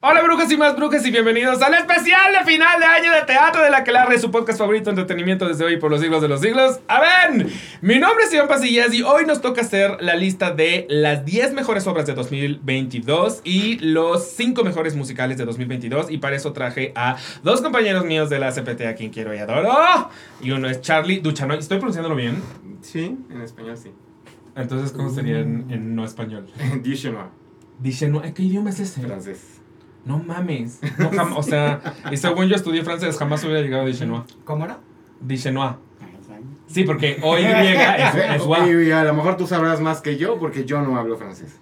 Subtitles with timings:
[0.00, 3.62] Hola brujas y más brujas y bienvenidos al especial de final de año de teatro
[3.62, 6.40] de la que larre su podcast favorito entretenimiento desde hoy por los siglos de los
[6.40, 6.78] siglos.
[6.86, 7.46] A ver,
[7.80, 11.52] mi nombre es Iván Pasillas y hoy nos toca hacer la lista de las 10
[11.52, 16.92] mejores obras de 2022 y los 5 mejores musicales de 2022 y para eso traje
[16.94, 20.80] a dos compañeros míos de la CPT a quien quiero y adoro y uno es
[20.80, 21.58] Charlie Duchanoy.
[21.58, 22.40] ¿Estoy pronunciándolo bien?
[22.82, 23.90] Sí, en español sí.
[24.58, 26.46] Entonces, ¿cómo sería en, en no español?
[26.84, 27.26] Duchanoy,
[27.78, 29.00] Duchanoy, ¿qué idioma es ese?
[29.02, 29.60] francés.
[30.04, 30.80] No mames.
[30.98, 31.80] No, jam- o sea,
[32.12, 34.24] y según yo estudié francés, jamás hubiera llegado a Dichenois.
[34.44, 34.78] ¿Cómo era?
[35.20, 35.72] Dichenois.
[36.68, 38.58] Sí, porque hoy griega es, es wa.
[38.68, 41.58] Y a lo mejor tú sabrás más que yo porque yo no hablo francés.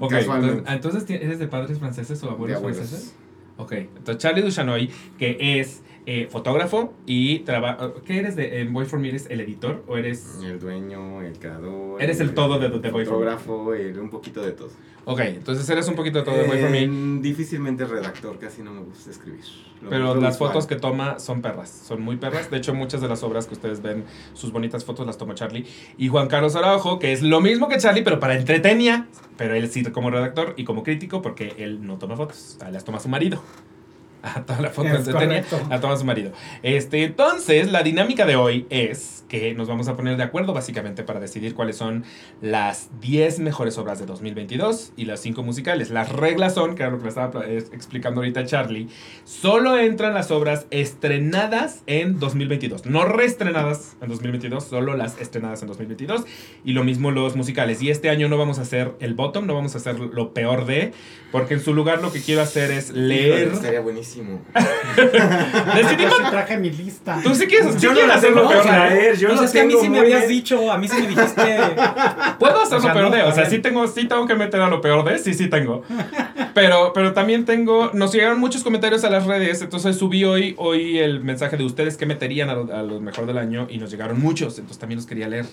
[0.00, 0.56] Ok, Casualmente.
[0.72, 2.78] entonces, entonces, ¿ti- ¿eres de padres franceses o De abuelos abuelos.
[2.78, 3.14] franceses?
[3.58, 7.92] Ok, entonces Charlie Duchanoy, que es eh, fotógrafo y trabaja...
[8.04, 9.08] ¿Qué eres de en Boy For Me?
[9.08, 10.38] ¿Eres el editor o eres...?
[10.44, 12.02] El dueño, el creador.
[12.02, 13.30] Eres el todo de- de Boy For Me.
[13.30, 14.70] fotógrafo, el- un poquito de todo.
[15.04, 16.82] Ok, entonces eres un poquito de todo de Boy For Me.
[16.84, 19.40] Eh, Difícilmente redactor, casi no me gusta escribir.
[19.80, 20.50] Lo- Pero las visual.
[20.50, 22.50] fotos que toma son perras, son muy perras.
[22.50, 25.66] De hecho, muchas de las obras que ustedes ven, sus bonitas fotos las toma Charlie.
[25.98, 29.08] Y Juan Carlos Araujo, que es lo mismo que Charlie, pero para entretenia.
[29.36, 33.00] Pero él sí como redactor y como crítico, porque él no toma fotos, las toma
[33.00, 33.42] su marido.
[34.34, 35.68] Ah, toda la foto Es entretenida correcto.
[35.68, 36.30] la toma su marido.
[36.62, 41.02] Este, entonces, la dinámica de hoy es que nos vamos a poner de acuerdo básicamente
[41.02, 42.04] para decidir cuáles son
[42.40, 45.90] las 10 mejores obras de 2022 y las 5 musicales.
[45.90, 48.88] Las reglas son, que era lo que le estaba explicando ahorita Charlie,
[49.24, 55.68] solo entran las obras estrenadas en 2022, no reestrenadas en 2022, solo las estrenadas en
[55.68, 56.24] 2022
[56.64, 57.82] y lo mismo los musicales.
[57.82, 60.66] Y este año no vamos a hacer el bottom, no vamos a hacer lo peor
[60.66, 60.92] de,
[61.32, 63.48] porque en su lugar lo que quiero hacer es leer.
[63.48, 64.11] Estaría buenísimo.
[65.74, 67.20] Decidimos Yo sí traje mi lista.
[67.22, 69.88] Tú sí quieres, Yo no peor traer, yo Pues no es que a mí sí
[69.88, 71.58] me habías dicho, a mí sí me dijiste.
[72.38, 73.22] Puedo hacer lo peor de.
[73.22, 75.18] O sea, sí tengo, sí tengo que meter a lo peor de.
[75.18, 75.82] Sí, sí tengo.
[76.54, 77.90] Pero, pero también tengo.
[77.94, 79.62] Nos llegaron muchos comentarios a las redes.
[79.62, 83.26] Entonces subí hoy, hoy el mensaje de ustedes que meterían a lo, a lo mejor
[83.26, 83.66] del año.
[83.70, 84.58] Y nos llegaron muchos.
[84.58, 85.46] Entonces también los quería leer.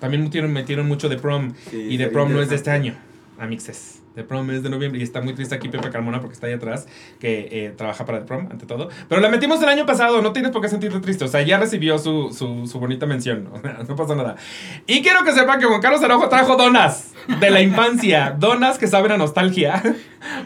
[0.00, 1.52] También metieron, metieron mucho de prom.
[1.70, 2.94] Sí, y de prom no es de este año.
[3.38, 3.99] Amixes.
[4.14, 5.00] De prom es de noviembre.
[5.00, 6.88] Y está muy triste aquí Pepe Carmona porque está ahí atrás.
[7.20, 8.88] Que eh, trabaja para el prom, ante todo.
[9.08, 10.20] Pero la metimos el año pasado.
[10.20, 11.24] No tienes por qué sentirte triste.
[11.24, 13.48] O sea, ya recibió su, su, su bonita mención.
[13.60, 14.36] O sea, no pasa nada.
[14.86, 18.34] Y quiero que sepan que Juan Carlos Araujo trajo donas de la infancia.
[18.38, 19.82] donas que saben a nostalgia.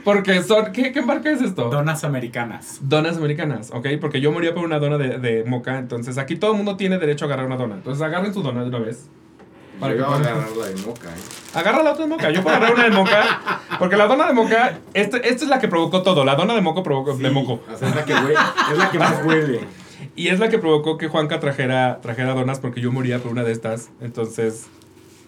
[0.02, 0.72] Porque son.
[0.72, 1.70] ¿Qué, qué marca es esto?
[1.70, 2.80] Donas americanas.
[2.82, 3.86] Donas americanas, ¿ok?
[4.00, 5.78] Porque yo moría por una dona de, de moca.
[5.78, 7.76] Entonces aquí todo el mundo tiene derecho a agarrar una dona.
[7.76, 9.08] Entonces agarren su dona de una vez.
[9.80, 11.20] Para Yo que a agarrar la de moca, ¿eh?
[11.54, 12.30] Agarra la otra de moca.
[12.30, 13.60] Yo puedo agarrar una de moca.
[13.78, 14.78] Porque la dona de moca.
[14.94, 16.24] Este, esta es la que provocó todo.
[16.24, 17.16] La dona de moco provocó.
[17.16, 17.60] de moco.
[17.72, 18.34] O sea, es la que, hue-
[18.72, 19.60] es la que más huele.
[20.16, 23.42] Y es la que provocó que Juanca trajera, trajera donas porque yo moría por una
[23.42, 23.90] de estas.
[24.00, 24.66] Entonces.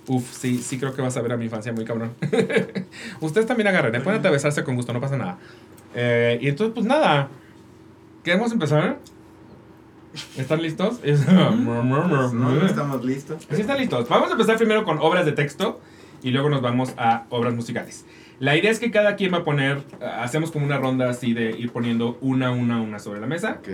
[0.06, 2.12] Uf, sí, sí creo que vas a ver a mi infancia muy cabrón.
[3.20, 4.00] Ustedes también agarren, ¿eh?
[4.00, 5.38] Pueden besarse con gusto, no pasa nada.
[5.94, 7.28] Eh, y entonces, pues nada.
[8.22, 8.98] ¿Queremos empezar?
[10.36, 11.00] ¿Están listos?
[11.04, 13.46] No, no estamos listos.
[13.50, 14.08] Así están listos.
[14.08, 15.80] Vamos a empezar primero con obras de texto
[16.22, 18.04] y luego nos vamos a obras musicales.
[18.38, 21.32] La idea es que cada quien va a poner, ah, hacemos como una ronda así
[21.32, 23.60] de ir poniendo una, una, una sobre la mesa.
[23.60, 23.68] Ok.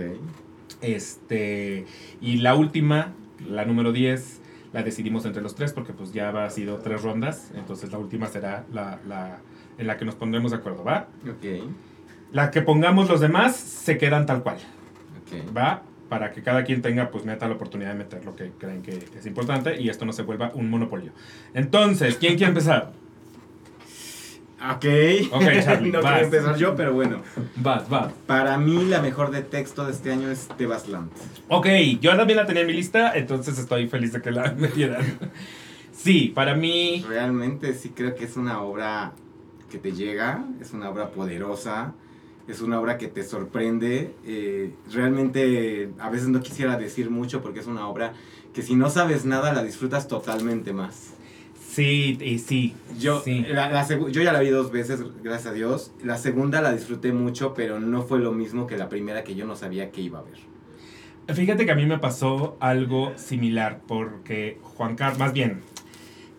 [0.81, 1.85] Este,
[2.21, 3.13] y la última,
[3.49, 7.51] la número 10, la decidimos entre los tres porque pues ya ha sido tres rondas.
[7.55, 9.39] Entonces la última será la, la
[9.77, 11.07] en la que nos pondremos de acuerdo, ¿va?
[11.23, 11.67] Ok.
[12.31, 14.57] La que pongamos los demás se quedan tal cual.
[15.21, 15.55] Ok.
[15.55, 15.83] ¿va?
[16.13, 18.99] Para que cada quien tenga, pues, neta, la oportunidad de meter lo que creen que
[19.17, 21.11] es importante y esto no se vuelva un monopolio.
[21.55, 22.91] Entonces, ¿quién quiere empezar?
[24.75, 24.85] Ok.
[25.31, 27.23] Ok, Charlie, no quiero empezar yo, pero bueno.
[27.55, 28.13] Vas, vas.
[28.27, 31.09] Para mí, la mejor de texto de este año es Tebasland.
[31.47, 31.65] Ok,
[31.99, 35.17] yo también la tenía en mi lista, entonces estoy feliz de que la metieran.
[35.91, 37.03] Sí, para mí...
[37.09, 39.13] Realmente sí creo que es una obra
[39.71, 41.95] que te llega, es una obra poderosa,
[42.47, 44.13] es una obra que te sorprende.
[44.25, 48.13] eh, realmente a veces no quisiera decir mucho porque es una obra
[48.53, 51.13] que si no sabes nada la disfrutas totalmente más.
[51.69, 52.75] Sí, y sí.
[52.99, 53.43] Yo, Sí.
[53.49, 55.91] la- yo ya la vi dos veces, gracias a Dios.
[56.03, 59.45] La segunda la disfruté mucho, pero no fue lo mismo que la primera que yo
[59.47, 60.37] no sabía que iba a ver.
[61.35, 65.61] Fíjate que a mí me pasó algo similar, porque Juan Carlos, más bien,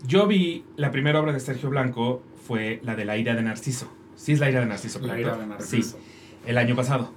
[0.06, 3.90] yo vi la primera obra de Sergio Blanco fue la de La ira de Narciso.
[4.24, 5.98] Sí es La ira de Narciso, La ira de Narciso.
[5.98, 6.04] Sí,
[6.46, 7.12] el año pasado.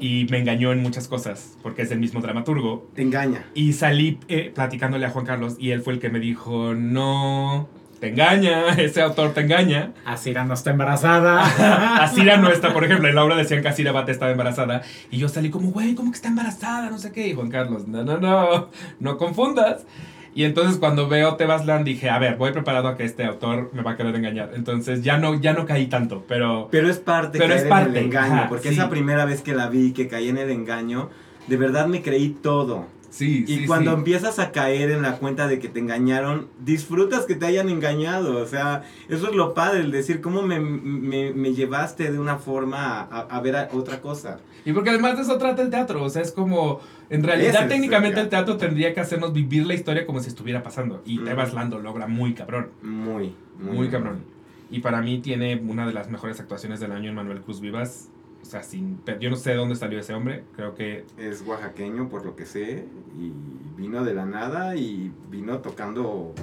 [0.00, 2.90] Y me engañó en muchas cosas, porque es el mismo dramaturgo.
[2.92, 3.44] Te engaña.
[3.54, 7.68] Y salí eh, platicándole a Juan Carlos y él fue el que me dijo, no,
[8.00, 9.92] te engaña, ese autor te engaña.
[10.04, 12.02] Asira no está embarazada.
[12.02, 14.82] Asira no está, por ejemplo, en la obra decían que Asira Bate estaba embarazada.
[15.12, 16.90] Y yo salí como, güey, ¿cómo que está embarazada?
[16.90, 17.28] No sé qué.
[17.28, 19.86] Y Juan Carlos, no, no, no, no confundas.
[20.34, 23.70] Y entonces cuando veo Tebas Land dije, a ver, voy preparado a que este autor
[23.72, 24.52] me va a querer engañar.
[24.54, 26.68] Entonces ya no, ya no caí tanto, pero...
[26.70, 28.74] Pero es parte Pero caer es en parte, el engaño, ajá, porque sí.
[28.74, 31.10] esa primera vez que la vi, que caí en el engaño,
[31.48, 32.86] de verdad me creí todo.
[33.10, 33.96] Sí, Y sí, cuando sí.
[33.96, 38.40] empiezas a caer en la cuenta de que te engañaron, disfrutas que te hayan engañado.
[38.40, 42.36] O sea, eso es lo padre, el decir cómo me, me, me llevaste de una
[42.36, 44.38] forma a, a ver a otra cosa.
[44.64, 48.18] Y porque además de eso trata el teatro, o sea, es como, en realidad técnicamente
[48.20, 51.02] el el teatro tendría que hacernos vivir la historia como si estuviera pasando.
[51.04, 51.24] Y Mm.
[51.24, 54.24] Tebas Land lo logra muy cabrón, Muy, muy, muy cabrón.
[54.70, 58.08] Y para mí tiene una de las mejores actuaciones del año en Manuel Cruz Vivas.
[58.42, 61.04] O sea, sin, yo no sé de dónde salió ese hombre, creo que...
[61.18, 62.86] Es oaxaqueño, por lo que sé,
[63.18, 63.32] y
[63.76, 66.34] vino de la nada y vino tocando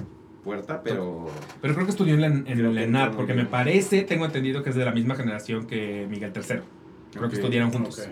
[0.44, 1.26] puerta, pero...
[1.60, 4.76] Pero creo que estudió en, en ENAD, muy porque me parece, tengo entendido que es
[4.76, 6.60] de la misma generación que Miguel III.
[7.12, 8.08] Creo que estudiaron juntos.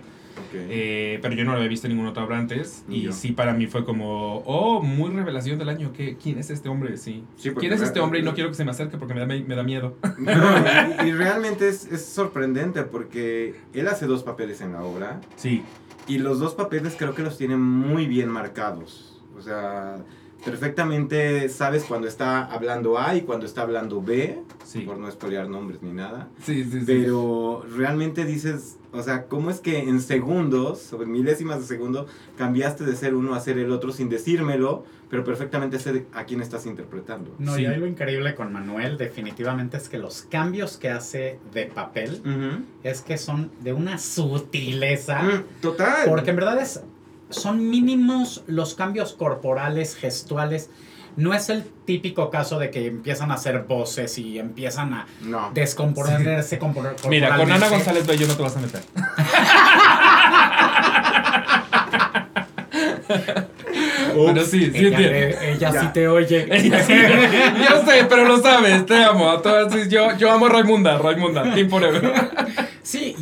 [0.52, 2.84] Eh, pero yo no lo había visto en ninguna otra obra antes.
[2.88, 3.12] Ni Y yo.
[3.12, 5.92] sí, para mí fue como, oh, muy revelación del año.
[5.94, 6.96] ¿Qué, ¿Quién es este hombre?
[6.98, 7.24] Sí.
[7.58, 8.18] ¿Quién es este re- hombre?
[8.20, 9.96] Y no quiero que se me acerque porque me da, me da miedo.
[10.18, 15.20] No, y, y realmente es, es sorprendente porque él hace dos papeles en la obra
[15.36, 15.62] Sí.
[16.06, 19.22] y los dos papeles creo que los tiene muy bien marcados.
[19.38, 19.96] O sea,
[20.44, 24.80] perfectamente sabes cuando está hablando A y cuando está hablando B, Sí.
[24.80, 26.28] por no spoilear nombres ni nada.
[26.42, 26.84] Sí, sí, sí.
[26.86, 32.06] Pero realmente dices, o sea, ¿cómo es que en segundos, o en milésimas de segundo,
[32.36, 36.40] cambiaste de ser uno a ser el otro sin decírmelo, pero perfectamente sé a quién
[36.40, 37.32] estás interpretando?
[37.38, 37.62] No, Sí.
[37.62, 42.20] y lo increíble con Manuel definitivamente es que los cambios que hace de papel
[42.82, 45.22] es que son de una sutileza.
[45.22, 46.08] Mm, Total.
[46.08, 46.82] Porque en verdad es,
[47.30, 50.70] son mínimos los cambios corporales, gestuales.
[51.16, 55.50] No es el típico caso de que empiezan a hacer voces y empiezan a No.
[55.54, 57.68] descomponerse compor- Mira, con Ana.
[57.70, 58.82] González Bello no te vas a meter.
[64.14, 65.16] Pero sí, sí Ella, entiendo.
[65.18, 66.46] eh, ella sí te oye.
[66.50, 69.30] Ella sí, yo sé, pero lo sabes, te amo.
[69.30, 72.12] a todas, sí, yo, yo amo a Raimunda, Raimunda, Team Forever.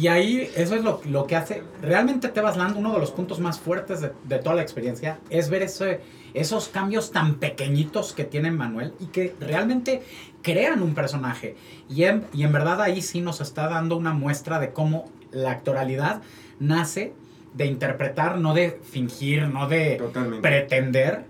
[0.04, 1.62] Y ahí eso es lo, lo que hace.
[1.80, 5.48] Realmente Tebas Land, uno de los puntos más fuertes de, de toda la experiencia, es
[5.48, 6.02] ver ese,
[6.34, 10.02] esos cambios tan pequeñitos que tiene Manuel y que realmente
[10.42, 11.56] crean un personaje.
[11.88, 15.52] Y en, y en verdad ahí sí nos está dando una muestra de cómo la
[15.52, 16.20] actoralidad
[16.60, 17.14] nace
[17.54, 20.46] de interpretar, no de fingir, no de Totalmente.
[20.46, 21.24] pretender.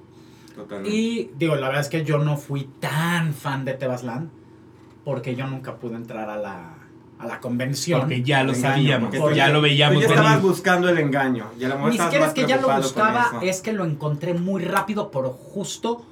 [0.57, 0.97] totalmente.
[0.97, 4.31] Y digo, la verdad es que yo no fui tan fan de Tebas Land
[5.05, 6.75] porque yo nunca pude entrar a la,
[7.19, 8.01] a la convención.
[8.01, 10.49] Porque ya lo Engaño, sabíamos, porque tú ya ya- lo Tú veíamos ya estabas venir.
[10.51, 11.47] buscando el engaño.
[11.59, 15.11] Y a Ni siquiera es que ya lo buscaba, es que lo encontré muy rápido,
[15.11, 16.05] pero justo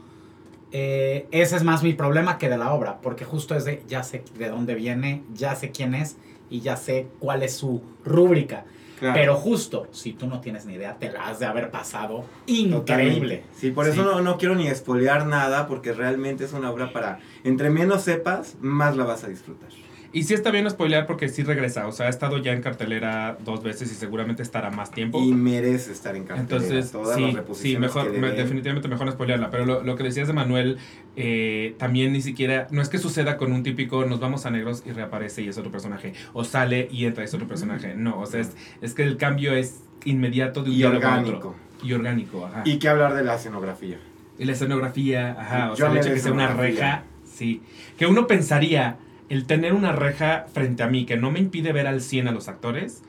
[0.74, 4.02] eh, ese es más mi problema que de la obra, porque justo es de ya
[4.02, 6.16] sé de dónde viene, ya sé quién es
[6.48, 8.64] y ya sé cuál es su rúbrica.
[8.98, 12.24] Claro, Pero justo, si tú no tienes ni idea, te la has de haber pasado
[12.46, 12.76] totalmente.
[12.92, 13.42] increíble.
[13.54, 14.00] Sí, por eso Sí.
[14.08, 17.18] no, no quiero ni espolear nada, porque realmente es una obra para.
[17.42, 19.68] Entre menos sepas, más la vas a disfrutar.
[20.14, 21.86] Y sí está bien spoilear porque sí regresa.
[21.86, 25.22] O sea, ha estado ya en cartelera dos veces y seguramente estará más tiempo.
[25.22, 26.56] Y merece estar en cartelera.
[26.58, 29.50] Entonces, Todas las sí, sí, reposiciones mejor, que definitivamente mejor no spoilearla.
[29.50, 30.76] Pero lo, lo que decías de Manuel,
[31.16, 34.82] eh, también ni siquiera, no es que suceda con un típico, nos vamos a negros
[34.84, 36.12] y reaparece y es otro personaje.
[36.34, 37.94] O sale y entra y es otro personaje.
[37.94, 41.36] No, o sea, es, es que el cambio es inmediato de un Y a orgánico.
[41.36, 41.54] otro.
[41.82, 42.62] Y orgánico, ajá.
[42.66, 43.98] Y que hablar de la escenografía.
[44.38, 47.62] Y la escenografía, ajá, o Yo sea, el hecho de que sea una reja, sí.
[47.96, 48.96] Que uno pensaría,
[49.32, 52.32] el tener una reja frente a mí que no me impide ver al 100 a
[52.32, 53.02] los actores,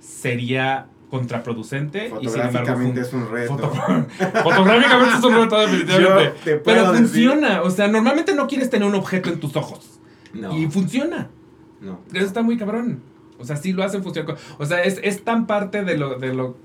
[0.00, 2.12] sería contraproducente.
[2.20, 3.56] y sin embargo, es un reto.
[3.56, 3.72] foto-
[4.42, 6.56] Fotográficamente es un reto, definitivamente.
[6.64, 9.98] Pero decir- funciona, o sea, normalmente no quieres tener un objeto en tus ojos.
[10.32, 10.56] No.
[10.56, 11.28] Y funciona.
[11.80, 12.00] no.
[12.12, 13.00] Eso está muy cabrón.
[13.38, 14.36] O sea, sí lo hacen funcionar.
[14.58, 16.56] O sea, es, es tan parte de lo, de lo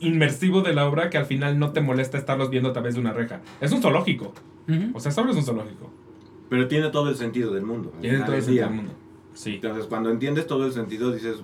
[0.00, 3.00] inmersivo de la obra que al final no te molesta estarlos viendo a través de
[3.00, 3.40] una reja.
[3.60, 4.32] Es un zoológico.
[4.94, 5.90] O sea, solo es un zoológico.
[6.48, 7.92] Pero tiene todo el sentido del mundo.
[8.00, 8.92] Tiene todo el sentido del mundo.
[9.34, 11.36] Sí, Entonces, cuando entiendes todo el sentido, dices,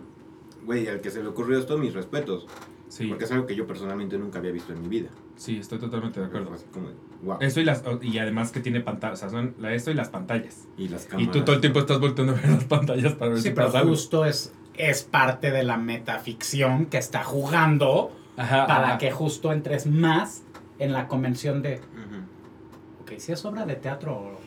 [0.64, 2.46] güey, al que se le ocurrió esto, mis respetos.
[2.88, 5.08] sí, Porque es algo que yo personalmente nunca había visto en mi vida.
[5.36, 6.50] sí, estoy totalmente de acuerdo.
[6.72, 6.88] Como,
[7.22, 7.36] wow.
[7.40, 10.08] Eso y las y además que tiene pantallas, o sea, son la esto y las
[10.08, 10.68] pantallas.
[10.78, 11.32] Y las Y cámaras.
[11.32, 13.66] tú todo el tiempo estás volteando a ver las pantallas para ver Sí, si pero
[13.66, 13.90] pasa algo.
[13.90, 18.98] justo es, es parte de la metaficción que está jugando Ajá, para ajá.
[18.98, 20.42] que justo entres más
[20.78, 23.02] en la convención de, Ujú.
[23.02, 24.38] ok, si es obra de teatro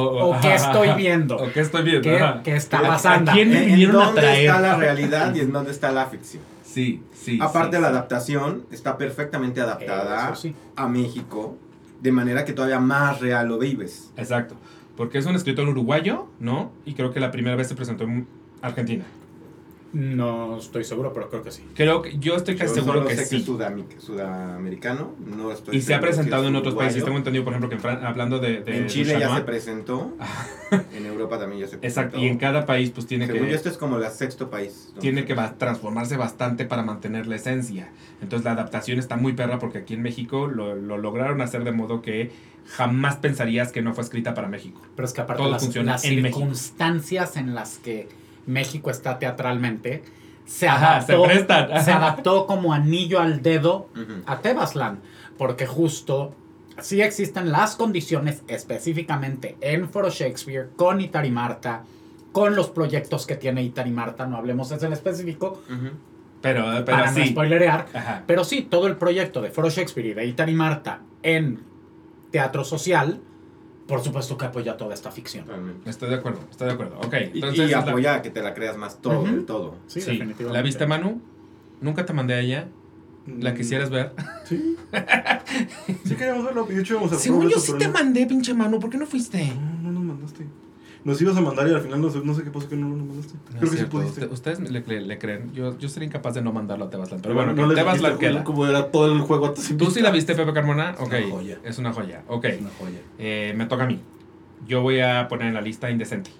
[0.00, 2.42] o, O, qué estoy viendo, O qué estoy viendo.
[2.42, 3.32] qué, está ¿A- a pasando.
[3.32, 4.46] ¿En a dónde traer?
[4.46, 6.42] está la realidad y en dónde está la ficción?
[6.64, 7.38] Sí, sí.
[7.40, 7.94] Aparte, sí, la sí.
[7.94, 10.54] adaptación está perfectamente adaptada sí.
[10.74, 11.56] a México,
[12.00, 14.10] de manera que todavía más real lo vives.
[14.16, 14.56] Exacto.
[14.96, 16.72] Porque es un escritor uruguayo, ¿no?
[16.84, 18.26] Y creo que la primera vez se presentó en
[18.62, 19.04] Argentina.
[19.94, 21.62] No estoy seguro, pero creo que sí.
[21.74, 23.46] Creo que yo estoy casi Yo seguro solo que sé que sí.
[24.00, 27.04] sudamericano, no estoy Y se ha presentado es en otros países.
[27.04, 30.16] Tengo entendido, por ejemplo, que en Fran- hablando de, de En Chile ya se presentó,
[30.96, 32.00] en Europa también ya se presentó.
[32.00, 34.50] Exacto, y en cada país pues tiene Según yo, que este es como el sexto
[34.50, 34.92] país.
[35.00, 37.88] tiene que va- transformarse bastante para mantener la esencia.
[38.20, 41.70] Entonces la adaptación está muy perra porque aquí en México lo, lo lograron hacer de
[41.72, 42.32] modo que
[42.66, 44.80] jamás pensarías que no fue escrita para México.
[44.96, 46.40] Pero es que aparte Todo las, funciona las en México.
[46.40, 48.08] circunstancias en las que
[48.46, 50.02] México está teatralmente
[50.44, 51.12] se Ajá, se
[51.92, 53.88] adaptó, se como anillo al dedo
[54.26, 55.00] a Tebasland,
[55.38, 56.34] porque justo
[56.80, 61.84] sí existen las condiciones específicamente en Foro Shakespeare, con Itari Marta,
[62.32, 65.62] con los proyectos que tiene Itari Marta, no hablemos de ese en específico.
[66.42, 67.28] Pero, pero para no sí.
[67.28, 68.22] spoilerear, Ajá.
[68.26, 71.60] pero sí, todo el proyecto de Foro Shakespeare y de Itari Marta en
[72.30, 73.20] teatro social,
[73.86, 75.44] por supuesto que apoya toda esta ficción.
[75.44, 75.88] Totalmente.
[75.90, 76.98] Estoy de acuerdo, estoy de acuerdo.
[77.00, 77.68] Ok, Y, entonces.
[77.68, 79.76] y la- apoya a que te la creas más todo, el todo.
[79.86, 80.52] Sí, sí, definitivamente.
[80.58, 81.20] ¿La viste, Manu?
[81.80, 82.68] Nunca te mandé a ella.
[83.26, 84.12] ¿La Mm, quisieras ver?
[84.44, 84.76] Sí.
[86.04, 86.64] sí queríamos verlo.
[86.66, 88.78] De hecho, Según yo sí te mandé, pinche Manu.
[88.78, 89.46] ¿Por qué no fuiste?
[89.54, 90.46] No, no nos mandaste.
[91.04, 92.88] Nos ibas a mandar y al final no sé, no sé qué pasó que no
[92.88, 93.34] nos mandaste.
[93.34, 94.20] No Creo es que sí pudiste.
[94.22, 95.52] usted- ustedes le, le- le creen.
[95.52, 97.22] Yo, yo sería incapaz de no mandarlo a Tebasland.
[97.22, 98.44] Pero Pero bueno, no Tebasland dijiste queda.
[98.44, 100.94] cómo era todo el juego antes ¿Tú sí la viste, Pepe Carmona?
[100.98, 101.08] Ok.
[101.12, 101.58] una joya.
[101.62, 102.22] Es una joya.
[102.28, 102.44] Ok.
[102.46, 102.98] Es una joya.
[103.18, 104.00] Eh, me toca a mí.
[104.66, 106.30] Yo voy a poner en la lista Indecente.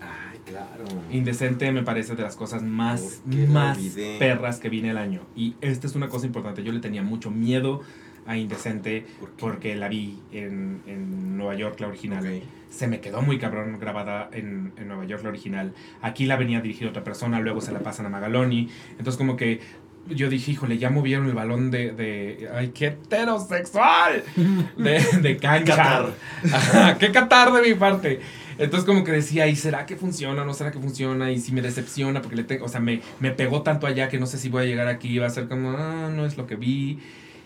[0.00, 0.84] Ay, claro.
[1.10, 3.78] Indecente me parece de las cosas más, ¿Por qué la más
[4.18, 5.20] perras que viene el año.
[5.36, 6.62] Y esta es una cosa importante.
[6.64, 7.82] Yo le tenía mucho miedo
[8.26, 9.06] a Indecente
[9.38, 12.42] porque la vi en, en Nueva York, la original.
[12.70, 15.72] Se me quedó muy cabrón grabada en, en Nueva York, la original.
[16.02, 18.68] Aquí la venía dirigida otra persona, luego se la pasan a Magaloni.
[18.92, 19.60] Entonces como que
[20.08, 21.92] yo dije, híjole, ya movieron el balón de...
[21.92, 24.24] de ¡Ay, qué heterosexual!
[24.76, 25.76] De, de cancha.
[25.76, 26.12] Qatar.
[26.52, 28.20] Ajá, ¡Qué catar de mi parte!
[28.58, 30.44] Entonces como que decía, ¿y será que funciona?
[30.44, 31.30] ¿No será que funciona?
[31.30, 34.18] Y si me decepciona, porque le tengo, o sea, me, me pegó tanto allá que
[34.18, 36.46] no sé si voy a llegar aquí, va a ser como, ah, no es lo
[36.46, 36.98] que vi.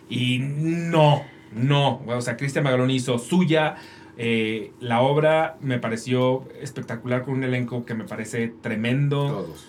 [0.08, 1.22] Y no,
[1.54, 2.02] no.
[2.06, 3.76] O sea, Cristian Magaloni hizo suya.
[4.16, 9.26] eh, la obra me pareció espectacular con un elenco que me parece tremendo.
[9.26, 9.66] Todos.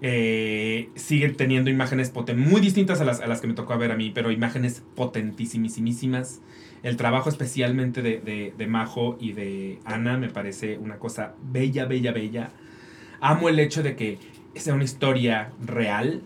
[0.00, 3.90] Eh, sigue teniendo imágenes poten- muy distintas a las, a las que me tocó ver
[3.90, 6.40] a mí, pero imágenes potentísimísimas.
[6.84, 11.86] El trabajo especialmente de, de, de Majo y de Ana me parece una cosa bella,
[11.86, 12.50] bella, bella.
[13.20, 14.18] Amo el hecho de que
[14.54, 16.22] sea una historia real.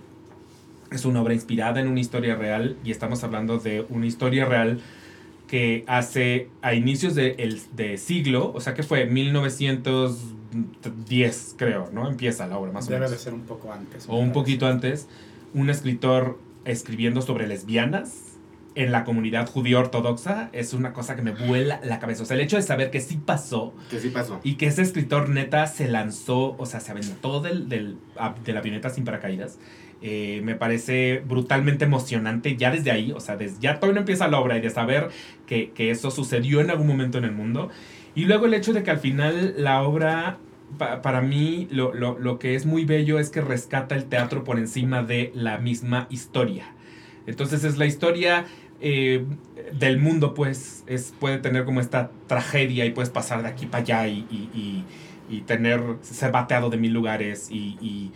[0.92, 4.80] Es una obra inspirada en una historia real y estamos hablando de una historia real
[5.48, 12.08] que hace a inicios de, el, de siglo, o sea que fue 1910 creo, ¿no?
[12.08, 14.06] Empieza la obra más o Debe menos de ser un poco antes.
[14.08, 15.08] o un poquito antes,
[15.54, 18.28] un escritor escribiendo sobre lesbianas
[18.74, 22.22] en la comunidad judío ortodoxa es una cosa que me vuela la cabeza.
[22.22, 24.40] O sea, el hecho de saber que sí pasó Que sí pasó.
[24.44, 28.52] y que ese escritor neta se lanzó, o sea, se aventó del, del, a- de
[28.54, 29.58] la avioneta sin paracaídas,
[30.02, 33.12] eh, me parece brutalmente emocionante ya desde ahí.
[33.12, 35.08] O sea, desde, ya todavía no empieza la obra y de saber
[35.46, 37.70] que, que eso sucedió en algún momento en el mundo.
[38.14, 40.38] Y luego el hecho de que al final la obra,
[40.78, 44.44] pa- para mí, lo, lo, lo que es muy bello es que rescata el teatro
[44.44, 46.76] por encima de la misma historia.
[47.26, 48.46] Entonces es la historia
[48.80, 49.24] eh,
[49.72, 53.82] del mundo, pues, es, puede tener como esta tragedia y puedes pasar de aquí para
[53.82, 54.86] allá y, y, y-
[55.28, 58.12] y tener, ser bateado de mil lugares y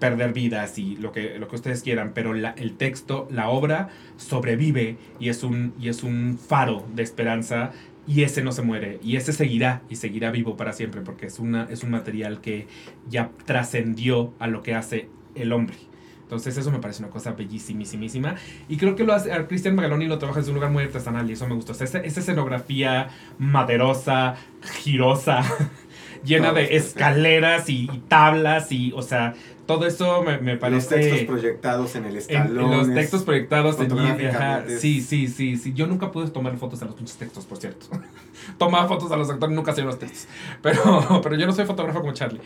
[0.00, 3.88] perder vidas y lo que, lo que ustedes quieran, pero la- el texto, la obra
[4.16, 7.70] sobrevive y es, un, y es un faro de esperanza
[8.06, 11.38] y ese no se muere y ese seguirá y seguirá vivo para siempre porque es,
[11.38, 12.66] una, es un material que
[13.08, 15.76] ya trascendió a lo que hace el hombre.
[16.22, 18.36] Entonces eso me parece una cosa bellísimísima.
[18.68, 21.28] Y creo que lo hace, a Cristian Magaloni lo trabaja desde un lugar muy artesanal
[21.28, 21.72] y eso me gusta.
[21.72, 25.42] O sea, esa, esa escenografía maderosa, girosa,
[26.24, 29.34] llena de escaleras y, y tablas y, o sea,
[29.70, 30.96] todo eso me, me Los parece...
[30.96, 32.72] textos proyectados en el escalón.
[32.72, 35.72] en los textos proyectados en ajá, Sí, sí, sí, sí.
[35.74, 37.86] Yo nunca pude tomar fotos a los pinches textos, por cierto.
[38.58, 40.26] Tomaba fotos a los actores, nunca hacía los textos.
[40.60, 42.40] Pero, pero yo no soy fotógrafo como Charlie.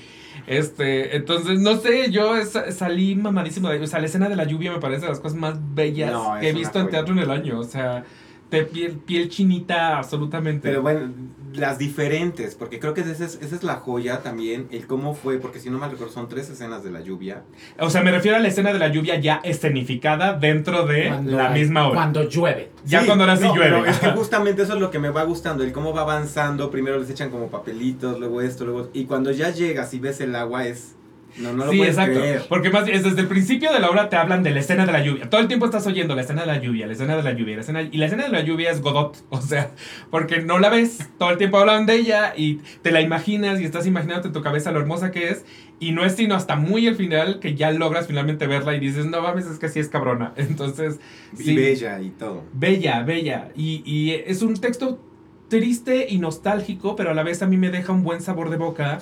[0.47, 3.81] Este, entonces, no sé, yo sa- salí mamadísimo de.
[3.81, 6.35] O sea, la escena de la lluvia me parece de las cosas más bellas No,
[6.41, 7.59] que he visto en teatro en el año.
[7.59, 8.05] O sea,
[8.51, 10.69] de piel, piel chinita absolutamente.
[10.69, 11.11] Pero bueno,
[11.55, 15.39] las diferentes, porque creo que esa es, esa es la joya también, el cómo fue,
[15.39, 17.43] porque si no mal recuerdo son tres escenas de la lluvia.
[17.79, 21.37] O sea, me refiero a la escena de la lluvia ya escenificada dentro de Cuando
[21.37, 21.95] la misma obra.
[21.95, 22.71] Cuando llueve.
[22.85, 23.71] Ya Sí, cuando ahora sí no, llueve.
[23.71, 26.71] pero es que justamente eso es lo que me va gustando, el cómo va avanzando,
[26.71, 28.91] primero les echan como papelitos, luego esto, luego...
[28.93, 30.95] Y cuando ya llegas y ves el agua es
[31.39, 32.21] No, no lo sí, exacto.
[32.21, 32.43] creer.
[32.49, 35.03] Porque más desde el principio de la obra te hablan de la escena de la
[35.03, 35.29] lluvia.
[35.29, 37.57] Todo el tiempo estás oyendo la escena de la lluvia, la escena de la lluvia,
[37.57, 37.83] la escena...
[37.83, 39.17] Y la escena de la lluvia es Godot.
[39.31, 39.71] O sea,
[40.11, 41.09] porque no la ves.
[41.19, 44.43] Todo el tiempo hablan de ella y te la imaginas y estás imaginándote en tu
[44.43, 45.45] cabeza lo hermosa que es.
[45.81, 49.07] Y no es sino hasta muy al final que ya logras finalmente verla y dices,
[49.07, 50.33] no mames, es que sí es cabrona.
[50.37, 51.01] Entonces,
[51.37, 51.57] Y sí.
[51.57, 52.45] bella y todo.
[52.53, 53.49] Bella, bella.
[53.57, 55.01] Y, y es un texto
[55.49, 58.57] triste y nostálgico, pero a la vez a mí me deja un buen sabor de
[58.57, 59.01] boca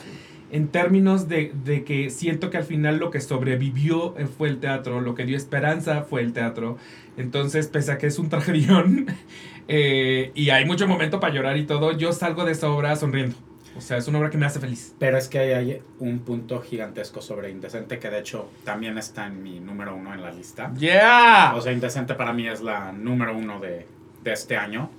[0.53, 4.61] en términos de, de que siento que al final lo que sobrevivió eh, fue el
[4.61, 6.77] teatro, lo que dio esperanza fue el teatro.
[7.17, 9.07] Entonces, pese a que es un tragedión
[9.69, 13.35] eh, y hay mucho momento para llorar y todo, yo salgo de esa obra sonriendo.
[13.79, 14.95] O sea, es una obra que me hace feliz.
[14.99, 19.27] Pero es que hay, hay un punto gigantesco sobre Indecente que de hecho también está
[19.27, 20.71] en mi número uno en la lista.
[20.77, 21.55] ¡Yeah!
[21.57, 23.87] O sea, Indecente para mí es la número uno de,
[24.23, 24.91] de este año.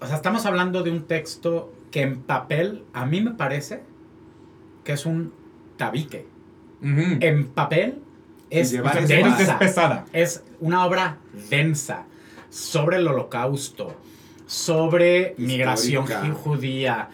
[0.00, 3.82] O sea, estamos hablando de un texto que en papel a mí me parece
[4.88, 5.34] que es un
[5.76, 6.26] tabique.
[6.80, 7.98] En papel
[8.48, 9.58] es que es densa.
[9.58, 10.06] pesada.
[10.14, 11.18] Es una obra
[11.50, 12.06] densa
[12.48, 13.94] sobre el holocausto,
[14.46, 17.10] sobre migración judía,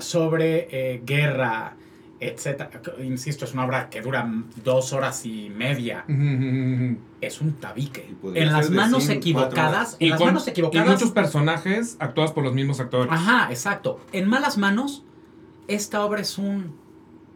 [0.00, 1.76] sobre eh, guerra,
[2.18, 2.64] etc.
[3.04, 4.28] Insisto, es una obra que dura
[4.64, 6.04] dos horas y media.
[7.20, 8.16] Es un tabique.
[8.34, 10.88] Y En las manos cinco, equivocadas, en Y las manos Y equivocadas.
[10.88, 13.12] muchos personajes actuados por los mismos actores.
[13.12, 14.00] Ajá, exacto.
[14.10, 15.04] En malas manos,
[15.68, 16.76] esta obra es un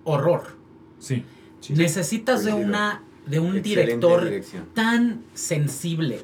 [0.05, 0.57] horror.
[0.99, 1.25] Sí.
[1.71, 4.67] Necesitas de una de un director dirección.
[4.75, 6.23] tan sensible,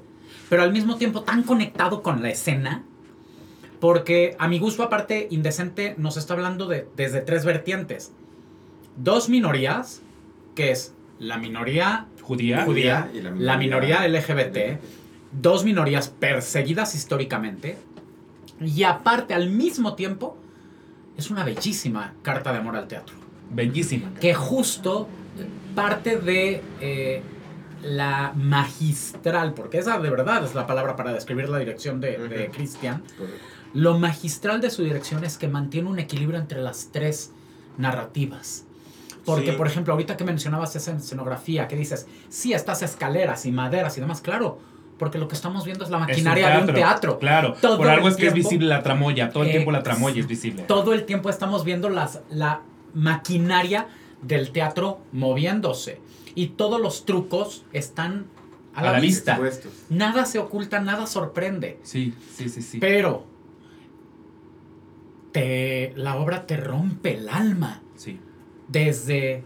[0.49, 2.84] pero al mismo tiempo tan conectado con la escena.
[3.80, 8.12] Porque a mi gusto, aparte, Indecente nos está hablando de, desde tres vertientes.
[8.96, 10.00] Dos minorías,
[10.54, 12.64] que es la minoría Judía.
[12.64, 14.80] judía, y la minoría LGBT,
[15.32, 17.76] dos minorías perseguidas históricamente,
[18.61, 20.38] y aparte, al mismo tiempo,
[21.16, 23.14] es una bellísima carta de amor al teatro
[23.50, 24.12] Bellísima.
[24.21, 25.09] que justo
[25.75, 27.23] parte de eh,
[27.83, 32.50] la magistral, porque esa de verdad es la palabra para describir la dirección de.
[32.52, 33.40] Christian, Correcto.
[33.75, 37.33] lo magistral de su dirección es que mantiene un equilibrio entre las tres
[37.78, 38.64] narrativas.
[39.25, 39.56] Porque, Sí.
[39.56, 44.00] por ejemplo, ahorita que mencionabas esa escenografía, que dices, sí, estas escaleras y maderas y
[44.00, 44.59] demás, claro,
[44.99, 47.19] porque lo que estamos viendo es la Es un maquinaria de un teatro.
[47.19, 47.55] Claro.
[47.61, 49.31] Todo Por algo es que es visible la tramoya.
[49.31, 50.63] Todo el tiempo la tramoya es visible.
[50.65, 52.63] todo el tiempo estamos viendo las, la
[52.95, 53.89] maquinaria
[54.23, 56.00] del teatro moviéndose.
[56.35, 58.26] Y todos los trucos están
[58.75, 59.33] a, la, A la vista.
[59.33, 59.73] Expuestos.
[59.89, 61.78] Nada se oculta, nada sorprende.
[61.83, 62.78] Sí, sí, sí, sí.
[62.78, 63.25] Pero
[65.33, 67.83] te, la obra te rompe el alma.
[67.97, 68.21] Sí.
[68.69, 69.45] Desde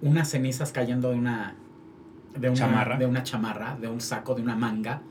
[0.00, 1.54] unas cenizas cayendo de una,
[2.36, 2.96] de una Chamarra.
[2.96, 5.02] de una chamarra, de un saco, de una manga,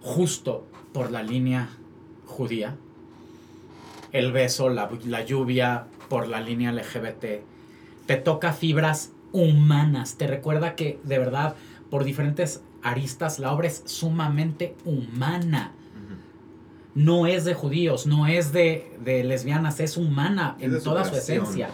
[0.00, 1.68] justo por la línea
[2.26, 2.76] judía.
[4.12, 7.42] El beso, la, la lluvia por la línea LGBT.
[8.06, 10.16] Te toca fibras humanas.
[10.16, 11.56] Te recuerda que de verdad,
[11.90, 15.72] por diferentes aristas, la obra es sumamente humana.
[16.94, 21.14] No es de judíos, no es de, de lesbianas, es humana Es en toda su
[21.14, 21.70] esencia.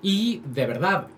[0.00, 1.08] Y de verdad,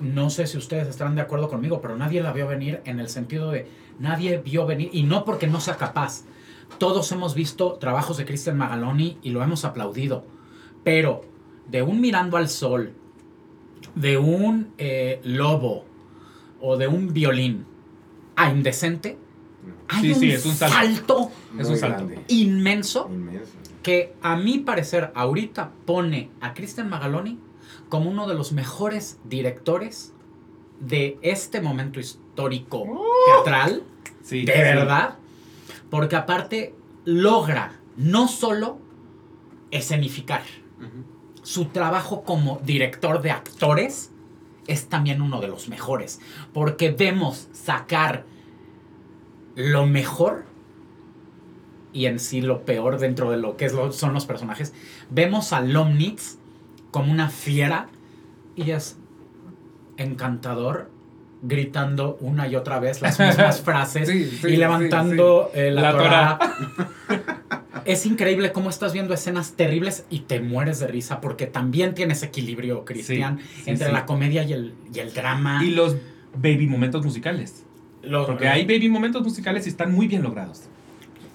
[0.00, 3.08] no sé si ustedes estarán de acuerdo conmigo, pero nadie la vio venir en el
[3.08, 6.24] sentido de nadie vio venir, y no porque no sea capaz.
[6.78, 10.24] Todos hemos visto trabajos de Christian Magaloni y lo hemos aplaudido,
[10.84, 11.24] pero
[11.68, 12.92] de un Mirando al Sol,
[13.94, 15.84] de un eh, Lobo
[16.60, 17.64] o de un violín
[18.36, 19.16] a Indecente,
[19.88, 20.74] hay Sí, un, sí, es un salto.
[20.76, 21.96] salto Es Muy un salto.
[22.06, 22.24] grande.
[22.28, 23.52] inmenso Inmenso.
[23.82, 27.38] que a mi parecer ahorita pone a Christian Magaloni
[27.88, 30.12] como uno de los mejores directores
[30.80, 32.84] de este momento histórico
[33.26, 33.82] teatral,
[34.22, 34.58] Sí, de sí.
[34.58, 35.16] verdad,
[35.90, 38.78] porque aparte logra no solo
[39.70, 40.42] escenificar,
[41.42, 44.10] su trabajo como director de actores
[44.66, 46.20] es también uno de los mejores,
[46.52, 48.24] porque vemos sacar
[49.54, 50.44] lo mejor
[51.92, 54.74] y en sí lo peor dentro de lo que es lo- son los personajes.
[55.08, 56.36] Vemos a Lomnitz
[56.96, 57.88] como una fiera
[58.54, 58.96] y es
[59.98, 60.90] encantador
[61.42, 65.92] gritando una y otra vez las mismas frases Sí, sí, y levantando eh, la, La
[65.92, 66.38] Torá.
[67.84, 72.22] Es increíble cómo estás viendo escenas terribles y te mueres de risa porque también tienes
[72.24, 75.62] equilibrio, Cristian, entre la comedia y el, y el drama.
[75.62, 75.96] Y los
[76.34, 77.64] baby momentos musicales.
[78.02, 80.62] Los- Porque hay baby momentos musicales y están muy bien logrados.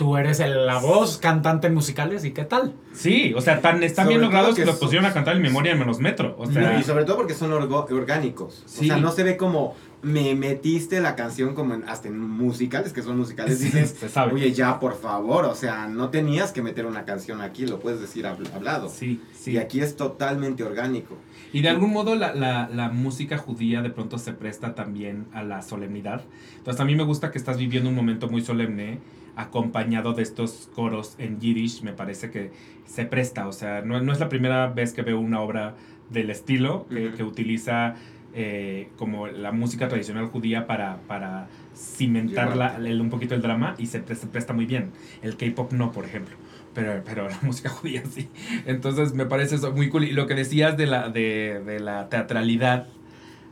[0.01, 2.73] Tú eres el- la voz cantante en musicales y qué tal.
[2.91, 5.43] Sí, o sea, tan, están Sobre bien logrados que que los pusieron a cantar en
[5.43, 6.35] memoria en menos metro.
[6.39, 8.63] O sea, y sobre todo porque son orgo- orgánicos.
[8.65, 8.85] Sí.
[8.85, 12.93] O sea, no se ve como me metiste la canción como en, hasta en musicales,
[12.93, 14.33] que son musicales, Sí, dices, se sabe.
[14.33, 18.01] oye, ya, por favor, o sea, no tenías que meter una canción aquí, lo puedes
[18.01, 18.89] decir habl- hablado.
[18.89, 19.51] Sí, sí.
[19.51, 21.15] Y aquí es totalmente orgánico.
[21.53, 25.43] Y de algún modo la, la- la música judía de pronto se presta también a
[25.43, 26.23] la solemnidad.
[26.57, 28.97] Entonces a mí me gusta que estás viviendo un momento muy solemne
[29.36, 31.82] acompañado de estos coros en yiddish.
[31.84, 32.52] Me parece que
[32.86, 33.48] se presta.
[33.48, 35.76] O sea, no, no es la primera vez que veo una obra
[36.10, 37.96] del estilo que, utiliza
[38.34, 42.89] eh, como la música tradicional judía para, para cimentar la- Llevarte.
[42.91, 44.91] el- un poquito el drama y se, pre- se presta muy bien.
[45.22, 46.36] El K-pop no, por ejemplo.
[46.74, 48.30] Pero, pero la música judía sí.
[48.65, 50.06] Entonces me parece eso muy cool.
[50.06, 52.88] Y lo que decías de la, de, de la teatralidad,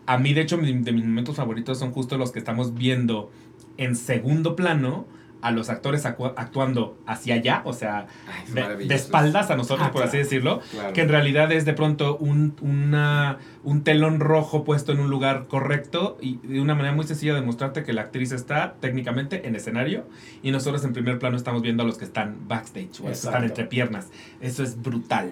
[0.05, 3.31] a mí de hecho de mis momentos favoritos son justo los que estamos viendo
[3.77, 5.05] en segundo plano
[5.41, 10.03] a los actores actuando hacia allá, o sea, Ay, de, espaldas a nosotros, Ah, por
[10.03, 10.93] así decirlo, Claro.
[10.93, 15.47] que en realidad es de pronto un, una, un telón rojo puesto en un lugar
[15.47, 19.55] correcto y de una manera muy sencilla de mostrarte que la actriz está técnicamente en
[19.55, 20.05] escenario
[20.43, 23.65] y nosotros en primer plano estamos viendo a los que están backstage o están entre
[23.65, 24.09] piernas.
[24.41, 25.31] Eso es brutal.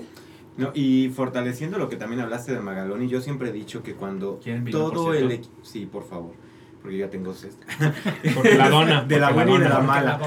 [0.57, 4.39] No, y fortaleciendo lo que también hablaste de Magaloni, yo siempre he dicho que cuando
[4.43, 6.33] ¿Quieren vino, todo por el Sí, por favor,
[6.87, 7.49] porque ya tengo sed.
[8.33, 9.03] Porque la dona.
[9.03, 10.19] De la buena y de la mala.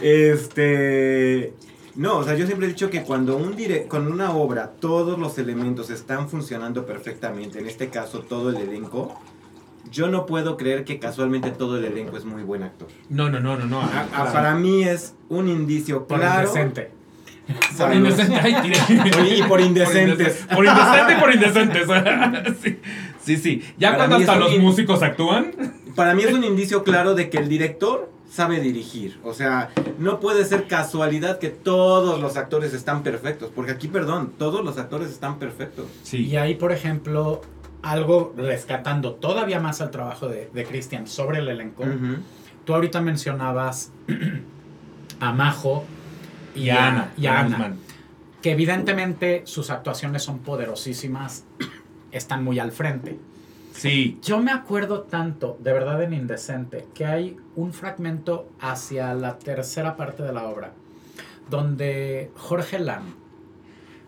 [0.00, 1.52] Este.
[1.94, 5.16] No, o sea, yo siempre he dicho que cuando un dire con una obra todos
[5.16, 9.20] los elementos están funcionando perfectamente, en este caso todo el elenco,
[9.92, 12.88] yo no puedo creer que casualmente todo el elenco es muy buen actor.
[13.08, 13.80] No, no, no, no, no.
[13.80, 14.32] A- a- Claro.
[14.32, 16.48] para mí es un indicio Por claro.
[16.50, 16.90] Por indecente.
[19.20, 20.46] Oye, y por indecentes.
[20.52, 21.86] Por indecente y por indecentes.
[22.62, 22.78] sí,
[23.24, 23.62] sí, sí.
[23.78, 25.52] Ya cuando hasta los un- músicos actúan.
[25.98, 29.18] Para mí es un indicio claro de que el director sabe dirigir.
[29.24, 33.50] O sea, no puede ser casualidad que todos los actores están perfectos.
[33.52, 35.86] Porque aquí, perdón, todos los actores están perfectos.
[36.04, 36.24] Sí.
[36.24, 37.42] Y ahí, por ejemplo,
[37.82, 41.82] algo rescatando todavía más al trabajo de, de Christian sobre el elenco.
[41.82, 42.18] Ujú.
[42.64, 43.90] Tú ahorita mencionabas
[45.18, 45.84] a Majo
[46.54, 47.12] y, Y a Ana.
[47.16, 47.74] y a Ana,
[48.40, 51.42] que evidentemente sus actuaciones son poderosísimas,
[52.12, 53.18] están muy al frente.
[53.78, 54.18] Sí.
[54.22, 59.96] Yo me acuerdo tanto, de verdad en Indecente, que hay un fragmento hacia la tercera
[59.96, 60.72] parte de la obra,
[61.48, 63.14] donde Jorge Lam,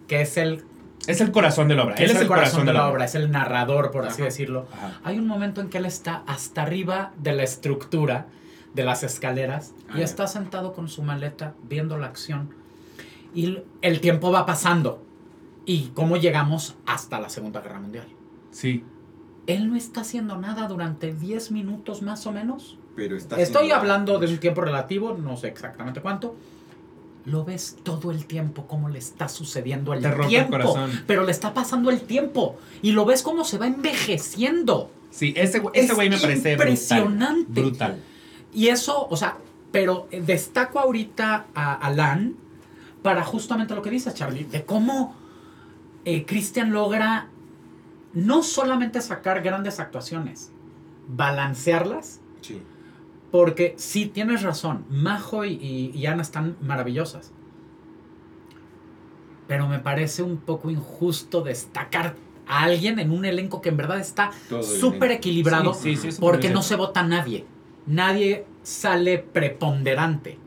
[0.09, 0.65] que es el,
[1.07, 1.95] Es el corazón de la obra.
[1.95, 5.01] Él es el corazón de la obra, es el narrador, por así decirlo, Ajá.
[5.05, 8.27] hay un momento en que él está hasta arriba de la estructura
[8.75, 10.05] de las escaleras Ah, y ya.
[10.05, 12.51] está sentado con su maleta viendo la acción.
[13.35, 15.05] Y el tiempo va pasando.
[15.65, 18.07] Y cómo llegamos hasta la Segunda Guerra Mundial.
[18.51, 18.85] Sí.
[19.55, 22.77] Él no está haciendo nada durante 10 minutos más o menos.
[22.97, 26.37] Pero está Estoy hablando de un tiempo relativo, no sé exactamente cuánto.
[27.27, 30.51] Lo ves todo el tiempo cómo le está sucediendo el Te rompe el tiempo.
[30.53, 30.91] corazón.
[31.07, 32.59] Pero le está pasando el tiempo.
[32.83, 34.91] Y lo ves cómo se va envejeciendo.
[35.11, 37.61] Sí, ese, güey- ese Es güey me parece impresionante.
[37.61, 37.93] brutal.
[37.93, 38.03] Brutal.
[38.53, 39.37] Y eso, o sea,
[39.71, 42.35] pero eh, destaco ahorita a Alan
[43.03, 45.15] para justamente lo que dice Charlie, de cómo
[46.05, 47.29] eh, Christian logra
[48.13, 50.51] no solamente sacar grandes actuaciones,
[51.09, 52.61] balancearlas, Sí.
[53.31, 57.33] porque sí, tienes razón, Majo y, y- y Ana están maravillosas.
[59.47, 62.15] Pero me parece un poco injusto destacar
[62.47, 64.31] a alguien en un elenco que en verdad está
[64.63, 67.45] súper equilibrado Sí, sí, sí, porque no se vota nadie.
[67.87, 70.39] Nadie sale preponderante.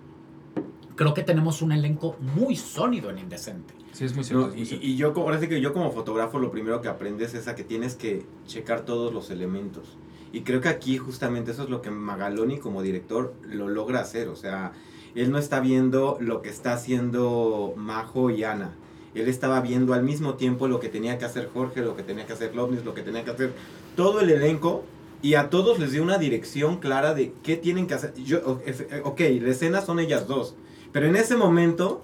[0.95, 3.73] Creo que tenemos un elenco muy sólido en Indecente.
[3.93, 4.47] Sí, es muy cierto.
[4.47, 4.85] No, es muy y, cierto.
[4.85, 7.55] y yo, como- ahora sí que yo como fotógrafo lo primero que aprendes es a
[7.55, 9.97] que tienes que checar todos los elementos.
[10.31, 14.29] Y creo que aquí justamente eso es lo que Magaloni como director lo logra hacer.
[14.29, 14.73] O sea,
[15.13, 18.73] él no está viendo lo que está haciendo Majo y Ana.
[19.13, 22.25] Él estaba viendo al mismo tiempo lo que tenía que hacer Jorge, lo que tenía
[22.25, 23.53] que hacer Lovnis, lo que tenía que hacer
[23.95, 24.83] todo el elenco.
[25.21, 28.13] Y a todos les dio una dirección clara de qué tienen que hacer.
[28.15, 28.39] Yo,
[29.03, 30.55] ok, la escena son ellas dos.
[30.91, 32.01] Pero en ese momento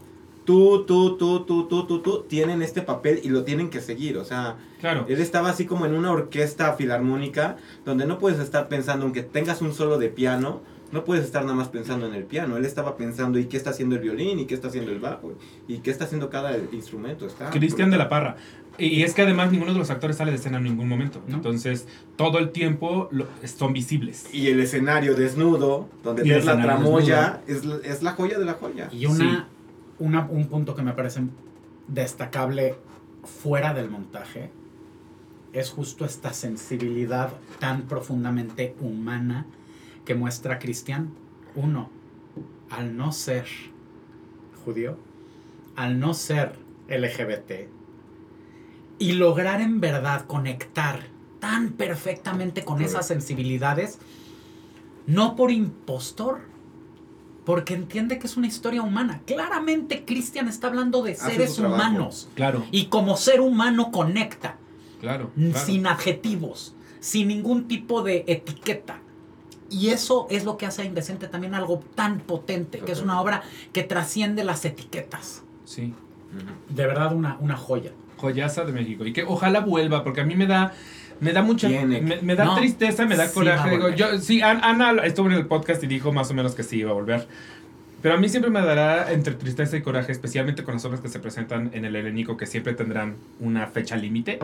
[0.50, 4.18] tú, tú, tú, tú, tú, tú, tú, tienen este papel y lo tienen que seguir.
[4.18, 5.06] O sea, Claro.
[5.08, 9.62] él estaba así como en una orquesta filarmónica donde no puedes estar pensando, aunque tengas
[9.62, 12.58] un solo de piano, no puedes estar nada más pensando en el piano.
[12.58, 14.40] Él estaba pensando, ¿y qué está haciendo el violín?
[14.40, 15.34] ¿Y qué está haciendo el bajo?
[15.68, 17.28] ¿Y qué está haciendo cada instrumento?
[17.28, 18.10] Está Cristian de la.
[18.10, 18.38] Parra.
[18.80, 21.22] Y es que además ninguno de los actores sale de escena en ningún momento.
[21.28, 21.36] ¿No?
[21.36, 21.86] Entonces,
[22.16, 24.34] todo el tiempo lo- son visibles.
[24.34, 28.54] Y el escenario desnudo, donde ves la tramoya, es, la- es la joya de la
[28.54, 28.90] joya.
[28.92, 29.48] Y una,
[30.00, 31.22] una- un punto que me parece
[31.88, 32.76] destacable
[33.24, 34.50] fuera del montaje
[35.54, 39.46] es justo esta sensibilidad tan profundamente humana
[40.06, 41.12] que muestra Cristian.
[41.56, 41.90] Uno,
[42.70, 43.46] al no ser
[44.64, 44.98] judío,
[45.76, 46.54] al no ser
[46.88, 47.70] LGBT,
[49.00, 51.00] y lograr en verdad conectar
[51.40, 53.98] tan perfectamente con esas sensibilidades,
[55.08, 56.42] no por impostor,
[57.50, 59.24] porque entiende que es una historia humana.
[59.26, 64.58] Claramente Christian está hablando de Hace seres humanos Claro, y como ser humano conecta,
[65.02, 65.32] claro.
[65.66, 69.00] sin adjetivos, sin ningún tipo de etiqueta.
[69.68, 73.20] Y eso es lo que hace a Indecente también algo tan potente, que es una
[73.20, 73.42] obra
[73.74, 75.42] que trasciende las etiquetas.
[75.66, 75.96] Sí.
[76.70, 77.94] De verdad, una, una joya.
[78.18, 79.08] Joyaza de México.
[79.08, 80.76] Y que ojalá vuelva, porque a mí me da.
[81.22, 81.68] Me da mucha.
[81.68, 82.02] Tiene.
[82.02, 83.72] Me, me da No, tristeza, me da sí coraje.
[83.72, 86.64] Digo, yo, sí, An- Ana estuvo en el podcast y dijo más o menos que
[86.64, 87.28] sí iba a volver.
[88.02, 91.10] Pero a mí siempre me dará entre tristeza y coraje, especialmente con las obras que
[91.10, 94.40] se presentan en el helénico, que siempre tendrán una fecha límite,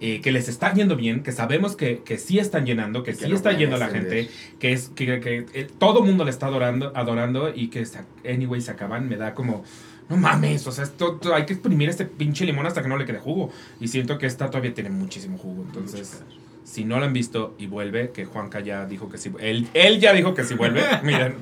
[0.00, 3.18] eh, que les está yendo bien, que sabemos que, que sí están llenando, que Que
[3.18, 6.46] sí no está yendo la gente, que es que, que- eh, todo mundo le está
[6.46, 7.86] adorando, adorando y que
[8.28, 9.62] anyway se acaban, me da como,
[10.10, 12.98] no mames, o sea, esto, esto- hay que exprimir este pinche limón hasta que no
[12.98, 13.50] le quede jugo.
[13.80, 16.22] Y siento que esta todavía tiene muchísimo jugo, entonces...
[16.62, 19.32] Si no la han visto y vuelve, que Juanca ya dijo que sí.
[19.40, 20.82] Él, él ya dijo que sí vuelve.
[21.02, 21.34] Miren,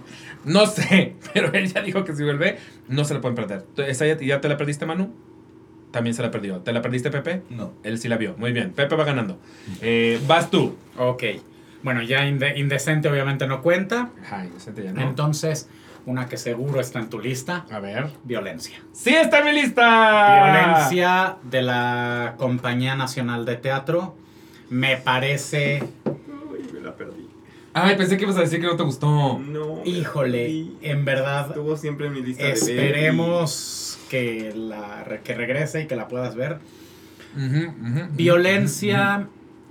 [0.45, 2.57] no sé, pero él ya dijo que sí vuelve.
[2.89, 3.67] No se la pueden perder.
[3.77, 5.13] ¿Esa ya, ya te la perdiste, Manu?
[5.91, 6.61] También se la perdió.
[6.61, 7.43] ¿Te la perdiste, Pepe?
[7.51, 7.75] No.
[7.83, 8.37] Él sí la vio.
[8.39, 8.71] Muy bien.
[8.73, 9.39] Pepe va ganando.
[9.83, 10.77] Eh, vas tú.
[10.97, 11.25] Ok.
[11.83, 14.11] Bueno, ya inde- Indecente obviamente no cuenta.
[14.31, 15.03] Ay, decente ya no.
[15.03, 15.69] Entonces,
[16.09, 18.11] una que seguro está en tu lista, A ver.
[18.25, 18.79] violencia.
[18.93, 20.53] ¡Sí está en mi lista!
[20.53, 24.17] Violencia de la Compañía Nacional de Teatro.
[24.71, 27.29] Me parece, Uy, me la perdí.
[27.75, 29.39] Ay, pensé que ibas a decir que no te gustó.
[29.39, 29.83] No.
[29.85, 35.35] híjole, en verdad, Estuvo siempre en mi lista de ver y- esperemos que, la, que
[35.35, 36.59] regrese y que la puedas ver.
[38.13, 39.29] Violencia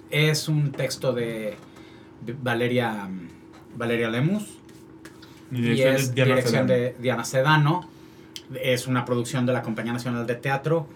[0.10, 1.56] es un texto de
[2.42, 3.08] Valeria,
[3.76, 4.46] Valeria Lemus.
[5.52, 6.74] Y dirección es Diana dirección Sedano.
[6.74, 7.90] de Diana Sedano.
[8.62, 10.88] Es una producción de la Compañía Nacional de Teatro.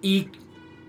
[0.00, 0.28] Y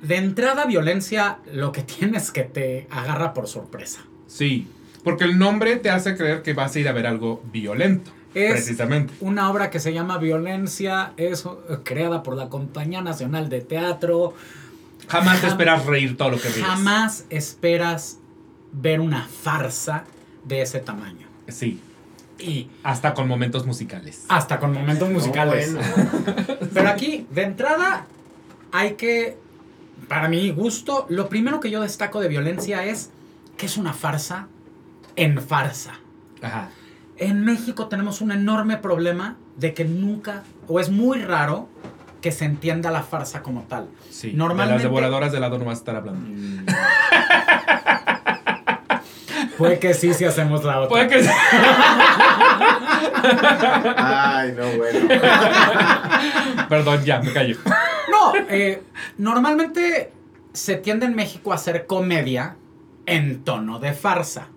[0.02, 4.02] de entrada, violencia lo que tiene es que te agarra por sorpresa.
[4.28, 4.68] Sí,
[5.04, 8.12] porque el nombre te hace creer que vas a ir a ver algo violento.
[8.34, 9.14] Es precisamente.
[9.20, 14.34] una obra que se llama Violencia, es eh, creada por la Compañía Nacional de Teatro.
[15.08, 16.66] Jamás te esperas reír todo lo que ríes.
[16.66, 18.18] Jamás esperas
[18.72, 20.06] ver una farsa
[20.46, 21.28] de ese tamaño.
[21.48, 21.80] Sí,
[22.44, 24.26] Y hasta con momentos musicales.
[24.30, 25.74] hasta con momentos No, musicales.
[25.74, 25.88] bueno.
[26.74, 28.06] Pero aquí, de entrada,
[28.72, 29.38] hay que,
[30.08, 33.12] para mi gusto, lo primero que yo destaco de violencia es
[33.58, 34.48] que es una farsa
[35.16, 35.94] en farsa.
[36.42, 36.70] Ajá.
[37.18, 41.70] En México tenemos un enorme problema de que nunca, o es muy raro,
[42.22, 43.88] que se entienda la farsa como tal.
[44.10, 44.32] Sí.
[44.34, 46.26] Normalmente- De las devoradoras de lado no vas a estar hablando.
[49.58, 50.90] Puede que sí, si hacemos la otra.
[50.90, 51.20] Puede que
[53.24, 55.08] Ay, no, bueno.
[56.70, 57.58] Perdón, ya, me callo.
[58.12, 58.84] No, eh,
[59.18, 60.12] normalmente
[60.54, 62.58] se tiende en México a hacer comedia
[63.06, 64.50] en tono de farsa.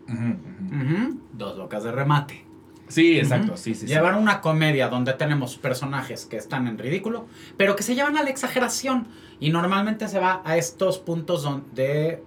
[1.33, 2.45] Dos locas de remate.
[2.89, 3.81] Sí, exacto, sí, sí.
[3.81, 3.87] sí.
[3.89, 7.27] Llevar una comedia donde tenemos personajes que están en ridículo,
[7.57, 9.09] pero que se llevan a la exageración.
[9.41, 12.23] Y normalmente se va a estos puntos de,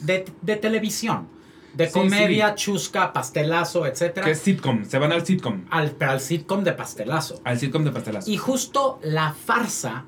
[0.00, 1.28] de, de televisión.
[1.74, 4.22] De Sí, comedia, chusca, pastelazo, etc.
[4.22, 5.64] Que es sitcom, se van al sitcom.
[5.70, 7.40] Al, pero al sitcom de pastelazo.
[7.44, 8.30] Al sitcom de pastelazo.
[8.30, 10.04] Y justo la farsa,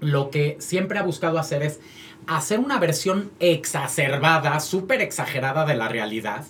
[0.00, 1.80] lo que siempre ha buscado hacer es
[2.26, 6.44] hacer una versión exacerbada, súper exagerada de la realidad,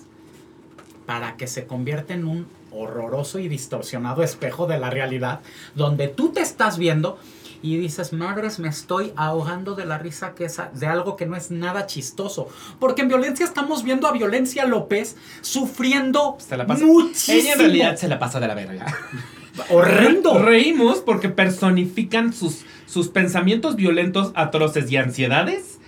[1.05, 5.39] para que se convierta en un horroroso y distorsionado espejo de la realidad,
[5.73, 7.17] donde tú te estás viendo
[7.61, 11.35] y dices, madres, me estoy ahogando de la risa que es de algo que no
[11.35, 12.47] es nada chistoso.
[12.79, 16.85] Porque en violencia estamos viendo a Violencia López sufriendo Se la pasa.
[16.85, 17.37] muchísimo.
[17.39, 18.85] Ella en realidad se la pasa de la verga.
[19.69, 20.39] horrendo.
[20.39, 25.79] Reímos porque personifican sus, sus pensamientos violentos, atroces y ansiedades.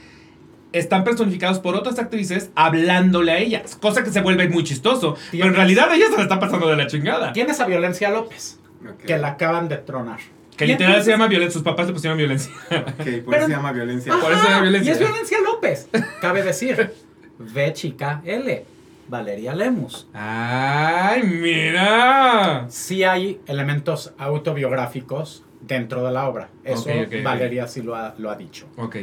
[0.74, 5.16] Están personificados por otras actrices hablándole a ellas, cosa que se vuelve muy chistoso.
[5.32, 7.34] Pero en realidad ella se la está pasando de la chingada.
[7.34, 8.58] Tienes a Violencia López,
[9.06, 10.20] que la acaban de tronar.
[10.58, 12.52] Que literal entonces- se llama violencia, sus papás le pusieron violencia.
[12.70, 14.14] Ok, por Pero- eso se llama violencia.
[14.22, 14.90] Por eso era violencia.
[14.90, 15.90] Y es Violencia López,
[16.22, 16.92] cabe decir.
[17.40, 18.66] V chica L,
[19.08, 20.08] Valeria Lemus.
[20.14, 22.68] ¡Ay, mira!
[22.70, 26.50] Sí hay elementos autobiográficos dentro de la obra.
[26.64, 26.90] Eso.
[27.24, 28.68] Valeria sí lo ha, lo ha dicho.
[28.78, 28.98] Ok.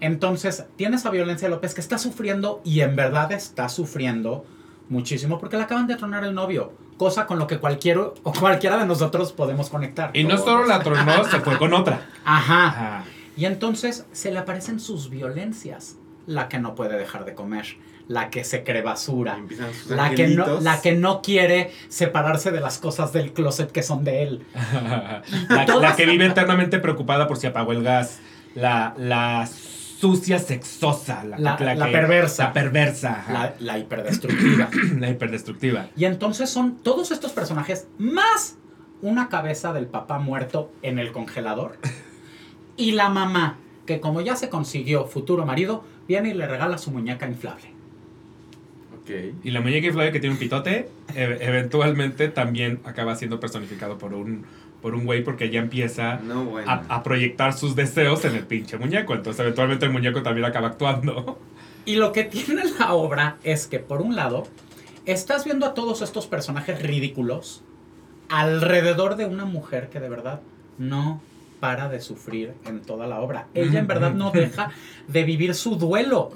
[0.00, 4.44] Entonces, tienes a Violencia López que está sufriendo y en verdad está sufriendo
[4.90, 6.72] muchísimo porque le acaban de tronar el novio.
[6.98, 10.10] Cosa con lo que cualquier, o cualquiera de nosotros podemos conectar.
[10.12, 12.06] Y no solo la tronó, se fue con otra.
[12.24, 12.66] Ajá.
[12.66, 13.04] Ajá.
[13.36, 15.96] Y entonces se le aparecen sus violencias.
[16.26, 17.64] La que no puede dejar de comer,
[18.06, 19.40] la que se cree basura,
[19.88, 24.04] la que, no, la que no quiere separarse de las cosas del closet que son
[24.04, 24.46] de él.
[25.48, 28.20] La, la que vive eternamente preocupada por si apagó el gas.
[28.54, 29.48] La, la
[30.00, 31.24] sucia, sexosa.
[31.24, 32.44] La, La- la que- perversa.
[32.44, 33.24] La perversa.
[33.30, 34.68] La, la hiperdestructiva.
[34.98, 35.88] La hiperdestructiva.
[35.96, 38.56] y entonces son todos estos personajes más
[39.02, 41.78] una cabeza del papá muerto en el congelador.
[42.76, 46.90] Y la mamá, que como ya se consiguió futuro marido, viene y le regala su
[46.90, 47.66] muñeca inflable.
[49.02, 49.10] Ok.
[49.44, 54.14] Y la muñeca inflable que tiene un pitote, e- eventualmente también acaba siendo personificado por
[54.14, 54.44] un
[54.82, 56.70] por un güey porque ya empieza No, bueno.
[56.70, 59.14] a, a proyectar sus deseos en el pinche muñeco.
[59.14, 61.38] Entonces, eventualmente el muñeco también acaba actuando.
[61.86, 64.46] Y lo que tiene la obra es que, por un lado,
[65.06, 67.62] estás viendo a todos estos personajes ridículos
[68.28, 70.40] alrededor de una mujer que de verdad
[70.78, 71.20] no
[71.58, 73.46] para de sufrir en toda la obra.
[73.54, 74.70] Ella en verdad no deja
[75.08, 76.30] de vivir su duelo.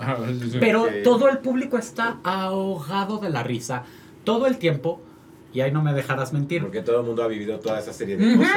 [0.60, 3.84] Pero todo el público está ahogado de la risa
[4.24, 5.00] todo el tiempo.
[5.54, 6.60] Y ahí no me dejarás mentir.
[6.62, 8.52] Porque todo el mundo ha vivido toda esa serie de cosas.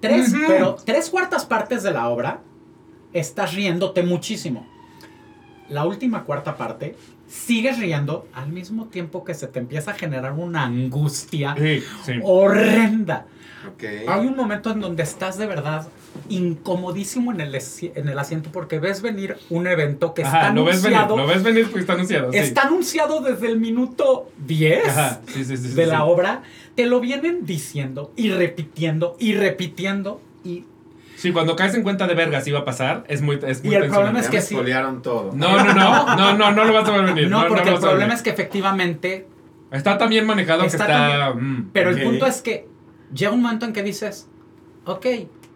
[0.00, 2.40] Tres, pero tres cuartas partes de la obra
[3.12, 4.66] estás riéndote muchísimo.
[5.68, 10.32] La última cuarta parte sigues riendo al mismo tiempo que se te empieza a generar
[10.32, 12.12] una angustia Sí, sí.
[12.24, 13.26] horrenda.
[13.74, 13.84] Ok.
[14.08, 15.86] Hay un momento en donde estás de verdad
[16.28, 17.54] incomodísimo en el,
[17.94, 21.16] en el asiento porque ves venir un evento que está Ajá, lo ves venir, anunciado.
[21.16, 22.32] lo ves venir porque está anunciado.
[22.32, 22.38] sí.
[22.38, 25.90] Está anunciado desde el minuto 10 Ajá, sí, sí, de sí.
[25.90, 26.42] la obra.
[26.74, 30.20] Te lo vienen diciendo y repitiendo y repitiendo.
[30.44, 30.64] Y,
[31.18, 33.76] Sí, cuando caes en cuenta de vergas iba a pasar, es muy, es muy Y
[33.76, 34.54] el problema es que sí.
[35.02, 35.32] todo.
[35.34, 37.28] No, no, no, no, no, no lo vas a ver venir.
[37.28, 39.26] no, porque el problema es que efectivamente.
[39.72, 41.34] Está tan bien manejado Está que está...
[41.34, 41.70] mm.
[41.72, 42.68] Pero el punto es que
[43.12, 44.28] llega un momento en que dices:
[44.84, 45.06] Ok,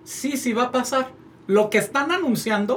[0.04, 1.12] sí, sí va a pasar.
[1.46, 2.76] Lo que están anunciando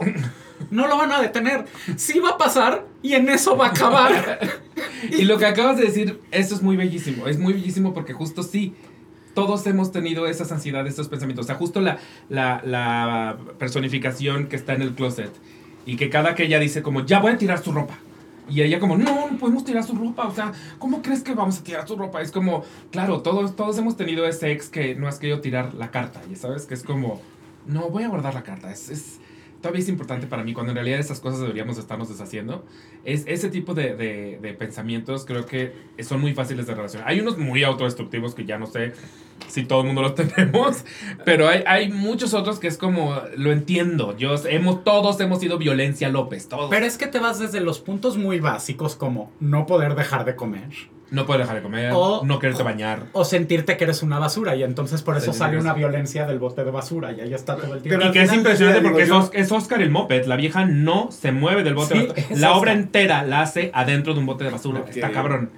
[0.71, 1.65] no lo van a detener.
[1.95, 4.39] Sí va a pasar y en eso va a acabar.
[5.11, 7.27] Y lo que acabas de decir, eso es muy bellísimo.
[7.27, 8.73] Es muy bellísimo porque justo sí,
[9.35, 11.45] todos hemos tenido esas ansiedades, esos pensamientos.
[11.45, 15.31] O sea, justo la, la, la personificación que está en el closet
[15.85, 17.99] y que cada que ella dice como, ya voy a tirar su ropa.
[18.49, 20.27] Y ella como, no, no podemos tirar su ropa.
[20.27, 22.21] O sea, ¿cómo crees que vamos a tirar su ropa?
[22.21, 25.91] Es como, claro, todos, todos hemos tenido ese ex que no has querido tirar la
[25.91, 26.21] carta.
[26.31, 27.21] Y sabes que es como,
[27.65, 28.71] no, voy a guardar la carta.
[28.71, 29.19] Es, es,
[29.62, 32.63] todavía es importante para mí, cuando en realidad esas cosas deberíamos estarnos deshaciendo.
[33.03, 37.08] Es, ese tipo de, de- de pensamientos creo que son muy fáciles de relacionar.
[37.10, 38.93] Hay unos muy autodestructivos que ya no sé
[39.48, 40.86] si todo el mundo los tenemos,
[41.24, 45.58] pero hay, hay muchos otros que es como, lo entiendo, yo, hemos, todos hemos sido
[45.58, 46.69] violencia López, todos.
[46.69, 50.36] Pero es que te vas desde los puntos muy básicos como no poder dejar de
[50.36, 50.69] comer
[51.12, 53.04] no puedes dejar de comer, O- no quererte bañar.
[53.13, 56.63] o sentirte que eres una basura y entonces por eso sale una violencia del bote
[56.65, 58.00] de basura y ahí está todo el tiempo.
[58.00, 61.32] Pero y que es impresionante porque es, es Oscar el Moped, la vieja no se
[61.32, 62.38] mueve del bote Sí, de basura.
[62.39, 64.84] La obra entera la hace adentro de un bote de basura.
[64.89, 65.52] Está cabrón.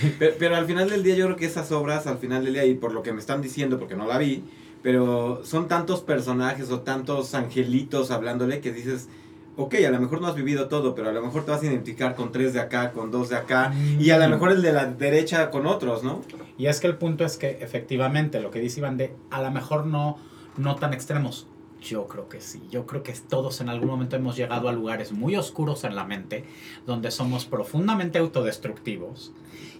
[0.18, 2.64] Pero, pero al final del día yo creo que esas obras, al final del día,
[2.64, 4.44] y por lo que me están diciendo, porque no la vi,
[4.82, 9.08] pero son tantos personajes o tantos angelitos hablándole que dices,
[9.56, 11.66] ok, a lo mejor no has vivido todo, pero a lo mejor te vas a
[11.66, 14.72] identificar con tres de acá, con dos de acá, y a lo mejor el de
[14.72, 16.22] la derecha con otros, ¿no?
[16.56, 19.50] Y es que el punto es que efectivamente lo que dice Iván de a lo
[19.50, 20.18] mejor no,
[20.56, 21.46] no tan extremos.
[21.82, 22.62] Yo creo que sí.
[22.70, 26.04] Yo creo que todos en algún momento hemos llegado a lugares muy oscuros en la
[26.04, 26.44] mente
[26.86, 29.32] donde somos profundamente autodestructivos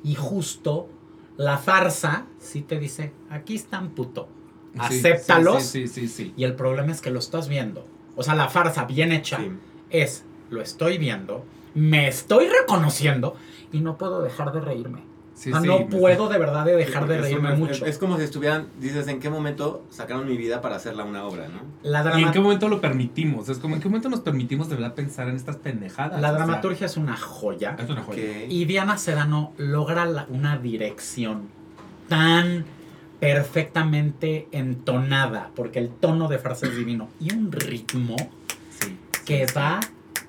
[0.03, 0.89] y justo
[1.37, 4.29] la farsa sí te dice, aquí están puto.
[4.79, 5.63] Acéptalos.
[5.65, 6.33] Sí, sí, sí.
[6.37, 7.87] Y el problema es que lo estás viendo.
[8.17, 9.39] O sea, la farsa bien hecha
[9.89, 13.37] es, lo estoy viendo, me estoy reconociendo
[13.73, 15.10] y no puedo dejar de reírme.
[15.41, 17.87] Sí, Ah, sí, no puedo de verdad de dejar de es reírme mucho.
[17.87, 21.49] Es, como si estuvieran, dices, ¿en qué momento sacaron mi vida para hacerla una obra,
[21.49, 21.63] no?
[21.83, 23.49] La, ¿Y en qué momento lo permitimos?
[23.49, 26.21] Es como, ¿en qué momento nos permitimos de verdad pensar en estas pendejadas?
[26.21, 27.75] la O sea, dramaturgia es una joya.
[27.83, 28.23] es una joya.
[28.51, 31.49] Y Diana Sedano logra la- una dirección
[32.11, 32.67] tan
[33.19, 38.17] perfectamente entonada, porque el tono de frase es divino, y un ritmo
[38.79, 39.81] Sí, que sí, va,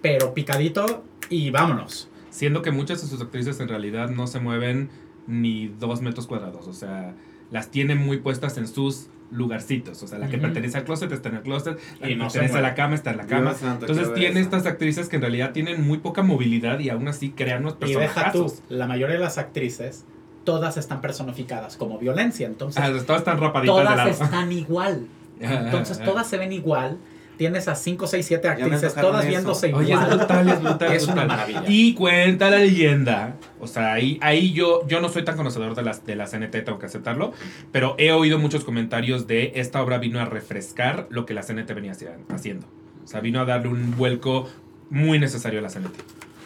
[0.02, 2.08] pero picadito, y vámonos.
[2.30, 4.90] Siendo que muchas de sus actrices en realidad no se mueven
[5.28, 6.68] ni dos metros cuadrados.
[6.68, 7.14] O sea,
[7.52, 10.02] las tienen muy puestas en sus lugarcitos.
[10.04, 12.26] O sea, la que pertenece al closet está en el closet, la Y que no
[12.28, 13.54] pertenece a la cama está en la cama.
[13.54, 14.50] santo, Entonces tiene eso.
[14.50, 17.94] estas actrices que en realidad tienen muy poca movilidad y aún así crean unos Y
[17.94, 18.64] deja tú, personajes.
[18.70, 20.06] la mayoría de las actrices,
[20.44, 24.10] todas están personificadas como violencia, entonces todas están rapaditas de todas lado.
[24.10, 25.08] están igual.
[25.40, 27.00] Entonces todas se ven igual.
[27.42, 30.16] Tienes a 5, 6, 7 me actrices todas viéndose Oye, es igual.
[30.16, 30.94] brutal, es brutal.
[30.94, 31.64] Es una maravilla.
[31.68, 33.38] Y cuenta la leyenda.
[33.60, 36.52] O sea, ahí, ahí yo, yo no soy tan conocedor de las de la CNT,
[36.64, 37.34] tengo que aceptarlo.
[37.72, 41.74] Pero he oído muchos comentarios de esta obra vino a refrescar lo que la CNT
[41.74, 41.94] venía
[42.30, 42.68] haciendo.
[43.04, 44.48] O sea, vino a darle un vuelco
[44.92, 45.96] muy necesario a la CNT.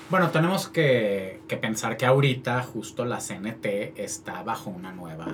[0.10, 3.65] Bueno, tenemos que, que pensar que ahorita justo la CNT
[3.97, 5.26] está bajo una nueva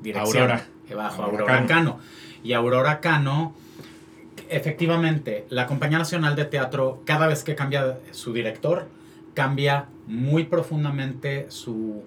[0.00, 0.44] dirección.
[0.44, 0.66] Aurora.
[0.88, 1.68] Eh, Bajo Aurora Aurora, Cano.
[1.68, 1.98] Cano.
[2.42, 3.65] Y Aurora Cano
[4.50, 8.88] efectivamente, la Compañía Nacional de Teatro, cada vez que cambia su director,
[9.34, 12.02] cambia muy profundamente su,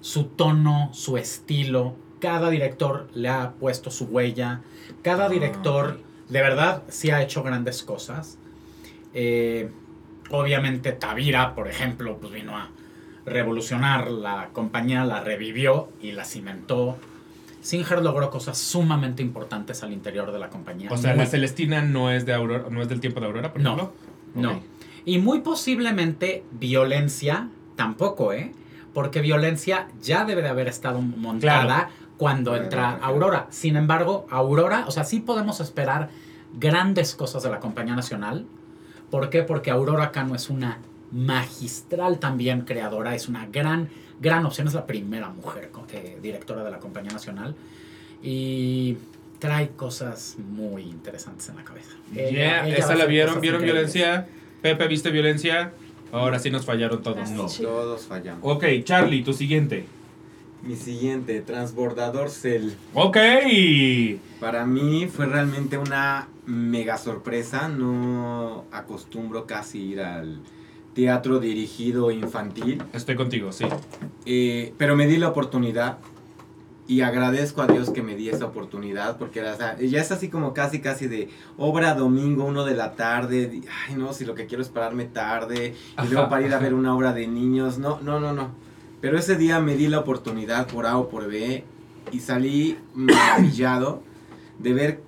[0.00, 1.94] su tono, su estilo.
[2.20, 4.62] Cada director le ha puesto su huella.
[5.02, 8.38] Cada Ah, director, de verdad, sí ha hecho grandes cosas.
[9.12, 9.70] Eh,
[10.30, 12.70] obviamente, Tavira, por ejemplo, pues vino a
[13.26, 16.98] revolucionar la compañía, la revivió y la cimentó.
[17.64, 20.90] Singer logró cosas sumamente importantes al interior de la compañía.
[20.92, 23.52] O sea, Muy- la Celestina no es de Aurora, no es del tiempo de Aurora,
[23.52, 23.74] por No.
[23.74, 23.94] ejemplo.
[24.34, 24.60] No.
[25.06, 28.52] Y muy posiblemente violencia tampoco, ¿eh?
[28.92, 31.88] Porque violencia ya debe de haber estado montada Claro.
[32.18, 33.04] cuando Claro, entra claro.
[33.04, 33.46] Aurora.
[33.48, 36.10] Sin embargo, Aurora, o sea, sí podemos esperar
[36.52, 38.44] grandes cosas de la compañía nacional.
[39.10, 39.42] ¿Por qué?
[39.42, 40.78] Porque Aurora Cano es una
[41.14, 43.88] magistral también creadora, es una gran,
[44.20, 47.54] gran opción, es la primera mujer eh, directora de la compañía nacional
[48.22, 48.96] y
[49.38, 51.90] trae cosas muy interesantes en la cabeza.
[52.12, 53.92] Yeah, va esa la vieron, vieron increíbles.
[53.92, 54.26] violencia.
[54.60, 55.72] Pepe, ¿viste violencia?
[56.10, 57.30] Ahora sí nos fallaron todos.
[57.30, 57.46] No.
[57.46, 58.40] Todos fallamos.
[58.42, 59.84] Ok, Charlie, tu siguiente.
[60.62, 62.70] Mi siguiente, Transbordador Cell.
[62.94, 63.18] Ok.
[64.40, 67.68] Para mí fue realmente una mega sorpresa.
[67.68, 70.40] No acostumbro casi ir al
[70.94, 72.82] teatro dirigido infantil.
[72.92, 73.66] Estoy contigo, sí.
[74.26, 75.98] Eh, pero me di la oportunidad
[76.86, 80.12] y agradezco a Dios que me di esa oportunidad porque era, o sea, ya es
[80.12, 83.62] así como casi casi de obra domingo, uno de la tarde.
[83.86, 86.74] Ay, no, si lo que quiero es pararme tarde y luego para ir a ver
[86.74, 87.78] una obra de niños.
[87.78, 88.50] No, no, no, no.
[89.00, 91.64] Pero ese día me di la oportunidad por A o por B
[92.12, 94.02] y salí maravillado
[94.58, 95.00] de ver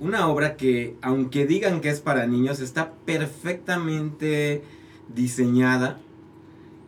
[0.00, 4.62] una obra que, aunque digan que es para niños, está perfectamente
[5.14, 5.98] diseñada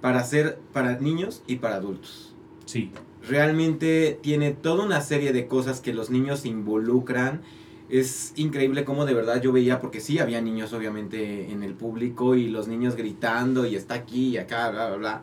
[0.00, 2.34] para ser para niños y para adultos.
[2.66, 2.90] Sí.
[3.28, 7.42] Realmente tiene toda una serie de cosas que los niños involucran.
[7.88, 12.34] Es increíble cómo de verdad yo veía, porque sí había niños obviamente en el público
[12.34, 15.22] y los niños gritando y está aquí y acá, bla, bla, bla.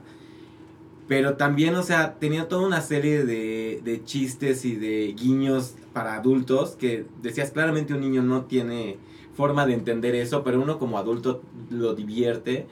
[1.08, 6.16] Pero también, o sea, tenía toda una serie de, de chistes y de guiños para
[6.16, 8.98] adultos que decías claramente un niño no tiene
[9.34, 12.68] forma de entender eso, pero uno como adulto lo divierte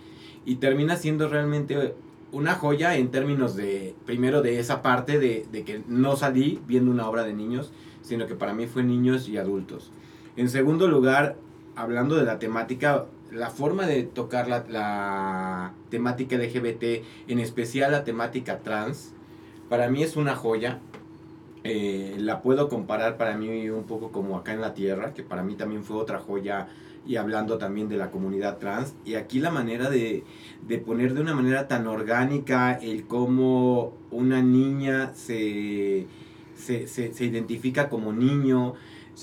[0.45, 1.95] y termina siendo realmente
[2.31, 6.91] una joya en términos de, primero de esa parte de, de que no salí viendo
[6.91, 7.71] una obra de niños,
[8.01, 9.91] sino que para mí fue niños y adultos.
[10.35, 11.37] En segundo lugar,
[11.75, 18.03] hablando de la temática, la forma de tocar la, la temática LGBT, en especial la
[18.03, 19.13] temática trans,
[19.69, 20.79] para mí es una joya.
[21.63, 25.41] Eh, la puedo comparar para mí un poco como acá en la Tierra, que para
[25.41, 26.67] mí también fue otra joya
[27.05, 28.95] y hablando también de la comunidad trans.
[29.05, 30.23] Y aquí la manera de,
[30.67, 36.07] de poner de una manera tan orgánica el cómo una niña se,
[36.55, 38.73] se, se, se identifica como niño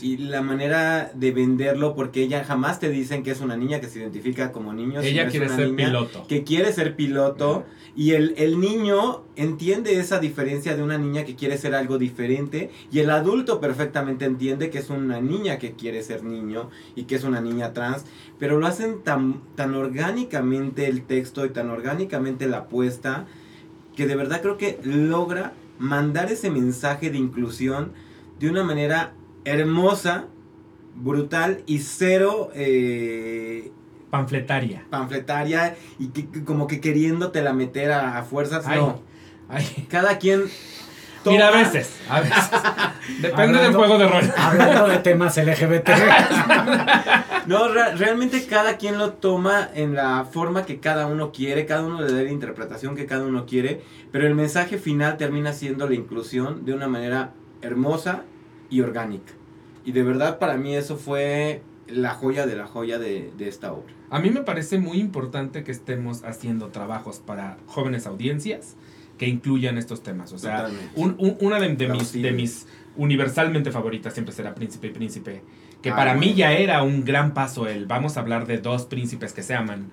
[0.00, 3.88] y la manera de venderlo porque ella jamás te dicen que es una niña que
[3.88, 5.00] se identifica como niño.
[5.00, 6.26] Ella es quiere una ser niña piloto.
[6.28, 7.64] Que quiere ser piloto
[7.94, 12.70] y el, el niño entiende esa diferencia de una niña que quiere ser algo diferente
[12.90, 17.16] y el adulto perfectamente entiende que es una niña que quiere ser niño y que
[17.16, 18.04] es una niña trans,
[18.38, 23.26] pero lo hacen tan, tan orgánicamente el texto y tan orgánicamente la apuesta
[23.94, 27.92] que de verdad creo que logra mandar ese mensaje de inclusión
[28.38, 29.12] de una manera
[29.44, 30.24] hermosa,
[30.94, 33.70] brutal y cero eh,
[34.10, 34.84] Panfletaria.
[34.90, 38.64] panfletaria y que, que como que queriéndotela meter a, a fuerzas.
[38.66, 38.78] Ay.
[38.80, 39.00] No,
[39.48, 39.86] Ay.
[39.88, 40.44] cada quien...
[41.24, 42.00] Mira, a toma- veces.
[42.10, 42.50] A veces.
[43.22, 44.24] Depende del juego de rol.
[44.36, 45.88] Hablando de temas LGBT.
[47.46, 51.82] No, re- realmente cada quien lo toma en la forma que cada uno quiere, cada
[51.82, 53.82] uno le da la interpretación que cada uno quiere,
[54.12, 58.22] pero el mensaje final termina siendo la inclusión de una manera hermosa
[58.72, 59.32] y orgánica.
[59.84, 63.72] Y de verdad para mí eso fue la joya de la joya de, de esta
[63.72, 63.92] obra.
[64.10, 68.76] A mí me parece muy importante que estemos haciendo trabajos para jóvenes audiencias
[69.18, 70.32] que incluyan estos temas.
[70.32, 72.66] O sea, un- un- una de, de mis, de mis
[72.96, 75.42] universalmente favoritas siempre será Príncipe y Príncipe.
[75.82, 76.36] Que Ah, para mí bueno.
[76.38, 79.90] ya era un gran paso el vamos a hablar de dos príncipes que se aman.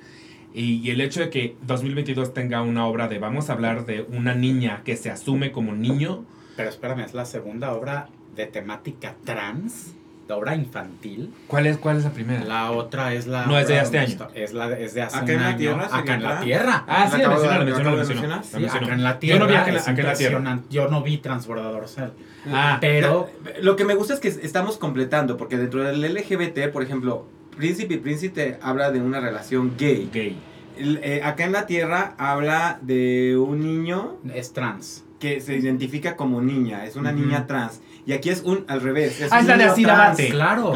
[0.54, 4.04] Y, y el hecho de que 2022 tenga una obra de vamos a hablar de
[4.04, 6.26] una niña que se asume como niño.
[6.56, 9.94] Pero espérame, es la segunda obra de temática trans,
[10.28, 11.34] de obra infantil.
[11.48, 12.44] ¿Cuál es, cuál es la primera?
[12.46, 13.46] La otra es la.
[13.48, 14.28] No, es de este año.
[14.36, 15.58] Es, la, es de hace Acá un en la año.
[15.58, 16.84] Tierra Acá en la tierra.
[16.88, 17.30] Ah, sí, la
[17.64, 19.40] mencionó, Sí, acá en la Yo tierra.
[19.40, 20.60] no vi acá en la, es acá en la tierra.
[20.70, 22.10] Yo no vi Transbordador Cell.
[22.52, 23.30] Ah, Pero.
[23.62, 27.26] Lo que me gusta es que estamos completando, porque dentro del LGBT, por ejemplo,
[27.58, 30.10] Príncipe y Príncipe habla de una relación gay.
[30.14, 30.40] gay.
[30.78, 35.04] Eh, acá en la Tierra habla de un niño Es trans.
[35.20, 37.82] que se identifica como niña, es una niña trans.
[38.06, 39.22] Y aquí es un al revés.
[39.22, 39.96] Es Ah, es la de Asira.
[39.96, 40.30] Bate.
[40.30, 40.74] Claro.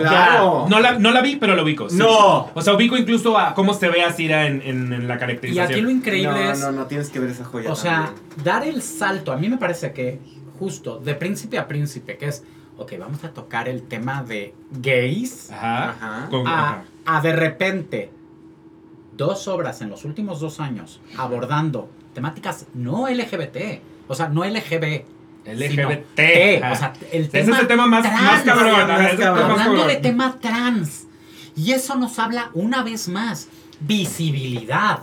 [0.69, 1.89] No la, no la vi, pero lo ubico.
[1.89, 1.97] sí.
[1.97, 2.49] No.
[2.53, 5.71] O sea, ubico incluso a cómo se ve Asira en, en, en la Y caracterización.
[5.71, 7.71] aquí lo increíble no, es, no, no, tienes que ver esa joya.
[7.71, 8.11] o sea,
[8.43, 10.19] dar el salto, a mí me parece que
[10.59, 12.43] justo de príncipe a príncipe, que es,
[12.77, 15.89] ok, vamos a tocar el tema de gays, Ajá.
[15.89, 16.27] Ajá.
[16.29, 16.83] Con- a, ajá.
[17.05, 18.11] a de repente
[19.15, 25.05] dos obras en los últimos dos años abordando temáticas no LGBT, o sea, no LGBT.
[25.45, 26.17] LGBT.
[26.17, 26.71] sino ajá.
[26.71, 28.21] o sea, el Ese tema es el tema más, trans.
[28.21, 28.87] más cabrón.
[28.87, 29.51] más ese cabrón.
[29.51, 29.87] Hablando cabrón.
[29.87, 31.07] de tema trans.
[31.55, 33.47] Y eso nos habla una vez más,
[33.79, 34.99] visibilidad.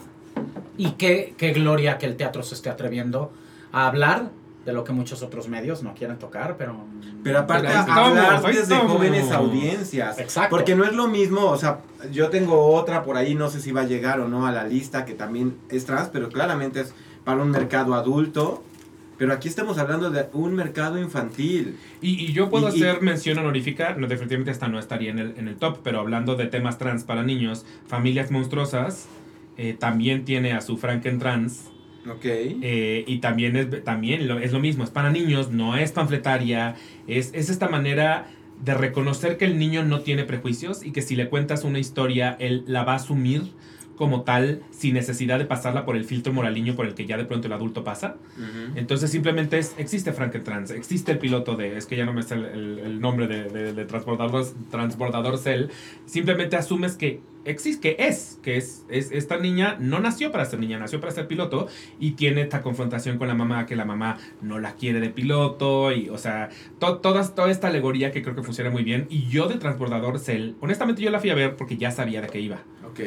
[0.76, 3.32] Y qué, qué gloria que el teatro se esté atreviendo
[3.72, 4.30] a hablar
[4.64, 6.84] de lo que muchos otros medios no quieren tocar, pero...
[7.22, 8.92] Pero aparte, hablar desde estamos.
[8.92, 10.18] jóvenes audiencias.
[10.18, 10.50] Exacto.
[10.56, 11.80] Porque no es lo mismo, o sea,
[12.12, 14.64] yo tengo otra por ahí, no sé si va a llegar o no a la
[14.64, 18.62] lista, que también es trans, pero claramente es para un mercado adulto.
[19.20, 21.76] Pero aquí estamos hablando de un mercado infantil.
[22.00, 25.18] Y, y yo puedo Y- y- hacer mención honorífica, no, definitivamente esta no estaría en
[25.18, 29.08] el, en el top, pero hablando de temas trans para niños, Familias Monstruosas
[29.58, 31.66] eh, también tiene a su Franken Trans.
[32.10, 32.24] Ok.
[32.24, 36.76] eh, y también, es, también lo, es lo mismo, es para niños, no es panfletaria,
[37.06, 38.26] es, es esta manera
[38.64, 42.38] de reconocer que el niño no tiene prejuicios y que si le cuentas una historia,
[42.40, 43.52] él la va a asumir
[44.00, 47.26] como tal sin necesidad de pasarla por el filtro moraliño por el que ya de
[47.26, 48.16] pronto el adulto pasa.
[48.78, 52.36] Entonces simplemente es, existe Frankentrans, existe el piloto de, es que ya no me sé
[52.36, 55.66] el, el- el nombre de, de- de transbordador, transbordador Cell,
[56.06, 60.60] simplemente asumes que existe, que es, que es, es, esta niña no nació para ser
[60.60, 64.16] niña, nació para ser piloto y tiene esta confrontación con la mamá, que la mamá
[64.40, 66.48] no la quiere de piloto y, o sea,
[66.78, 70.18] to- todas, toda esta alegoría que creo que funciona muy bien y yo de transbordador
[70.18, 72.62] Cell, honestamente yo la fui a ver porque ya sabía de qué iba.
[72.90, 73.00] Ok.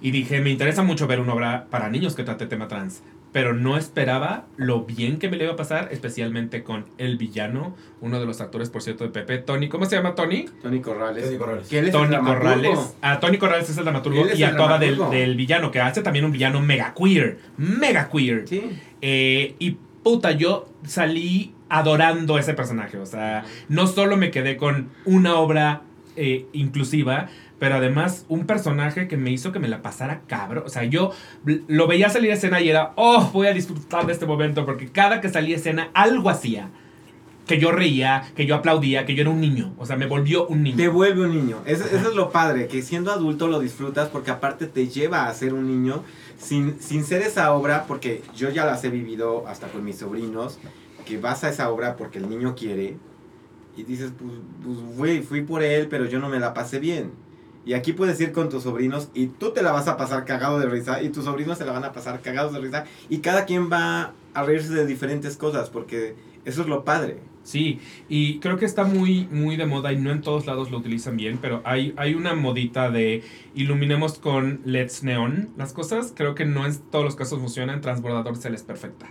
[0.00, 3.02] Y dije, me interesa mucho ver una obra para niños que trate tema trans.
[3.30, 7.76] Pero no esperaba lo bien que me le iba a pasar, especialmente con el villano,
[8.00, 9.68] uno de los actores, por cierto, de Pepe, Tony.
[9.68, 10.46] ¿Cómo se llama Tony?
[10.62, 11.24] Tony Corrales.
[11.24, 11.68] Tony Corrales.
[11.68, 12.16] Que él es el Tony.
[12.16, 12.96] Corrales.
[13.02, 15.20] Ah, Tony Corrales es el dramaturgo es y el actuaba del, dramaturgo.
[15.20, 17.38] del villano, que hace también un villano mega queer.
[17.58, 18.48] Mega queer.
[18.48, 18.62] Sí.
[19.02, 22.96] Eh, y puta, yo salí adorando ese personaje.
[22.96, 25.82] O sea, no solo me quedé con una obra
[26.16, 27.28] eh, inclusiva,
[27.58, 30.64] pero además un personaje que me hizo que me la pasara cabrón.
[30.66, 31.12] O sea, yo
[31.44, 34.88] lo veía salir a escena y era, oh, voy a disfrutar de este momento, porque
[34.88, 36.70] cada que salía a escena algo hacía.
[37.46, 39.72] Que yo reía, que yo aplaudía, que yo era un niño.
[39.78, 40.76] O sea, me volvió un niño.
[40.76, 41.62] Te vuelve un niño.
[41.64, 45.34] Eso, eso es lo padre, que siendo adulto lo disfrutas porque aparte te lleva a
[45.34, 46.04] ser un niño
[46.38, 50.58] sin, sin ser esa obra, porque yo ya las he vivido hasta con mis sobrinos,
[51.06, 52.98] que vas a esa obra porque el niño quiere
[53.78, 54.32] y dices, pues,
[54.62, 57.12] pues güey, fui por él, pero yo no me la pasé bien.
[57.66, 60.58] Y aquí puedes ir con tus sobrinos y tú te la vas a pasar cagado
[60.58, 63.44] de risa y tus sobrinos se la van a pasar cagados de risa y cada
[63.44, 67.18] quien va a reírse de diferentes cosas porque eso es lo padre.
[67.42, 67.80] Sí,
[68.10, 71.16] y creo que está muy, muy de moda y no en todos lados lo utilizan
[71.16, 73.22] bien, pero hay, hay una modita de
[73.54, 76.12] iluminemos con LEDs neón las cosas.
[76.14, 77.80] Creo que no en todos los casos funcionan.
[77.80, 79.06] Transbordador Cell es perfecta.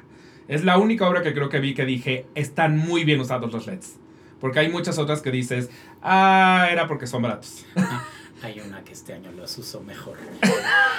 [0.47, 3.65] Es la única obra que creo que vi que dije, están muy bien usados los
[3.65, 3.97] LEDs.
[4.39, 5.71] Porque hay muchas otras que dices,
[6.03, 7.65] ah, era porque son baratos.
[8.43, 10.15] Hay una que este año los uso mejor.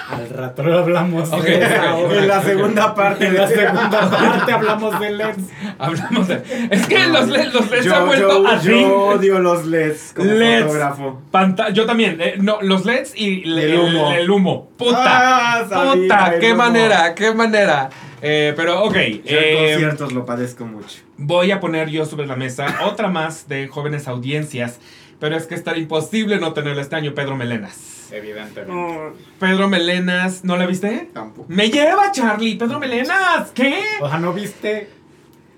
[0.09, 2.05] Al rato lo hablamos de esa ok.
[2.05, 2.17] obra.
[2.19, 5.37] En la segunda parte En la segunda parte hablamos de LEDs.
[5.77, 6.67] Hablamos de...
[6.69, 8.69] Es que los LEDs, los LEDs se han vuelto yo, así.
[8.69, 10.63] yo odio los LEDs como LEDs.
[10.65, 11.21] fotógrafo.
[11.31, 14.11] Panta- yo también, eh, no, los LEDs y el, El humo.
[14.11, 14.69] el humo.
[14.77, 15.59] Puta.
[15.61, 16.57] Ah, sabía, puta, qué humo.
[16.57, 17.89] manera, qué manera.
[18.21, 20.97] Eh, pero ok, Yo en eh, conciertos lo padezco mucho.
[21.15, 24.79] voy a poner yo sobre la mesa otra más de jóvenes audiencias,
[25.19, 28.07] pero es que está imposible no tenerla este año, Pedro Melenas.
[28.11, 29.19] Evidentemente.
[29.39, 31.09] Pedro Melenas, ¿no la viste?
[31.13, 31.45] Tampoco.
[31.49, 33.79] Me lleva Charlie, Pedro Melenas, ¿qué?
[34.01, 34.89] O sea, ¿no viste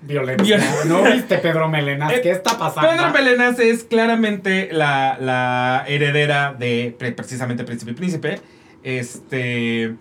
[0.02, 0.58] violencia?
[0.86, 2.12] ¿No viste Pedro Melenas?
[2.20, 2.90] ¿Qué está pasando?
[2.90, 8.40] Pedro Melenas es claramente la, la heredera de pre- precisamente Príncipe y Príncipe.
[8.82, 9.94] Este.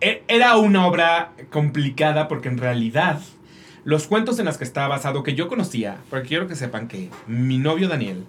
[0.00, 3.20] e- Era una obra complicada porque en realidad
[3.84, 7.10] los cuentos en los que estaba basado, que yo conocía, porque quiero que sepan que
[7.26, 8.24] mi novio Daniel,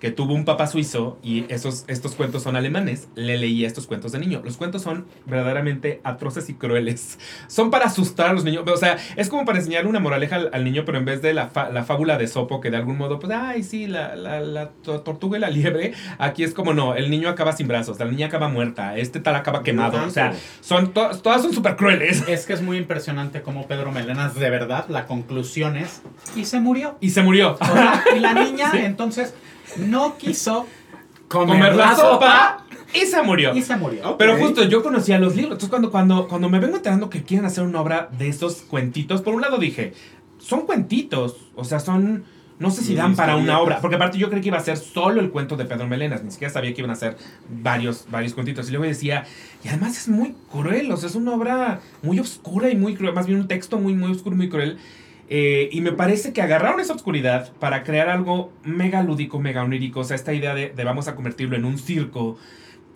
[0.00, 4.12] que tuvo un papá suizo y esos, estos cuentos son alemanes, le leía estos cuentos
[4.12, 4.42] de niño.
[4.44, 7.18] Los cuentos son verdaderamente atroces y crueles.
[7.46, 8.64] Son para asustar a los niños.
[8.66, 11.32] O sea, es como para enseñar una moraleja al, al niño, pero en vez de
[11.32, 14.40] la, fa- la fábula de Sopo, que de algún modo, pues, ay, sí, la, la,
[14.40, 17.98] la to- tortuga y la liebre, aquí es como no, el niño acaba sin brazos,
[17.98, 20.04] la niña acaba muerta, este tal acaba quemado.
[20.04, 22.24] O sea, son to- todas son súper crueles.
[22.28, 26.02] Es que es muy impresionante cómo Pedro Melenas, de verdad, la conclusión es,
[26.36, 26.96] y se murió.
[27.00, 27.56] Y se murió.
[27.60, 28.78] O sea, y la niña, Sí.
[28.78, 29.34] entonces,
[29.76, 30.66] no quiso
[31.28, 33.54] Comer la sopa y se murió.
[33.54, 34.16] y se murió.
[34.16, 35.54] Pero justo yo conocía los libros.
[35.54, 39.22] Entonces, cuando, cuando, cuando me vengo enterando que quieren hacer una obra de esos cuentitos,
[39.22, 39.94] por un lado dije,
[40.38, 42.24] son cuentitos, o sea, son...
[42.56, 44.76] No sé si dan para una obra, porque aparte yo creí que iba a ser
[44.76, 47.16] solo el cuento de Pedro Melenas, ni siquiera sabía que iban a ser
[47.48, 48.68] varios, varios cuentitos.
[48.68, 49.24] Y luego decía,
[49.64, 53.12] y además es muy cruel, o sea, es una obra muy oscura y muy cruel,
[53.12, 54.78] más bien un texto muy, muy oscuro y muy cruel.
[55.28, 60.00] Eh, y me parece que agarraron esa oscuridad para crear algo mega lúdico, mega onírico,
[60.00, 62.36] o sea, esta idea de, de vamos a convertirlo en un circo.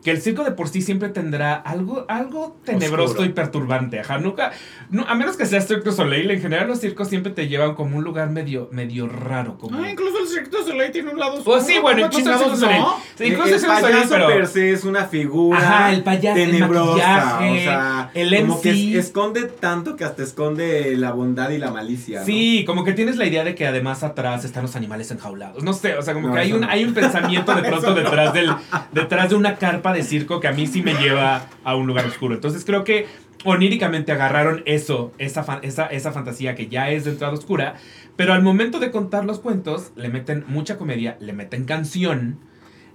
[0.08, 3.26] Que el circo de por sí siempre tendrá algo, algo tenebroso Oscuro.
[3.28, 4.00] y perturbante.
[4.00, 4.52] Ajá, nunca,
[4.88, 7.98] no, a menos que sea Cirque Soleil, en general los circos siempre te llevan como
[7.98, 9.58] un lugar medio, medio raro.
[9.58, 9.78] Como...
[9.78, 12.96] Ah, incluso el Cirque Soleil tiene un lado Pues sí, bueno, ¿Cuántos chingados no?
[13.16, 14.26] Sí, incluso el el Soleil, payaso pero...
[14.28, 18.60] per se es una figura Ajá, el payaso, el tenebrosa, maquillaje, o sea, el como
[18.62, 18.92] que MC.
[18.98, 22.24] es- esconde tanto que hasta esconde la bondad y la malicia, ¿no?
[22.24, 25.62] Sí, como que tienes la idea de que además atrás están los animales enjaulados.
[25.62, 28.32] No sé, o sea, como No, que hay un, hay un pensamiento de pronto detrás,
[28.32, 28.50] del,
[28.92, 32.06] detrás de una carpa de circo que a mí sí me lleva a un lugar
[32.06, 32.34] oscuro.
[32.34, 33.06] Entonces creo que
[33.44, 37.74] oníricamente agarraron eso, esa, esa, esa fantasía que ya es de entrada oscura,
[38.16, 42.38] pero al momento de contar los cuentos le meten mucha comedia, le meten canción.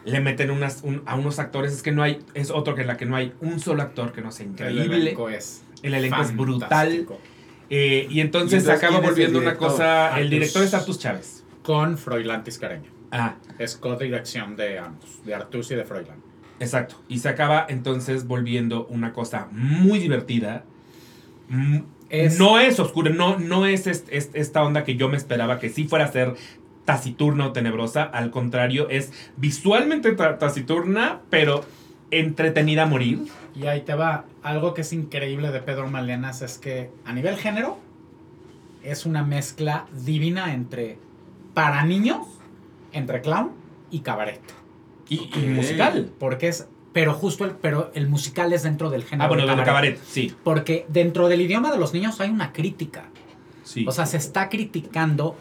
[0.05, 2.87] Le meten unas, un- a unos actores, es que no hay, es otro que en
[2.87, 4.97] la que no hay un solo actor que no sea El increíble.
[4.97, 7.07] elenco es El elenco es brutal.
[7.69, 9.69] Eh, y entonces, ¿Y entonces acaba el volviendo una director?
[9.69, 10.19] cosa.
[10.19, 11.43] El director es Artus Chávez.
[11.63, 12.91] Con Froilán Tiscareño.
[13.11, 16.17] Ah, Es co-dirección de ambos, de Artus y de Froilán.
[16.59, 16.95] Exacto.
[17.09, 20.63] Y se acaba entonces volviendo una cosa muy divertida.
[21.49, 21.79] Mm,
[22.09, 25.57] Es- No es oscura, no, no es est- est- esta onda que yo me esperaba
[25.59, 26.35] que sí fuera a ser
[26.85, 28.03] taciturna o tenebrosa.
[28.03, 31.65] Al contrario, es visualmente ta- taciturna, pero
[32.11, 33.23] entretenida a morir.
[33.55, 34.25] Y ahí te va.
[34.43, 37.79] Algo que es increíble de Pedro Malenas es que a nivel género
[38.83, 40.99] es una mezcla divina entre
[41.55, 42.27] para niños,
[42.91, 43.51] entre clown
[43.89, 44.41] y cabaret.
[45.13, 46.11] Y, musical.
[46.19, 46.67] Porque es.
[46.91, 49.25] Pero justo el, pero el musical es dentro del género.
[49.25, 50.33] Ah, bueno, de del cabaret, sí.
[50.43, 53.05] Porque dentro del idioma de los niños hay una crítica.
[53.63, 53.85] sí.
[53.87, 55.35] O sea, se está criticando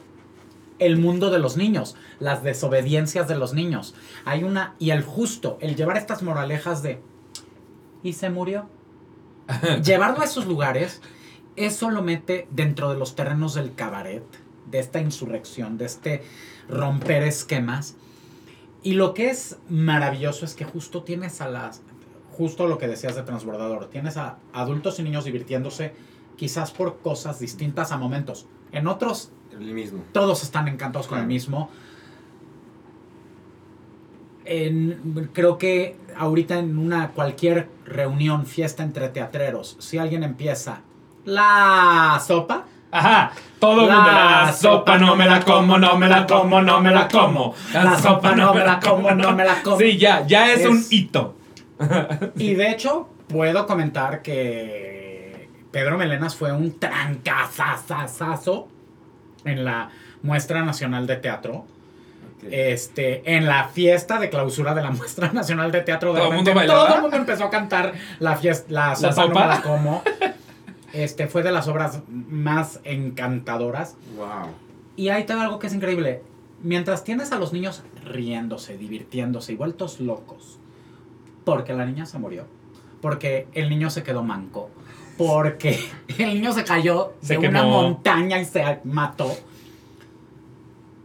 [0.79, 3.95] el mundo de los niños, las desobediencias de los niños.
[4.25, 4.75] Hay una.
[4.79, 7.01] Y el justo, el llevar estas moralejas de.
[8.03, 8.69] Y se murió.
[9.85, 11.03] Llevarlo a esos lugares,
[11.57, 14.25] eso lo mete dentro de los terrenos del cabaret,
[14.71, 16.23] de esta insurrección, de este
[16.69, 17.97] romper esquemas.
[18.83, 21.83] Y lo que es maravilloso es que justo tienes a las.
[22.33, 23.89] Justo lo que decías de transbordador.
[23.91, 25.93] Tienes a adultos y niños divirtiéndose
[26.37, 28.47] quizás por cosas distintas a momentos.
[28.73, 30.03] En otros El mismo.
[30.13, 31.69] todos están encantados con el mismo.
[34.45, 40.81] En- creo que ahorita en una cualquier reunión, fiesta entre teatreros, si alguien empieza
[41.25, 44.11] la sopa, Ajá, todo el mundo.
[44.13, 47.55] La sopa no me la como, no me la como, no me la como.
[47.73, 49.79] la sopa no me la como, no me la como.
[49.79, 51.35] Sí, ya, ya es, Es- un hito.
[52.37, 58.69] Y de hecho, puedo comentar que Pedro Melenas fue un trancazazazazo
[59.45, 59.89] en la
[60.23, 61.65] Muestra Nacional de Teatro.
[62.51, 66.37] Este, en la fiesta de clausura de la Muestra Nacional de Teatro, de ¿Todo el
[66.37, 69.41] mundo todo mundo empezó a cantar la fiesta, la sopa, no sopa?
[69.41, 70.03] me la como.
[70.93, 73.97] Este, fue de las obras más encantadoras.
[74.17, 74.51] Wow.
[74.97, 76.23] Y ahí te algo que es increíble.
[76.63, 80.59] Mientras tienes a los niños riéndose, divirtiéndose y vueltos locos,
[81.45, 82.47] porque la niña se murió,
[83.01, 84.71] porque el niño se quedó manco,
[85.19, 85.79] porque
[86.19, 89.35] el niño se cayó Se de una montaña y se mató,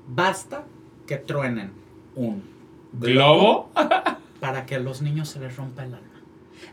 [0.08, 0.64] basta
[1.08, 1.72] que truenen
[2.16, 2.58] un
[2.94, 3.70] ¿Globo?
[4.40, 6.08] para que a los niños se les rompa el alma.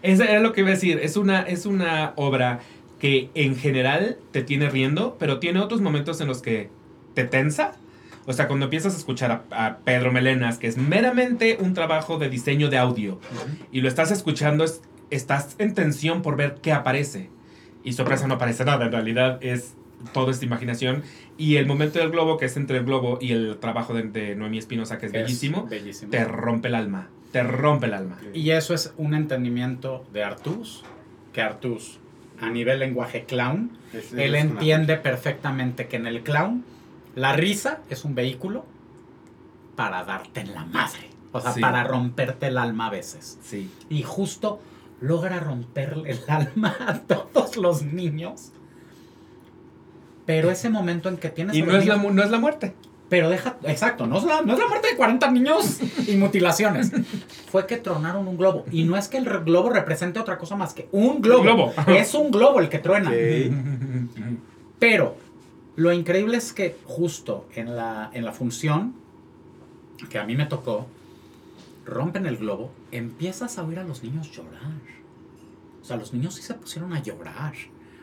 [0.02, 0.98] Eso era lo que iba a decir.
[1.02, 2.60] Es una, es una obra
[3.04, 6.70] que en general te tiene riendo, pero tiene otros momentos en los que
[7.12, 7.72] te tensa.
[8.24, 12.16] O sea, cuando empiezas a escuchar a, a Pedro Melenas, que es meramente un trabajo
[12.18, 13.20] de diseño de audio,
[13.70, 14.80] y lo estás escuchando, es-
[15.10, 17.28] estás en tensión por ver qué aparece.
[17.84, 19.74] Y sorpresa no aparece nada, en realidad es
[20.14, 21.02] todo esta imaginación.
[21.36, 24.34] Y el momento del globo, que es entre el globo y el trabajo de, de
[24.34, 26.10] Noemí Espinosa, que es, bellísimo, bellísimo.
[26.10, 27.08] te rompe el alma.
[27.32, 28.18] Te rompe el alma.
[28.32, 30.84] Y eso es un entendimiento de Artus,
[31.34, 32.00] que Artus,
[32.40, 36.64] a nivel lenguaje clown, Es- Él es entiende perfectamente que en el clown
[37.14, 38.64] la risa es un vehículo
[39.76, 41.10] para darte en la madre.
[41.32, 41.60] O sea, Sí.
[41.60, 43.38] para romperte el alma a veces.
[43.42, 43.70] Sí.
[43.88, 44.60] Y justo
[45.00, 48.52] logra romperle el alma a todos los niños.
[50.26, 51.54] Pero ese momento en que tienes...
[51.56, 52.74] Y no es, la, no es la muerte.
[53.08, 53.56] Pero deja...
[53.64, 55.78] Exacto, no es, la, no es la muerte de 40 niños
[56.08, 56.90] y mutilaciones.
[57.50, 58.64] Fue que tronaron un globo.
[58.72, 61.42] Y no es que el globo represente otra cosa más que un globo.
[61.42, 61.72] globo.
[61.88, 63.12] Es un globo el que truena.
[64.78, 65.16] Pero
[65.76, 68.94] lo increíble es que justo en la, en la función
[70.10, 70.86] que a mí me tocó,
[71.84, 74.72] rompen el globo, empiezas a oír a los niños llorar.
[75.82, 77.52] O sea, los niños sí se pusieron a llorar.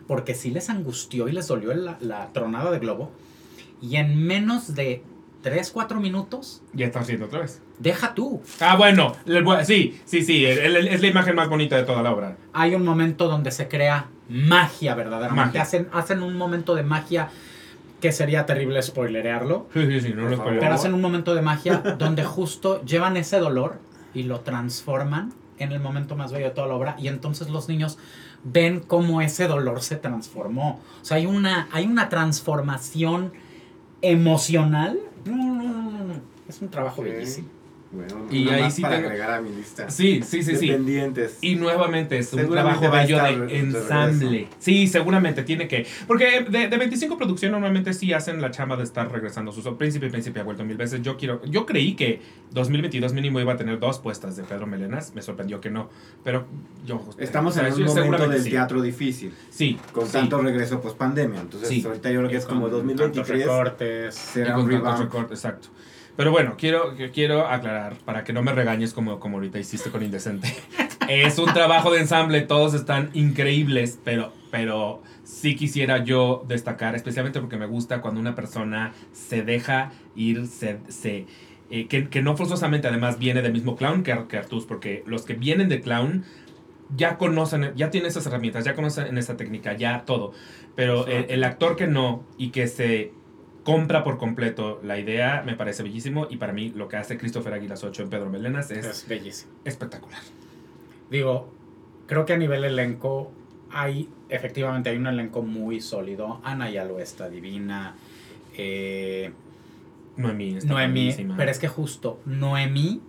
[0.08, 3.12] porque sí les angustió y les dolió la, la tronada de globo.
[3.82, 5.04] Y en menos de
[5.42, 7.62] 3, 4 minutos, Ya está haciendo otra vez.
[7.80, 8.42] deja tú.
[8.60, 9.16] Ah, bueno.
[9.66, 10.46] Sí, sí, sí.
[10.46, 12.38] es la imagen más bonita de toda la obra.
[12.54, 15.46] Hay un momento donde se crea magia verdaderamente.
[15.58, 15.62] Magia.
[15.64, 17.30] Hacen, hacen un momento de magia
[18.00, 19.68] que sería terrible spoilerearlo.
[19.74, 20.14] Sí, sí, sí.
[20.16, 20.44] No lo.
[20.44, 23.80] Pero hacen un momento de magia donde justo llevan ese dolor
[24.14, 26.96] y lo transforman en el momento más bello de toda la obra.
[27.00, 27.98] Y entonces los niños
[28.44, 30.82] ven cómo ese dolor se transformó.
[31.02, 33.34] O sea, hay una, hay una transformación
[34.02, 35.00] emocional.
[35.26, 36.14] No, no, no, no, no.
[36.48, 37.48] Es un trabajo bellísimo.
[37.94, 39.90] Bueno, Y y ahí sí para te- agregar a mi lista.
[39.90, 40.72] Sí, sí, sí, sí.
[41.42, 44.48] Y nuevamente es un trabajo bello de ensamble.
[44.60, 45.86] Sí, seguramente tiene que.
[46.08, 49.68] Porque de, de 25 producción normalmente sí hacen la chamba de estar regresando sus.
[49.78, 51.02] Príncipe, Príncipe ha vuelto mil veces.
[51.02, 51.44] Yo quiero.
[51.46, 52.22] Yo creí que
[52.52, 55.14] 2022 mínimo iba a tener dos puestas de Pedro Melenas.
[55.14, 55.90] Me sorprendió que no.
[56.24, 56.46] Pero
[56.86, 57.04] yo.
[57.18, 58.52] Estamos en un momento del sí.
[58.52, 59.78] teatro difícil, Sí.
[59.92, 60.14] con sí.
[60.14, 61.42] tanto regreso post pandemia.
[61.42, 61.84] Entonces, Sí.
[61.86, 63.28] ahorita yo creo que es como Con 2023.
[63.28, 64.16] tantos recortes.
[64.16, 65.04] Y Será con un tantos revamp.
[65.04, 65.68] recortes, exacto.
[66.18, 70.04] Pero bueno, quiero, quiero aclarar, para que no me regañes como, como ahorita hiciste con
[70.04, 70.54] Indecente.
[71.08, 77.40] es un trabajo de ensamble, todos están increíbles, pero, pero sí quisiera yo destacar, especialmente
[77.40, 80.80] porque me gusta cuando una persona se deja ir, se...
[80.90, 81.26] se
[81.74, 85.24] eh, que, que no forzosamente además viene del mismo clown que, que Artus, porque los
[85.24, 86.26] que vienen de clown
[86.98, 90.34] ya conocen, ya tienen esas herramientas, ya conocen esa técnica, ya todo.
[90.76, 93.14] Pero el, el actor que no y que se
[93.64, 97.54] compra por completo la idea me parece bellísimo y para mí lo que hace Christopher
[97.54, 99.52] Aguilas 8 en Pedro Melenas es Es bellísimo.
[99.66, 100.20] espectacular.
[101.10, 101.54] Digo,
[102.08, 103.32] creo que a nivel elenco
[103.70, 106.42] hay, efectivamente, hay un elenco muy sólido.
[106.44, 107.96] Ana ya lo está divina.
[108.58, 109.32] Eh,
[110.18, 111.38] Noemí está Noemí, buenísima.
[111.38, 113.02] pero es que justo, Noemí,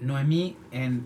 [0.00, 1.02] Noemí en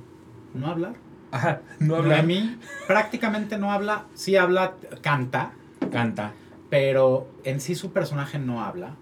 [0.54, 0.94] no hablar.
[1.32, 5.52] Ajá, no habla, Noemí prácticamente no habla, sí habla, canta,
[5.90, 6.32] canta.
[6.70, 8.96] Pero en sí su personaje no habla.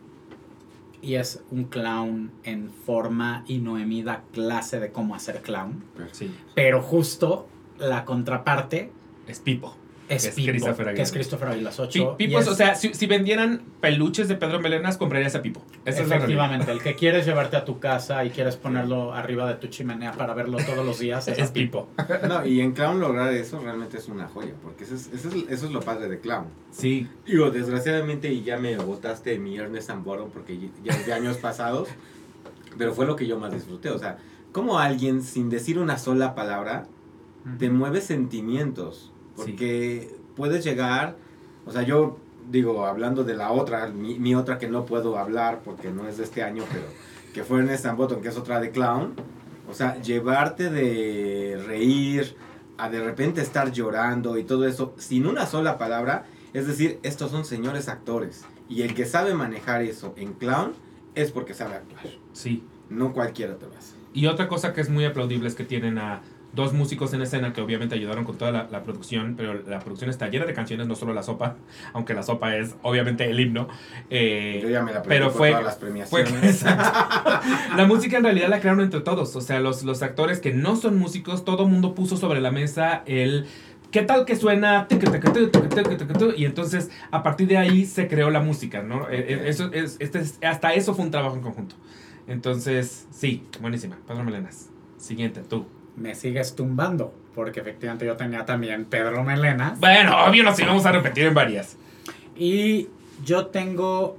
[1.02, 5.84] Y es un clown en forma y Noemí da clase de cómo hacer clown.
[6.12, 7.46] Sí, Pero justo
[7.78, 8.90] la contraparte
[9.26, 9.76] es Pipo.
[10.08, 11.06] Es, Es Pipo, Christopher que Aguilar.
[11.06, 12.16] es Christopher Aguilas Pi- 8.
[12.18, 15.62] Pipo es- o sea, si, si vendieran peluches de Pedro Melenas, comprarías a Pipo.
[15.84, 19.48] Esa es la efectivamente, el que quieres llevarte a tu casa y quieres ponerlo arriba
[19.48, 21.88] de tu chimenea para verlo todos los días es, Es Pipo.
[22.28, 25.34] No, y en Clown lograr eso realmente es una joya, porque eso es, eso es,
[25.48, 26.46] eso es lo padre de Clown.
[26.70, 31.12] Sí, Digo, desgraciadamente, y ya me botaste de mi Ernest Amboro, porque ya es de
[31.14, 31.88] años pasados,
[32.76, 33.90] pero fue lo que yo más disfruté.
[33.90, 34.18] O sea,
[34.52, 36.86] como alguien sin decir una sola palabra
[37.58, 41.16] te mueve sentimientos, porque puedes llegar,
[41.66, 42.18] o sea, yo
[42.50, 46.18] digo, hablando de la otra, mi, mi otra que no puedo hablar porque no es
[46.18, 46.84] de este año, pero
[47.32, 49.14] que fue Ernest Button, que es otra de Clown,
[49.68, 52.36] o sea, llevarte de reír
[52.76, 57.30] a de repente estar llorando y todo eso sin una sola palabra, es decir, estos
[57.30, 60.72] son señores actores y el que sabe manejar eso en Clown
[61.14, 62.64] es porque sabe actuar, sí.
[62.90, 63.94] no cualquiera te lo hace.
[64.12, 66.22] Y otra cosa que es muy aplaudible es que tienen a
[66.54, 70.08] dos músicos en escena que obviamente ayudaron con toda la, la producción, pero la producción
[70.10, 71.56] está llena de canciones, no solo la sopa,
[71.92, 73.68] aunque la sopa es obviamente el himno.
[74.10, 76.44] Eh, Yo ya me la pero fue- todas las fue premiaciones.
[76.62, 77.46] exacto.
[77.76, 80.76] la música en realidad la crearon entre todos, o sea, los, los actores que no
[80.76, 83.46] son músicos, todo mundo puso sobre la mesa el...
[83.90, 84.88] ¿Qué tal que suena?
[86.36, 89.08] Y entonces, a partir de ahí se creó la música, ¿no?
[89.08, 91.76] Eh, eh, Eso es, este es- hasta eso fue un trabajo en conjunto.
[92.26, 93.96] Entonces, sí, buenísima.
[94.06, 94.70] Pedro Melenas.
[94.96, 95.66] Siguiente, tú.
[95.96, 99.78] Me sigues tumbando, porque efectivamente yo tenía también Pedro Melenas.
[99.78, 101.76] Bueno, obvio nos íbamos a repetir en varias.
[102.36, 102.88] Y
[103.24, 104.16] yo tengo,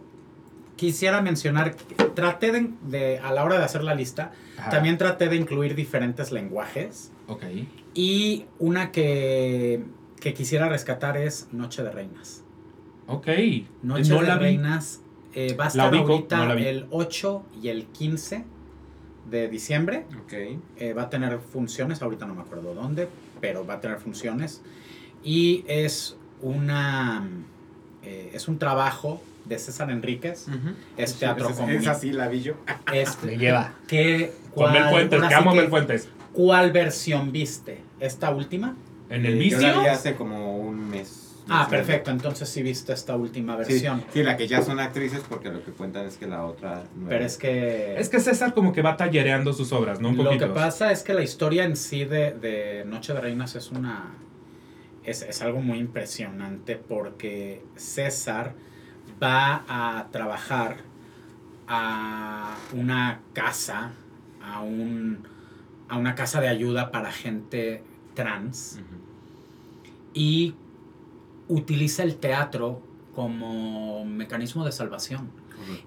[0.77, 1.75] quisiera mencionar,
[2.13, 4.69] traté de, de- a la hora de hacer la lista, Ajá.
[4.69, 7.11] también traté de incluir diferentes lenguajes.
[7.27, 7.43] Ok.
[7.93, 9.83] Y una que,
[10.21, 12.43] que quisiera rescatar es Noche de Reinas.
[13.07, 13.27] Ok.
[13.83, 14.35] Noche no de.
[14.35, 15.01] Reinas
[15.33, 18.45] eh, va a estar ahorita no el 8 y el 15
[19.29, 20.05] de diciembre.
[20.23, 20.33] Ok.
[20.77, 23.07] Eh, va a tener funciones, ahorita no me acuerdo dónde,
[23.41, 24.61] pero va a tener funciones.
[25.23, 27.27] Y es una
[28.03, 30.47] eh, es un trabajo de César Enríquez.
[30.97, 31.91] Es teatro es, comunista.
[31.91, 32.53] es así la vi yo.
[32.93, 33.73] Este, Me lleva.
[33.87, 36.09] ¿qué, Con Mel cuál- Fuentes, que sí amo Mel Fuentes.
[36.33, 37.81] ¿Cuál versión viste?
[37.99, 38.75] ¿Esta última?
[39.09, 39.61] En el Eh, Yo vicio.
[39.61, 41.24] la vi hace como un mes.
[41.47, 42.09] Ah, perfecto.
[42.11, 44.03] Entonces sí viste esta última versión.
[44.11, 47.05] sí, la que ya son actrices porque lo que cuentan es que la otra no
[47.07, 47.25] Pero era.
[47.25, 47.99] es que...
[47.99, 50.09] Es que César como que va tallereando sus obras, ¿no?
[50.09, 50.47] Un Lo poquito.
[50.47, 54.13] que pasa es que la historia en sí de, de Noche de Reinas es una.
[55.03, 58.53] Es, es algo muy impresionante porque César
[59.21, 60.77] va a trabajar
[61.67, 63.91] a una casa,
[64.43, 65.27] a, un,
[65.89, 67.83] a una casa de ayuda para gente
[68.15, 68.79] trans
[70.13, 70.55] y
[71.47, 72.81] utiliza el teatro
[73.13, 75.29] como mecanismo de salvación.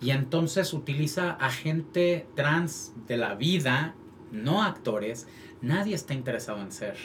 [0.01, 3.95] Y entonces utiliza a gente trans de la vida,
[4.33, 5.29] no actores.
[5.61, 6.97] Nadie está interesado en ser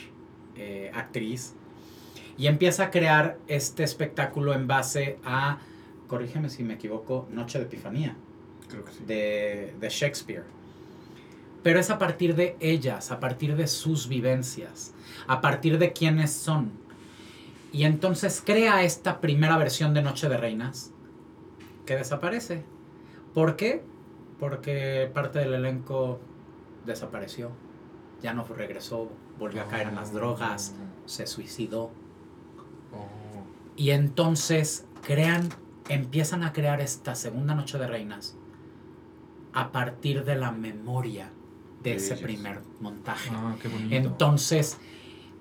[0.56, 1.56] eh, actriz.
[2.38, 5.60] Y empieza a crear este espectáculo en base a,
[6.08, 8.16] corrígeme si me equivoco, Noche de Epifanía
[8.70, 9.04] Creo que sí.
[9.06, 10.44] de, de Shakespeare.
[11.62, 14.94] Pero es a partir de ellas, a partir de sus vivencias,
[15.28, 16.72] a partir de quiénes son.
[17.74, 20.92] Y entonces crea esta primera versión de Noche de Reinas
[21.88, 22.64] que desaparece.
[23.34, 23.84] ¿Por qué?
[24.40, 26.20] Porque parte del elenco
[26.86, 27.52] desapareció.
[28.22, 29.10] Ya no regresó,
[29.40, 31.90] volvió a caer en las drogas, se suicidó.
[33.76, 35.50] Y entonces crean,
[35.90, 38.38] empiezan a crear esta segunda Noche de Reinas
[39.52, 41.32] a partir de la memoria
[41.82, 43.32] de De ese primer montaje.
[43.34, 43.96] Ah, qué bonito.
[43.96, 44.78] Entonces,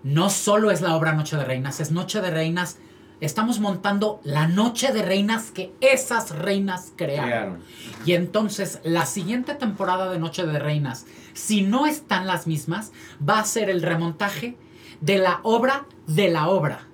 [0.03, 2.79] no solo es la obra Noche de Reinas, es Noche de Reinas.
[3.21, 7.29] Estamos montando la Noche de Reinas que esas reinas crearon.
[7.29, 7.59] Crearon.
[8.05, 12.93] Y entonces, la siguiente temporada de Noche de Reinas, si no están las mismas,
[13.27, 14.57] va a ser el remontaje
[15.01, 16.89] de la obra de la obra.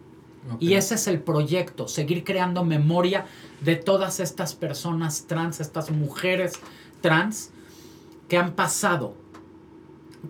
[0.61, 3.27] Y ese es el proyecto, seguir creando memoria
[3.61, 6.55] de todas estas personas trans, estas mujeres
[7.03, 7.51] trans
[8.29, 9.15] que han pasado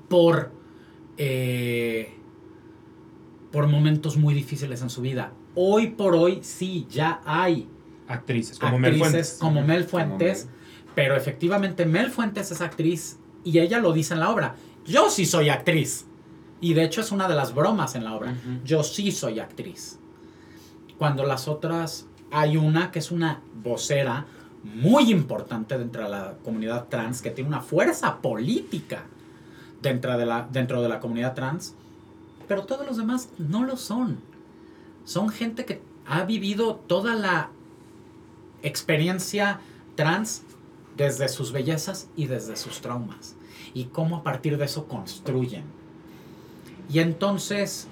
[0.09, 0.51] por,
[1.19, 2.18] eh,
[3.53, 5.33] por momentos muy difíciles en su vida.
[5.55, 7.69] Hoy por hoy sí, ya hay
[8.09, 9.37] Actrices, como Mel Fuentes.
[9.39, 10.55] como Mel Como Fuentes, Mel.
[10.95, 14.57] pero efectivamente Mel Fuentes es actriz y ella lo dice en la obra.
[14.85, 16.07] Yo sí soy actriz.
[16.61, 18.35] Y de hecho es una de las bromas en la obra.
[18.65, 19.99] Yo sí soy actriz.
[20.97, 24.27] Cuando las otras, hay una que es una vocera
[24.65, 29.05] muy importante dentro de la comunidad trans, que tiene una fuerza política
[29.81, 31.77] dentro de la, dentro de la comunidad trans,
[32.49, 34.19] pero todos los demás no lo son.
[35.05, 37.51] Son gente que ha vivido toda la
[38.63, 39.61] experiencia
[39.95, 40.43] trans
[40.97, 43.37] desde sus bellezas y desde sus traumas.
[43.75, 45.65] Y cómo a partir de eso construyen.
[46.91, 47.87] Y entonces,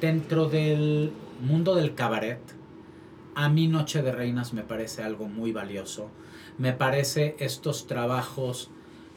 [0.00, 2.40] dentro del mundo del cabaret,
[3.34, 6.08] a mí Noche de Reinas me parece algo muy valioso.
[6.56, 8.70] Me parece estos trabajos,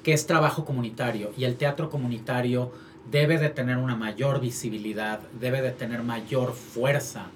[0.04, 2.72] que es trabajo comunitario, y el teatro comunitario
[3.12, 7.28] debe de tener una mayor visibilidad, debe de tener mayor fuerza,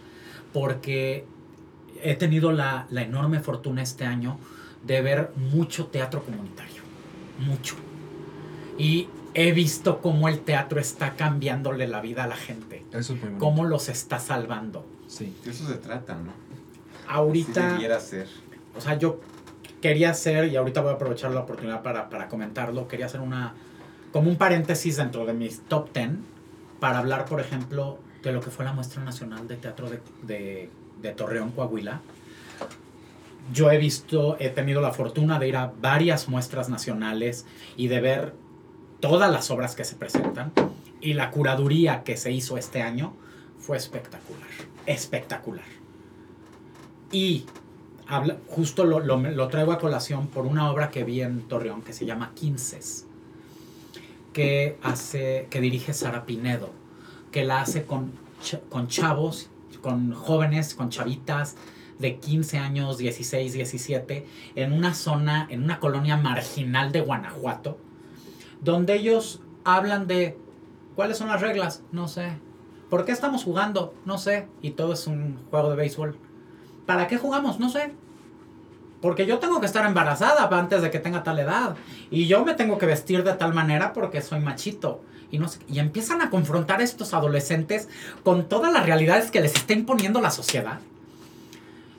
[0.53, 1.26] porque
[2.03, 4.38] he tenido la, la enorme fortuna este año
[4.84, 6.82] de ver mucho teatro comunitario,
[7.39, 7.76] mucho.
[8.78, 13.24] Y he visto cómo el teatro está cambiándole la vida a la gente, Eso es
[13.24, 14.86] muy cómo los está salvando.
[15.07, 15.36] Sí.
[15.43, 16.32] De eso se trata, ¿no?
[17.07, 18.28] Ahorita, debiera ser.
[18.76, 19.19] o sea, yo
[19.82, 23.53] quería hacer, y ahorita voy a aprovechar la oportunidad para, para comentarlo, quería hacer una,
[24.12, 26.09] como un paréntesis dentro de mis top 10
[26.80, 30.70] para hablar, por ejemplo, de lo que fue la muestra nacional de teatro de, de,
[31.01, 32.01] de Torreón, Coahuila.
[33.53, 37.45] Yo he visto, he tenido la fortuna de ir a varias muestras nacionales
[37.76, 38.34] y de ver
[38.99, 40.51] todas las obras que se presentan.
[41.01, 43.14] Y la curaduría que se hizo este año
[43.59, 44.47] fue espectacular,
[44.86, 45.66] espectacular.
[47.12, 47.45] Y
[48.07, 51.82] habla, justo lo, lo- lo traigo a colación por una obra que vi en Torreón
[51.82, 53.07] que se llama Quinces,
[54.34, 56.71] que, hace, que dirige Sara Pinedo,
[57.32, 58.11] que la hace con,
[58.69, 59.49] con chavos,
[59.82, 61.55] con jóvenes, con chavitas
[61.99, 67.77] de 15 años, 16, 17, en una zona, en una colonia marginal de Guanajuato,
[68.61, 70.38] donde ellos hablan de
[70.95, 72.34] cuáles son las reglas, no sé.
[72.89, 73.93] ¿Por qué estamos jugando?
[74.05, 74.47] No sé.
[74.61, 76.17] Y todo es un juego de béisbol.
[76.86, 77.57] ¿Para qué jugamos?
[77.57, 77.93] No sé.
[79.01, 81.75] Porque yo tengo que estar embarazada antes de que tenga tal edad.
[82.11, 85.03] Y yo me tengo que vestir de tal manera porque soy machito.
[85.31, 87.87] Y, no sé- y empiezan a confrontar a estos adolescentes
[88.23, 90.79] con todas las realidades que les está imponiendo la sociedad.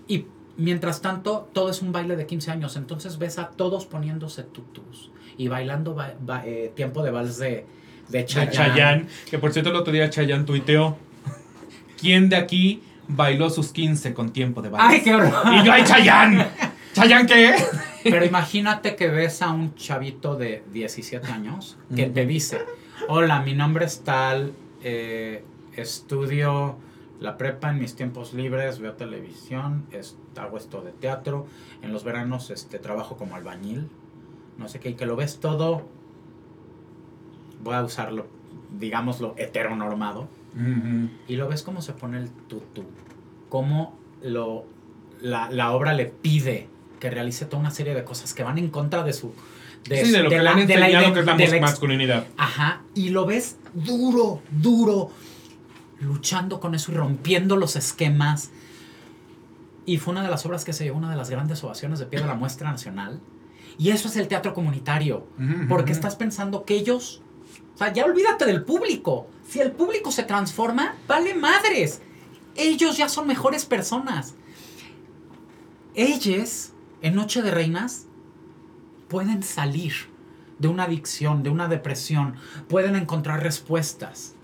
[0.07, 0.27] Y
[0.57, 2.77] mientras tanto, todo es un baile de 15 años.
[2.77, 7.67] Entonces ves a todos poniéndose tutus y bailando ba- ba- eh, tiempo de vals de,
[8.11, 8.53] de Chayanne.
[8.53, 10.97] Chayanne, que por cierto el otro día Chayanne tuiteó.
[12.01, 14.89] ¿Quién de aquí bailó sus 15 con tiempo de baile?
[14.97, 15.33] ¡Ay, qué horror!
[15.55, 16.47] Y yo, ¡ay, Chayanne!
[16.95, 17.55] ¿Chayanne qué?
[18.05, 22.61] Pero imagínate que ves a un chavito de 17 años que te dice,
[23.09, 25.45] hola, mi nombre es tal, eh,
[25.77, 26.77] estudio
[27.21, 31.47] la prepa en mis tiempos libres, veo televisión, es- hago esto de teatro,
[31.83, 33.89] en los veranos este, trabajo como albañil,
[34.59, 35.87] no sé qué, y que lo ves todo,
[37.63, 38.27] voy a usarlo,
[38.79, 40.29] digámoslo, heteronormado,
[41.29, 42.85] y lo ves cómo se pone el tutú,
[43.49, 44.65] cómo lo,
[45.21, 46.69] la, la obra le pide
[47.03, 49.33] que realice toda una serie de cosas que van en contra de su...
[49.85, 52.27] sí, de lo que le han de la enseñado iden- que es la de masculinidad.
[52.37, 55.11] Ajá, y lo ves duro, duro,
[56.01, 58.51] luchando con eso y rompiendo los esquemas
[59.85, 62.07] Y fue una de las obras que se llevó una de las grandes ovaciones de
[62.07, 63.19] pie de la muestra nacional.
[63.79, 65.27] Y eso es el teatro comunitario.
[65.69, 67.21] Porque estás pensando que ellos.
[67.75, 69.27] O sea, ya olvídate del público.
[69.49, 72.01] Si el público se transforma, vale madres.
[72.55, 74.35] Ellos ya son mejores personas.
[75.95, 76.72] Ellos,
[77.03, 78.07] en Noche de Reinas,
[79.09, 79.93] pueden salir
[80.59, 82.35] de una adicción, de una depresión.
[82.69, 84.35] Pueden encontrar respuestas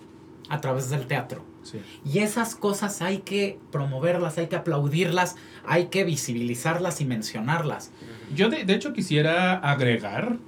[0.49, 1.45] a través del teatro.
[1.63, 1.81] Sí.
[2.05, 5.37] Y esas cosas hay que promoverlas, hay que aplaudirlas,
[5.67, 7.91] hay que visibilizarlas y mencionarlas.
[8.35, 10.39] Yo de, de hecho quisiera agregar,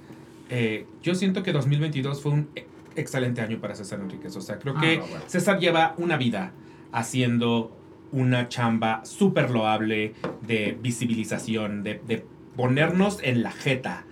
[0.49, 2.49] eh, yo siento que 2022 fue un
[2.95, 4.35] excelente año para César Enríquez.
[4.35, 5.23] O sea, creo Ah, que no, bueno.
[5.27, 6.51] César lleva una vida
[6.91, 7.75] haciendo
[8.11, 10.13] una chamba súper loable
[10.45, 14.03] de visibilización, de, de ponernos en la jeta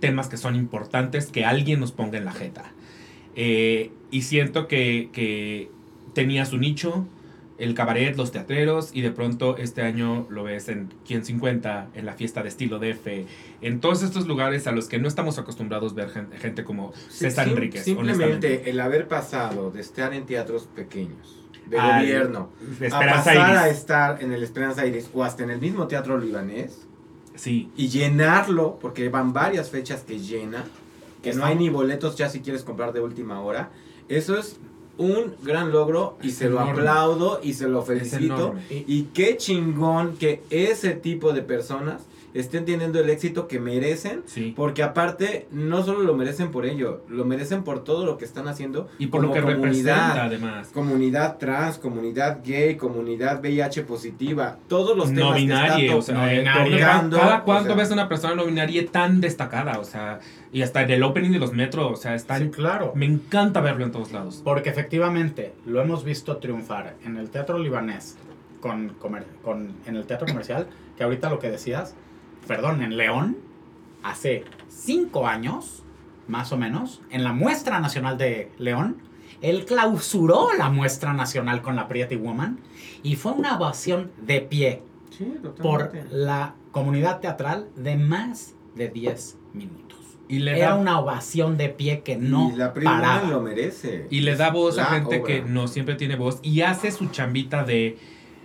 [0.00, 2.72] temas que son importantes, que alguien nos ponga en la jeta.
[3.34, 5.70] Eh, y siento que, que
[6.14, 7.06] tenía su nicho,
[7.58, 12.06] el cabaret, los teatreros, y de pronto este año lo ves en Quien 50, en
[12.06, 13.26] la fiesta de estilo DF,
[13.62, 17.46] en todos estos lugares a los que no estamos acostumbrados ver gente, gente como César
[17.46, 17.82] Sim- Enríquez.
[17.84, 21.37] Simplemente el haber pasado de estar en teatros pequeños,
[21.68, 22.48] de Al- gobierno,
[22.92, 26.86] a pasar a estar en el Esperanza Iris o hasta en el mismo teatro libanés.
[27.34, 30.64] Sí, y llenarlo, porque van varias fechas que llena,
[31.22, 33.70] que no hay ni boletos ya si quieres comprar de última hora,
[34.08, 34.56] eso es
[34.96, 38.54] un gran logro y Es se lo aplaudo y se lo felicito.
[38.70, 42.02] Y qué chingón que ese tipo de personas
[42.34, 44.22] estén teniendo el éxito que merecen.
[44.26, 44.52] Sí.
[44.56, 48.48] Porque aparte, no solo lo merecen por ello, lo merecen por todo lo que están
[48.48, 48.88] haciendo.
[48.98, 50.18] Y por lo como que representa, comunidad.
[50.26, 50.68] además.
[50.74, 56.02] Comunidad trans, comunidad gay, comunidad VIH positiva, todos los No temas que binaria, está o
[56.02, 56.78] sea, to- eh, binaria.
[56.86, 60.20] cada, cada o cuánto sea, ves una persona no binaria tan destacada, o sea,
[60.52, 62.92] y hasta en el opening de los metros, o sea, está, Sí, claro.
[62.94, 64.40] me encanta verlo en todos lados.
[64.44, 68.16] Porque efectivamente lo hemos visto triunfar en el teatro libanés,
[68.60, 70.66] con, comer- con, en el teatro comercial,
[70.96, 71.94] que ahorita lo que decías,
[72.48, 73.36] perdón, en León,
[74.02, 75.84] hace cinco años,
[76.26, 78.96] más o menos, en la muestra nacional de León,
[79.40, 82.58] él clausuró la muestra nacional con la Pretty Woman
[83.04, 84.82] y fue una ovación de pie
[85.16, 85.32] Sí,
[85.62, 89.98] por la comunidad teatral de más de 10 minutos.
[90.28, 93.22] Y le Era da, una ovación de pie que no y la paraba.
[93.28, 94.06] lo merece.
[94.10, 95.26] y le da voz a gente obra.
[95.26, 97.96] que no siempre tiene voz y hace su chambita de,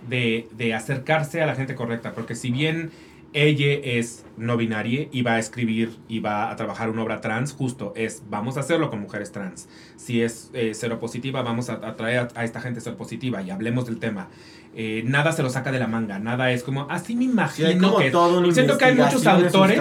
[0.08, 2.90] de, de acercarse a la gente correcta, porque si bien
[3.34, 7.52] ella es no binaria y va a escribir y va a trabajar una obra trans,
[7.52, 9.68] justo es, vamos a hacerlo con mujeres trans.
[9.96, 13.98] Si es eh, seropositiva, vamos a atraer a, a esta gente seropositiva y hablemos del
[13.98, 14.28] tema.
[14.76, 17.68] Eh, nada se lo saca de la manga, nada es como, así me Sí, imagino
[17.68, 19.80] hay como que todo Siento que hay muchos autores.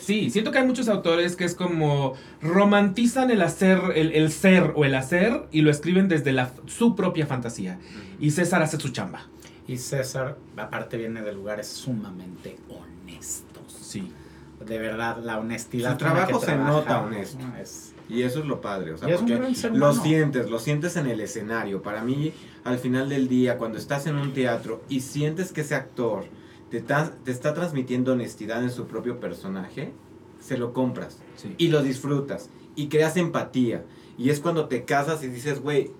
[0.00, 4.72] Sí, siento que hay muchos autores que es como romantizan el hacer, el, el ser
[4.74, 7.78] o el hacer y lo escriben desde la, su propia fantasía.
[8.20, 9.26] Y César hace su chamba.
[9.66, 13.72] Y César, aparte, viene de lugares sumamente honestos.
[13.80, 14.12] Sí.
[14.64, 15.92] De verdad, la honestidad.
[15.92, 17.38] Su trabajo se trabaja, nota honesto.
[17.46, 17.56] ¿no?
[17.56, 20.96] Es- Y eso es lo padre, o sea, porque gran ser lo sientes, lo sientes
[20.96, 21.82] en el escenario.
[21.82, 25.74] Para mí, al final del día, cuando estás en un teatro y sientes que ese
[25.74, 26.24] actor
[26.70, 29.92] te, ta- te está transmitiendo honestidad en su propio personaje,
[30.38, 31.54] se lo compras Sí.
[31.58, 33.84] y lo disfrutas y creas empatía.
[34.16, 35.90] Y es cuando te casas y dices, güey,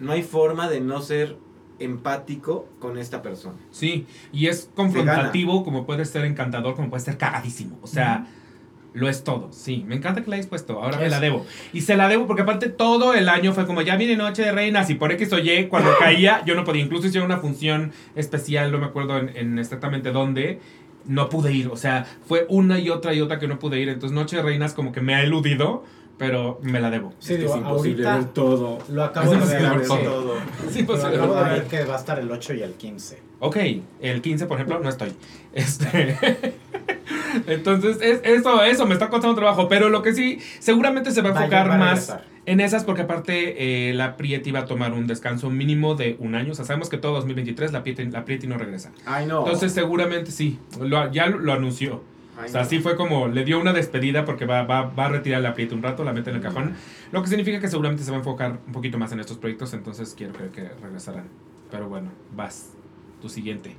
[0.00, 1.36] no hay forma de no ser
[1.78, 3.56] empático con esta persona.
[3.70, 7.78] Sí, y es confrontativo, como puede ser encantador, como puede ser cagadísimo.
[7.82, 8.26] O sea,
[8.96, 9.52] lo es todo.
[9.52, 10.82] Sí, me encanta que la hayas puesto.
[10.82, 11.44] Ahora me la debo.
[11.74, 14.52] Y se la debo porque aparte todo el año fue como, ya viene Noche de
[14.52, 16.82] Reinas y por X o Y, cuando caía, yo no podía.
[16.82, 20.60] Incluso hicieron una función especial, no me acuerdo en, en exactamente dónde.
[21.04, 23.90] No pude ir, o sea, fue una y otra y otra que no pude ir.
[23.90, 25.84] Entonces, Noche de Reinas como que me ha eludido,
[26.18, 27.12] pero me la debo.
[27.18, 28.78] Sí, Es digo, es imposible ahorita ver todo.
[28.88, 29.62] lo acabo Es de ver.
[29.62, 30.34] imposible todo.
[30.76, 33.18] Lo pues, acabo de ver que va a estar el 8 y el 15.
[33.40, 33.56] Ok,
[34.00, 35.12] el 15, por ejemplo, no estoy.
[35.52, 36.54] Este.
[37.46, 39.68] Entonces, es, eso, eso me está costando trabajo.
[39.68, 43.02] Pero lo que sí, seguramente se va a enfocar va a más en esas, porque
[43.02, 46.52] aparte eh, la Prieti va a tomar un descanso mínimo de un año.
[46.52, 48.92] O sea, sabemos que todo 2023 la Prieti, la Prieti no regresa.
[49.04, 49.40] Ay, no.
[49.40, 50.58] Entonces, seguramente sí.
[50.80, 52.02] Lo- ya lo, lo anunció.
[52.36, 52.66] Ay, O sea, no.
[52.66, 55.74] así fue como le dio una despedida porque va, va, va a retirar la Prieti
[55.74, 56.74] un rato, la mete en el cajón.
[57.12, 59.72] Lo que significa que seguramente se va a enfocar un poquito más en estos proyectos.
[59.74, 61.24] Entonces, quiero creer que regresarán.
[61.70, 62.72] Pero bueno, vas.
[63.22, 63.74] Tu siguiente.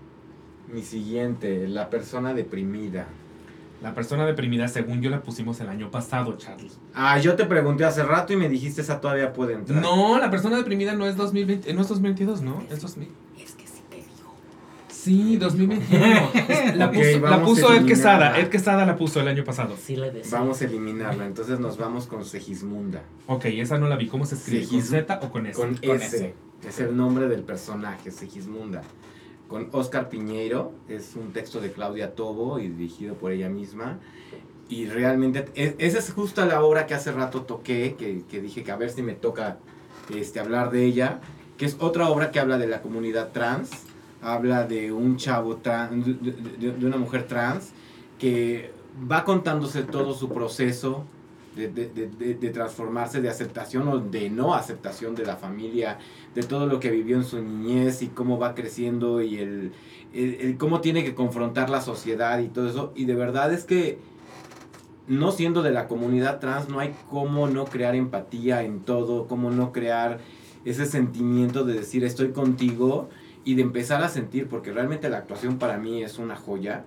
[0.72, 3.08] Mi siguiente, la persona deprimida.
[3.82, 6.72] La persona deprimida, según yo la pusimos el año pasado, Charlie.
[6.96, 9.80] Ah, yo te pregunté hace rato y me dijiste esa todavía puede entrar.
[9.80, 12.64] No, la persona deprimida no es 2020, no es 2022, ¿no?
[12.72, 13.08] Es 2000.
[13.40, 14.34] Es que sí te digo.
[15.08, 16.06] Sí, 2021.
[16.50, 18.38] Es- la puso, la puso Ed Quesada.
[18.40, 19.76] Ed Quesada la puso el año pasado.
[19.82, 20.38] Sí le decía.
[20.38, 21.26] Vamos a eliminarla.
[21.26, 23.02] Entonces nos vamos con Segismunda.
[23.28, 24.08] Ok, esa no la vi.
[24.08, 24.66] ¿Cómo se escribe?
[24.68, 25.56] ¿Con Segis- Z o con S?
[25.60, 26.18] Con, Con S.
[26.18, 26.34] S.
[26.68, 28.82] Es el nombre del personaje, Segismunda.
[29.48, 30.74] con Oscar Piñeiro.
[30.90, 34.00] Es un texto de Claudia Tobo y dirigido por ella misma.
[34.68, 38.64] Y realmente, e- esa es justo la obra que hace rato toqué, que, que dije
[38.66, 39.60] que a ver si me toca
[40.14, 41.22] este, hablar de ella,
[41.58, 43.70] que es otra obra que habla de la comunidad trans,
[44.34, 47.72] habla de un chavo trans, de, una mujer trans,
[48.20, 48.72] que
[49.10, 51.04] va contándose todo su proceso
[51.56, 55.98] de- de- de transformarse, de aceptación o de no aceptación de la familia,
[56.36, 59.72] de todo lo que vivió en su niñez y cómo va creciendo y el,
[60.14, 62.92] el- el cómo tiene que confrontar la sociedad y todo eso.
[62.96, 63.98] Y de verdad es que
[65.08, 69.50] no siendo de la comunidad trans, no hay cómo no crear empatía en todo, cómo
[69.52, 70.20] no crear
[70.66, 73.10] ese sentimiento de decir estoy contigo
[73.52, 76.84] y de empezar a sentir, porque realmente la actuación para mí es una joya.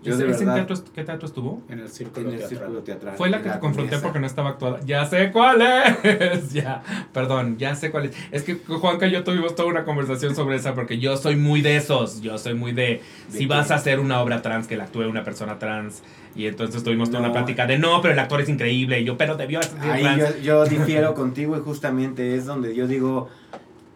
[0.00, 1.60] Yo ¿Ese- de verdad, teatro est- ¿Qué teatro estuvo?
[1.68, 2.48] En el en círculo el teatral.
[2.60, 3.16] círculo teatral.
[3.16, 4.02] Fue la en que te confronté Condesa.
[4.04, 4.78] porque no estaba actuada.
[4.86, 6.52] Ya sé cuál es.
[6.52, 6.82] ya,
[7.12, 8.16] perdón, ya sé cuál es.
[8.30, 11.62] Es que Juanca y yo tuvimos toda una conversación sobre esa porque yo soy muy
[11.62, 12.20] de esos.
[12.20, 12.82] Yo soy muy de.
[12.82, 13.46] ¿De Si qué?
[13.48, 16.04] vas a hacer una obra trans, que la actúe una persona trans.
[16.36, 17.26] Y entonces tuvimos toda No.
[17.30, 19.00] una plática de no, pero el actor es increíble.
[19.00, 20.36] Y yo, pero debió ser Ahí trans.
[20.36, 23.28] yo, yo difiero contigo y justamente es donde yo digo,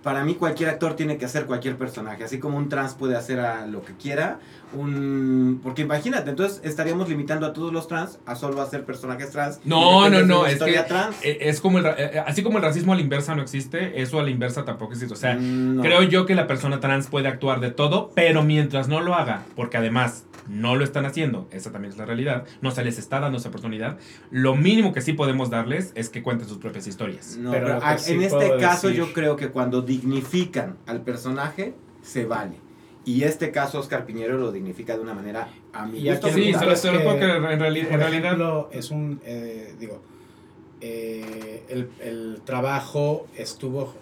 [0.02, 3.40] para mí cualquier actor tiene que hacer cualquier personaje, así como un trans puede hacer
[3.40, 4.38] a lo que quiera,
[4.74, 9.60] un porque imagínate, entonces estaríamos limitando a todos los trans a solo hacer personajes trans.
[9.64, 11.16] No, no, no, es historia que trans.
[11.22, 14.00] eh, es como el, ra- eh, así como el racismo a la inversa no existe,
[14.02, 15.12] eso a la inversa tampoco existe.
[15.14, 15.82] O sea, Mm, no.
[15.82, 19.42] Creo yo que la persona trans puede actuar de todo, pero mientras no lo haga,
[19.56, 23.20] porque además no lo están haciendo, esa también es la realidad, no se les está
[23.20, 23.98] dando esa oportunidad,
[24.30, 27.36] lo mínimo que sí podemos darles es que cuenten sus propias historias.
[27.36, 29.82] No, Pero pero lo que a- sí en este caso decir- yo creo que cuando
[29.82, 32.56] dignifican al personaje, se vale.
[33.04, 36.28] Y este caso Oscar Piñero lo dignifica de una manera a mi Y gusto.
[36.28, 37.98] aquí Sí, el se lo, es se lo que, puedo creer, en, reali- en Por
[37.98, 38.24] realidad...
[38.26, 40.00] ejemplo, es un, eh, digo,
[40.80, 43.94] eh, el, el trabajo estuvo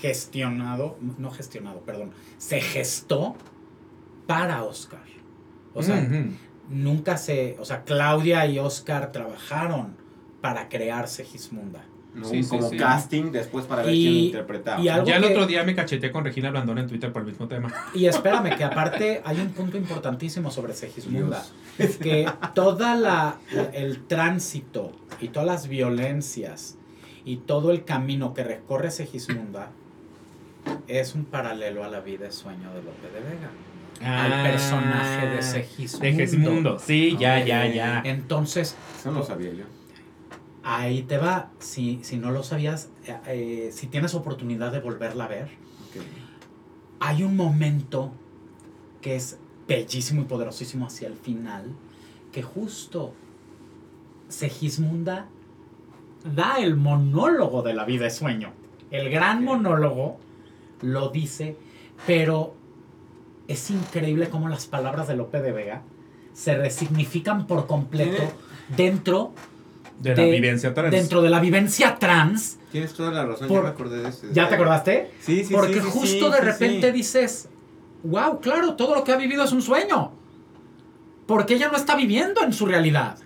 [0.00, 3.34] gestionado, no gestionado, perdón, se gestó
[4.26, 5.02] para Oscar.
[5.74, 6.06] O sea,
[6.70, 9.96] nunca se, o sea, Claudia y Oscar trabajaron
[10.40, 11.84] para crear Segismunda.
[12.14, 12.24] ¿No?
[12.28, 12.76] Sí, sí, como sí.
[12.76, 14.80] casting después para ver Y- quién lo interpretaba.
[14.80, 17.28] y algo Ya el otro día me cacheteé con Regina Blandón en Twitter por el
[17.28, 17.72] mismo tema.
[17.94, 21.44] Y espérame, que aparte hay un punto importantísimo sobre Segismunda.
[22.00, 23.38] Que toda la
[23.72, 26.76] el tránsito y todas las violencias
[27.24, 29.70] y todo el camino que recorre Segismunda
[30.88, 33.50] es un paralelo a la vida y sueño de Lope de Vega.
[34.02, 36.06] al personaje de Segismundo.
[36.06, 38.02] Ah, De Segismundo, sí, ya, ya, ya.
[38.04, 39.64] Entonces, Eso no sabía yo.
[40.64, 41.50] Ahí te va.
[41.58, 45.50] Si, si no lo sabías, eh, eh, si tienes oportunidad de volverla a ver,
[47.00, 48.12] hay un momento
[49.00, 49.38] que es
[49.68, 51.74] bellísimo y poderosísimo hacia el final,
[52.32, 53.12] que justo
[54.28, 55.28] Segismunda
[56.24, 58.52] da el monólogo de la vida y sueño.
[58.90, 60.18] El gran monólogo
[60.80, 61.56] lo dice,
[62.06, 62.54] pero
[63.48, 65.82] es increíble cómo las palabras de Lope de Vega
[66.32, 68.22] se resignifican por completo
[68.76, 69.32] dentro,
[70.00, 70.90] De la vivencia trans.
[70.90, 72.58] dentro de la vivencia trans.
[72.72, 74.28] Tienes toda la razón, Por- ya me acordé de ese.
[74.32, 75.10] ¿Ya te acordaste?
[75.20, 76.92] Sí, sí, Porque sí, justo sí, de sí, repente sí.
[76.92, 77.48] dices,
[78.02, 80.12] wow, claro, todo lo que ha vivido es un sueño.
[81.26, 83.18] Porque ella no está viviendo en su realidad.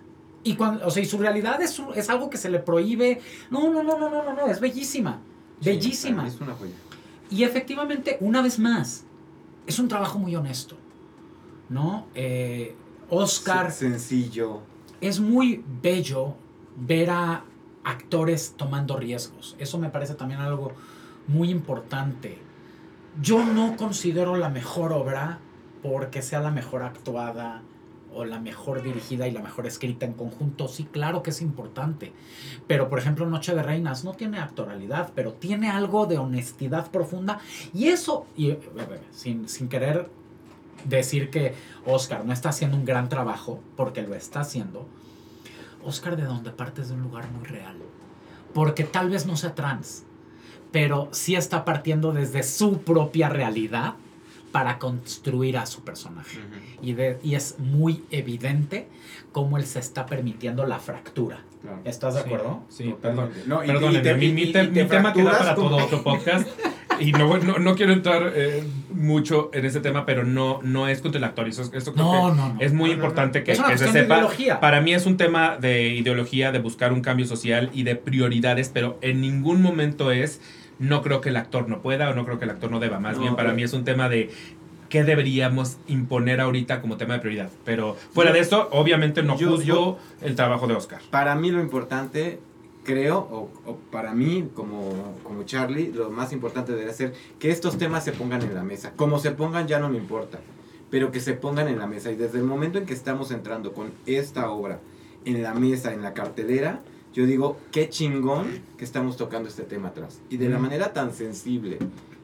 [0.45, 3.21] Y cuando, o sea, y su realidad es, es algo que se le prohíbe.
[3.51, 5.21] No, no, no, no, no, no, no, es bellísima.
[5.61, 6.17] Sí, bellísima.
[6.19, 6.73] para mí Es una joya.
[7.31, 9.05] Y efectivamente, una vez más,
[9.67, 10.77] es un trabajo muy honesto.
[11.69, 12.07] ¿No?
[12.15, 12.75] Eh,
[13.11, 14.61] Oscar Sen- Sencillo.
[15.01, 16.35] es muy bello
[16.81, 17.45] ver a
[17.85, 19.57] actores tomando riesgos.
[19.59, 20.73] Eso me parece también algo
[21.27, 22.39] muy importante.
[23.21, 25.39] Yo no considero la mejor obra
[25.83, 27.63] porque sea la mejor actuada
[28.15, 30.69] o la mejor dirigida y la mejor escrita en conjunto.
[30.69, 32.13] Sí, claro que es importante.
[32.67, 37.41] Pero, por ejemplo, Noche de Reinas no tiene actoralidad, pero tiene algo de honestidad profunda.
[37.75, 40.11] Y eso, y, eh, eh, sin, sin querer
[40.85, 41.55] decir que
[41.87, 44.87] Oscar no está haciendo un gran trabajo, porque lo está haciendo,
[45.85, 47.77] Oscar de donde parte es de un lugar muy real.
[48.55, 50.05] Porque tal vez no sea trans,
[50.73, 53.95] pero sí está partiendo desde su propia realidad
[54.53, 56.39] para construir a su personaje.
[56.81, 58.89] Y, de- y es muy evidente
[59.33, 61.43] cómo él se está permitiendo la fractura.
[61.61, 61.81] Claro.
[61.85, 62.63] ¿Estás de Sí, acuerdo?
[62.69, 63.31] Sí, perdón.
[63.47, 66.49] No, y- Perdónenme, y te- mi, te tema queda para todo otro podcast.
[67.01, 68.63] Y no, no, no quiero entrar eh,
[68.93, 71.49] mucho en ese tema, pero no, no es contra el actor.
[71.49, 72.61] Eso, eso creo No, que no, no.
[72.61, 73.05] es muy No, no, no.
[73.07, 74.15] importante que, Es que se sepa.
[74.17, 74.61] ideología.
[74.61, 78.71] Para mí es un tema de ideología, de buscar un cambio social y de prioridades,
[78.73, 80.41] pero en ningún momento es
[80.79, 83.01] no creo que el actor no pueda o no creo que el actor no deba.
[83.01, 84.31] Más No, bien para mí es un tema de
[84.89, 87.51] qué deberíamos imponer ahorita como tema de prioridad.
[87.65, 91.01] Pero fuera Yo- de eso, obviamente no yo- juzgo yo- el trabajo de Oscar.
[91.11, 92.39] Para mí lo importante,
[92.89, 97.77] creo, o, o para mí, como, como Charlie, lo más importante debe ser que estos
[97.77, 98.95] temas se pongan en la mesa.
[98.97, 100.41] Como se pongan ya no me importa,
[100.89, 102.11] pero que se pongan en la mesa.
[102.11, 104.81] Y desde el momento en que estamos entrando con esta obra
[105.27, 106.81] en la mesa, en la cartelera,
[107.13, 108.47] yo digo, qué chingón
[108.79, 110.23] que estamos tocando este tema atrás.
[110.31, 111.77] Y de la manera tan sensible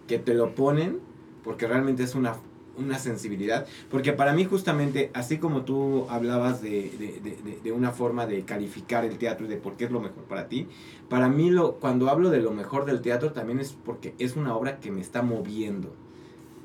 [0.08, 0.98] que te lo ponen,
[1.42, 2.36] porque realmente es una,
[2.78, 3.66] una sensibilidad.
[3.90, 8.42] Porque para mí justamente, así como tú hablabas de, de- de- de- una forma de
[8.42, 10.66] calificar el teatro y de por qué es lo mejor para ti,
[11.08, 14.54] para mí lo, cuando hablo de lo mejor del teatro también es porque es una
[14.56, 15.94] obra que me está moviendo.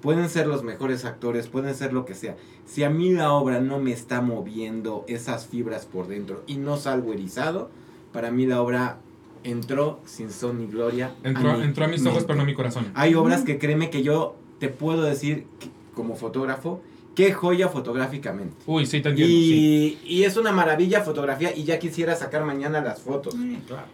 [0.02, 2.38] Pueden ser los mejores actores, pueden ser lo que sea.
[2.66, 6.78] Si a mí la obra no me está moviendo esas fibras por dentro y no
[6.78, 7.70] salgo erizado,
[8.14, 9.00] para mí la obra
[9.44, 11.16] entró sin son ni gloria.
[11.24, 12.28] Entró, mi entró a mis ojos, mente.
[12.28, 12.88] pero no a mi corazón.
[12.94, 15.70] Hay obras que créeme que yo te puedo decir que-
[16.00, 16.82] como fotógrafo,
[17.14, 18.56] qué joya fotográficamente.
[18.66, 19.34] Uy, sí, te entiendo.
[19.36, 20.00] sí.
[20.06, 23.36] Y, y es una maravilla fotografía y ya quisiera sacar mañana las fotos.
[23.68, 23.88] Claro.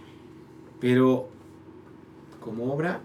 [0.80, 1.30] Pero
[2.40, 3.00] como obra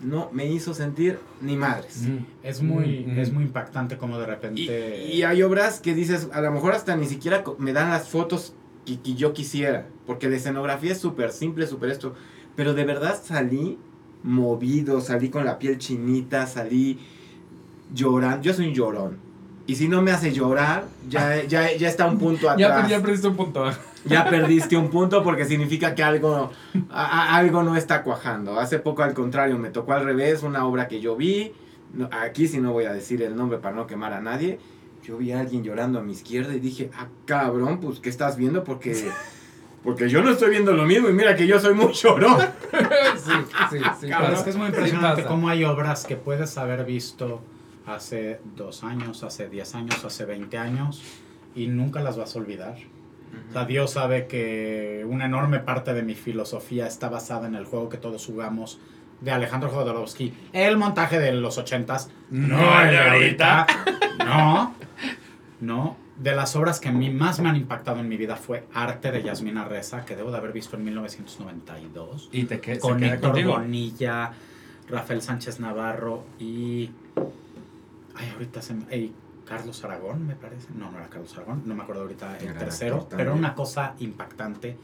[0.00, 2.02] no me hizo sentir ni madres.
[2.02, 2.18] Mm.
[2.44, 3.18] Es muy, Mm, mm.
[3.18, 5.06] es muy impactante como de Y, repente...
[5.12, 8.54] y hay obras que dices, a lo mejor hasta ni siquiera me dan las fotos
[8.86, 12.14] que, que yo quisiera, porque la escenografía es súper simple, súper esto,
[12.54, 13.78] pero de verdad salí
[14.22, 16.98] movido, salí con la piel chinita, salí
[17.94, 19.18] llorando, yo soy un llorón.
[19.66, 22.80] Y si no me hace llorar, ya, ya, ya está un punto Ya, atrás.
[22.82, 23.64] per- ya perdiste un punto.
[24.04, 26.50] ya perdiste un punto porque significa que algo,
[26.90, 28.60] a- a- algo no está cuajando.
[28.60, 31.52] Hace poco al contrario, me tocó al revés, una obra que yo vi,
[31.94, 34.58] no- aquí sí no voy a decir el nombre para no quemar a nadie,
[35.02, 38.36] yo vi a alguien llorando a mi izquierda y dije, ah cabrón, pues ¿qué estás
[38.36, 38.64] viendo?
[38.64, 39.10] Porque,
[39.84, 42.36] porque yo no estoy viendo lo mismo y mira que yo soy muy llorón.
[43.16, 43.30] sí,
[43.70, 44.06] sí, sí.
[44.08, 44.32] Pero pasa.
[44.34, 47.40] es que es muy impresionante cómo hay obras que puedes haber visto
[47.86, 51.02] hace dos años, hace 10 años, hace 20 años
[51.54, 52.76] y nunca las vas a olvidar.
[53.48, 57.64] O sea, Dios sabe que una enorme parte de mi filosofía está basada en el
[57.64, 58.78] juego que todos jugamos
[59.20, 60.32] de Alejandro Jodorowsky.
[60.52, 62.10] El montaje de los ochentas.
[62.30, 63.66] No, el de ahorita.
[64.18, 64.74] No,
[65.60, 65.96] no.
[66.16, 69.10] De las obras que a mí más me han impactado en mi vida fue Arte
[69.10, 73.42] de Yasmina Reza, que debo de haber visto en 1992 Y te que, con Héctor.
[73.44, 74.30] Bonilla,
[74.88, 76.90] Rafael Sánchez Navarro y.
[78.14, 79.12] Ay, ahorita se me.
[79.44, 80.68] Carlos Aragón, me parece.
[80.74, 84.76] No, no era Carlos Aragón, no me acuerdo ahorita el tercero, pero una cosa impactante.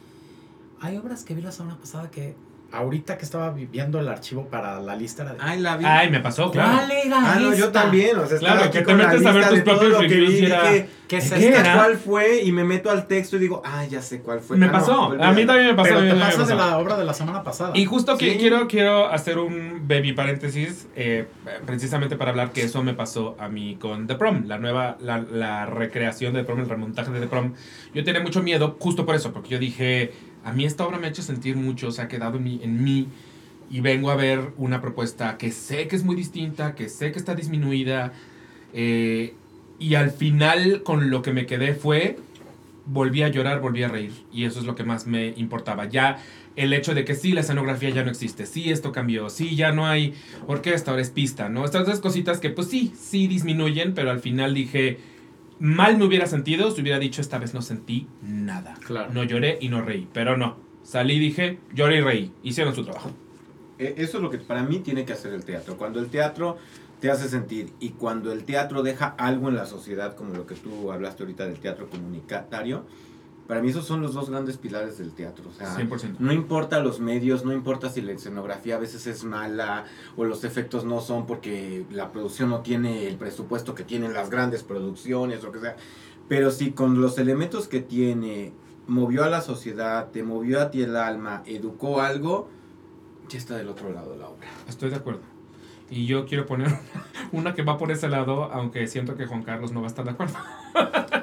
[0.80, 2.36] Hay obras que vi la semana pasada que.
[2.72, 5.38] Ahorita que estaba viendo el archivo para la lista era de.
[5.40, 5.84] Ay, la vi.
[5.84, 6.72] Ay, me pasó, claro.
[6.78, 7.82] ¿Cuál era Ah, no, yo esta?
[7.82, 10.38] también, o sea, Claro, aquí que te la metes a ver tus propios reviews vi,
[10.38, 11.60] y era- dije, ¿Qué es ¿Qué esta?
[11.62, 11.74] era?
[11.74, 12.42] ¿Cuál fue?
[12.44, 14.56] Y me meto al texto y digo, ah, ya sé cuál fue.
[14.56, 15.06] Me Ah, pasó.
[15.20, 15.94] a mí también me pasó.
[15.98, 17.72] Pero te pasas de la obra de la semana pasada.
[17.74, 18.38] Y justo que Sí.
[18.38, 21.26] quiero, quiero hacer un baby paréntesis, eh,
[21.66, 25.18] precisamente para hablar que eso me pasó a mí con The Prom, la nueva, la,
[25.18, 27.54] la recreación de The Prom, el remontaje de The Prom.
[27.92, 30.12] Yo tenía mucho miedo justo por eso, porque yo dije,
[30.44, 33.08] a mí esta obra me ha hecho sentir mucho, se ha quedado en mí,
[33.70, 37.18] y vengo a ver una propuesta que sé que es muy distinta, que sé que
[37.18, 38.12] está disminuida,
[38.72, 39.34] eh,
[39.78, 42.18] y al final con lo que me quedé fue,
[42.86, 45.86] volví a llorar, volví a reír, y eso es lo que más me importaba.
[45.86, 46.18] Ya
[46.56, 49.70] el hecho de que sí, la escenografía ya no existe, sí, esto cambió, sí, ya
[49.72, 50.14] no hay
[50.46, 51.64] orquesta, ahora es pista, ¿no?
[51.64, 54.98] Estas dos cositas que pues sí, sí disminuyen, pero al final dije,
[55.60, 58.74] mal me hubiera sentido si hubiera dicho esta vez no sentí nada.
[58.84, 59.12] Claro.
[59.12, 60.56] No lloré y no reí, pero no.
[60.82, 63.10] Salí y dije, lloré y reí, hicieron su trabajo.
[63.78, 65.76] Eh, Eso es lo que para mí tiene que hacer el teatro.
[65.76, 66.56] Cuando el teatro
[67.00, 70.54] te hace sentir y cuando el teatro deja algo en la sociedad, como lo que
[70.54, 72.84] tú hablaste ahorita del teatro comunitario,
[73.50, 75.50] para mí esos son los dos grandes pilares del teatro.
[75.50, 76.20] O sea, 100%.
[76.20, 79.86] no importa los medios, no importa si la escenografía a veces es mala
[80.16, 84.30] o los efectos no son porque la producción no tiene el presupuesto que tienen las
[84.30, 85.74] grandes producciones o que sea.
[86.28, 88.52] Pero si con los elementos que tiene
[88.86, 92.48] movió a la sociedad, te movió a ti el alma, educó algo,
[93.28, 94.46] ya está del otro lado la obra.
[94.68, 95.22] Estoy de acuerdo.
[95.90, 96.68] Y yo quiero poner
[97.32, 100.04] una que va por ese lado, aunque siento que Juan Carlos no va a estar
[100.04, 100.36] de acuerdo.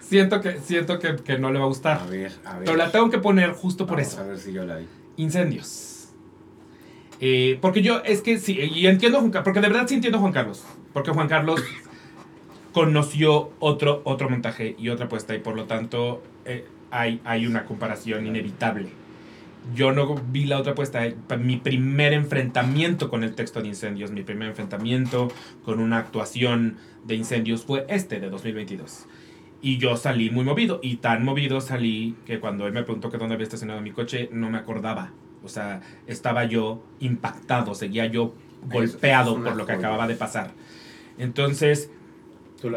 [0.00, 2.00] Siento que, siento que, que no le va a gustar.
[2.00, 2.64] A ver, a ver.
[2.64, 4.22] Pero la tengo que poner justo por Vamos eso.
[4.22, 4.86] A ver si yo la vi.
[5.16, 6.08] Incendios.
[7.20, 9.94] Eh, porque yo, es que sí, y entiendo a Juan Carlos, porque de verdad sí
[9.94, 10.64] entiendo a Juan Carlos.
[10.92, 11.62] Porque Juan Carlos
[12.72, 17.64] conoció otro, otro montaje y otra puesta, y por lo tanto eh, hay, hay una
[17.66, 18.88] comparación inevitable.
[19.74, 21.06] Yo no vi la otra puesta.
[21.06, 25.30] eh, Mi primer enfrentamiento con el texto de incendios, mi primer enfrentamiento
[25.64, 29.06] con una actuación de incendios fue este de 2022.
[29.62, 30.80] Y yo salí muy movido.
[30.82, 34.28] Y tan movido salí que cuando él me preguntó que dónde había estacionado mi coche,
[34.32, 35.12] no me acordaba.
[35.44, 38.34] O sea, estaba yo impactado, seguía yo
[38.66, 40.52] golpeado por lo que acababa de pasar.
[41.18, 41.90] Entonces,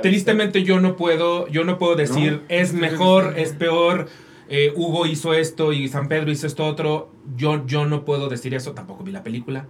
[0.02, 4.08] tristemente yo no puedo, yo no puedo decir No, es mejor, es peor,
[4.56, 7.10] eh, Hugo hizo esto y San Pedro hizo esto otro.
[7.36, 9.66] Yo, yo no puedo decir eso, tampoco vi la película.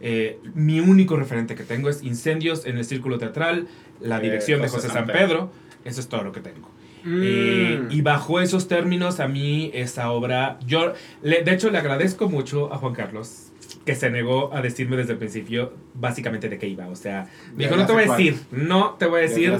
[0.00, 3.68] Eh, mi único referente que tengo es Incendios en el Círculo Teatral,
[4.00, 5.50] la Eh, dirección de José San Pedro.
[5.84, 6.68] Eso es todo lo que tengo.
[7.06, 7.90] Mm.
[7.90, 12.72] y bajo esos términos, a mí esa obra, yo, le- de hecho, le agradezco mucho
[12.72, 13.50] a Juan Carlos
[13.84, 16.86] que se negó a decirme desde el principio básicamente de qué iba.
[16.88, 18.18] O sea, me dijo, no te voy a cuál.
[18.18, 19.52] decir, no te voy a decir.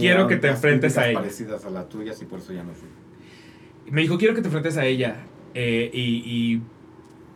[0.00, 1.20] Quiero que te enfrentes a ella.
[1.20, 2.88] parecidas a las tuyas y por eso ya no fui.
[3.90, 5.16] Me dijo, quiero que te enfrentes a ella
[5.54, 6.00] eh, y,
[6.54, 6.62] y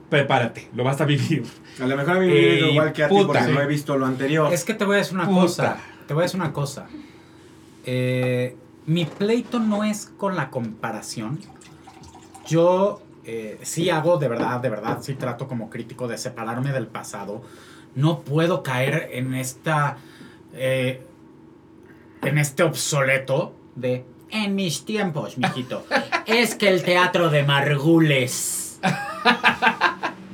[0.08, 1.44] prepárate, lo vas a vivir.
[1.80, 3.96] A lo mejor a mí me Eh, igual que a ti porque no he visto
[3.98, 4.52] lo anterior.
[4.52, 5.40] Es que te voy a decir una Puta.
[5.40, 5.76] cosa.
[6.06, 6.86] Te voy a decir una cosa.
[7.86, 8.56] Eh,
[8.86, 11.40] mi pleito no es con la comparación.
[12.46, 16.86] Yo eh, sí hago, de verdad, de verdad, sí trato como crítico de separarme del
[16.86, 17.42] pasado.
[17.94, 19.96] No puedo caer en esta.
[20.52, 21.02] eh,
[22.22, 24.04] en este obsoleto de.
[24.34, 25.86] En mis tiempos, mijito.
[26.26, 28.80] es que el teatro de Margules.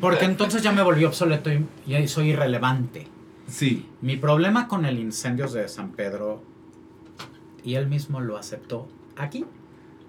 [0.01, 3.07] Porque entonces ya me volví obsoleto y, y soy irrelevante.
[3.47, 3.87] Sí.
[4.01, 6.43] Mi problema con el incendios de San Pedro,
[7.63, 9.45] y él mismo lo aceptó aquí,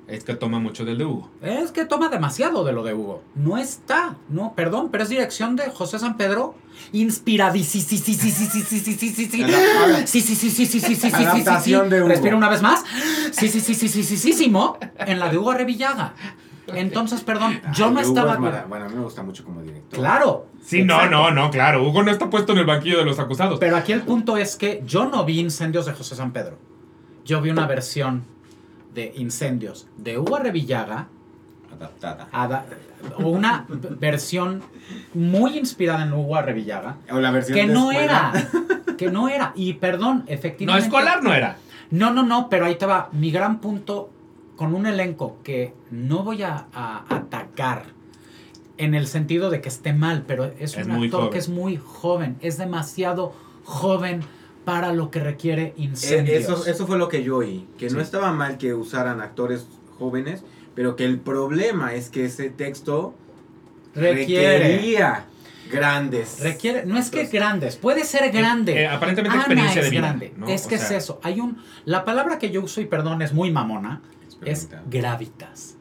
[0.08, 1.30] Es que toma mucho del de Hugo.
[1.42, 3.22] es que toma demasiado de lo de Hugo.
[3.36, 6.56] No está, no, perdón, pero es dirección de José San Pedro,
[6.92, 7.84] inspiradísimo.
[7.84, 7.92] Adap-
[10.06, 11.90] Sí, sí, sí, sí, sí, sí, sí, sí, sí, sí, Adaptación sí.
[11.92, 12.10] de Hugo.
[12.10, 12.84] Respira una vez más.
[13.32, 14.52] Sí, sí, sí, sí, sí, sí, sí, sí,
[15.00, 16.14] en la de Hugo Revillaga.
[16.68, 18.38] Entonces, perdón, yo no estaba...
[18.38, 20.00] Bueno, a mí me gusta mucho como director.
[20.00, 20.48] Claro.
[20.64, 21.84] Sí, no, no, no, claro.
[21.88, 23.60] Hugo no está puesto en el banquillo de los acusados.
[23.60, 26.58] Pero aquí el punto es que yo no vi incendios de José San Pedro.
[27.26, 28.24] Yo vi una versión
[28.94, 31.08] de incendios de Hugo Revillaga,
[31.74, 32.28] Adaptada.
[32.32, 32.66] ada-
[33.18, 33.66] o una
[34.00, 34.62] versión
[35.14, 38.32] muy inspirada en Hugo Revillaga, O la versión que de no escuela.
[38.36, 39.54] era, que no era.
[39.56, 40.88] Y perdón, no, efectivamente.
[40.88, 41.58] escolar no era.
[41.90, 43.10] No, no, no, pero ahí te va.
[43.12, 44.10] Mi gran punto
[44.56, 47.84] con un elenco que no voy a, a atacar
[48.78, 51.30] en el sentido de que esté mal, pero es, Es un actor joven.
[51.32, 54.22] que es muy joven, es demasiado joven
[54.66, 56.44] para lo que requiere Eh, incendios.
[56.44, 57.68] Eso, eso fue lo que yo oí.
[57.78, 59.66] Que no estaba mal que usaran actores
[59.98, 60.44] jóvenes,
[60.76, 63.14] pero que el problema es que ese texto
[63.96, 65.26] requiere, requería
[65.72, 66.40] grandes.
[66.42, 68.82] requiere, no es que Entonces, grandes, puede ser grande.
[68.84, 70.02] Eh, aparentemente Ana experiencia es de vida.
[70.02, 70.34] grande.
[70.38, 70.48] ¿no?
[70.48, 71.20] Es O que sea, es eso.
[71.24, 74.02] Hay un, la palabra que yo uso y perdón es muy mamona,
[74.46, 74.84] es Experimenta.
[74.90, 75.78] gravitas.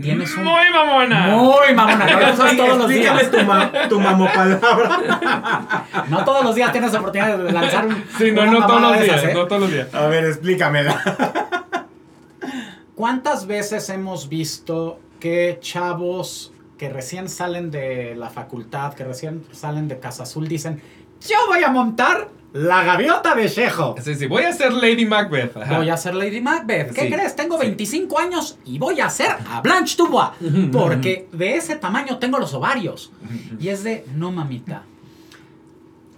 [0.00, 1.26] Tienes un- Muy mamona.
[1.28, 3.30] Muy mamona, no lo usas todos los días.
[3.30, 5.84] Tu, ma- tu mamopalabra.
[6.08, 8.04] No todos los días tienes oportunidad de lanzar un.
[8.18, 9.34] Sí, no, no todos los días, esas, ¿eh?
[9.34, 9.94] no todos los días.
[9.94, 11.00] A ver, explícamela.
[12.94, 19.88] ¿Cuántas veces hemos visto que chavos que recién salen de la facultad, que recién salen
[19.88, 20.80] de Casa Azul, dicen:
[21.26, 23.94] Yo voy a montar la gaviota de Chejo.
[24.02, 25.56] Sí, sí, voy a ser Lady Macbeth.
[25.56, 25.78] Ajá.
[25.78, 26.92] Voy a ser Lady Macbeth.
[26.92, 27.36] ¿Qué Sí, crees?
[27.36, 27.66] Tengo sí.
[27.66, 30.30] 25 años y voy a ser a Blanche Dubois.
[30.72, 33.12] Porque de ese tamaño tengo los ovarios.
[33.60, 34.82] Y es de, no mamita.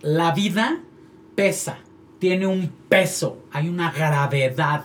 [0.03, 0.79] La vida
[1.35, 1.79] pesa.
[2.19, 3.39] Tiene un peso.
[3.53, 4.85] Hay una gravedad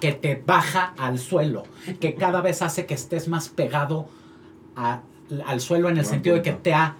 [0.00, 1.64] que te baja al suelo.
[2.00, 4.08] Que cada vez hace que estés más pegado
[4.76, 5.00] a-
[5.46, 6.96] al suelo en el Buen sentido de que te ha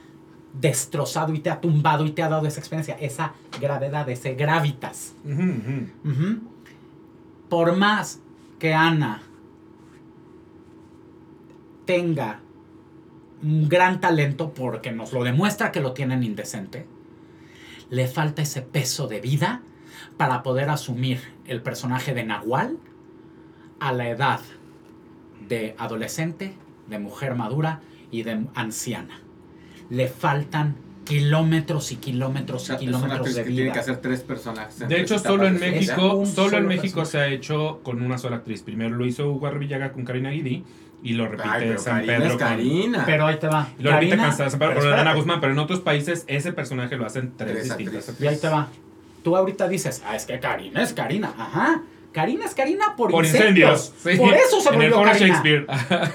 [0.52, 2.96] destrozado y te ha tumbado y te ha dado esa experiencia.
[3.00, 5.14] Esa gravedad, ese gravitas.
[7.48, 8.20] Por más
[8.58, 9.22] que Ana
[11.84, 12.40] tenga
[13.42, 16.86] un gran talento, porque nos lo demuestra que lo tienen indecente,
[17.88, 19.62] le falta ese peso de vida
[20.16, 22.78] para poder asumir el personaje de Nahual
[23.80, 24.40] a la edad
[25.48, 26.54] de adolescente,
[26.88, 27.80] de mujer madura
[28.10, 29.20] y de anciana.
[29.90, 33.72] Le faltan kilómetros y kilómetros y Es una kilómetros de que tiene vida.
[33.72, 34.80] que hacer tres personajes.
[34.82, 35.74] en De hecho, solo en de su vida.
[35.96, 37.10] México, solo en solo México personaje.
[37.10, 38.62] se ha hecho con una sola actriz.
[38.62, 40.64] Primero lo hizo Hugo Arribillaga con Karina Guidi
[41.02, 43.02] y lo repite Ay, pero San Karina Pedro es con- Karina.
[43.06, 43.68] Pero ahí te va.
[43.78, 45.14] y lo repite Karina- con San Pedro pero con Ana.
[45.14, 48.20] Guzmán, pero en otros países ese personaje lo hacen tres, Tres distintas actrices.
[48.20, 48.68] Y ahí te va.
[49.22, 51.32] Tú ahorita dices, ah, es que Karina es Karina.
[51.38, 51.82] Ajá.
[52.12, 53.92] Karina es Karina por, Por incendios.
[53.96, 54.16] incendios.
[54.16, 54.18] sí.
[54.18, 55.26] Por eso se En volvió Karina.
[55.26, 55.66] Shakespeare.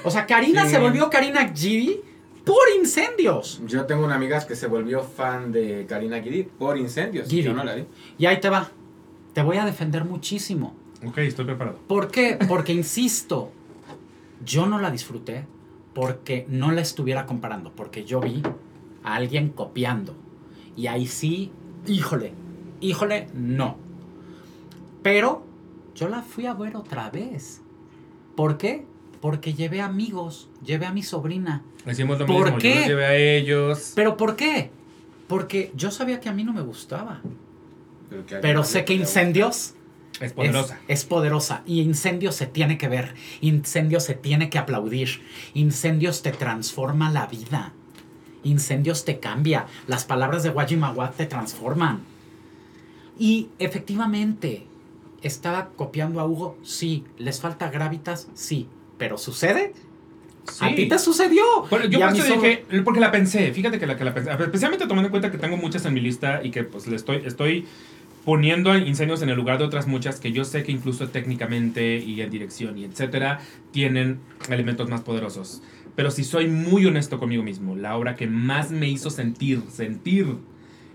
[0.04, 0.70] O sea, Karina Sí.
[0.70, 2.00] se volvió Karina Gidi
[2.44, 3.60] por incendios.
[3.66, 7.28] Yo tengo una amiga que se volvió fan de Karina Gidi por incendios.
[7.28, 7.42] Gidi.
[7.42, 7.84] Yo no la vi.
[8.18, 8.70] Y ahí te va.
[9.32, 10.74] Te voy a defender muchísimo.
[11.04, 11.78] ok, estoy preparado.
[11.88, 12.38] ¿Por qué?
[12.48, 13.50] Porque, insisto,
[14.44, 15.46] yo no la disfruté
[15.94, 18.42] porque no la estuviera comparando, porque yo vi
[19.02, 20.14] a alguien copiando.
[20.76, 21.52] Y ahí sí,
[21.86, 22.32] híjole,
[22.80, 23.76] híjole, no.
[25.02, 25.44] Pero
[25.94, 27.62] yo la fui a ver otra vez.
[28.34, 28.86] ¿Por qué?
[29.20, 31.62] Porque llevé amigos, llevé a mi sobrina.
[31.84, 32.70] Decimos lo ¿Por mismo, qué?
[32.70, 33.92] yo los llevé a ellos.
[33.94, 34.70] ¿Pero por qué?
[35.28, 37.20] Porque yo sabía que a mí no me gustaba.
[38.40, 39.74] Pero, que sé que incendios
[40.20, 40.78] Es poderosa.
[40.86, 41.62] Es, es poderosa.
[41.66, 43.14] Y Incendios se tiene que ver.
[43.40, 45.22] Incendios se tiene que aplaudir.
[45.54, 47.72] Incendios te transforma la vida.
[48.44, 49.66] Incendios te cambia.
[49.86, 52.02] Las palabras de Wajimawat te transforman.
[53.18, 54.66] Y efectivamente,
[55.22, 56.58] ¿estaba copiando a Hugo?
[56.62, 57.04] Sí.
[57.18, 58.28] ¿Les falta Gravitas?
[58.34, 58.68] Sí.
[58.98, 59.72] ¿Pero sucede?
[60.50, 60.64] Sí.
[60.64, 61.42] ¿A ti te sucedió?
[61.70, 64.30] Bueno, yo por eso solo- dije, porque la pensé, fíjate que la que la pensé,
[64.30, 67.22] especialmente tomando en cuenta que tengo muchas en mi lista y que pues le estoy,
[67.24, 67.66] estoy
[68.24, 72.20] poniendo incendios en el lugar de otras muchas que yo sé que incluso técnicamente y
[72.22, 73.40] en dirección y etcétera
[73.70, 75.62] tienen elementos más poderosos.
[75.94, 80.26] Pero si soy muy honesto conmigo mismo, la obra que más me hizo sentir, sentir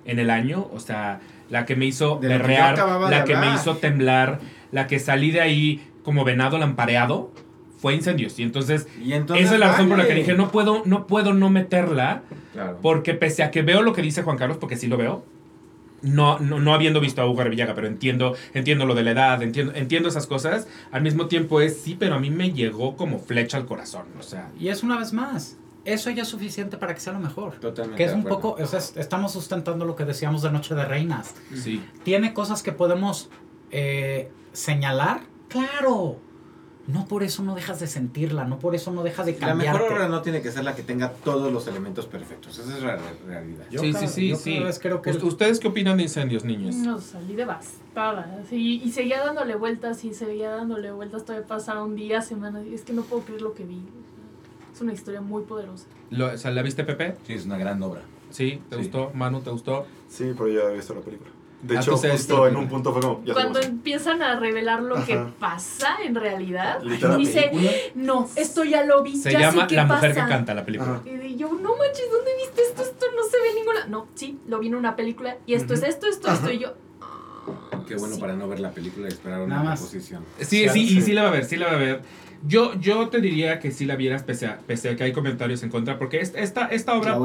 [0.06, 2.78] en el año, o sea, la que me hizo De la que berrear,
[3.10, 4.40] la que me hizo temblar,
[4.72, 7.32] la que salí de ahí como venado lampareado,
[7.80, 8.38] fue incendios.
[8.38, 11.08] Y entonces Y entonces, esa es la razón por la que dije, no puedo, no
[11.08, 12.22] puedo no meterla,
[12.54, 12.78] Claro.
[12.82, 15.24] porque pese a que veo lo que dice Juan Carlos, porque sí lo veo,
[16.02, 19.42] no, no, no habiendo visto a Hugo Revillaga, pero entiendo, entiendo lo de la edad,
[19.44, 23.20] entiendo, entiendo esas cosas, al mismo tiempo es sí, pero a mí me llegó como
[23.20, 25.58] flecha al corazón, o sea, Y es una vez más.
[25.86, 27.56] Eso ya es suficiente para que sea lo mejor.
[27.56, 30.76] Totalmente Que es un poco, o sea, es- estamos sustentando lo que decíamos de Noche
[30.76, 31.34] de Reinas.
[31.54, 31.82] sí.
[32.04, 33.30] ¿Tiene cosas que podemos
[33.72, 35.22] eh, señalar?
[35.48, 36.18] Claro.
[36.91, 39.80] No por eso no dejas de sentirla, no por eso no dejas de La cambiarte.
[39.80, 42.57] mejor obra no tiene que ser la que tenga todos los elementos perfectos.
[42.57, 43.66] Esa es la re- realidad.
[43.70, 44.53] Yo sí, cada- sí, sí, yo sí.
[44.56, 46.76] cada vez creo que Ust- ¿Ustedes qué opinan de incendios, niños?
[46.76, 48.44] No, salí devastada.
[48.49, 51.26] Sí, y seguía dándole vueltas y seguía dándole vueltas.
[51.26, 52.66] Todavía pasaron días, semanas.
[52.66, 53.82] Y es que no puedo creer lo que vi.
[54.74, 55.86] Es una historia muy poderosa.
[56.10, 57.16] Lo- o sea, ¿La viste, Pepe?
[57.28, 58.02] Sí, es una gran obra.
[58.32, 58.82] Sí, ¿te Sí.
[58.84, 59.11] gustó?
[59.14, 59.86] Manu, ¿te gustó?
[60.07, 61.30] Sí, pero ya había visto la película.
[61.61, 63.22] De hecho, justo en un punto fue como.
[63.26, 66.80] Ya Cuando empiezan a revelar lo que pasa en realidad,
[67.18, 70.23] dice, no, esto ya lo vi, Se ya llama sé qué La mujer pasa".
[70.26, 70.91] que canta la película.
[70.91, 71.02] Ajá.
[71.10, 72.81] Y yo, no manches, ¿dónde viste esto?
[72.81, 73.88] Esto no se ve en ninguna.
[73.88, 76.52] No, sí, lo vi en una película y esto es esto, esto, esto.
[76.52, 76.73] Y yo,
[77.88, 78.22] Qué bueno Sí.
[78.22, 79.80] para no ver la película y esperar una Nada más.
[79.80, 80.23] proposición.
[80.38, 81.02] Sí, Sí, sí, y sí.
[81.02, 82.02] sí la va a ver, sí la va a ver.
[82.48, 85.61] Yo, yo te diría que sí la vieras pese a, pese a que hay comentarios
[85.64, 87.18] en contra, porque es- esta, esta obra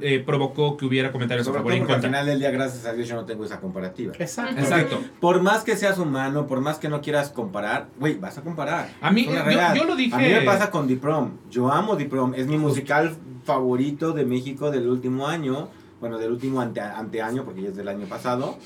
[0.00, 2.08] eh, provocó que hubiera comentarios a Sobre favor y en porque al contra.
[2.10, 4.12] final del día, gracias a Dios, yo no tengo esa comparativa.
[4.18, 4.60] Exacto.
[4.60, 5.00] Exacto.
[5.20, 8.88] Por más que seas humano, por más que no quieras comparar, güey, vas a comparar.
[9.00, 11.32] A mí, yo- lo dije- A mí me pasa con The Prom.
[11.50, 12.34] Yo amo The Prom.
[12.34, 15.68] Es mi musical favorito de México del último año.
[16.00, 18.56] Bueno, del último ante, anteaño, porque ya es del año pasado.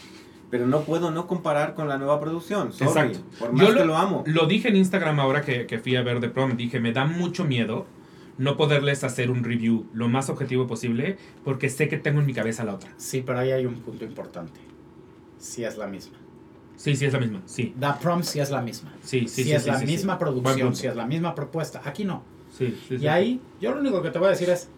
[0.50, 2.72] Pero no puedo no comparar con la nueva producción.
[2.72, 2.88] Sorry.
[2.90, 3.18] Exacto.
[3.38, 4.22] Por más Yo que lo amo.
[4.26, 6.56] Lo dije en Instagram ahora que, que fui a ver The Prom.
[6.56, 7.86] Dije, me da mucho miedo
[8.38, 12.34] no poderles hacer un review lo más objetivo posible porque sé que tengo en mi
[12.34, 12.92] cabeza la otra.
[12.96, 14.60] Sí, pero ahí hay un punto importante.
[15.38, 16.16] Sí es la misma.
[16.76, 17.40] Sí, sí, es la misma.
[17.46, 18.92] Sí, The Prom sí es la misma.
[19.02, 19.28] sí, sí.
[19.28, 21.80] Sí, sí, es sí, la sí, misma producción, sí es la misma propuesta.
[21.84, 22.22] Aquí no.
[22.50, 23.08] Sí, sí, Y sí.
[23.08, 24.68] ahí, yo lo único que te voy a decir es,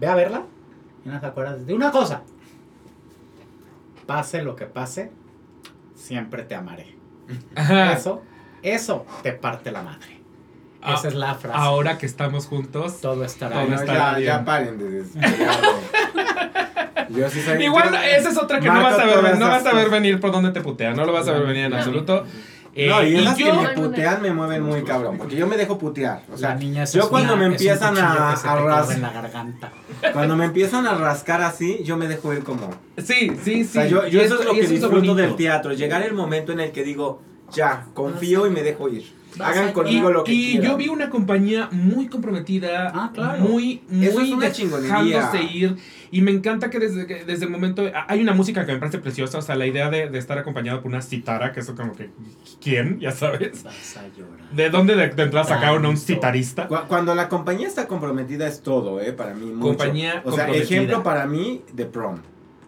[0.00, 0.44] ve a verla
[1.04, 2.22] y no te acuerdas de una cosa.
[4.06, 5.10] Pase lo que pase,
[5.94, 6.94] siempre te amaré.
[7.54, 7.92] Ajá.
[7.92, 8.22] Eso,
[8.62, 10.20] eso te parte la madre.
[10.80, 11.58] Ah, Esa es la frase.
[11.58, 13.00] Ahora que estamos juntos.
[13.00, 13.68] Todo estará Todo.
[13.70, 14.26] No, estará ya, bien.
[14.28, 15.04] ya paren de.
[17.10, 19.64] Yo sí soy- Igual, yo- esa es otra que no vas a ver, no vas
[19.66, 21.76] a ver venir por donde te putea, no lo vas a ver venir en No.
[21.78, 22.24] absoluto.
[22.78, 25.46] Eh, No, y y esas yo, que me putean me mueven muy cabrón, porque yo
[25.46, 26.22] me dejo putear.
[26.30, 28.90] O sea, la niña yo una- cuando me es un empiezan a, a clava ras-
[28.90, 29.72] en la garganta.
[30.12, 32.70] cuando me empiezan a rascar así, yo me dejo ir como.
[32.98, 33.64] sí, sí, sí.
[33.64, 35.14] O sea, yo, y yo eso es lo y que eso disfruto bonito.
[35.14, 39.16] del teatro, llegar el momento en el que digo, ya, confío y me dejo ir.
[39.38, 40.70] Hagan conmigo Y, lo que y quieran.
[40.70, 43.38] yo vi una compañía muy comprometida, Ah, claro.
[43.42, 45.30] muy, muy Eso es una dejándose chingonería.
[45.52, 45.76] ir.
[46.10, 47.82] Y me encanta que desde, que desde el momento.
[48.08, 49.38] Hay una música que me parece preciosa.
[49.38, 52.10] O sea, la idea de, de estar acompañado por una citara, que eso como que.
[52.62, 52.98] ¿Quién?
[53.00, 53.62] Ya sabes.
[53.64, 54.50] Vas a llorar.
[54.52, 56.68] ¿De dónde de, de entrada sacaron a un citarista?
[56.68, 59.12] Cu- Cuando la compañía está comprometida es todo, ¿eh?
[59.12, 59.60] Para mí, mucho.
[59.68, 62.18] Compañía O sea, ejemplo para mí, The Prom.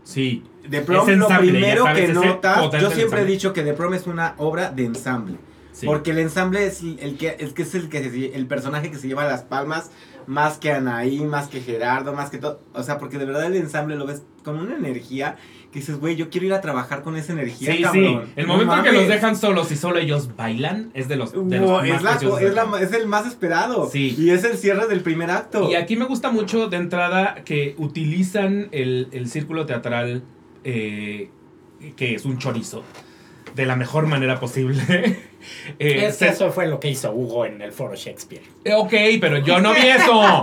[0.05, 0.43] Sí.
[0.69, 3.63] The Prom, Es lo ensamble, ya primero sabes, que notas, yo siempre he dicho que
[3.63, 5.37] The Prom es una obra de ensamble.
[5.73, 5.87] sí.
[5.87, 8.97] Porque el ensamble es el que, es que es el que se- el personaje que
[8.99, 9.91] se lleva las palmas
[10.29, 12.61] más que Anaí, más que Gerardo, más que todo.
[12.75, 15.37] O sea, porque de verdad el ensamble lo ves con una energía
[15.73, 18.19] que dices, güey, yo quiero ir a trabajar con esa energía, Sí, sí.
[18.37, 21.33] El No momento en que los dejan solos y solo ellos bailan es de los,
[21.33, 23.89] de los Wow, más es, la, es, la- es el más esperado.
[23.91, 24.15] Sí.
[24.19, 25.71] Y es el cierre del primer acto.
[25.71, 30.23] Y aquí me gusta mucho de entrada que utilizan el, el círculo teatral,
[30.65, 31.31] eh,
[31.97, 32.83] que es un chorizo,
[33.55, 35.19] de la mejor manera posible.
[35.79, 38.43] Eh, Es que se- eso fue lo que hizo Hugo en el foro Shakespeare.
[38.65, 40.43] eh, ok, pero yo no vi eso.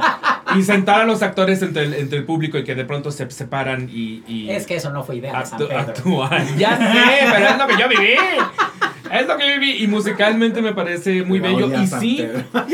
[0.57, 3.29] Y sentar a los actores entre el, entre el público y que de pronto se
[3.31, 4.23] separan y...
[4.27, 6.57] y Es que eso no fue idea actu- actúan.
[6.57, 8.13] Ya sé, pero es lo que yo viví.
[9.11, 9.83] Es lo que viví.
[9.83, 11.69] Y musicalmente me parece muy bello.
[11.81, 12.25] Y sí,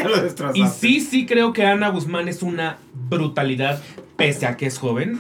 [0.53, 3.81] y sí, sí creo que Ana Guzmán es una brutalidad,
[4.15, 5.19] pese a que es joven.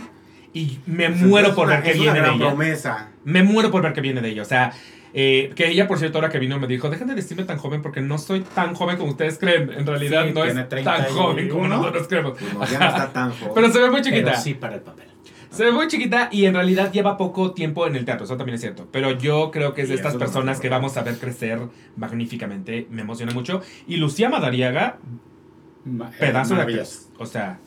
[0.53, 2.37] Y me muero por ver una viene de ella.
[2.49, 3.07] promesa.
[3.23, 4.41] Me muero por ver qué viene de ella.
[4.41, 4.73] O sea,
[5.13, 7.81] Eh, que ella, por cierto, ahora que vino me dijo, dejen de decirme tan joven
[7.81, 9.71] porque no soy tan joven como ustedes creen.
[9.71, 11.09] En realidad Sí, no es tan 31.
[11.13, 12.33] joven como nosotros creemos.
[12.39, 13.51] Pues no, ya no está tan joven.
[13.55, 14.25] Pero se ve muy chiquita.
[14.31, 15.07] Pero sí para el papel.
[15.49, 18.55] Se ve muy chiquita y en realidad lleva poco tiempo en el teatro, eso también
[18.55, 18.87] es cierto.
[18.89, 21.59] Pero yo creo que es de estas no personas que vamos a ver crecer
[21.97, 22.87] magníficamente.
[22.89, 23.61] Me emociona mucho.
[23.87, 24.97] Y Lucía Madariaga,
[25.85, 27.09] Ma- pedazo de actriz.
[27.17, 27.59] O sea,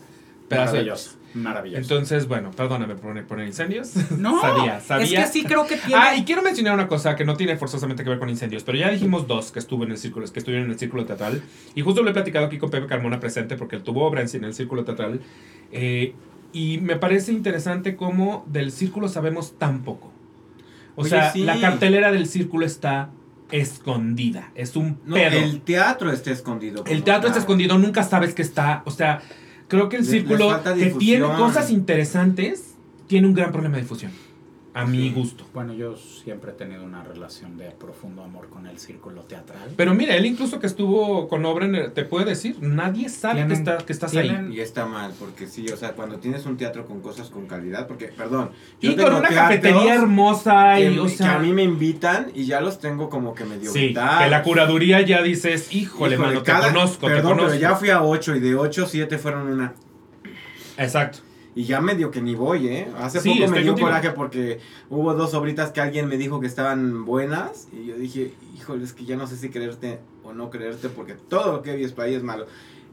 [0.49, 1.17] pedazo de Maravilloso.
[1.35, 1.81] Maravilloso.
[1.83, 3.95] Entonces, bueno, perdóname por poner, incendios.
[4.19, 5.25] no, sabía, sabía.
[5.25, 6.01] es que sí creo que tiene.
[6.01, 8.79] Ah, y quiero mencionar una cosa que no tiene forzosamente que ver con incendios, pero
[8.79, 11.43] ya dijimos dos que estuvo en el círculo, que estuvieron en el círculo teatral.
[11.75, 14.29] Y justo lo he platicado aquí con Pepe Carmona presente porque él tuvo obra en,
[14.33, 15.21] en el círculo teatral.
[15.73, 16.15] Eh,
[16.53, 20.13] y me parece interesante cómo del círculo sabemos tan poco.
[20.95, 21.43] O Oye, sea, sí.
[21.43, 23.11] la cartelera del círculo está
[23.51, 24.51] escondida.
[24.55, 25.37] Es un No, pedo.
[25.39, 26.85] el teatro está escondido.
[26.87, 28.83] El teatro está escondido, nunca sabes que está.
[28.85, 29.21] O sea,
[29.69, 32.75] creo que el círculo les que tiene cosas interesantes
[33.07, 34.13] tiene un gran problema de difusión.
[34.77, 35.47] A mi gusto.
[35.55, 39.71] Bueno, yo siempre he tenido una relación de profundo amor con el círculo teatral.
[39.77, 43.47] Pero mira, él incluso que estuvo con obra, en el- te puede decir, nadie sabe
[43.47, 44.49] que, está, que estás ahí.
[44.53, 47.87] Y está mal, porque sí, o sea, cuando tienes un teatro con cosas con calidad,
[47.87, 52.47] porque, perdón, Y con una cafetería hermosa que, y, que a mí me invitan y
[52.47, 56.43] ya los tengo como que medio sí, que la curaduría ya dices, híjole, Híjole, mano,
[56.43, 57.47] cada- te conozco, Perdón, te conozco.
[57.51, 59.73] pero ya fui a 8 y de 8, 7 fueron una...
[60.77, 61.19] Exacto.
[61.57, 62.89] Y ya medio que ni voy, ¿eh?
[62.99, 63.87] Hace Sí, poco me dio contigo.
[63.89, 64.59] coraje porque
[64.91, 68.93] hubo dos obritas que alguien me dijo que estaban buenas y yo dije, híjole, es
[68.93, 71.93] que ya no sé si creerte o no creerte porque todo lo que vi es
[71.93, 72.47] para ahí es malo.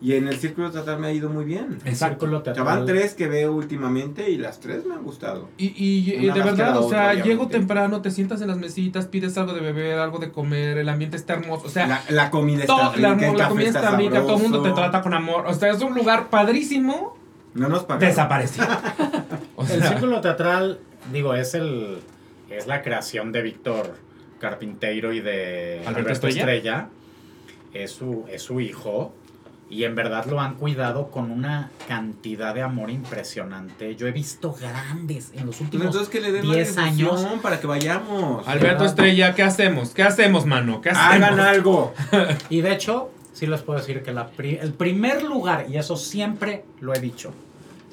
[0.04, 1.78] Y en el círculo teatral me ha ido muy bien.
[1.86, 2.22] El Exacto.
[2.26, 2.66] círculo teatral.
[2.66, 5.50] van tres que veo últimamente y las tres me han gustado.
[5.58, 7.30] Y, y- y de verdad, la o otra, sea, obviamente.
[7.30, 10.90] llego temprano, te sientas en las mesitas, pides algo de beber, algo de comer, el
[10.90, 11.68] ambiente está hermoso.
[11.68, 14.22] O sea, La, la comida todo- está la, rica, el la café comida está rica,
[14.22, 15.46] todo el mundo te trata con amor.
[15.48, 17.16] O sea, es un lugar padrísimo,
[17.54, 18.10] No nos pagaron.
[18.10, 18.68] desaparecido.
[19.56, 20.80] O El círculo teatral,
[21.12, 22.00] digo, es el
[22.50, 23.96] es la creación de Víctor
[24.40, 26.40] Carpinteiro y de Alberto Alberto Estrella.
[26.40, 26.90] Estrella.
[27.74, 29.14] Es su, es su hijo.
[29.70, 33.96] Y en verdad lo han cuidado con una cantidad de amor impresionante.
[33.96, 37.26] Yo he visto grandes en los últimos entonces que le den más 10 años.
[37.42, 38.46] para que vayamos.
[38.50, 39.92] Alberto Estrella, ¿qué hacemos?
[39.92, 40.82] ¿Qué hacemos, mano?
[40.82, 41.14] ¿Qué hacemos?
[41.14, 41.94] Hagan algo.
[42.50, 45.96] Y de hecho, sí les puedo decir que la pri- el primer lugar, y eso
[45.96, 47.34] siempre lo he dicho,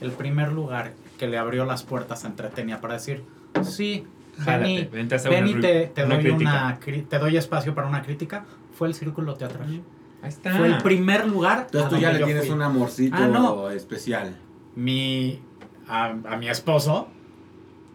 [0.01, 3.25] el primer lugar que le abrió las puertas a Entretenia para decir,
[3.63, 4.05] sí,
[4.39, 6.79] Jálate, ven y te, te una doy una
[7.09, 8.45] te doy espacio para una crítica,
[8.77, 9.83] fue el Círculo Teatral.
[10.23, 10.57] Ahí está.
[10.57, 11.63] Fue el primer lugar.
[11.67, 12.55] Entonces a tú ya le tienes fui.
[12.55, 13.71] un amorcito Ah, no.
[13.71, 14.37] especial.
[14.77, 15.41] Mi,
[15.89, 17.09] a, a mi esposo,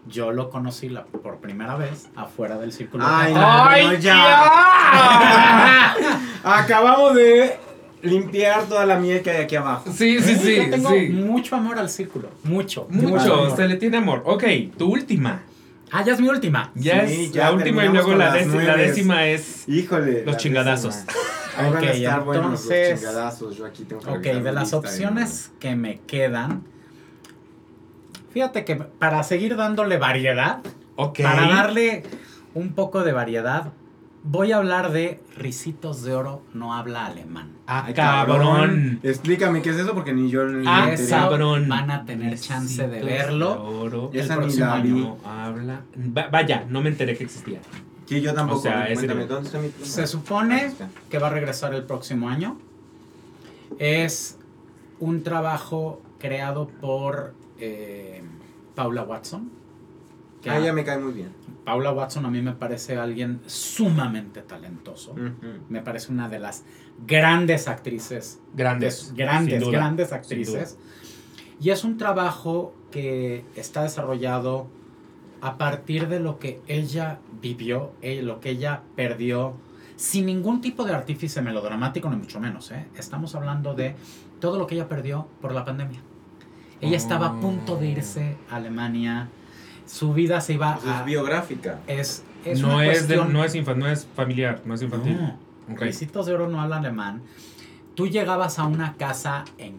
[0.06, 3.32] yo lo conocí la- por primera vez afuera del Círculo Ay.
[3.36, 5.94] ¡Ay, Bueno, ya!
[6.44, 7.56] Acabamos de
[8.02, 9.90] limpiar toda la miel que hay aquí abajo.
[9.92, 11.08] Sí, sí, sí, Yo tengo sí.
[11.08, 12.86] mucho amor al Círculo, mucho.
[12.90, 14.22] Mucho, se le tiene amor.
[14.26, 14.44] Ok,
[14.76, 15.42] tu última.
[15.90, 16.70] Ah, ya es mi última.
[16.74, 18.88] Ya Sí, es ya la última y luego la, décima- la nueves.
[18.96, 19.68] décima es...
[19.68, 20.24] Híjole.
[20.24, 20.96] Los chingadazos.
[21.56, 23.56] Ahí van a Ok, estar buenos los entonces- chingadazos.
[23.56, 26.64] Yo aquí tengo que Ok, de las opciones que me quedan,
[28.34, 30.58] fíjate que para seguir dándole variedad,
[30.96, 32.02] para darle
[32.54, 33.72] un poco de variedad,
[34.24, 37.52] voy a hablar de Risitos de Oro no habla alemán.
[37.66, 39.00] Ah, Ay, cabrón.
[39.02, 41.68] Explícame qué es eso porque ni yo ni Ah, cabrón.
[41.68, 43.62] van a tener chance de verlo.
[43.80, 44.10] oro.
[44.12, 44.94] el Esa próximo año.
[44.96, 45.80] No habla.
[45.96, 47.60] Va- vaya, no me enteré que existía.
[48.06, 48.58] Sí, yo tampoco.
[48.58, 49.26] O sea, Cuéntame.
[49.26, 49.70] ¿dónde está mi?
[49.82, 50.88] Se supone Ahí está.
[51.08, 52.58] que va a regresar el próximo año.
[53.78, 54.38] Es
[55.00, 57.34] un trabajo creado por
[57.64, 58.22] eh,
[58.74, 59.50] Paula Watson.
[60.42, 61.30] que Ah, a- ya me cae muy bien.
[61.64, 65.14] Paula Watson a mí me parece alguien sumamente talentoso.
[65.70, 66.64] Me parece una de las
[67.06, 68.40] grandes actrices.
[68.54, 69.14] Grandes.
[69.16, 70.76] de- grandes, duda, grandes actrices.
[71.60, 74.66] Y es un trabajo que está desarrollado
[75.40, 79.54] a partir de lo que ella vivió, eh, lo que ella perdió,
[79.96, 82.70] sin ningún tipo de artífice melodramático, ni mucho menos.
[82.72, 82.86] ¿eh?
[82.98, 83.94] Estamos hablando de
[84.40, 86.00] todo lo que ella perdió por la pandemia.
[86.86, 89.28] Ella estaba a punto de irse a Alemania,
[89.86, 91.02] su vida se iba Pues es a...
[91.04, 91.80] biográfica.
[91.86, 95.18] Es, es no, una es de- no, es infa- no es familiar, no es infantil.
[95.20, 95.38] no,
[95.72, 95.80] Ok.
[95.80, 97.22] Ricitos de Oro no habla alemán.
[97.94, 99.76] Tú llegabas a una casa en...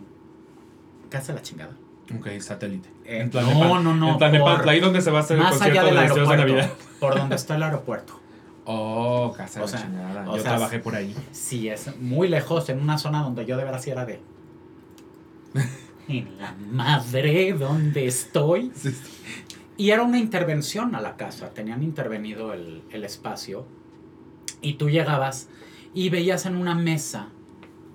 [1.09, 1.71] Casa de la chingada.
[2.17, 2.89] Ok, satélite.
[3.05, 3.79] Eh, En no, Tlalnepantla.
[3.81, 5.85] no, no, En Tlalnepantla, por- ahí donde se va a hacer el Más allá concierto
[5.85, 6.57] del de deseos de Navidad.
[6.61, 6.95] aeropuerto.
[6.99, 8.19] Por donde está el aeropuerto.
[8.65, 10.21] Oh, casa de O la sea, chingada.
[10.29, 11.15] o Yo sea, trabajé por ahí.
[11.31, 14.19] Sí, es muy lejos, en una zona donde yo de veras sí era de...
[16.07, 18.71] En la madre donde estoy.
[19.77, 23.65] Y era una intervención a la casa, tenían intervenido el, el espacio.
[24.61, 25.49] Y tú llegabas
[25.93, 27.29] y veías en una mesa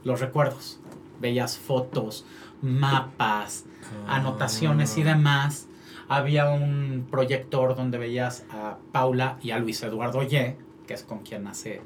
[0.05, 0.81] los recuerdos,
[1.21, 2.25] veías fotos,
[2.63, 3.65] mapas,
[4.07, 5.69] anotaciones y demás.
[6.09, 10.57] Había un proyector donde veías a Paula y a Luis Eduardo Ye,
[10.87, 11.81] que es con quien hace,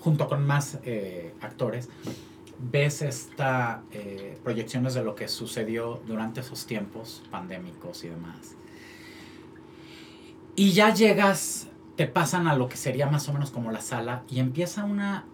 [0.00, 1.90] junto con más eh, actores,
[2.58, 8.56] ves esta eh, proyecciones de lo que sucedió durante esos tiempos pandémicos y demás.
[10.54, 14.22] Y ya llegas, te pasan a lo que sería más o menos como la sala
[14.28, 15.24] y empieza una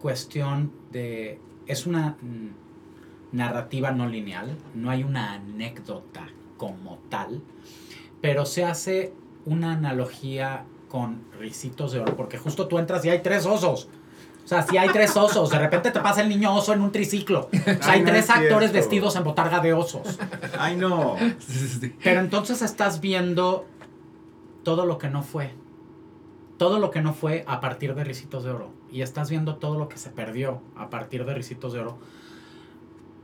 [0.00, 1.38] cuestión de...
[1.66, 7.42] Es una mm, narrativa no lineal, no hay una anécdota como tal,
[8.20, 9.12] pero se hace
[9.44, 13.88] una analogía con risitos de oro, porque justo tú entras y hay tres osos.
[14.52, 16.92] O sea, si hay tres osos, de repente te pasa el niño oso en un
[16.92, 17.48] triciclo.
[17.50, 18.72] O sea, hay Ay, no tres es actores cierto.
[18.74, 20.18] vestidos en botarga de osos.
[20.58, 21.16] Ay, no.
[21.38, 21.96] Sí, sí, sí.
[22.04, 23.64] Pero entonces estás viendo
[24.62, 25.54] todo lo que no fue.
[26.58, 28.70] Todo lo que no fue a partir de Ricitos de Oro.
[28.90, 31.96] Y estás viendo todo lo que se perdió a partir de Ricitos de Oro.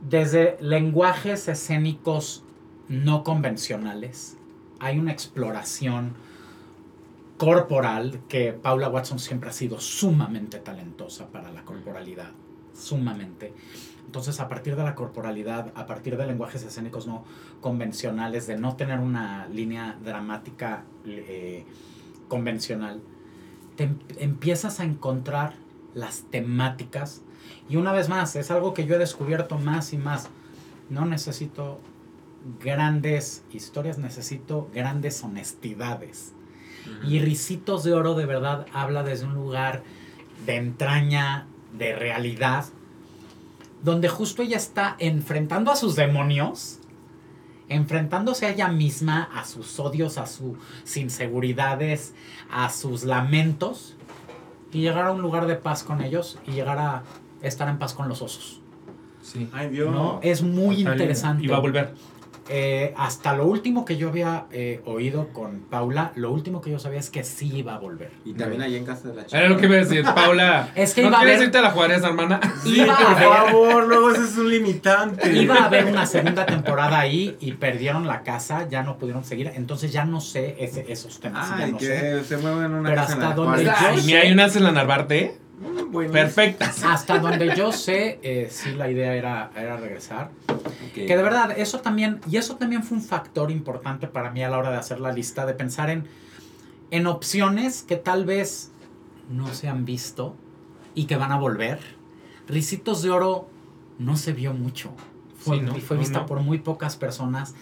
[0.01, 2.43] Desde lenguajes escénicos
[2.87, 4.35] no convencionales.
[4.79, 6.15] Hay una exploración
[7.39, 12.31] corporal que Paula Watson siempre ha sido sumamente talentosa para la corporalidad.
[12.73, 13.53] Sumamente.
[14.05, 17.23] Entonces, a partir de la corporalidad, a partir de lenguajes escénicos no
[17.61, 21.63] convencionales, de no tener una línea dramática eh,
[22.27, 23.01] convencional,
[23.77, 25.53] te em- empiezas a encontrar
[25.93, 27.21] las temáticas.
[27.69, 30.29] Y una vez más, es algo que yo he descubierto más y más.
[30.89, 31.79] No necesito
[32.61, 36.33] grandes historias, necesito grandes honestidades.
[37.07, 39.83] Y Ricitos de Oro de verdad habla desde un lugar
[40.45, 41.47] de entraña,
[41.77, 42.65] de realidad,
[43.83, 46.79] donde justo ella está enfrentando a sus demonios,
[47.69, 50.57] enfrentándose a ella misma, a sus odios, a sus
[50.95, 52.13] inseguridades,
[52.49, 53.95] a sus lamentos,
[54.71, 57.03] y llegar a un lugar de paz con ellos y llegar a
[57.41, 58.61] estar en paz con los osos.
[59.21, 59.49] Sí.
[59.53, 59.91] Ay, Dios.
[59.91, 60.19] ¿no?
[60.21, 61.43] Es muy Total, interesante.
[61.43, 61.93] Y va a volver.
[62.51, 66.79] Eh, hasta lo último que yo había eh, oído con Paula, lo último que yo
[66.79, 68.11] sabía es que sí iba a volver.
[68.25, 69.37] Y también allá en casa de la chica.
[69.39, 70.69] Era lo que iba a decir, Paula.
[70.75, 72.39] Es que ¿No iba a quieres haber- irte a la Juárez, hermana?
[72.63, 75.31] Sí, Iba a por favor, luego ese es un limitante.
[75.31, 79.51] Iba a haber una segunda temporada ahí y perdieron la casa, ya no pudieron seguir,
[79.55, 81.49] entonces ya no sé ese- esos temas.
[81.57, 81.85] ya no sé.
[81.87, 83.71] que se mueven en una Pero casa en hasta la donde yo
[84.01, 85.37] sé- hay unas en la Narvarte.
[85.59, 86.13] Mm, buenísimo.
[86.21, 86.83] Perfectas.
[86.85, 90.31] Hasta donde yo sé, eh, sí, la idea era, era regresar.
[90.93, 94.49] Que de verdad, eso también, y eso también fue un factor importante para mí a
[94.49, 96.05] la hora de hacer la lista, de pensar en,
[96.91, 98.71] en opciones que tal vez
[99.29, 100.35] no se han visto
[100.95, 101.79] y que van a volver.
[102.47, 103.47] Ricitos de Oro
[103.99, 104.91] no se vio mucho.
[105.37, 105.75] Fue, Sí, ¿no?
[105.75, 106.25] fue No, vista no.
[106.25, 107.53] por muy pocas personas.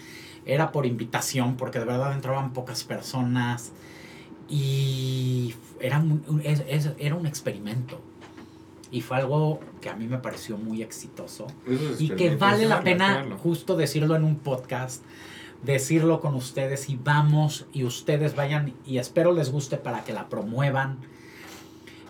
[0.46, 3.70] Era por invitación, porque de verdad entraban pocas personas.
[4.48, 8.00] Y era un, es- es- era un experimento.
[8.90, 11.46] Y fue algo que a mí me pareció muy exitoso
[12.00, 15.02] y que vale la pena justo decirlo en un podcast,
[15.62, 20.28] decirlo con ustedes y vamos y ustedes vayan y espero les guste para que la
[20.30, 20.98] promuevan.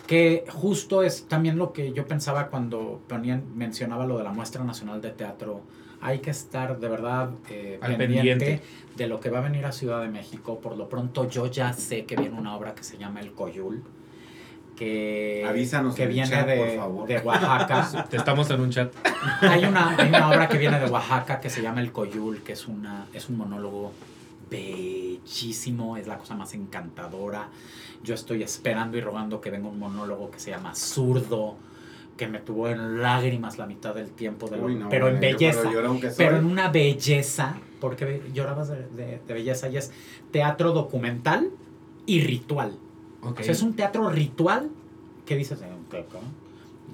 [0.07, 4.63] Que justo es también lo que yo pensaba cuando ponían, mencionaba lo de la muestra
[4.65, 5.63] nacional de teatro.
[6.01, 8.63] Hay que estar de verdad eh, Al pendiente, pendiente.
[8.97, 10.61] de lo que va a venir a Ciudad de México.
[10.61, 13.83] Por lo pronto yo ya sé que viene una obra que se llama El Coyul.
[14.77, 17.09] Que, Avísanos que viene chat, de, por favor.
[17.09, 18.07] de Oaxaca.
[18.11, 18.93] Te estamos en un chat.
[19.41, 22.53] Hay una, hay una obra que viene de Oaxaca que se llama El Coyul, que
[22.53, 23.93] es, una, es un monólogo
[24.49, 27.49] bellísimo, es la cosa más encantadora.
[28.05, 31.57] Yo estoy esperando y rogando que venga un monólogo que se llama Zurdo,
[32.19, 35.19] que me tuvo en lágrimas la mitad del tiempo, de lo- Uy, no, pero en
[35.21, 35.63] belleza.
[36.19, 39.91] Pero en una belleza, porque llorabas de, de- de belleza y es
[40.31, 41.49] teatro documental
[42.05, 42.77] y ritual.
[43.23, 43.41] Ok.
[43.41, 44.69] O sea, es un teatro ritual
[45.25, 46.05] que dices, eh,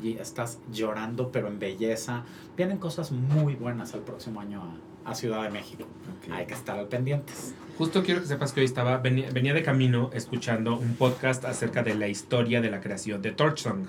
[0.02, 2.22] y estás llorando, pero en belleza.
[2.56, 4.62] Vienen cosas muy buenas el próximo año
[5.04, 5.84] a, a Ciudad de México.
[6.18, 6.32] Ok.
[6.32, 7.54] Hay que estar al pendientes.
[7.78, 11.82] Justo quiero que sepas que hoy estaba, venía, venía de camino escuchando un podcast acerca
[11.82, 13.86] de la historia de la creación de Torch Song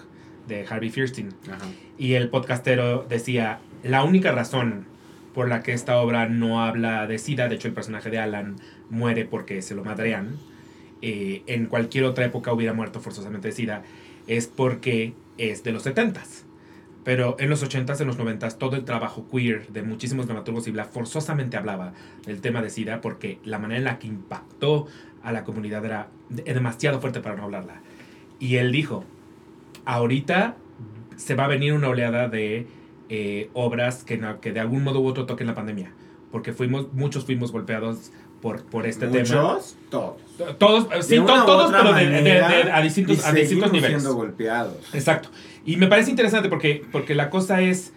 [0.48, 1.30] de Harvey Fierstein.
[1.52, 1.66] Ajá.
[1.98, 4.86] Y el podcastero decía, la única razón
[5.34, 8.56] por la que esta obra no habla de SIDA, de hecho el personaje de Alan
[8.90, 10.38] muere porque se lo madrean,
[11.02, 13.84] eh, en cualquier otra época hubiera muerto forzosamente de SIDA,
[14.28, 16.44] es porque es de los 70s.
[17.04, 20.72] Pero en los 80s, en los 90s, todo el trabajo queer de muchísimos dramaturgos y
[20.72, 21.94] bla forzosamente hablaba
[22.26, 24.88] del tema de SIDA porque la manera en la que impactó
[25.22, 27.82] a la comunidad era de- demasiado fuerte para no hablarla.
[28.40, 29.06] Y él dijo,
[29.86, 30.56] ahorita
[31.16, 32.68] se va a venir una oleada de
[33.10, 35.92] eh, obras que, no- que de algún modo u otro toquen la pandemia.
[36.32, 39.20] Porque fuimos, muchos fuimos golpeados por, por este tema.
[39.24, 40.16] Muchos, todos.
[40.58, 43.72] Todos, eh, sí, to- todos, pero de, de- manera, de- a distintos, y a distintos
[43.72, 44.02] niveles.
[44.02, 44.94] siendo golpeados.
[44.94, 45.30] Exacto.
[45.66, 47.94] Y me parece interesante porque, porque la cosa es,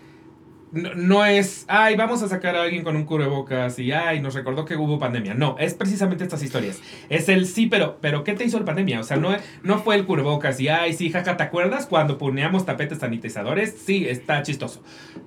[0.73, 4.35] no, no es, ay, vamos a sacar a alguien con un cubrebocas y, ay, nos
[4.35, 5.35] recordó que hubo pandemia.
[5.35, 6.81] No, es precisamente estas historias.
[7.09, 9.01] Es el sí, pero, pero ¿qué te hizo la pandemia?
[9.01, 12.67] O sea, no, no fue el cubrebocas y, ay, sí, jaja, ¿te acuerdas cuando poníamos
[12.67, 13.77] tapetes sanitizadores?
[13.85, 14.83] Sí, está chistoso.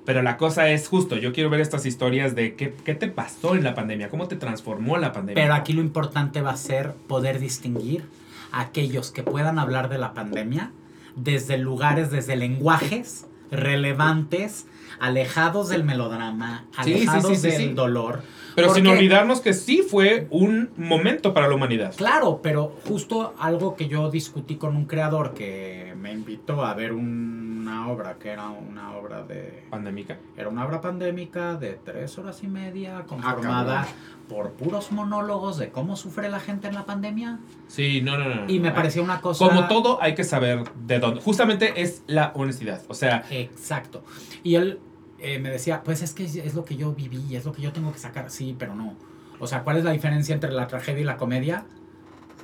[0.06, 3.56] Pero la cosa es justo, yo quiero ver estas historias de qué, qué te pasó
[3.56, 5.42] en la pandemia, cómo te transformó la pandemia.
[5.42, 8.06] Pero aquí lo importante va a ser poder distinguir
[8.52, 10.72] a aquellos que puedan hablar de la pandemia
[11.16, 14.66] desde lugares, desde lenguajes relevantes,
[15.02, 17.74] alejados del melodrama, Sí, sí, sí, alejados sí, del sí.
[17.74, 18.22] dolor.
[18.56, 21.96] Pero sin olvidarnos que sí fue un momento para la humanidad.
[21.96, 26.92] Claro, pero justo algo que yo discutí con un creador que me invitó a ver
[26.94, 29.64] una obra, que era una obra de...
[29.70, 30.18] Pandémica.
[30.38, 33.88] Era una obra pandémica de tres horas y media, Ah, conformada
[34.28, 37.40] por puros monólogos de cómo sufre la gente en la pandemia.
[37.68, 38.50] Sí, no, no, no.
[38.50, 38.76] Y me no.
[38.76, 39.48] pareció una cosa...
[39.48, 41.22] Como todo, hay que saber de dónde.
[41.22, 42.82] Justamente es la honestidad.
[42.88, 44.04] O sea, Exacto.
[44.44, 44.80] Y él
[45.22, 47.72] eh, me decía, pues es que es, lo que yo viví, es lo que yo
[47.72, 48.30] tengo que sacar.
[48.30, 48.96] Sí, pero no.
[49.40, 51.66] O sea, ¿cuál es la diferencia entre la tragedia y la comedia?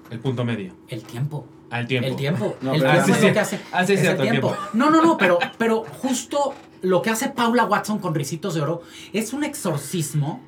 [0.09, 0.73] el punto medio.
[0.87, 1.45] El tiempo.
[1.69, 2.07] Al tiempo.
[2.07, 2.55] El tiempo.
[2.61, 3.27] No, el tiempo Ah, sí, es sí.
[3.27, 3.59] lo que hace.
[3.73, 4.47] Ah, sí, es cierto, el el tiempo.
[4.49, 4.69] tiempo.
[4.73, 8.81] No, no, no, pero, pero justo lo que hace Paula Watson con Ricitos de Oro
[9.11, 10.41] es un exorcismo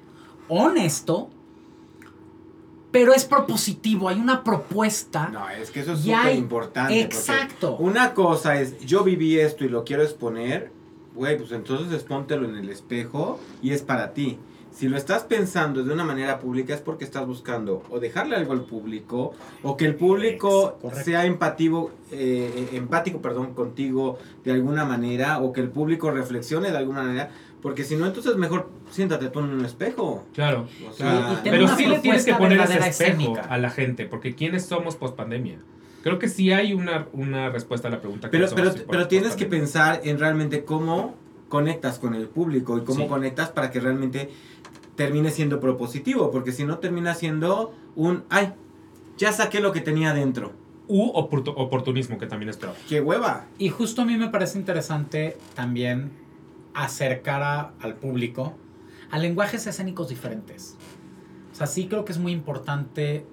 [0.48, 1.30] honesto,
[2.92, 4.08] pero es propositivo.
[4.08, 5.30] Hay una propuesta.
[5.30, 7.02] No, es que eso es súper importante.
[7.02, 7.76] Exacto.
[7.78, 10.72] Una cosa es, yo viví esto y lo quiero exponer,
[11.16, 14.38] güey, pues entonces expóntelo en el espejo y es para ti.
[14.72, 18.54] Si lo estás pensando de una manera pública es porque estás buscando o dejarle algo
[18.54, 19.34] al público
[19.64, 21.04] o que el público correcto.
[21.04, 26.78] sea empativo, eh, empático perdón, contigo de alguna manera o que el público reflexione de
[26.78, 27.32] alguna manera.
[27.62, 30.24] Porque si no, entonces mejor siéntate tú en un espejo.
[30.34, 30.68] Claro.
[30.88, 31.34] O claro.
[31.34, 33.42] sea, y Pero sí le tienes que poner ese espejo escénica.
[33.42, 34.06] a la gente.
[34.06, 35.60] Porque ¿quiénes somos post pandemia?
[36.04, 38.30] Creo que sí hay una, una respuesta a la pregunta.
[38.32, 41.16] Pero, ¿quiénes pero, somos pero tienes que pensar en realmente cómo
[41.50, 43.08] conectas con el público y cómo Sí.
[43.10, 44.30] conectas para que realmente
[44.96, 48.54] termine siendo propositivo, porque si no termina siendo un, ay,
[49.18, 50.54] ya saqué lo que tenía dentro.
[50.88, 52.74] U oportu- oportunismo, que también es peor.
[52.88, 53.46] ¡Qué hueva!
[53.58, 56.12] Y justo a mí me parece interesante también
[56.74, 58.56] acercar a- al público
[59.12, 60.76] a lenguajes escénicos diferentes.
[61.52, 63.26] O sea, sí creo que es muy importante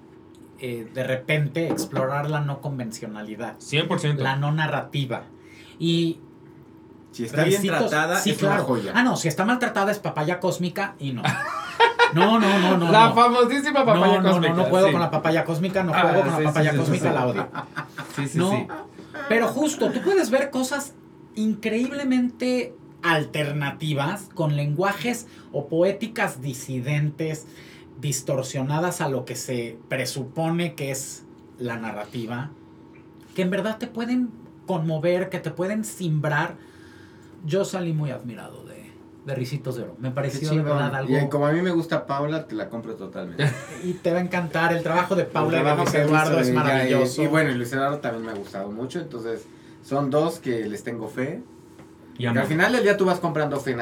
[0.59, 4.15] eh, de repente explorar la no convencionalidad, 100%.
[4.17, 5.23] la no narrativa.
[5.79, 6.19] Y
[7.11, 8.55] Si está bien tratada, sí, es claro.
[8.55, 8.91] una joya.
[8.95, 11.23] Ah, no, si está maltratada es papaya cósmica y no.
[12.13, 12.91] No, no, no, no.
[12.91, 13.15] la no.
[13.15, 14.53] famosísima No, papaya no, cósmica.
[14.53, 14.91] no, no puedo sí.
[14.93, 17.13] con la papaya cósmica, no Ah, juego con sí, la papaya sí, cósmica, sí.
[17.15, 17.47] la odio.
[18.15, 18.67] Sí, sí, No, sí.
[19.29, 20.93] pero justo, tú puedes ver cosas
[21.35, 22.73] increíblemente
[23.03, 27.45] alternativas con lenguajes o poéticas disidentes,
[27.99, 31.23] distorsionadas a lo que se presupone que es
[31.59, 32.51] la narrativa,
[33.35, 34.29] que en verdad te pueden
[34.65, 36.55] conmover, que te pueden simbrar.
[37.45, 38.91] Yo salí muy admirado de,
[39.25, 39.95] de Ricitos de Oro.
[39.99, 41.17] Me pareció de verdad algo...
[41.17, 43.49] Y como a mí me gusta Paula, te la compro totalmente.
[43.83, 44.73] Y te va a encantar.
[44.73, 47.23] El trabajo de Paula y El de trabajo Luis Eduardo es maravilloso.
[47.23, 49.45] Y, bueno, y Luis Eduardo también me ha gustado mucho, entonces
[49.83, 51.41] son dos que les tengo fe.
[52.17, 53.81] Y al final del día tú vas comprando fe en,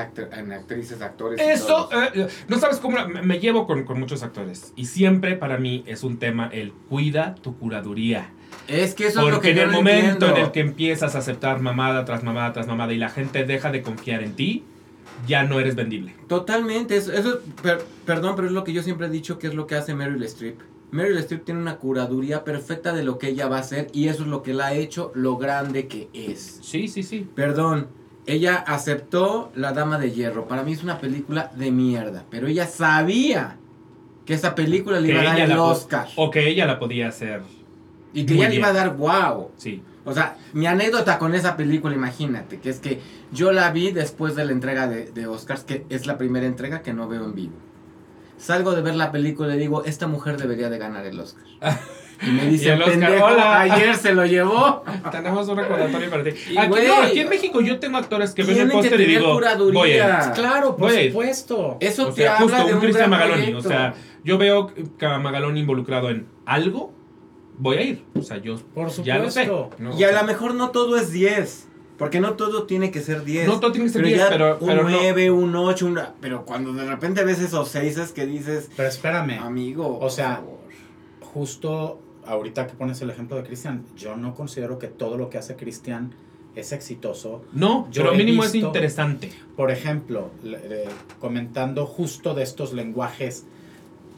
[0.51, 1.39] actrices, actores.
[1.39, 2.03] Eso, todos.
[2.15, 4.73] eh, no sabes cómo me, me llevo con, con muchos actores.
[4.75, 8.29] Y siempre para mí es un tema el cuida tu curaduría.
[8.67, 10.35] Es que eso es lo que en yo el no momento entiendo.
[10.37, 13.71] en el que empiezas a aceptar mamada tras mamada tras mamada y la gente deja
[13.71, 14.63] de confiar en ti,
[15.27, 16.13] ya no eres vendible.
[16.27, 19.53] Totalmente, eso, eso per- perdón, pero es lo que yo siempre he dicho que es
[19.53, 20.59] lo que hace Meryl Streep.
[20.91, 24.23] Meryl Streep tiene una curaduría perfecta de lo que ella va a hacer y eso
[24.23, 26.59] es lo que la ha hecho lo grande que es.
[26.61, 27.27] Sí, sí, sí.
[27.35, 27.87] Perdón,
[28.27, 30.47] ella aceptó La Dama de Hierro.
[30.47, 33.57] Para mí es una película de mierda, pero ella sabía
[34.25, 37.41] que esa película le iba a dar el Oscar O que ella la podía hacer.
[38.13, 39.51] y que ella le iba a dar wow.
[39.57, 39.81] Sí.
[40.03, 42.99] O sea, mi anécdota con esa película, imagínate, que es que
[43.31, 46.81] yo la vi después de la entrega de, de Oscars, que es la primera entrega
[46.81, 47.53] que no veo en vivo.
[48.37, 51.43] Salgo de ver la película y digo, esta mujer debería de ganar el Oscar.
[52.21, 53.61] Y me dice, el Oscar, pendejo, hola".
[53.61, 54.83] ayer se lo llevó.
[55.11, 56.29] Tenemos un recordatorio para ti.
[56.51, 59.05] Y, Aquí, güey, no, aquí en México yo tengo actores que ven el póster y
[59.05, 59.79] digo, curaduría.
[59.79, 60.31] voy a ir.
[60.33, 61.77] Claro, por supuesto.
[61.79, 63.41] Eso O te sea, habla justo de un un Cristian Magaloni.
[63.43, 63.67] proyecto.
[63.67, 63.93] O sea,
[64.23, 66.93] yo veo que a Magaloni involucrado en algo,
[67.57, 68.03] voy a ir.
[68.17, 69.45] O sea, yo Por ya lo sé.
[69.45, 69.69] supuesto.
[69.79, 69.97] ¿no?
[69.99, 71.67] y a lo mejor no todo es 10.
[71.97, 73.47] Porque no todo tiene que ser 10.
[73.47, 74.89] No todo tiene que ser pero 10, ya pero- un pero no.
[74.89, 75.99] 9, un 8, un...
[76.19, 80.41] pero cuando de repente ves esos 6 es que dices, Pero espérame, amigo, O sea,
[80.41, 80.59] por favor.
[81.33, 85.37] justo ahorita que pones el ejemplo de Cristian, yo no considero que todo lo que
[85.37, 86.13] hace Cristian
[86.55, 87.43] es exitoso.
[87.53, 89.31] No, Yo pero mínimo es interesante.
[89.57, 90.89] Por ejemplo, le- eh,
[91.19, 93.45] comentando justo de estos lenguajes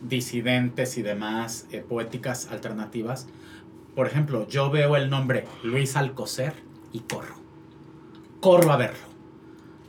[0.07, 3.27] disidentes y demás, eh, poéticas alternativas,
[3.95, 6.53] por ejemplo, yo veo el nombre Luis Alcocer
[6.93, 7.35] y corro.
[8.39, 9.07] Corro a verlo.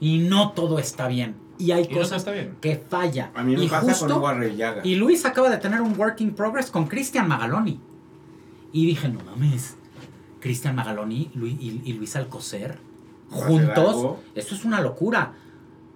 [0.01, 1.35] Y no todo está bien.
[1.59, 2.57] Y hay Y no todo cosas está bien.
[2.61, 3.31] que falla.
[3.35, 4.81] A mí me y pasa justo, con Hugo.
[4.85, 7.81] Y Luis acaba de tener un working progress con Cristian Magaloni.
[8.73, 9.77] Y dije, no mames,
[10.40, 12.78] Cristian Magaloni y, y Luis Alcocer
[13.31, 15.35] juntos, esto es una locura.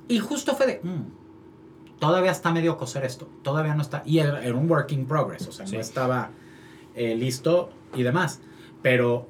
[0.08, 4.02] Y justo fue de, "Mm, todavía está medio coser esto, todavía no está.
[4.04, 5.74] Y era, era un working progress, o sea, Sí.
[5.76, 6.30] no estaba
[6.94, 8.40] eh, listo y demás.
[8.82, 9.26] Pero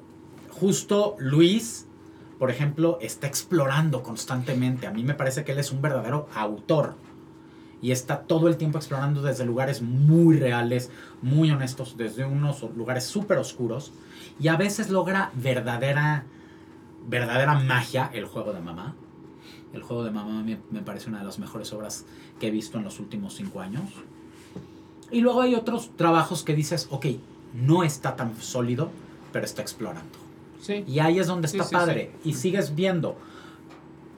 [0.49, 1.87] justo Luis,
[2.39, 4.85] por ejemplo, está explorando constantemente.
[4.87, 6.95] A mí me parece que él es un verdadero autor.
[7.83, 10.89] Y está todo el tiempo explorando desde lugares muy reales,
[11.21, 13.91] muy honestos, desde unos lugares súper oscuros.
[14.39, 16.23] Y a veces logra verdadera,
[17.07, 18.95] verdadera magia el juego de mamá.
[19.73, 22.05] El juego de mamá me, me parece una de las mejores obras
[22.39, 23.83] que he visto en los últimos cinco años.
[25.11, 27.07] Y luego hay otros trabajos que dices, ok,
[27.53, 28.91] no está tan sólido,
[29.33, 30.17] pero está explorando.
[30.61, 30.85] Sí.
[30.87, 32.11] Y ahí es donde Sí, está sí, padre.
[32.23, 33.17] Y sigues viendo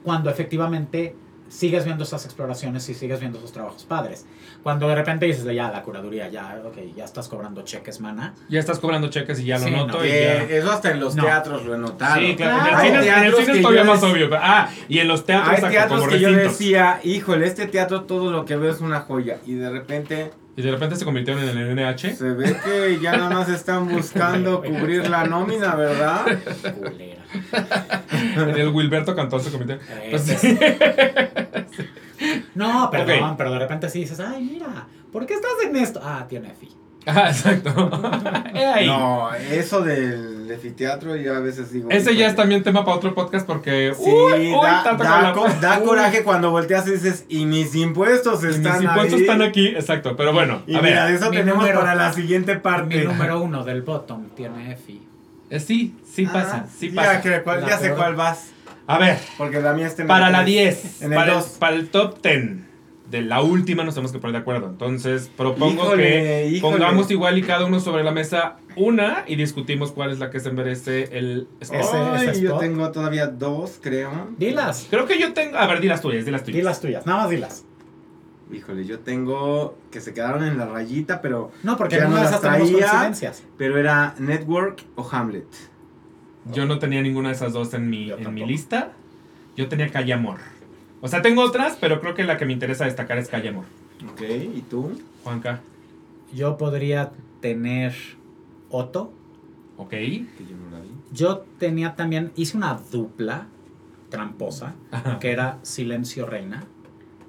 [0.04, 1.16] cuando efectivamente
[1.56, 4.26] sigues viendo esas exploraciones y sigues viendo esos trabajos padres.
[4.64, 8.34] Cuando de repente dices, ya, la curaduría, ya, ok, ya estás cobrando cheques, mana.
[8.49, 9.98] Ya estás cobrando cheques y ya lo Sí, noto.
[9.99, 10.06] no.
[10.06, 10.56] y Que ya.
[10.57, 11.23] eso hasta en los No.
[11.23, 12.15] teatros lo he notado.
[12.19, 12.57] Sí, claro.
[12.64, 12.69] Claro.
[12.69, 14.30] En el cine, en el teatros cine es todavía más obvio.
[14.34, 18.32] Ah, y en los teatros Hay teatros como que yo decía, híjole, este teatro todo
[18.32, 19.38] lo que veo es una joya.
[19.45, 22.15] Y de repente Y de repente se convirtieron en el NH.
[22.15, 26.22] se ve que ya nada más están buscando cubrir la nómina, ¿verdad?
[26.80, 27.23] Culera.
[28.38, 29.80] En el Wilberto Cantón se convirtió.
[30.12, 30.41] Pues.
[32.56, 33.38] No, perdón, Ok.
[33.38, 35.99] pero de repente sí dices, ay, mira, ¿por qué estás en esto?
[36.02, 36.70] Ah, tiene fi.
[37.06, 37.72] Ah, exacto.
[38.86, 41.90] No, eso del efiteatro yo a veces digo.
[41.91, 43.94] Ese ya es también tema para otro podcast porque.
[43.95, 46.91] Sí, uy, uy, da, tanto da con la- co- da Uy, coraje cuando volteas y
[46.91, 49.22] dices, y mis impuestos y están Mis impuestos ahí.
[49.22, 50.16] están aquí, exacto.
[50.16, 51.16] Pero bueno, Y a mira, ver.
[51.16, 52.98] eso mi tenemos número- para la siguiente parte.
[52.99, 55.06] Mi número uno del bottom tiene fi.
[55.49, 57.22] Eh, sí, sí Ah, pasa, sí ya, pasa.
[57.22, 57.97] que cuál- ya sé peor.
[57.97, 58.51] cuál vas.
[58.88, 60.53] A ver, Porque la mía está en para el la tres.
[60.53, 61.47] 10, En el para, el, dos.
[61.59, 62.65] para el top 10
[63.09, 64.67] de la última nos tenemos que poner de acuerdo.
[64.67, 66.77] Entonces, propongo Híjole, que híjole.
[66.77, 70.39] pongamos igual y cada uno sobre la mesa una y discutimos cuál es la que
[70.39, 71.80] se merece el spot.
[71.81, 74.30] Ese- ese yo tengo todavía dos, creo.
[74.38, 75.57] Dilas, Creo que yo tengo.
[75.57, 76.57] A ver, di las tuyas, di las tuyas.
[76.57, 77.65] dilas tuyas, nada más dilas.
[78.51, 82.39] Híjole, yo tengo que se quedaron en la rayita, pero No, porque Ya no las
[82.41, 82.59] traía.
[82.59, 83.43] coincidencias.
[83.57, 85.47] pero era Network o Hamlet.
[86.51, 88.91] Yo no tenía ninguna de esas dos en mi, Yo en mi lista.
[89.57, 90.38] Yo tenía Calle Amor.
[91.01, 93.65] O sea, tengo otras, pero creo que la que me interesa destacar es Calle Amor.
[94.11, 94.91] Ok, ¿y tú?
[95.23, 95.61] Juanca,
[96.34, 97.11] Yo podría
[97.41, 97.95] tener
[98.69, 99.11] Otto.
[99.77, 99.89] ok.
[99.89, 100.89] Que yo no la vi.
[101.11, 103.47] Yo tenía también, hice una dupla
[104.09, 104.76] tramposa,
[105.19, 106.63] que era Silencio Reina,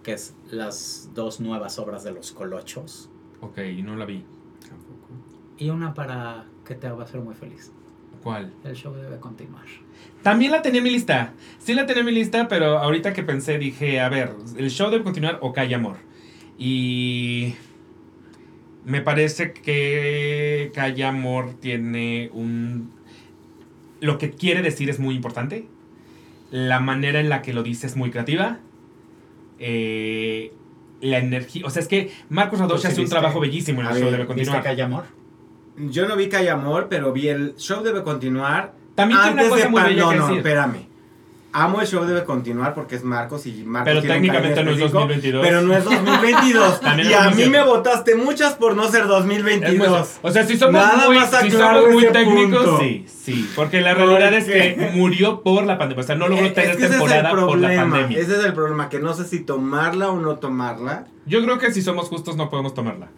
[0.07, 3.11] que es las dos nuevas obras de los colochos,
[3.41, 4.23] Ok, no la vi.
[4.61, 5.09] Tampoco.
[5.59, 7.73] y una para que te va a hacer muy feliz.
[8.23, 8.53] ¿Cuál?
[8.63, 9.65] El show debe continuar.
[10.23, 11.35] También la tenía en mi lista.
[11.59, 14.91] Sí la tenía en mi lista, pero ahorita que pensé dije, a ver, el show
[14.91, 15.97] debe continuar o Calle Amor.
[16.57, 17.55] Y
[18.85, 22.93] me parece que Calle Amor tiene un...
[24.01, 25.67] Lo que quiere decir es muy importante.
[26.53, 28.61] La manera en la que lo dice es muy creativa.
[29.59, 30.53] Eh,
[31.01, 31.63] la energía...
[31.67, 33.15] O sea, es que Marcos ¿Tú Radocha sí hace un viste?
[33.19, 34.63] trabajo bellísimo en el A show ver, debe ¿Viste continuar.
[34.63, 35.05] que hay amor?
[35.79, 38.73] Yo no vi Calle Amor, pero vi el show debe continuar.
[38.95, 40.39] También tiene una antes cosa de muy bella No, que no, decir.
[40.39, 40.87] espérame.
[41.53, 44.65] Amo el show debe continuar porque es Marcos y Marcos Pero tiene un cariño técnicamente
[44.65, 45.47] no es específico, 2022.
[45.47, 46.81] Pero no es 2022.
[46.83, 50.19] También y a mí me votaste muchas por no ser Es muy- 2022.
[50.21, 52.81] o sea, si somos Nada muy, más si somos muy técnicos, punto.
[52.81, 53.51] sí, sí.
[53.57, 56.03] Porque la realidad es que murió por la pandemia.
[56.05, 58.19] O sea, no logró tener es que es temporada por la pandemia.
[58.19, 61.07] Ese es el problema, que no sé si tomarla o no tomarla.
[61.25, 63.09] Yo creo que si somos justos no podemos tomarla.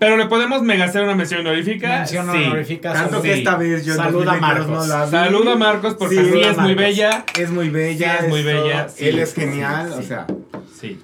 [0.00, 1.98] Pero le podemos mega hacer una mención honorífica.
[1.98, 2.38] Mención sí.
[2.44, 3.38] honorífica Tanto sobre- que sí.
[3.42, 4.88] esta vez yo Saluda a 2022 Marcos.
[4.88, 5.10] no la vi.
[5.10, 7.24] Saluda a Marcos porque Sí, sí, es muy bella.
[7.38, 8.18] Es muy bella.
[8.18, 10.08] Sí, es muy bella, sí, él es sí, genial, sí, o sí.
[10.08, 10.26] sea.
[10.74, 11.00] Sí.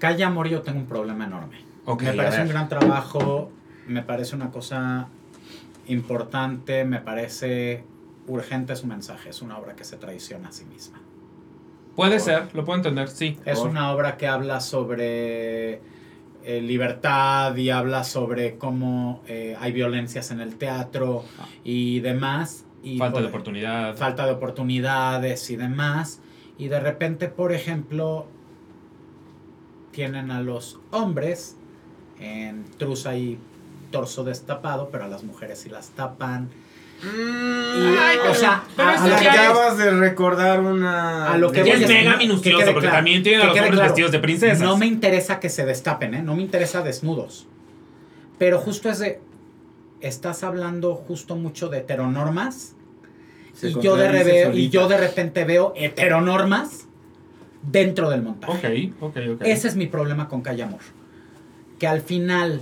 [0.00, 1.60] Calle Amor yo tengo un problema enorme.
[1.86, 3.50] Ok, me parece un gran trabajo,
[3.86, 5.06] me parece una cosa
[5.86, 7.84] importante, me parece
[8.26, 11.00] urgente su mensaje, es una obra que se traiciona a sí misma.
[11.96, 13.38] Puede ser, lo puedo entender, sí.
[13.44, 15.80] Es Por- una obra que habla sobre
[16.44, 21.24] eh, libertad y habla sobre cómo eh, hay violencias en el teatro
[21.64, 22.64] y demás.
[22.82, 23.96] Y Falta de por- oportunidad.
[23.96, 26.20] falta de oportunidades y demás.
[26.58, 28.26] Y de repente, por ejemplo,
[29.92, 31.56] tienen a los hombres
[32.18, 33.38] en truza y
[33.90, 36.48] torso destapado, pero a las mujeres sí las tapan.
[37.02, 41.32] Y, Ay, o sea, pero a- a acabas de recordar una.
[41.32, 43.74] A lo que voy es mega minucioso porque claro, también tienen a que los hombres
[43.74, 43.88] claro.
[43.88, 44.60] vestidos de princesas.
[44.60, 46.22] No me interesa que se destapen, ¿eh?
[46.22, 47.46] No me interesa desnudos.
[48.38, 49.20] Pero justo es de...
[50.00, 52.74] Estás hablando justo mucho de heteronormas
[53.52, 56.86] Se y yo, de y yo de repente veo heteronormas
[57.62, 58.92] dentro del montaje.
[58.98, 59.42] Ok, ok, ok.
[59.44, 60.80] Ese es mi problema con Calle Amor.
[61.78, 62.60] Que al final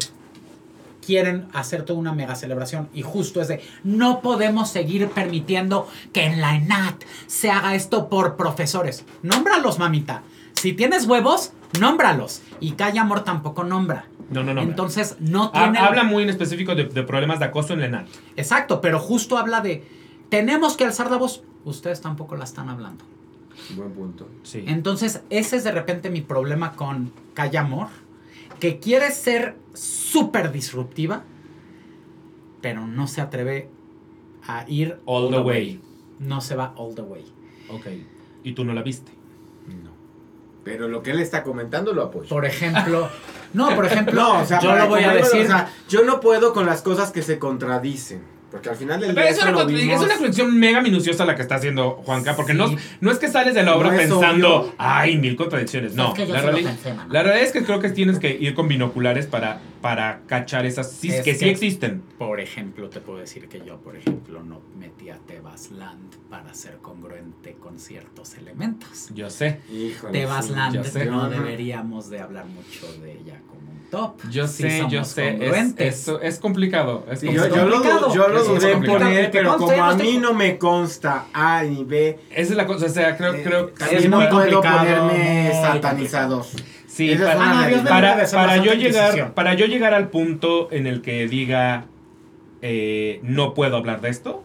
[1.09, 6.27] quieren hacer toda una mega celebración y justo es de no podemos seguir permitiendo que
[6.27, 9.07] en la ENAT se haga esto por profesores.
[9.23, 10.23] Nómbralos, mamita.
[10.53, 12.43] Si tienes huevos, nómbralos.
[12.61, 14.05] Y Calle Amor tampoco nombra.
[14.29, 14.61] No, no, no.
[14.61, 15.79] Entonces no tiene...
[15.79, 18.09] habla muy en específico de, de problemas de acoso en la ENAT.
[18.37, 19.89] Exacto, pero justo habla de
[20.29, 21.43] tenemos que alzar la voz.
[21.65, 23.03] Ustedes tampoco la están hablando.
[23.75, 24.29] Buen punto.
[24.43, 24.63] Sí.
[24.67, 27.89] Entonces, ese es de repente mi problema con Calle Amor,
[28.59, 31.25] que quiere ser súper disruptiva,
[32.61, 33.69] pero no se atreve
[34.47, 35.81] a ir All the way.
[36.19, 37.25] No se va all the way.
[37.71, 37.87] Ok.
[38.43, 39.13] Y tú no la viste.
[39.67, 39.91] No.
[40.65, 42.29] Pero lo que él está comentando lo apoyo.
[42.29, 43.09] Por ejemplo,
[43.55, 45.43] no, por ejemplo, No, o sea, yo lo voy a decir.
[45.43, 48.23] o sea, yo no puedo con las cosas que se contradicen.
[48.51, 49.63] Porque al final del Pero día es una,
[49.95, 52.77] es una conexión mega minuciosa la que está haciendo Juanca, porque no, Sí.
[53.03, 54.75] no es que sales de la obra No pensando, obvio.
[54.79, 55.95] ay, mil contradicciones.
[55.95, 57.13] No, Es que la, sí lo reali- pensé, mano.
[57.13, 60.91] la realidad es que creo que tienes que ir con binoculares para, para cachar esas,
[60.91, 62.03] sí, Es que, sí existen.
[62.17, 66.55] Por ejemplo, te puedo decir que yo, por ejemplo, no metí a Tebas Land para
[66.55, 69.09] ser congruente con ciertos elementos.
[69.15, 69.61] Yo sé.
[69.71, 73.58] Híjole, Tebas sí, Land no deberíamos de hablar mucho de ella como
[73.91, 74.21] top.
[74.31, 75.39] Yo Sí sé, yo sé.
[75.41, 77.07] Es, eso es complicado.
[77.11, 77.65] Es Sí, Es yo, complicado.
[77.65, 78.15] yo lo, complicado.
[78.15, 78.99] yo lo Sí, es dudé en complicado.
[79.05, 82.57] poner, Que pero conste, como a mí no me consta A ni B, Esa es
[82.57, 82.87] la cosa.
[82.87, 84.79] O sea, creo, eh, creo también es no muy puedo complicado,
[85.09, 86.53] ponerme muy satanizados.
[86.87, 90.87] Sí, es para, Ah, no, para, para yo llegar, para yo llegar al punto en
[90.87, 91.87] el que diga
[92.61, 94.43] eh, no puedo hablar de esto,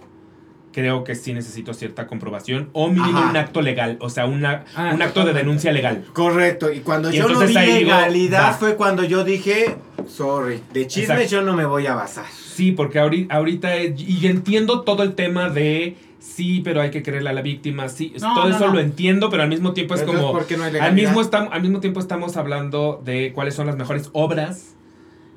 [0.73, 3.29] creo que sí necesito cierta comprobación o mínimo Ajá.
[3.29, 6.03] un acto legal, o sea, una, Ah, un acto de denuncia legal.
[6.13, 9.75] Correcto, y cuando Y yo no vi digo, legalidad fue cuando yo dije,
[10.07, 11.31] sorry, de chismes Exacto.
[11.31, 12.25] yo no me voy a basar.
[12.31, 17.03] Sí, porque ahorita, ahorita es- y entiendo todo el tema de sí, pero hay que
[17.03, 18.73] creerle a la víctima, sí, No, todo no, eso no.
[18.73, 21.21] lo entiendo, pero al mismo tiempo es Pero como ¿por qué no hay al mismo
[21.21, 24.75] estam- al mismo tiempo estamos hablando de cuáles son las mejores obras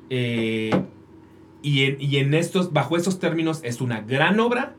[0.09, 0.71] eh,
[1.61, 4.75] y, en, y en estos bajo esos términos es una gran obra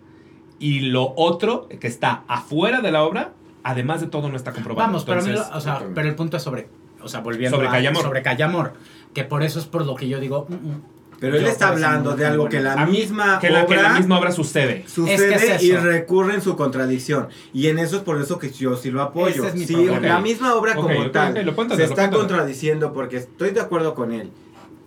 [0.59, 3.33] y lo otro que está afuera de la obra,
[3.63, 4.87] además de todo no está comprobado.
[4.89, 6.69] Vamos, pero, a mí Entonces, lo- o sea, pero el punto es sobre,
[7.03, 8.03] o sea, volviendo Sobre a- Callamor.
[8.03, 8.73] sobre Callamor,
[9.15, 10.83] que por eso es por lo que yo digo, mm, mm.
[11.21, 13.83] Pero él Yo está hablando de algo que la A misma que la, que obra
[13.83, 14.85] la misma obra sucede.
[14.87, 17.27] sucede Es que es y recurre en su contradicción.
[17.53, 19.43] Y en eso es por eso que yo sí lo apoyo.
[19.43, 19.99] Ese es mi Sí, problema.
[20.07, 24.13] la misma obra Ok, como ok, tal se está contradiciendo porque estoy de acuerdo con
[24.13, 24.31] él.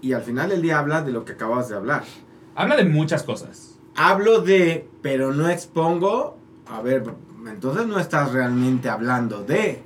[0.01, 2.03] Y al final del día habla de lo que acabas de hablar.
[2.55, 3.70] Habla de muchas cosas.
[3.95, 6.37] Hablo de, pero no expongo.
[6.67, 7.03] A ver,
[7.47, 9.81] entonces no estás realmente hablando de.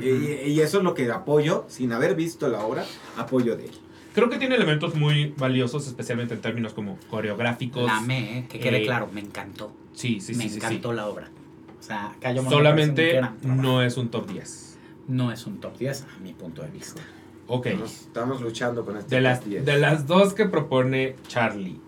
[0.00, 2.84] y, y eso es lo que apoyo, sin haber visto la obra,
[3.16, 3.72] apoyo de él.
[4.14, 7.84] Creo que tiene elementos muy valiosos, especialmente en términos como coreográficos.
[7.84, 9.70] la eh, que quede Eh, claro, me encantó.
[9.92, 10.38] Sí, sí, sí.
[10.38, 10.56] me sí, sí.
[10.56, 11.30] encantó la obra.
[11.78, 12.16] O sea,
[12.48, 14.78] Solamente no es un top 10.
[15.06, 17.00] no es un top 10 a mi punto de vista.
[17.46, 17.66] Ok.
[17.66, 19.64] Estamos, estamos luchando con este De las, top 10.
[19.64, 21.80] de las dos que propone Charlie,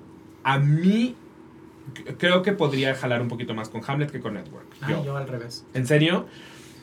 [0.44, 1.16] a mí
[2.18, 4.66] creo que podría jalar un poquito más con Hamlet que con Network.
[4.82, 5.04] Ah, Yo.
[5.04, 5.64] yo al revés.
[5.74, 6.26] ¿En serio?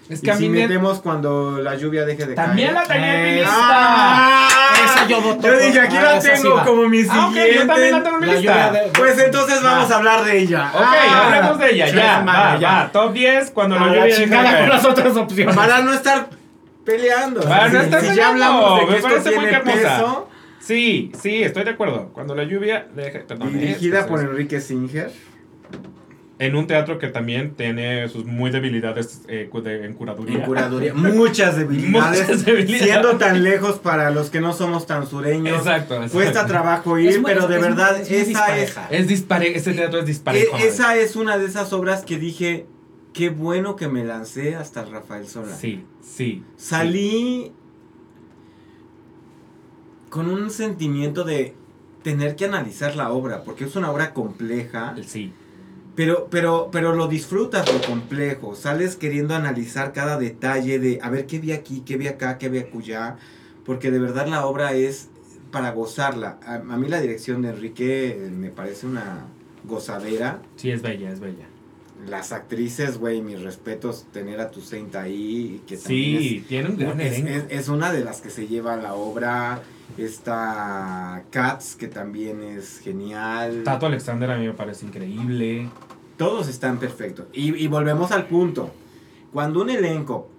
[0.09, 2.89] Es que y a mí si metemos cuando la lluvia deje de También la caer.
[3.01, 3.51] tenía en mi lista.
[3.57, 4.47] ¡Ah!
[4.85, 6.63] Esa yo voto Yo dije, aquí ah, la sí tengo va.
[6.63, 7.55] como mi Ah, ok, siguiente.
[7.55, 8.71] yo también la tengo en mi La lista.
[8.71, 9.93] de- Pues entonces vamos Va.
[9.93, 10.71] a hablar de ella.
[10.73, 11.25] Ok, Ah.
[11.27, 12.71] hablemos de ella, ya, madre, va, ya.
[12.83, 14.59] va, top 10 cuando la lluvia deje de caer.
[14.59, 15.55] con las otras opciones.
[15.55, 16.29] Para no estar
[16.85, 17.41] peleando.
[17.41, 19.57] Para no Si- estar si ya peleando, hablamos de me que esto parece muy tiene
[19.57, 19.77] hermosa.
[19.97, 20.29] peso,
[20.67, 22.09] Sí, sí, estoy de acuerdo.
[22.13, 22.87] Cuando la lluvia.
[22.93, 23.59] Perdón, ¿eh?
[23.59, 25.11] dirigida Es- por es- Enrique Singer.
[26.39, 30.35] En un teatro que también tiene sus muy debilidades eh, de- en curaduría.
[30.39, 30.93] En curaduría.
[30.95, 32.19] Muchas debilidades.
[32.27, 32.83] Muchas debilidades.
[32.83, 35.57] Siendo tan lejos para los que no somos tan sureños.
[35.57, 36.13] Exacto, exacto.
[36.13, 38.27] Cuesta trabajo ir, muy- pero de es- verdad, es esa es.
[38.27, 38.87] dispareja.
[38.91, 40.57] Es dispare, ese teatro es disparejo.
[40.57, 42.65] e- esa es una de esas obras que dije.
[43.13, 45.55] Qué bueno que me lancé hasta Rafael Sola.
[45.55, 46.43] Sí, sí.
[46.55, 47.51] Salí
[50.09, 51.53] con un sentimiento de
[52.03, 55.33] tener que analizar la obra, porque es una obra compleja, Sí.
[55.95, 61.25] pero, pero, pero lo disfrutas lo complejo, sales queriendo analizar cada detalle de a ver
[61.25, 63.17] qué vi aquí, qué vi acá, qué vi acullá,
[63.65, 65.09] porque de verdad la obra es
[65.51, 66.37] para gozarla.
[66.45, 69.25] A, a mí la dirección de Enrique eh, me parece una
[69.65, 70.39] gozadera.
[70.55, 71.45] Sí, es bella, es bella.
[72.07, 77.01] Las actrices, güey, mis respetos, tener a tu Saint ahí, que Sí, tiene un gran
[77.01, 79.61] es, es- es una de las que se lleva la obra.
[79.97, 83.63] Está Cats, que también es genial.
[83.63, 85.69] Tato Alexander a mí me parece increíble.
[86.17, 87.27] Todos están perfectos.
[87.33, 88.71] Y, y volvemos al punto.
[89.31, 90.29] Cuando un elenco,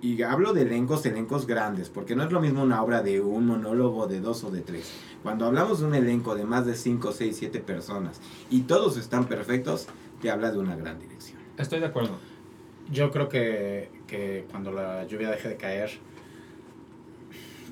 [0.00, 3.46] y hablo de elencos, elencos grandes, porque no es lo mismo una obra de un
[3.46, 4.92] monólogo de dos o de tres.
[5.22, 8.20] Cuando hablamos de un elenco de más de cinco, seis, siete personas
[8.50, 9.86] y todos están perfectos,
[10.20, 11.38] te habla de una gran dirección.
[11.56, 12.18] Estoy de acuerdo.
[12.92, 15.90] Yo creo que, que cuando la lluvia deje de caer,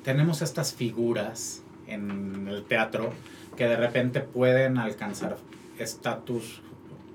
[0.03, 3.13] tenemos estas figuras en el teatro
[3.55, 5.37] que de repente pueden alcanzar
[5.79, 6.61] estatus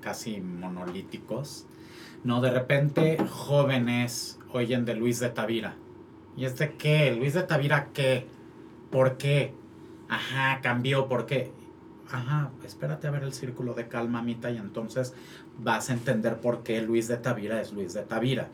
[0.01, 1.65] casi monolíticos.
[2.23, 5.75] No, de repente jóvenes oyen de Luis de Tavira.
[6.35, 7.15] ¿Y es qué?
[7.15, 8.27] ¿Luis de Tavira qué?
[8.91, 9.53] ¿Por qué?
[10.09, 11.51] Ajá, cambió, ¿por qué?
[12.11, 15.13] Ajá, espérate a ver el círculo de calma, Mita, y entonces
[15.59, 18.47] vas a entender por qué Luis de Tavira es Luis de Tavira,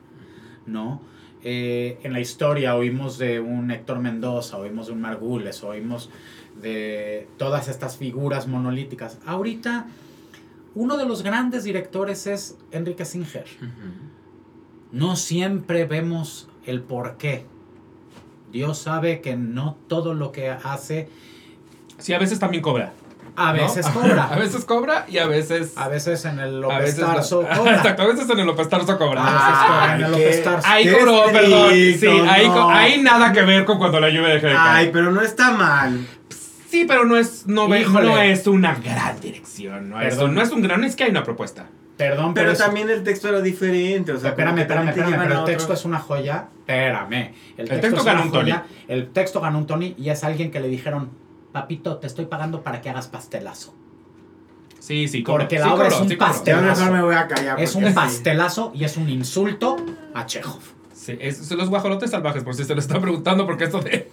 [0.66, 1.02] ¿no?
[1.48, 6.10] Eh, en la historia oímos de un Héctor Mendoza, oímos de un Margules, oímos
[6.60, 9.20] de todas estas figuras monolíticas.
[9.26, 9.86] Ahorita,
[10.74, 13.46] uno de los grandes directores es Enrique Singer.
[14.92, 17.46] No siempre vemos el por qué.
[18.52, 21.10] Dios sabe que no todo lo que hace
[21.98, 22.94] Sí, a veces también cobra.
[23.38, 23.62] A ¿no?
[23.64, 24.24] veces cobra.
[24.32, 25.74] a veces cobra y a veces.
[25.78, 27.58] A veces en el López Tarso no.
[27.58, 27.76] cobra.
[27.78, 29.22] Exacto, a veces en el López Tarso cobra.
[29.22, 30.68] A veces cobra en el López qué- Tarso.
[30.70, 31.72] Ahí cobró, perdón.
[31.74, 32.70] Sí, ahí, co- no.
[32.70, 34.68] ahí nada que ver con cuando la lluvia deje de caer.
[34.86, 36.06] Ay, pero no está mal.
[36.70, 38.06] Sí, pero no es, no, Híjole.
[38.08, 39.90] no es una gran dirección.
[39.90, 40.30] No es, Perdón.
[40.32, 41.68] un- no es un gran, no es que hay una propuesta.
[41.98, 44.12] Perdón, pero, Pero también el texto era diferente.
[44.12, 46.48] O sea, espérame, espérame, espérame, pero el texto es una joya.
[46.60, 47.34] Espérame.
[47.56, 48.52] El, texto es ganó una un Tony.
[48.52, 48.66] joya.
[48.90, 51.12] El texto ganó un Tony y es alguien que le dijeron,
[51.56, 53.74] papito, te estoy pagando para que hagas pastelazo.
[54.80, 55.44] Sí, sí, cobró.
[55.46, 56.32] Porque la Sí obra es un sí cobró.
[56.32, 56.56] pastel.
[56.58, 57.60] Ya mejor me voy a callar.
[57.60, 57.92] Es un sí.
[57.94, 59.78] pastelazo y es un insulto
[60.14, 60.60] a Chekhov.
[60.94, 64.12] Sí, es, son los guajolotes salvajes, por si se lo está preguntando, porque esto de,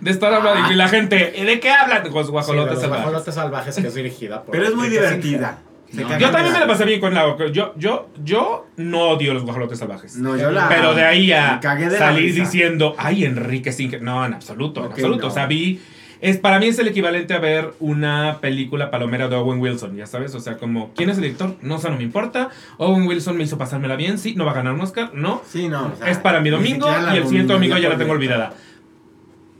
[0.00, 2.04] de estar hablando y la gente, ¿de qué hablan?
[2.12, 3.04] Los guajolotes los salvajes.
[3.04, 4.52] guajolotes salvajes que es dirigida por...
[4.52, 5.58] Pero es muy divertida.
[5.92, 7.34] No, Yo también me la pasé bien con la.
[7.50, 10.16] Yo, yo, yo no odio los guajolotes salvajes.
[10.16, 10.68] No, yo la.
[10.68, 11.60] Pero de ahí a
[11.96, 14.02] salir diciendo, ay, Enrique Singer.
[14.02, 15.22] No, en absoluto, en Ok, absoluto.
[15.22, 15.28] no.
[15.28, 15.80] O sea, vi.
[16.20, 20.06] Es, para mí es el equivalente a ver una película palomera de Owen Wilson, ya
[20.06, 20.34] sabes.
[20.34, 21.56] O sea, como, ¿quién es el director?
[21.62, 22.50] No, o sea, no me importa.
[22.78, 24.34] Owen Wilson me hizo pasármela bien, sí.
[24.34, 25.42] No va a ganar un Oscar, no.
[25.48, 25.92] Sí, no.
[25.92, 28.54] o sea, es para mi domingo y el siguiente domingo ya la tengo olvidada.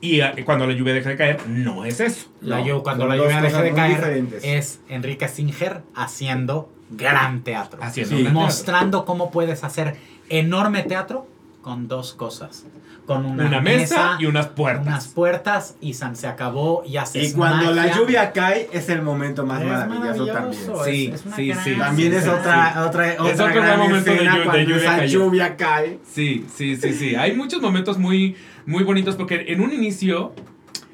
[0.01, 2.29] Y eh, cuando la lluvia deja de caer, no es eso.
[2.41, 4.45] La No, cuando la lluvia deje cosas de caer diferentes.
[4.45, 7.81] es Enrique Singer haciendo gran teatro.
[7.83, 8.23] Haciendo Sí.
[8.23, 8.47] gran teatro.
[8.47, 9.97] Mostrando cómo puedes hacer
[10.29, 11.27] enorme teatro
[11.63, 12.65] con dos cosas.
[13.09, 14.87] Con una, una mesa, y unas puertas.
[14.87, 19.03] unas puertas y San se acabó y haces Y cuando la lluvia cae, es el
[19.03, 20.85] momento más Es maravilloso, maravilloso, también.
[20.85, 21.75] Sí, es- es una sí, gran sí.
[21.77, 25.05] También es otra, otra, otra otro gran gran momento de escena de cuando lluvia esa
[25.07, 25.99] lluvia cae.
[26.07, 27.15] Sí, sí, sí, sí.
[27.17, 28.37] Hay muchos momentos muy,
[28.67, 30.35] muy bonitos porque en un inicio,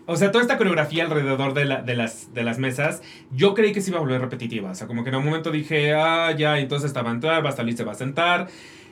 [0.06, 3.72] o sea, toda esta coreografía alrededor de, la- de, las, de las mesas, yo creí
[3.72, 4.70] que se iba a volver repetitiva.
[4.70, 7.44] O sea, como que en un momento dije, ah, ya, entonces esta va a entrar,
[7.44, 8.46] va a salir, se va a sentar.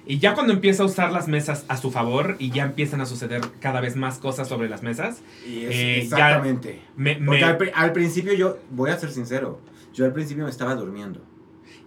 [0.04, 3.06] Y ya cuando empieza a usar las mesas a su favor y ya empiezan a
[3.06, 6.80] suceder cada vez más cosas sobre las mesas, Y es Eh, exactamente.
[6.96, 7.14] me...
[7.16, 9.60] Porque al, pri- al principio yo, voy a ser sincero,
[9.94, 11.20] yo al principio me estaba durmiendo.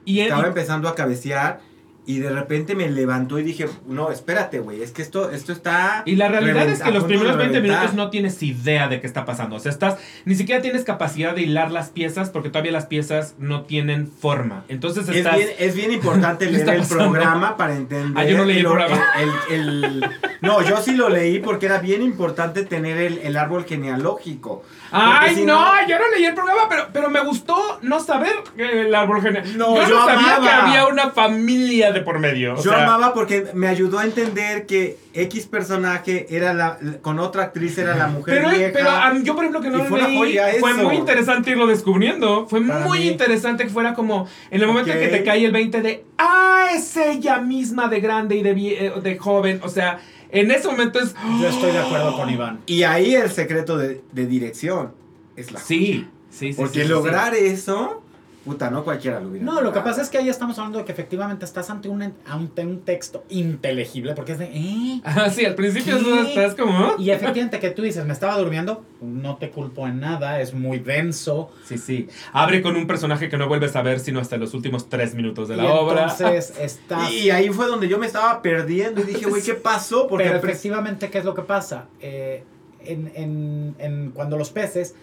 [0.05, 1.59] y, Estaba empezando a cabecear
[2.07, 6.03] y de repente me levantó y dije, no, espérate, güey, es que esto, esto está...
[6.05, 7.79] Y la realidad es que los primeros 20 reventar.
[7.79, 9.55] minutos no tienes idea de qué está pasando.
[9.55, 13.35] O sea, estás, ni siquiera tienes capacidad de hilar las piezas porque todavía las piezas
[13.39, 14.65] no tienen forma.
[14.67, 15.35] Entonces Es estás...
[15.37, 18.11] bien, es bien importante ¿Qué leer el programa para entender.
[18.15, 19.03] Ah, yo no leí el programa.
[19.49, 20.09] el- el-
[20.41, 24.63] no, yo sí lo leí porque era bien importante tener el, el árbol genealógico.
[24.91, 28.31] Ay, si no, no- yo no leí el programa, pero, pero me gustó no saber
[28.57, 29.57] el árbol genealógico.
[29.57, 30.43] No, yo, yo no sabía amaba.
[30.43, 32.53] que había una familia de por medio.
[32.53, 37.17] O yo sea, amaba porque me ayudó a entender que X personaje era la, con
[37.19, 38.71] otra actriz era la mujer Pero, vieja.
[38.73, 40.83] pero a mí- yo, por ejemplo, que no lo fue una leí, joya fue eso.
[40.83, 42.47] muy interesante irlo descubriendo.
[42.47, 43.07] Fue Para muy mí.
[43.07, 46.67] interesante que fuera como en el momento en que te cae el 20 de, ah,
[46.73, 49.59] es ella misma de grande y de, vie- eh, de joven.
[49.63, 49.99] O sea,
[50.31, 51.15] en ese momento es...
[51.41, 52.59] Yo estoy de acuerdo con Iván.
[52.65, 54.93] Y ahí el secreto de, de dirección
[55.35, 56.53] es la Sí, sí, sí.
[56.57, 58.01] Porque sí, sí, lograr eso,
[58.45, 60.85] puta, no cualquiera lo hubiera No, lo que pasa es que ahí estamos hablando de
[60.85, 65.01] que efectivamente estás ante un, ante un texto inteligible, porque es de, ¿eh?
[65.03, 66.21] Ah, sí, al principio ¿Qué?
[66.29, 66.93] estás como...
[66.99, 70.79] Y efectivamente que tú dices, me estaba durmiendo, no te culpo en nada, es muy
[70.79, 71.51] denso.
[71.65, 72.07] Sí, sí.
[72.33, 75.47] Abre con un personaje que no vuelves a ver sino hasta los últimos tres minutos
[75.49, 76.03] de la y obra.
[76.03, 77.11] entonces estás...
[77.11, 80.07] Y ahí fue donde yo me estaba perdiendo y dije, güey, ¿qué pasó?
[80.07, 81.85] Porque Pero efectivamente, ¿qué es lo que pasa?
[81.99, 82.43] Eh,
[82.81, 84.93] en, en- en- cuando los peces,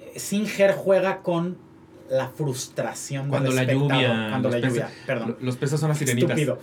[0.00, 1.56] eh, Singer juega con
[2.10, 5.36] la frustración Cuando del la lluvia, Cuando la lluvia, peces- perdón.
[5.40, 6.30] Los peces son las sirenitas.
[6.38, 6.58] Estúpido.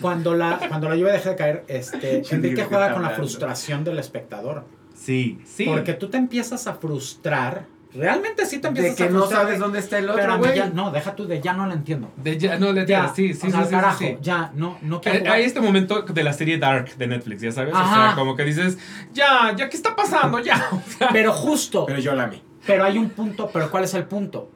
[0.00, 3.02] Cuando la, cuando la lluvia deja de caer, este, Sí, Enrique ¿de qué juega con
[3.02, 4.64] la frustración del espectador.
[4.94, 5.64] Sí, sí.
[5.64, 7.66] Porque tú te empiezas a frustrar.
[7.92, 9.42] Realmente sí te empiezas de a que no frustrar.
[9.42, 12.12] sabes dónde está el otro, ya, no, deja tú de ya no lo entiendo.
[12.16, 14.16] De ya, no, le Ya, sí, sí, o sea, sí, sí, carajo, sí, sí.
[14.20, 15.34] ya, no, no quiero Hay, jugar.
[15.36, 17.74] hay este momento de la serie Dark de Netflix, ya sabes.
[17.74, 18.78] O sea, como que dices,
[19.12, 20.38] ya, ya, ¿qué está pasando?
[20.38, 20.68] Ya.
[20.70, 22.42] O sea, Pero justo, Pero yo la amé.
[22.64, 24.48] pero hay un punto, pero ¿cuál es el punto?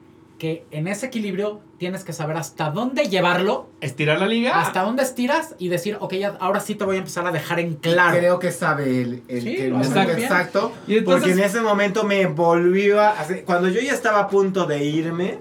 [0.44, 4.60] Que en ese equilibrio tienes que saber hasta dónde llevarlo, Estirar la liga.
[4.60, 7.60] hasta dónde estiras y decir, ok, ya, ahora sí te voy a empezar a dejar
[7.60, 8.18] en claro.
[8.18, 10.72] Creo que sabe el, el, Sí, el lo hace momento exacto.
[10.86, 14.28] Y entonces- porque en ese momento me volvió a hacer- Cuando yo ya estaba a
[14.28, 15.38] punto de irme,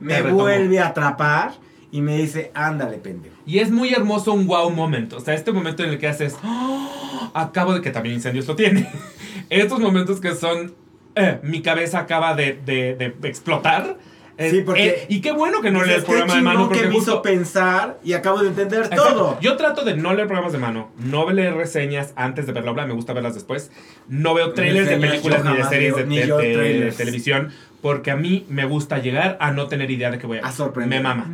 [0.00, 1.52] me vuelve a atrapar
[1.92, 3.36] y me dice, ándale, pendejo.
[3.46, 5.18] Y es muy hermoso un wow momento.
[5.18, 6.34] O sea, este momento en el que haces.
[6.42, 7.80] "Oh, acabo de.
[7.80, 8.90] que también incendios lo tiene.
[9.50, 10.74] Estos momentos que son.
[11.14, 13.98] eh, mi cabeza acaba de, de- de explotar.
[14.38, 16.80] Eh, Sí, porque- eh, y qué bueno que no lees el programa de mano porque
[16.80, 17.10] que me justo.
[17.12, 19.04] hizo pensar y acabo de entender Exacto.
[19.04, 19.38] todo.
[19.40, 22.70] Yo trato de no leer programas de mano, no leer reseñas antes de ver la
[22.70, 23.70] obra, me gusta verlas después.
[24.08, 26.96] No veo trailers de películas ni de series leo, de, ni de- de trailers.
[26.96, 27.50] televisión,
[27.82, 30.52] porque a mí me gusta llegar a no tener idea de qué voy a A
[30.52, 30.98] sorprender.
[31.00, 31.26] Me mama.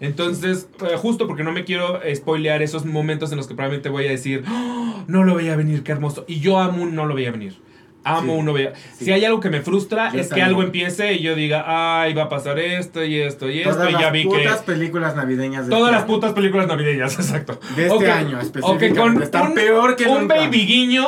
[0.00, 4.06] Entonces, eh, justo porque no me quiero spoilear esos momentos en los que probablemente voy
[4.06, 6.24] a decir, "Oh, no lo veía venir, qué hermoso.
[6.28, 7.58] Y yo amo un no lo veía venir.
[8.04, 8.72] Amo Sí, un no veía.
[8.98, 9.06] sí.
[9.06, 10.48] Si hay algo que me frustra, Yo es que también.
[10.48, 11.64] algo empiece y yo diga,
[12.02, 13.72] ay, va a pasar esto y esto y esto.
[13.72, 14.28] Todas y ya las vi que.
[14.28, 16.14] putas películas navideñas de Todas este las año.
[16.14, 17.58] putas películas navideñas, exacto.
[17.76, 19.00] De este Ok, año específicamente.
[19.00, 20.34] con Están un, peor que un nunca.
[20.36, 21.06] baby guiño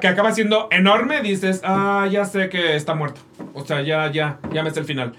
[0.00, 3.20] que acaba siendo enorme, dices, ah, ya sé que está muerto.
[3.54, 5.12] O sea, ya, ya, ya me sé el final.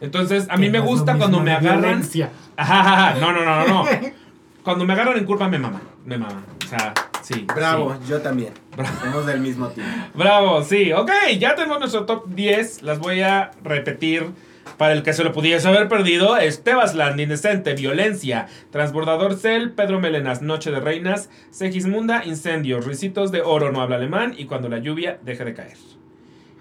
[0.00, 2.02] Entonces, a mí Que me gusta cuando me agarran.
[2.56, 3.18] Ajá, ajá, ajá.
[3.20, 3.84] No, no, no, no, no.
[4.62, 5.80] Cuando me agarran en curva me mama.
[6.04, 6.42] Me mama.
[6.64, 6.92] O sea,
[7.26, 7.46] sí.
[7.54, 8.10] Bravo, sí.
[8.10, 8.52] yo también.
[8.76, 8.96] Bravo.
[9.00, 9.86] Somos del mismo team.
[10.14, 10.92] Bravo, sí.
[10.92, 12.82] Ok, ya tenemos nuestro top 10.
[12.82, 14.30] Las voy a repetir.
[14.78, 20.42] Para el que se lo pudiese haber perdido, Estebasland, Indecente, Violencia, Transbordador Cell, Pedro Melenas,
[20.42, 25.18] Noche de Reinas, Segismunda, Incendios, Ricitos de Oro, No Habla Alemán y Cuando la Lluvia
[25.22, 25.78] Deje de Caer.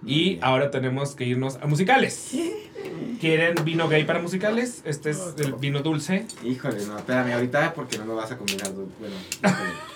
[0.06, 2.32] Y ahora tenemos que irnos a musicales.
[3.20, 4.82] ¿Quieren vino gay para musicales?
[4.86, 6.26] Este es el vino dulce.
[6.44, 8.72] Híjole, no, espérame, ahorita porque no me vas a combinar.
[8.72, 9.16] Bueno.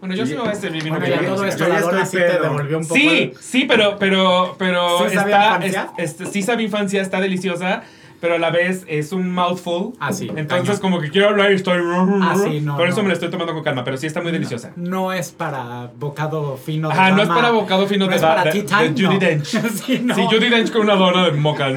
[0.00, 2.06] Bueno, yo sí me voy a servir Bueno, gay ya todo esto la ya dona
[2.06, 2.94] sí te devolvió un poco.
[2.94, 5.90] Sí, el- sí, pero, pero, pero ¿Sí sabe está, a infancia?
[5.98, 7.82] es- sí sabe infancia, está deliciosa,
[8.20, 9.94] pero a la vez es un mouthful.
[9.98, 10.30] Ah, sí.
[10.36, 11.80] Entonces como que quiero hablar y estoy...
[12.22, 13.02] Ah, sí, no, Por eso no.
[13.04, 14.72] me la estoy tomando con calma, pero sí está muy deliciosa.
[14.76, 18.22] No es para bocado fino de Ajá, no es para bocado fino No de, es
[18.22, 19.20] para de- tea de time, Judy no.
[19.20, 19.46] Dench.
[19.86, 20.14] sí, no.
[20.14, 21.68] Sí, Judy Dench con una dona de moca.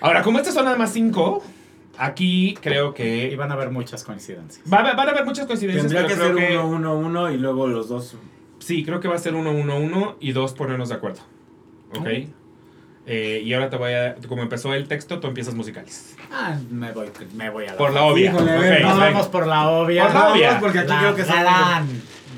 [0.00, 1.42] Ahora, como estas son nada más cinco,
[2.00, 3.36] aquí creo Y que...
[3.36, 4.64] van a haber muchas coincidencias.
[4.72, 6.56] Va, a- van a haber muchas coincidencias, Tendría que ser que...
[6.58, 8.16] uno, uno, uno y luego los dos.
[8.58, 11.20] Sí, creo que va a ser uno, uno, uno y dos ponernos de acuerdo.
[11.98, 12.06] ¿Ok?
[13.06, 14.14] Eh, y ahora te voy a...
[14.28, 16.14] Como empezó el texto, tú empiezas musicales.
[16.30, 18.26] Ah, me voy, me voy a la Por la obvia.
[18.30, 19.10] Híjole, a Ok, ver, Nos venga.
[19.10, 20.04] vamos por la obvia.
[20.04, 20.60] Por la Vamos, obvia.
[20.60, 21.88] porque aquí La creo que gran,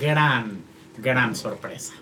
[0.00, 0.58] gran,
[0.98, 1.92] gran sorpresa.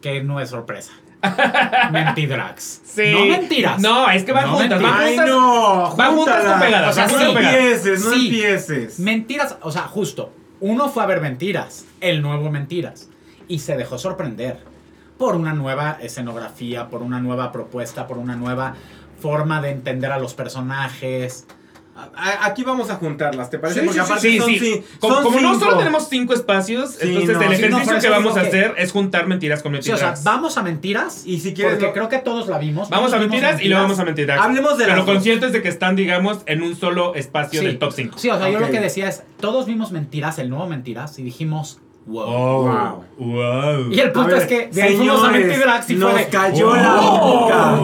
[0.00, 0.92] Que no es sorpresa.
[1.92, 2.80] Mentidrags.
[2.84, 3.12] Sí.
[3.12, 3.80] No mentiras.
[3.80, 5.00] No, es que van No juntas, van mentiras.
[5.00, 5.28] Ay, juntas.
[5.28, 8.26] no, van juntas con pegadas, O sea, no juntas empieces, no Sí.
[8.26, 8.98] empieces.
[9.00, 10.32] Mentiras, o sea, justo.
[10.60, 13.08] Uno fue a ver Mentiras, el nuevo Mentiras,
[13.48, 14.58] y se dejó sorprender
[15.18, 18.74] por una nueva escenografía, por una nueva propuesta, por una nueva
[19.20, 21.46] forma de entender a los personajes.
[22.14, 23.80] A- Aquí vamos a juntarlas, ¿te parece?
[23.80, 24.84] Sí, Porque sí, aparte Sí, son, sí.
[25.00, 27.42] Como, son como no solo tenemos cinco espacios, entonces no.
[27.42, 30.24] el ejercicio no, que vamos a hacer es juntar mentiras con Sí, o sea, mentiras.
[30.24, 31.22] vamos a Mentiras.
[31.26, 32.88] Y si quieres, porque lo- creo que todos la vimos.
[32.90, 34.40] Vamos a mentiras y luego vamos a mentiras.
[34.40, 35.04] Hablemos de Pero dos.
[35.06, 38.18] conscientes de que están, digamos, en un solo espacio del top 5.
[38.18, 41.22] Sí, o sea, yo lo que decía es, todos vimos Mentiras, el nuevo Mentiras, y
[41.22, 42.24] dijimos, wow.
[42.26, 43.32] Oh, Wow.
[43.32, 43.92] wow.
[43.92, 46.28] Y el punto ver, es que de ahí fuimos a Mentiras y nos fue de,
[46.30, 47.78] cayó la boca.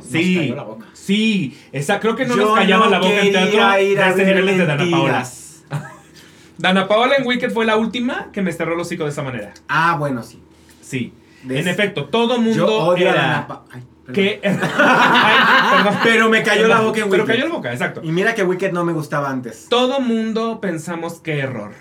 [0.00, 0.86] Sí, cayó la boca.
[1.10, 4.06] Sí, esa, creo que no Yo nos callaba no la boca en teatro ir a
[4.06, 4.96] de ese ver nivel de Dana Paola.
[5.18, 5.64] mentiras.
[6.58, 9.52] Dana Paola en Wicked fue la última que me cerró el hocico de esa manera.
[9.68, 10.40] Ah, bueno, sí.
[10.80, 11.12] Sí.
[11.48, 14.14] En efecto, todo mundo Yo odio a Dana Pa- Ay, perdón.
[14.14, 15.94] que Ay.
[16.04, 17.34] Pero me cayó la boca en Pero Wicked.
[17.34, 18.02] cayó la boca, exacto.
[18.04, 19.66] Y mira que Wicked no me gustaba antes.
[19.68, 21.72] Todo mundo pensamos qué error.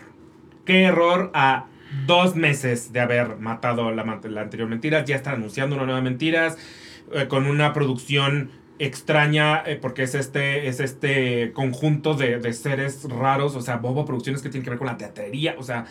[0.65, 1.65] Qué error a
[2.05, 5.03] dos meses de haber matado la, anterior mentira.
[5.05, 6.57] Ya están anunciando una nueva mentiras
[7.11, 13.03] eh, con una producción extraña eh, porque es este, es este conjunto de, de seres
[13.09, 13.55] raros.
[13.55, 15.55] O sea, Bobo Producciones que tienen que ver con la teatrería.
[15.59, 15.85] O sea,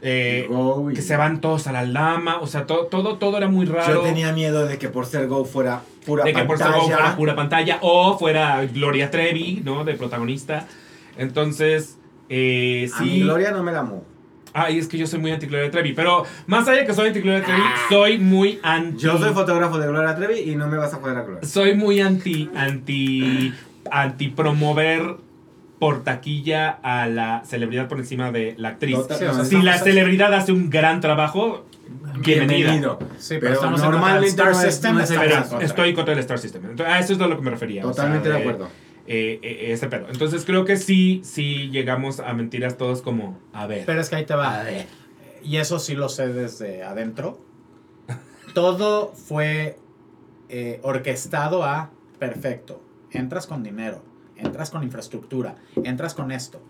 [0.00, 2.38] eh, Go y- que se van todos a la lama.
[2.40, 3.94] O sea, todo, todo, todo era muy raro.
[3.94, 6.80] Yo tenía miedo de que por ser Go fuera pura de que por ser pantalla.
[6.86, 9.84] Bob fuera pura pantalla o fuera Gloria Trevi, ¿no?
[9.84, 10.66] De protagonista.
[11.18, 13.20] Entonces, eh, A mi sí.
[13.20, 14.04] Gloria no me la amo.
[14.54, 15.92] Ay, es que yo soy muy anti Gloria Trevi.
[15.94, 19.02] Pero más allá de que soy anti Gloria Trevi, soy muy anti.
[19.02, 21.48] Yo soy fotógrafo de Gloria Trevi y no me vas a joder a Gloria.
[21.48, 22.50] soy muy anti.
[22.54, 23.52] Anti.
[23.90, 25.16] Anti promover
[25.78, 28.96] por taquilla a la celebridad por encima de la actriz.
[28.96, 31.64] Total- Sí, o sea, si la celebridad hace un gran trabajo,
[32.20, 32.56] bienvenida.
[32.70, 32.98] Bienvenido.
[33.18, 34.94] Sí, pero, normalmente Star no es- System.
[34.96, 35.66] no es Pero contra.
[35.66, 36.62] estoy contra el Star System.
[36.70, 37.82] Entonces, a eso es a lo que me refería.
[37.84, 38.68] o sea, Totalmente de de- acuerdo.
[39.06, 40.06] Eh, eh, ese pedo.
[40.08, 43.84] Entonces creo que sí, sí llegamos a mentiras todos como, a ver.
[43.84, 44.60] Pero es que ahí te va.
[44.60, 44.86] A ver.
[45.42, 47.40] Y eso sí lo sé desde adentro.
[48.54, 49.78] Todo fue
[50.48, 52.80] eh, orquestado a perfecto.
[53.10, 54.02] Entras con dinero,
[54.36, 56.62] entras con infraestructura, entras con esto.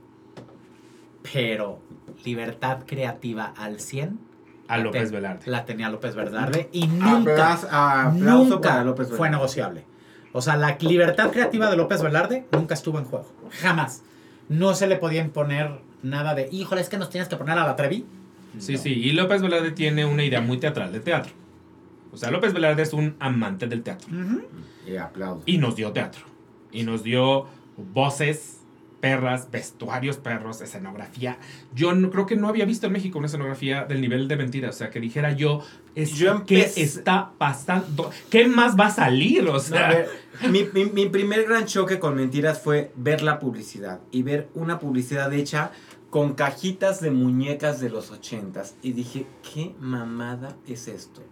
[1.32, 1.80] Pero
[2.24, 4.18] libertad creativa al 100
[4.68, 5.50] A la López Velarde.
[5.50, 7.52] La tenía López Velarde y nunca,
[8.06, 8.84] aplauso nunca
[9.16, 9.84] fue negociable.
[10.32, 13.26] O sea, la libertad creativa de López Velarde nunca estuvo en juego.
[13.60, 14.02] Jamás.
[14.48, 15.70] No se le podía imponer
[16.02, 18.04] nada de, híjole, es que nos tienes que poner a la Trevi.
[18.58, 18.78] Sí, No.
[18.78, 18.90] sí.
[18.92, 21.32] Y López Velarde tiene una idea muy teatral de teatro.
[22.12, 24.08] O sea, López Velarde es un amante del teatro.
[24.86, 25.42] Y aplauso.
[25.46, 26.22] Y nos dio teatro.
[26.70, 27.46] Y nos dio
[27.94, 28.51] voces
[29.06, 31.36] perras, vestuarios perros, escenografía.
[31.74, 34.68] Yo no, creo que no había visto en México una escenografía del nivel de mentira.
[34.70, 35.60] O sea, que dijera yo,
[35.96, 38.10] es, Yo ¿qué está pasando?
[38.30, 39.42] ¿Qué más va a salir?
[39.48, 40.08] O No, sea, a ver,
[40.50, 44.78] mi, mi- mi primer gran choque con mentiras fue ver la publicidad y ver una
[44.78, 45.72] publicidad hecha
[46.08, 51.22] con cajitas de muñecas de los ochentas y dije, ¿qué mamada es esto?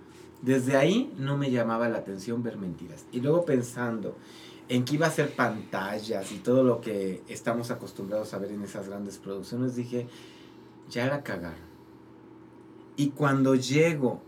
[0.43, 3.05] Desde ahí no me llamaba la atención ver mentiras.
[3.13, 4.17] Y luego pensando
[4.71, 8.63] en que iba a ser pantallas y todo lo que estamos acostumbrados a ver en
[8.63, 10.07] esas grandes producciones, dije,
[10.89, 11.59] ya la cagaron.
[12.97, 14.23] Y cuando llego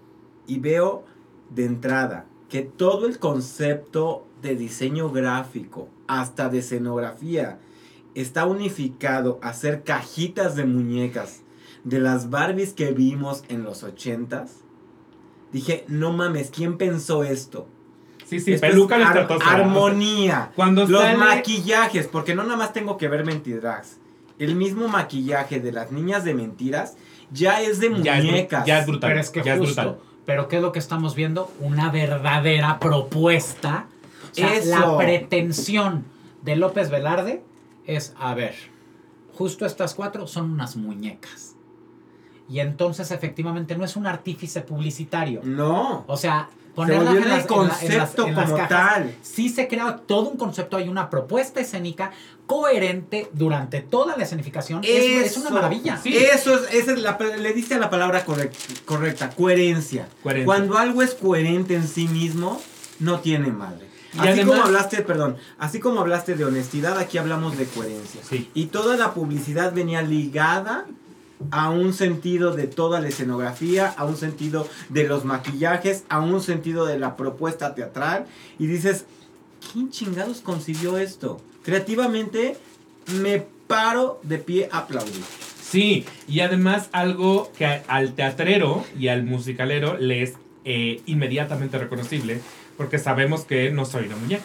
[0.48, 1.05] y veo
[1.51, 7.60] de entrada que todo el concepto de diseño gráfico, hasta de escenografía,
[8.16, 11.43] está unificado a hacer cajitas de muñecas
[11.85, 14.56] de las Barbies que vimos en los ochentas,
[15.52, 17.69] dije, no mames, ¿quién pensó esto?
[18.38, 19.50] Sí, sí, es peluca ar- estratosa.
[19.50, 20.50] Armonía.
[20.56, 23.98] Cuando Los sale- maquillajes, porque no nada más tengo que ver mentidrags.
[24.38, 26.96] El mismo maquillaje de las niñas de mentiras
[27.30, 28.66] ya es de ya es, bru- muñecas.
[28.66, 29.10] ya es brutal.
[29.10, 29.98] Pero es que ya es justo, brutal.
[30.26, 31.50] pero ¿qué es lo que estamos viendo?
[31.60, 33.86] Una verdadera propuesta.
[34.30, 34.70] O sea, Eso.
[34.78, 36.04] la pretensión
[36.42, 37.42] de López Velarde
[37.86, 38.54] es, a ver,
[39.34, 41.54] justo estas cuatro son unas muñecas.
[42.48, 45.40] Y entonces efectivamente no es un artífice publicitario.
[45.44, 46.04] No.
[46.06, 48.57] O sea, Se ponerlas en el las, en la- en las- concepto en las como
[48.57, 49.15] cajas, tal.
[49.23, 52.12] Sí se crea todo un concepto, hay una propuesta escénica
[52.47, 54.81] coherente durante toda la escenificación.
[54.85, 55.97] Es, es una maravilla.
[56.03, 56.16] Sí.
[56.16, 60.09] Eso es, esa es la, le diste a la palabra correct- correcta, coherencia.
[60.23, 60.44] Coherencia.
[60.47, 62.61] Cuando algo es coherente en sí mismo,
[62.99, 63.86] no tiene madre.
[64.15, 68.20] Y Así además- como hablaste, perdón, así como hablaste de honestidad, aquí hablamos de coherencia.
[68.28, 68.51] Sí.
[68.53, 70.85] Y toda la publicidad venía ligada
[71.51, 76.40] a un sentido de toda la escenografía, a un sentido de los maquillajes, a un
[76.40, 78.27] sentido de la propuesta teatral.
[78.59, 79.06] Y dices,
[79.73, 81.40] ¿quién chingados concibió esto?
[81.62, 82.56] Creativamente
[83.20, 85.24] me paro de pie a aplaudir.
[85.62, 92.40] Sí, y además algo que al teatrero y al musicalero le es eh, inmediatamente reconocible,
[92.77, 94.44] porque sabemos que no soy una muñeca.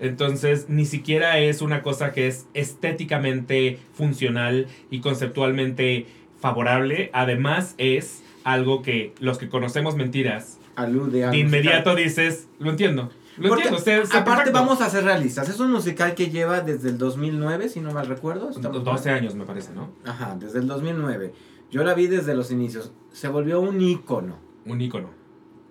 [0.00, 6.06] Entonces, ni siquiera es una cosa que es estéticamente funcional y conceptualmente
[6.40, 7.10] favorable.
[7.12, 13.10] Además, es algo que los que conocemos mentiras, Alude a de inmediato dices, lo entiendo.
[13.36, 13.78] Lo Porque, entiendo.
[13.84, 14.52] sé- sé aparte, perfecto.
[14.58, 15.48] vamos a ser realistas.
[15.48, 18.50] Es un musical que lleva desde el 2009, si no mal recuerdo.
[18.50, 19.90] Estamos 12 años, me parece, ¿no?
[20.04, 21.32] Ajá, desde el 2009.
[21.70, 22.92] Yo la vi desde los inicios.
[23.12, 24.36] Se volvió un ícono.
[24.66, 25.10] Un ícono.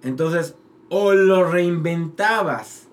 [0.04, 0.56] Entonces,
[0.90, 2.87] o lo reinventabas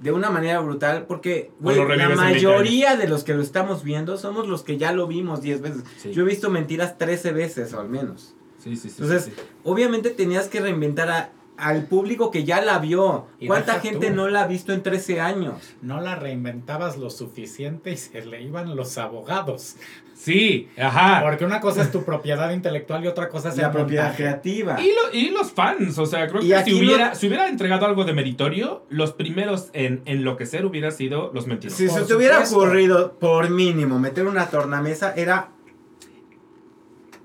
[0.00, 3.42] de una manera brutal, porque güey, la revives en 20 mayoría de los que lo
[3.42, 5.82] estamos viendo somos los que ya lo vimos 10 veces.
[5.98, 6.12] Sí.
[6.12, 8.34] Yo he visto mentiras 13 veces o al menos.
[8.58, 8.96] Sí, sí, sí.
[9.00, 9.42] Entonces, sí, sí.
[9.64, 13.26] obviamente tenías que reinventar a- al público que ya la vio.
[13.38, 14.14] Y ¿Cuánta gente tú.
[14.14, 15.54] no la ha visto en 13 años?
[15.82, 19.76] No la reinventabas lo suficiente y se le iban los abogados.
[20.14, 21.22] Sí, ajá.
[21.22, 24.22] Porque una cosa es tu propiedad intelectual y otra cosa es La el propiedad montaje.
[24.24, 24.78] creativa.
[24.78, 27.48] Y, lo- y los fans, o sea, creo Y que si no- hubiera, si hubiera
[27.48, 31.78] entregado algo de meritorio, los primeros en enloquecer hubiera sido los mentirosos.
[31.78, 35.52] Si Por se te hubiera ocurrido por mínimo meter una tornamesa, era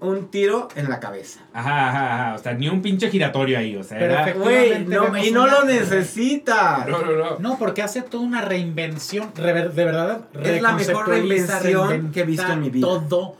[0.02, 1.40] un tiro en la cabeza.
[1.54, 2.36] Ajá, ajá, ajá.
[2.36, 4.80] O sea, ni un pinche giratorio ahí, o sea, Pero era...
[4.84, 6.88] no, vemos y no una- lo necesitas.
[6.88, 7.40] No, no, no.
[7.40, 10.22] No, porque hace toda una reinvención, rever- de verdad.
[10.44, 12.86] Es la mejor reinvención que he visto en mi vida.
[12.88, 13.38] Todo.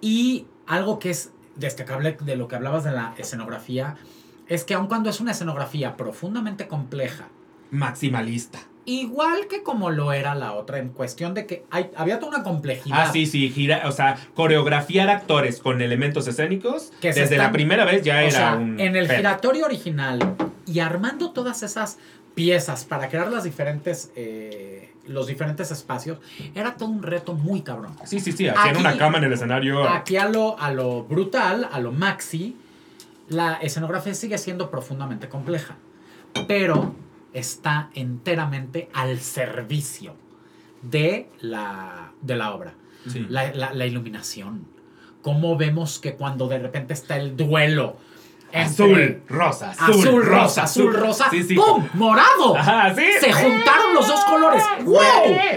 [0.00, 3.96] Y algo que es destacable de lo que hablabas de la escenografía,
[4.48, 7.28] es que aun cuando es una escenografía profundamente compleja,
[7.70, 8.58] Maximalista.
[8.86, 12.42] Igual que como lo era la otra, en cuestión de que hay, había toda una
[12.44, 13.06] complejidad.
[13.08, 17.52] Ah, sí, sí, gira, o sea, coreografiar actores con elementos escénicos, Que desde están- la
[17.52, 18.80] primera vez ya O era sea, un...
[18.80, 19.16] en el pedo.
[19.18, 20.34] giratorio original
[20.66, 21.98] y armando todas esas
[22.34, 26.18] piezas para crear las diferentes, eh, los diferentes espacios,
[26.54, 27.94] era todo un reto muy cabrón.
[28.04, 29.86] Sí, sí, sí, hacían una cama en el escenario.
[29.88, 32.56] Aquí a lo, a lo brutal, a lo maxi,
[33.28, 35.76] la escenografía sigue siendo profundamente compleja,
[36.48, 36.94] pero
[37.32, 40.14] está enteramente al servicio
[40.82, 42.74] de la, de la obra.
[43.08, 43.26] Sí.
[43.28, 44.66] La, la- la iluminación.
[45.22, 47.96] Cómo vemos que cuando de repente está el duelo
[48.52, 51.54] Azul, rosa, azul, azul, rosa, azul, rosa, Sí, sí.
[51.54, 51.86] ¡pum!
[51.94, 52.56] ¡Morado!
[52.56, 53.04] Ajá, sí.
[53.20, 54.64] Se juntaron los dos colores.
[54.84, 54.98] ¡Wow!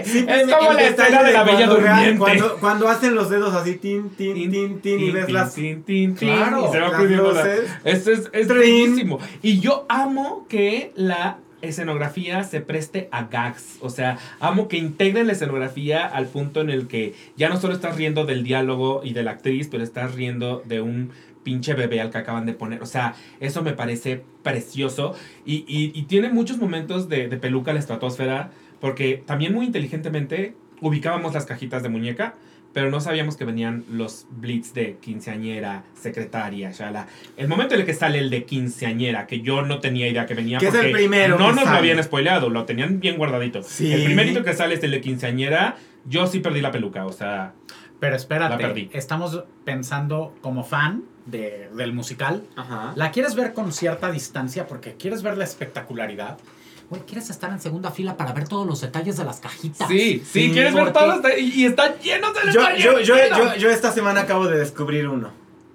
[0.04, 2.18] Es como la escena de la bella cuando, durmiente.
[2.18, 5.54] Cuando, cuando hacen los dedos así, tin, tin, tin, tin, y ves las...
[5.54, 7.70] tin, tin, tin, Claro, y se va las ocurriendo la- luces.
[7.82, 9.06] Esto es, es.
[9.42, 13.78] Y yo amo que la escenografía se preste a gags.
[13.80, 17.74] O sea, amo que integren la escenografía al punto en el que ya no solo
[17.74, 21.10] estás riendo del diálogo y de la actriz, pero estás riendo de un
[21.42, 22.82] pinche bebé al que acaban de poner.
[22.82, 25.14] O sea, eso me parece precioso.
[25.44, 28.50] Y, y- tiene muchos momentos de, de peluca la estratosfera,
[28.80, 32.34] porque también muy inteligentemente ubicábamos las cajitas de muñeca,
[32.74, 37.06] pero no sabíamos que venían los blitz de quinceañera, secretaria, shala.
[37.38, 40.34] El momento en el que sale el de quinceañera, que yo no tenía idea que
[40.34, 40.58] venía.
[40.58, 43.62] Que es el primero No que nos lo habían spoileado, lo tenían bien guardadito.
[43.62, 43.92] Sí.
[43.92, 45.76] El primerito que sale es el de quinceañera.
[46.06, 47.52] Yo sí perdí la peluca, o sea.
[48.00, 48.90] Pero La espérate, perdí.
[48.92, 52.42] estamos pensando como fan de- del musical.
[52.56, 52.92] Ajá.
[52.96, 56.36] La quieres ver con cierta distancia porque quieres ver la espectacularidad.
[56.90, 59.88] Güey, quieres estar en segunda fila para ver todos los detalles de las cajitas.
[59.88, 62.84] Sí, sí, Sí, quieres ver todos los y, están llenos de Yo, detalles.
[62.84, 65.30] yo, yo, yo, yo esta semana acabo de descubrir uno.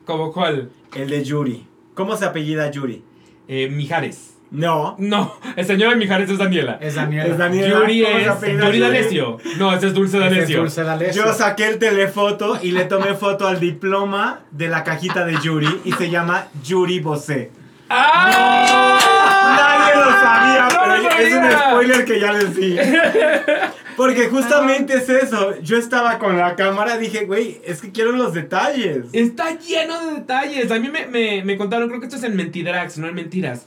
[0.06, 0.70] ¿Cómo cuál?
[0.96, 1.68] El de Yuri.
[1.94, 3.04] ¿Cómo se apellida Yuri?
[3.48, 4.36] Eh, Mijares.
[4.52, 4.96] No.
[4.98, 6.80] No, el señor de Mijares es Daniela.
[6.82, 7.26] Es Daniela.
[7.28, 7.80] Es Daniela.
[7.80, 8.80] Yuri ¿Cómo se es Yuri?
[8.80, 9.38] D'Alessio.
[9.58, 10.60] No, ese es Dulce es D'Alessio.
[10.62, 11.26] Dulce D'Alessio.
[11.26, 15.82] Yo saqué el telefoto y le tomé foto al diploma de la cajita de Yuri
[15.86, 17.52] y se llama Yuri Bosé.
[17.90, 19.19] ¡Ah!
[19.42, 21.70] Nadie lo sabía, No pero lo es un sabía.
[21.70, 22.78] spoiler que ya les di.
[23.98, 25.60] Porque justamente es eso.
[25.62, 29.06] Yo estaba con la cámara dije, güey, es que quiero los detalles.
[29.12, 30.72] Está lleno de detalles.
[30.72, 33.66] A mí me, me- me contaron, creo que esto es en Mentidrax, no en Mentiras.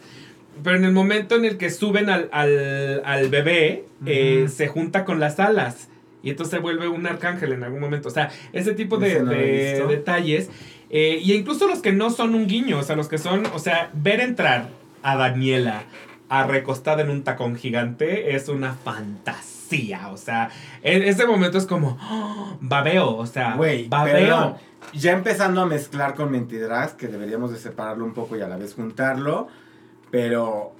[0.64, 4.52] Pero en el momento en el que suben al, al, al bebé, eh, Ujú.
[4.54, 5.88] se junta con las alas.
[6.22, 8.08] Y entonces se vuelve un arcángel en algún momento.
[8.08, 10.48] O sea, ese tipo de, no de detalles.
[10.88, 13.58] Eh, y incluso los que no son un guiño, o sea, los que son, o
[13.58, 14.68] sea, ver entrar
[15.02, 15.84] a Daniela
[16.32, 20.08] a recostada en un tacón gigante es una fantasía.
[20.08, 20.48] O sea,
[20.82, 22.56] en ese momento es como ¡oh!
[22.58, 24.14] babeo, o sea, Güey, babeo.
[24.14, 24.54] perdón.
[24.94, 28.56] Ya empezando a mezclar con Mentidrax, que deberíamos de separarlo un poco y a la
[28.56, 29.48] vez juntarlo.
[30.10, 30.72] Pero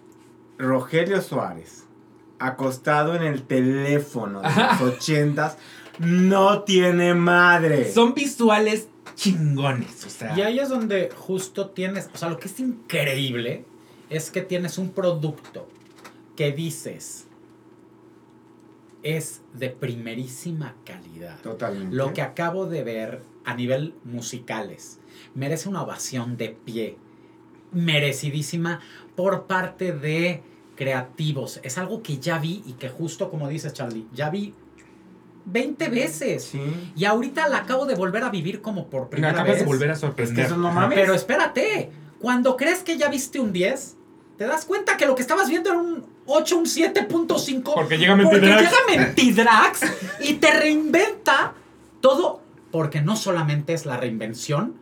[0.56, 1.84] Rogelio Suárez,
[2.38, 5.58] acostado en el teléfono de los ochentas,
[5.98, 7.92] no tiene madre.
[7.92, 10.34] Son visuales chingones, o sea.
[10.34, 13.66] Y ahí es donde justo tienes, o sea, lo que es increíble
[14.16, 15.68] es que tienes un producto
[16.36, 17.26] que dices
[19.02, 21.40] es de primerísima calidad.
[21.40, 21.94] Totalmente.
[21.94, 25.01] Lo que acabo de ver a nivel musicales
[25.34, 26.97] merece una ovación de pie,
[27.72, 28.80] merecidísima
[29.16, 30.43] por parte de
[30.76, 31.60] creativos.
[31.62, 34.55] Es algo que ya vi y que justo como dices Charlie, ya vi
[35.47, 36.44] 20 veces.
[36.44, 36.60] Sí.
[36.94, 39.59] Y ahorita la acabo de volver a vivir como por Me primera acabas vez.
[39.60, 40.47] de volver a Es que sorprender.
[40.47, 40.97] eso no mames.
[40.98, 41.90] Pero espérate,
[42.20, 43.97] cuando crees que ya viste un 10,
[44.43, 47.62] te das cuenta que lo que estabas viendo era un 8, un 7.5.
[47.74, 48.60] Porque llega Porque Mentidrax.
[48.60, 49.81] llega Mentidrax
[50.20, 51.52] y te reinventa
[52.01, 52.40] todo.
[52.73, 54.74] Porque no solamente es la reinvención,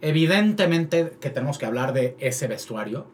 [0.00, 3.06] evidentemente que tenemos que hablar de ese vestuario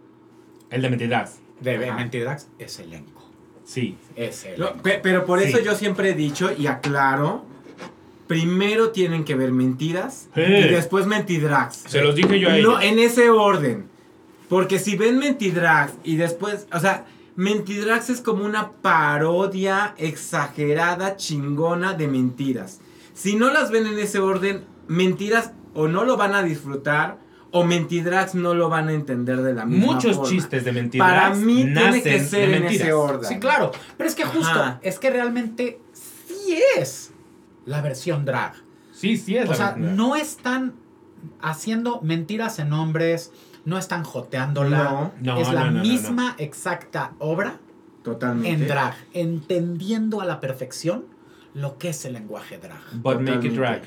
[0.69, 1.39] El de Mentidrax.
[1.61, 1.97] de Ajá.
[1.97, 3.23] Mentidrax, es elenco.
[3.65, 3.97] Sí.
[4.17, 4.83] Es No, elenco.
[4.83, 5.47] pe- pero por Sí.
[5.49, 7.47] eso yo siempre he dicho y aclaro,
[8.27, 10.43] primero tienen que ver mentiras Sí.
[10.43, 11.77] y después mentidrax.
[11.87, 12.83] Se los dije yo a No, ellos.
[12.83, 13.94] en ese orden.
[14.55, 21.95] Porque si ven Mentidrax y después, o sea, Mentidrax es como una parodia exagerada, chingona
[21.95, 22.81] de mentiras.
[23.15, 27.19] Si no las ven en ese orden, mentiras o no lo van a disfrutar
[27.51, 30.31] o Mentidrax no lo van a entender de la misma Muchos forma.
[30.31, 33.29] chistes de Mentidrax Para mí tiene nacen que ser en ese orden.
[33.29, 33.73] Sí, claro.
[33.97, 34.79] Pero es que justo, Ajá.
[34.83, 37.11] es que realmente sí es
[37.65, 38.55] la versión drag.
[38.93, 39.93] Sí, sí es O la sea, verdad.
[39.95, 40.75] no están
[41.41, 43.33] haciendo mentiras en hombres,
[43.65, 45.13] no están joteándola.
[45.21, 47.59] No, No, es la no, no, misma exacta obra
[48.03, 48.51] totalmente.
[48.63, 51.05] en drag, entendiendo a la perfección
[51.55, 52.81] lo que es el lenguaje drag.
[52.95, 53.57] But make it Totalmente.
[53.57, 53.83] drag.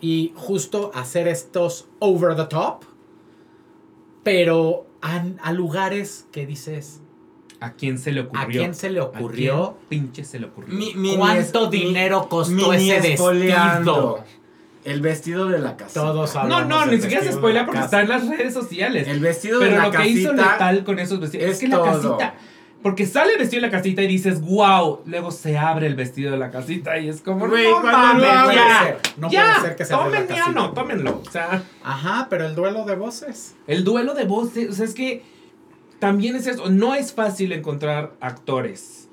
[0.00, 2.82] Y justo hacer estos over the top,
[4.22, 7.00] pero a, a lugares que dices,
[7.60, 8.42] ¿A quién se le ocurrió?
[8.42, 9.76] ¿a quién se le ¿A ocurrió?
[9.88, 10.74] quién pinche se le ocurrió?
[10.76, 14.24] Mi- ¿Cuánto mi- dinero costó ese vestido?
[14.84, 16.00] El vestido de la casa.
[16.00, 19.06] Todos No, no, ni siquiera se spoilea de porque la está en las redes sociales.
[19.08, 21.58] El vestido de Pero la lo que hizo casita letal con esos vestidos es, es
[21.60, 22.16] que la todo.
[22.18, 22.34] casita.
[22.82, 25.02] Porque sale el vestido de la casita y dices, wow.
[25.06, 28.26] Luego se abre el vestido de la casita y es como, Güey, no cuando mames,
[28.34, 28.82] No puede ya.
[28.82, 30.50] ser, no ya, puede ser que se abra la ya, casita.
[30.50, 31.22] no, tómenlo.
[31.24, 33.54] O sea, Ajá, pero el duelo de voces.
[33.68, 35.22] el duelo de voces, o sea, es que
[36.00, 36.70] también es eso.
[36.70, 39.08] No es fácil encontrar actores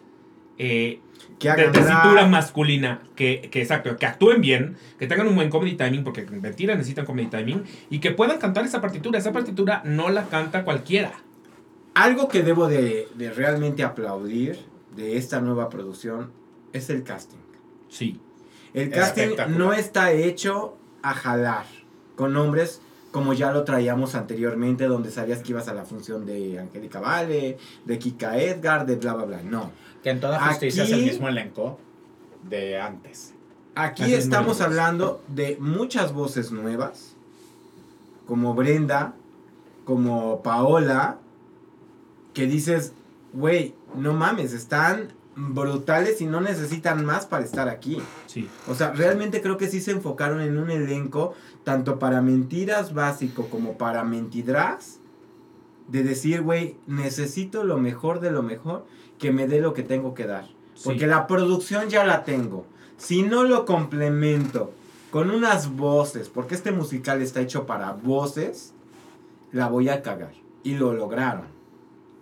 [0.57, 0.99] eh,
[1.39, 2.29] Que de hagan tesitura drag.
[2.29, 6.75] masculina, que, que exacto, que actúen bien, que tengan un buen comedy timing, porque mentira
[6.75, 9.17] necesitan comedy timing, y que puedan cantar esa partitura.
[9.17, 11.13] Esa partitura no la canta cualquiera.
[11.93, 14.59] Algo que debo de, de realmente aplaudir
[14.95, 16.31] de esta nueva producción
[16.73, 17.39] es el casting.
[17.87, 18.19] Sí.
[18.73, 21.65] El casting no está hecho a jalar
[22.15, 26.59] con hombres como ya lo traíamos anteriormente, donde sabías que ibas a la función de
[26.59, 29.41] Angélica Vale, de Kika Edgar, de bla, bla, bla.
[29.41, 29.71] No.
[30.03, 31.79] Que en toda justicia es el Aquí- mismo elenco
[32.49, 33.33] de antes.
[33.75, 37.15] Aquí Así estamos hablando de muchas voces nuevas,
[38.25, 39.13] como Brenda,
[39.85, 41.17] como Paola,
[42.33, 42.93] que dices,
[43.33, 48.01] güey, no mames, están brutales y no necesitan más para estar aquí.
[48.27, 48.49] Sí.
[48.67, 53.47] O sea, realmente creo que sí se enfocaron en un elenco, tanto para mentiras básico
[53.49, 54.99] como para mentidras,
[55.87, 58.85] de decir, güey, necesito lo mejor de lo mejor,
[59.19, 60.45] que me dé lo que tengo que dar.
[60.83, 62.65] Porque la producción ya la tengo.
[62.97, 64.73] Si no lo complemento
[65.11, 68.73] con unas voces, porque este musical está hecho para voces,
[69.51, 70.31] la voy a cagar.
[70.63, 71.45] Y lo lograron.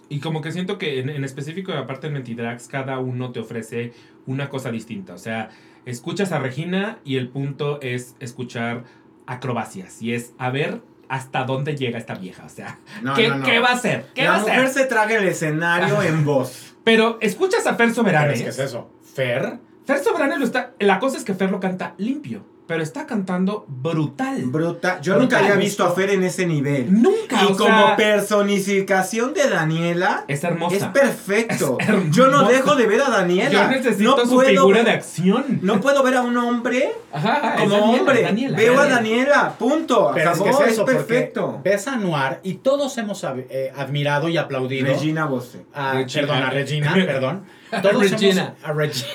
[0.10, 3.94] Y como que siento que en, en específico, aparte en Mentidrags, cada uno te ofrece
[4.26, 5.14] una cosa distinta.
[5.14, 5.50] O sea,
[5.86, 8.86] escuchas a Regina y el punto es escuchar
[9.26, 10.02] acrobacias.
[10.02, 12.46] Y es a ver hasta dónde llega esta vieja.
[12.46, 13.46] O sea, No, ¿qué, no, no.
[13.46, 14.06] qué va a hacer?
[14.14, 14.84] ¿Qué la va a mujer hacer?
[14.84, 16.76] se traga el escenario en voz.
[16.88, 18.38] Pero escuchas a Fer Soberanes.
[18.40, 18.90] es que es eso.
[19.14, 20.72] Fer, Fer Soberanes lo está.
[20.80, 22.46] La cosa es que Fer lo canta limpio.
[22.68, 24.42] Pero está cantando brutal.
[24.46, 25.00] Bruta.
[25.02, 27.02] Yo Brutal, nunca había visto a Fer en ese nivel.
[27.02, 27.42] Nunca.
[27.44, 30.76] Y o como sea, personificación de Daniela, es hermosa.
[30.76, 31.78] es perfecto.
[31.80, 32.10] Es hermosa.
[32.12, 33.50] Yo no dejo de ver a Daniela.
[33.52, 35.60] Yo necesito no su puedo figura de acción.
[35.62, 38.22] No puedo ver a un hombre Ajá, es como Daniela, hombre.
[38.22, 38.96] Daniela, Veo a Daniela.
[38.98, 40.12] Daniela, punto.
[40.14, 41.62] pero es Acabó, que es, es eso, porque perfecto.
[41.64, 45.66] ves a Noir y todos hemos eh, admirado y aplaudido Regina Bose.
[45.74, 46.22] a, Regina.
[46.28, 47.44] perdón, a Regina, perdón.
[47.82, 48.56] Todos Regina.
[48.62, 49.06] hemos, a Regi-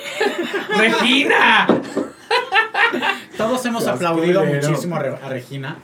[0.79, 1.66] ¡Regina!
[3.37, 4.69] Todos hemos aplaudido culero.
[4.69, 5.79] muchísimo a, Re- a Regina.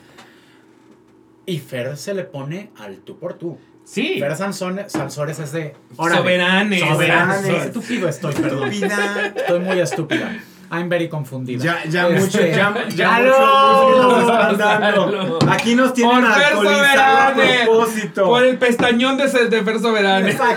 [1.46, 3.58] Y Fer se le pone al tú por tú.
[3.84, 4.18] Sí.
[4.20, 5.74] Fer Sansone- Sansores es de...
[5.96, 6.80] Soberanes.
[6.80, 6.80] Soberanes.
[6.90, 7.66] Soberanes.
[7.66, 8.68] Estúpido estoy, perdón.
[8.70, 9.26] Estúpida.
[9.34, 10.38] Estoy muy estúpida.
[10.70, 11.62] I'm very confundida.
[11.64, 13.88] Ya, ya Este, mucho, ya, ya ¡Aló!
[13.88, 15.38] mucho nos están dando.
[15.50, 17.34] Aquí nos tienen Por Fer alcoholizados a
[17.64, 18.24] propósito.
[18.26, 20.36] Por el pestañón de, de Fer Soberanes.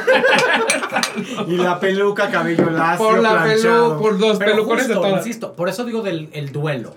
[1.48, 3.90] Y la peluca, cabello lacio, Por la planchado.
[3.98, 5.26] pelu, por los Pero pelucones justo, de todas.
[5.26, 6.96] insisto, por eso digo del el duelo.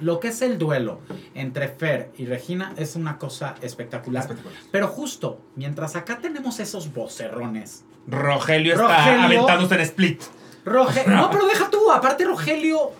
[0.00, 1.00] Lo que es el duelo
[1.34, 4.22] entre Fer y Regina es una cosa espectacular.
[4.22, 4.58] Espectacular.
[4.70, 7.84] Pero justo, mientras acá tenemos esos vocerrones.
[8.06, 10.22] Rogelio está aventándose en split.
[10.64, 12.92] Roge no, pero deja tú, aparte Rogelio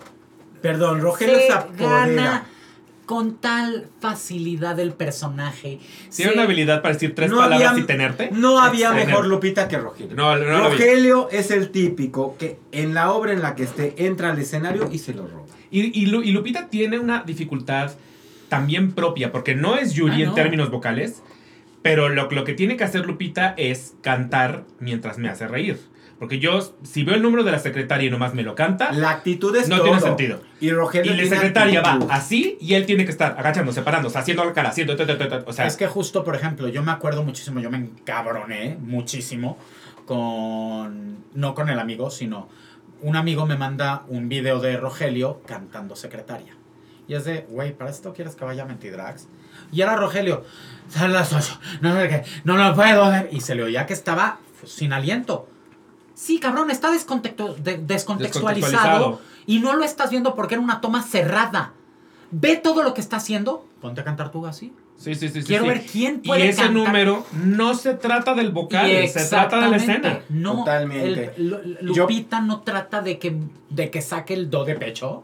[0.61, 2.45] Perdón, Rogelio se gana
[3.05, 5.79] con tal facilidad el personaje.
[6.15, 8.29] Tiene Se- una habilidad para decir tres No palabras había- y tenerte.
[8.31, 10.15] No había mejor Lupita que Rogelio.
[10.15, 10.69] No, no.
[10.69, 14.89] Rogelio es el típico que en la obra en la que esté entra al escenario
[14.91, 15.45] y se lo roba.
[15.69, 17.91] Y, y Lu- y Lupita tiene una dificultad
[18.49, 20.33] también propia, porque no es Yuri Ah, en no.
[20.33, 21.21] términos vocales,
[21.83, 25.79] pero lo, lo que tiene que hacer Lupita es cantar mientras me hace reír.
[26.19, 29.09] Porque yo, si veo el número de la secretaria y nomás me lo canta, La
[29.09, 29.85] actitud es no todo.
[29.85, 30.41] tiene sentido.
[30.61, 32.11] Y Y Rogelio la tiene secretaria va actitud.
[32.11, 34.95] así y él tiene que estar agachándose, parándose, haciendo la cara, haciendo...
[34.95, 37.69] ta, ta, ta, O sea, es que justo, por ejemplo, yo me acuerdo muchísimo, yo
[37.69, 39.57] me encabroné muchísimo
[40.05, 42.47] con, no con el amigo, sino
[43.01, 46.55] un amigo me manda un video de Rogelio cantando secretaria.
[47.07, 49.27] Y es de, güey, ¿para esto quieres que vaya a Mentidrags?
[49.71, 50.43] Y era Rogelio,
[50.89, 53.29] son las ocho, no sé qué, no lo puedo ver.
[53.31, 55.49] Y se le oía que estaba sin aliento.
[56.15, 59.21] Sí, cabrón, está descontextualizado, Descontextualizado.
[59.45, 61.73] y no lo estás viendo porque era una toma cerrada.
[62.31, 63.65] Ve todo lo que está haciendo.
[63.81, 64.73] Ponte a cantar tú así.
[64.97, 65.41] sí, sí, sí.
[65.41, 65.69] sí, Quiero sí.
[65.69, 66.73] ver quién Y puede ese cantar.
[66.85, 70.19] número no se trata del vocal, Y se trata de la escena.
[70.29, 71.33] No, Totalmente.
[71.37, 73.37] el- Lupita no trata de que,
[73.69, 75.23] de que saque el do de pecho.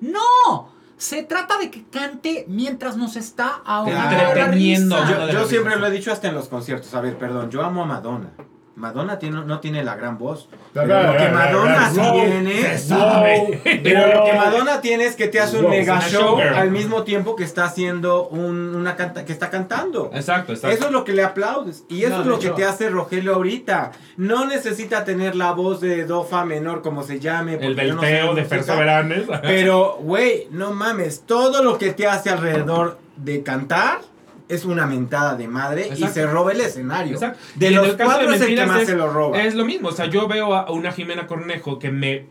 [0.00, 0.70] No.
[0.96, 6.10] Se trata de que cante mientras nos está ahogando Yo, yo siempre lo he dicho
[6.12, 6.92] hasta en los conciertos.
[6.94, 8.30] A ver, perdón, yo amo a Madonna.
[8.78, 10.48] Madonna tiene, no tiene la gran voz.
[10.72, 12.52] Pero lo que Madonna tiene.
[12.62, 13.60] Se sabe.
[13.82, 17.02] Pero lo que Madonna tiene es que te hace un Wow, mega show al mismo
[17.02, 20.10] tiempo que está haciendo un- una canta, que está cantando.
[20.14, 20.76] Exacto, exacto.
[20.76, 21.84] Eso es lo que le aplaudes.
[21.88, 23.90] Y eso No, es lo que te hace Rogelio ahorita.
[24.16, 27.54] No necesita tener la voz de Do Fa menor, como se llame.
[27.54, 28.48] el yo no sé belteo de música.
[28.48, 29.24] Fer Soberanes.
[29.42, 31.22] Pero, güey, no mames.
[31.26, 34.00] Todo lo que te hace alrededor de cantar
[34.48, 37.14] es una mentada de madre y se roba el escenario.
[37.14, 37.38] Exacto.
[37.56, 39.42] De Y los cuatro es el que más es- se lo roba.
[39.42, 42.26] Es lo mismo, o sea, yo veo a una Jimena Cornejo que me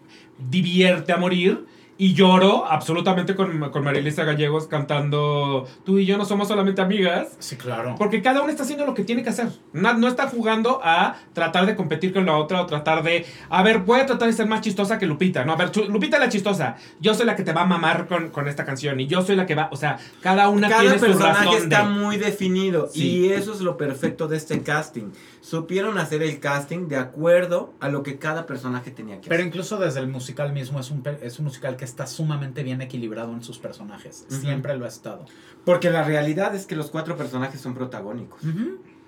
[0.49, 1.65] divierte a morir
[1.99, 6.81] Y lloro absolutamente con, con María Elisa Gallegos cantando Tú y yo no somos solamente
[6.81, 7.29] amigas.
[7.39, 7.95] Sí, claro.
[7.97, 9.47] Porque cada uno está haciendo lo que tiene que hacer.
[9.73, 13.25] No, no está jugando a tratar de competir con la otra o tratar de.
[13.49, 15.43] A ver, voy a tratar de ser más chistosa que Lupita.
[15.43, 16.75] No, a ver, Lupita es la chistosa.
[16.99, 18.99] Yo soy la que te va a mamar con, con esta canción.
[18.99, 19.69] Y yo soy la que va.
[19.71, 21.89] O sea, cada una Cada tiene su personaje razón está de.
[21.89, 23.07] muy definido Sí.
[23.25, 25.09] y eso es lo perfecto de este casting.
[25.41, 29.47] Supieron hacer el casting de acuerdo a lo que cada personaje tenía que Pero hacer.
[29.47, 33.33] incluso desde el musical mismo es un, es un musical que está sumamente bien equilibrado
[33.33, 34.25] en sus personajes.
[34.29, 35.25] Siempre lo ha estado.
[35.65, 38.41] Porque la realidad es que los cuatro personajes son protagónicos.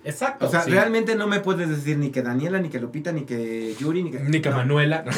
[0.04, 0.48] Exacto.
[0.48, 0.72] O sea, sí.
[0.72, 4.12] realmente no me puedes decir ni que Daniela, ni que Lupita, ni que Yuri, ni
[4.12, 4.20] que...
[4.20, 4.58] Ni que no.
[4.58, 5.04] Manuela.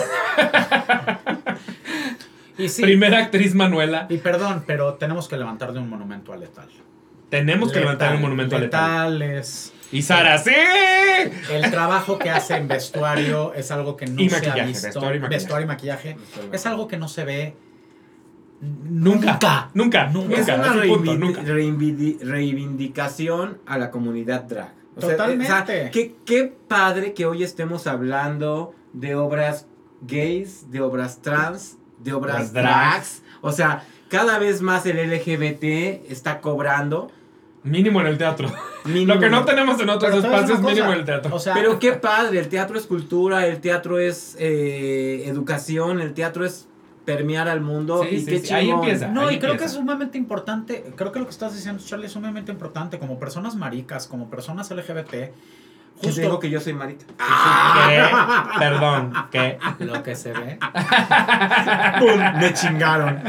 [2.57, 4.05] Y sí, Primera actriz Manuela.
[4.09, 6.67] y perdón, pero tenemos que levantarle un monumento a Letal.
[7.29, 9.19] Tenemos que levantar un monumento a Letal.
[9.19, 9.73] Letal es...
[9.91, 10.51] Y Sara, ¡sí!
[11.51, 14.87] El trabajo que hace en vestuario es algo que no Y se ha visto.
[14.87, 15.29] vestuario y maquillaje.
[15.29, 16.17] Vestuario y maquillaje.
[16.51, 17.55] Es algo que no se ve
[18.61, 19.71] Nunca.
[19.73, 20.07] Nunca.
[20.07, 20.35] Nunca.
[20.35, 20.73] Es una
[21.17, 21.41] nunca.
[21.41, 24.73] reivindicación a la comunidad drag.
[24.99, 25.89] Totalmente.
[25.91, 29.65] qué, qué padre que hoy estemos hablando de obras
[30.01, 33.23] gays, de obras trans, de obras drags.
[33.41, 37.11] O sea, cada vez más el LGBT está cobrando.
[37.63, 38.51] Mínimo en el teatro.
[38.85, 39.13] mínimo.
[39.13, 41.35] Lo que no tenemos en otros Pero espacios, una mínimo en el teatro.
[41.35, 46.13] O sea, Pero qué padre, el teatro es cultura, el teatro es eh, educación, el
[46.13, 46.67] teatro es
[47.05, 48.03] permear al mundo.
[48.03, 49.07] Sí, y sí, qué sí, ahí empieza.
[49.07, 52.05] No, Ahí y creo que es sumamente importante, creo que lo que estás diciendo, Charlie,
[52.07, 55.31] es sumamente importante como personas maricas, como personas LGBT.
[56.01, 57.05] Que Justo digo que yo soy marica.
[57.87, 58.03] ¿Qué?
[58.59, 59.57] Perdón, ¿qué?
[59.79, 60.57] lo que se ve.
[61.99, 62.19] ¡Pum!
[62.39, 63.23] Me chingaron.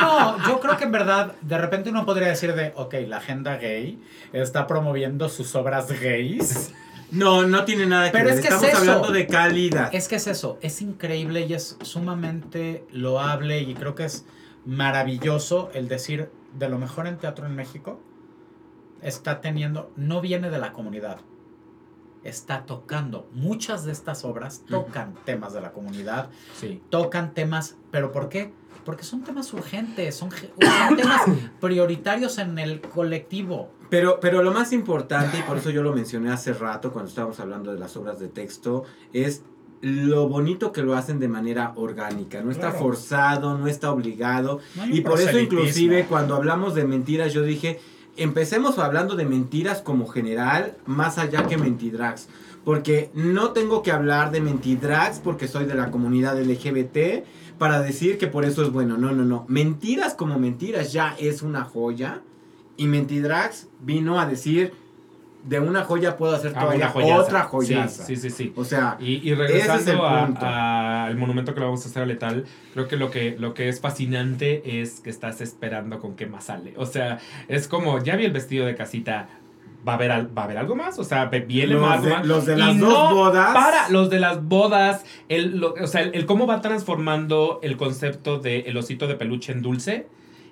[0.00, 3.56] No, yo creo que en verdad, de repente uno podría decir de, ok, la agenda
[3.56, 4.00] gay
[4.32, 6.72] está promoviendo sus obras gays.
[7.10, 8.34] No, no tiene nada que Pero ver.
[8.34, 8.92] es que es Estamos eso.
[8.92, 9.94] hablando de calidad.
[9.94, 14.26] Es que es eso, es increíble y es sumamente loable y creo que es
[14.64, 18.00] maravilloso el decir de lo mejor en teatro en México
[19.02, 21.18] está teniendo, no viene de la comunidad,
[22.28, 23.28] está tocando.
[23.32, 26.82] Muchas de estas obras tocan temas de la comunidad, Sí.
[26.90, 28.52] tocan temas, pero ¿por qué?
[28.84, 30.30] Porque son temas urgentes, son,
[30.96, 31.22] temas
[31.60, 33.70] prioritarios en el colectivo.
[33.90, 37.38] Pero, pero lo más importante, y por eso yo lo mencioné hace rato cuando estábamos
[37.40, 39.42] hablando de las obras de texto, es
[39.80, 42.42] lo bonito que lo hacen de manera orgánica.
[42.42, 44.60] No está forzado, no está obligado.
[44.74, 47.80] No Y por eso inclusive cuando hablamos de mentiras, yo dije,
[48.16, 52.28] empecemos hablando de mentiras como general, más allá que mentidrags.
[52.64, 57.24] Porque no tengo que hablar de mentidrags porque soy de la comunidad LGBT
[57.58, 58.96] para decir que por eso es bueno.
[58.96, 59.44] No, no, no.
[59.48, 62.22] Mentiras como mentiras ya es una joya.
[62.76, 64.74] Y mentidrags vino a decir,
[65.46, 68.04] de una joya puedo hacer Ah, todavía otra joyaza.
[68.04, 68.36] Sí, sí, sí.
[68.36, 68.52] sí.
[68.56, 72.44] O sea, Y, es regresando a- al monumento que le vamos a hacer a Letal,
[72.74, 76.44] creo que lo que, lo que es fascinante es que estás esperando con qué más
[76.44, 76.74] sale.
[76.76, 77.18] O sea,
[77.48, 79.28] es como, ya vi el vestido de casita,
[79.86, 80.98] ¿va a haber, al- va a haber algo más?
[80.98, 82.26] O sea, viene Los más, de- más.
[82.26, 83.54] los de Y las dos bodas.
[83.54, 87.76] Para, los de las bodas, el, lo- o sea, el, el cómo va transformando el
[87.76, 90.06] concepto de el osito de peluche en dulce.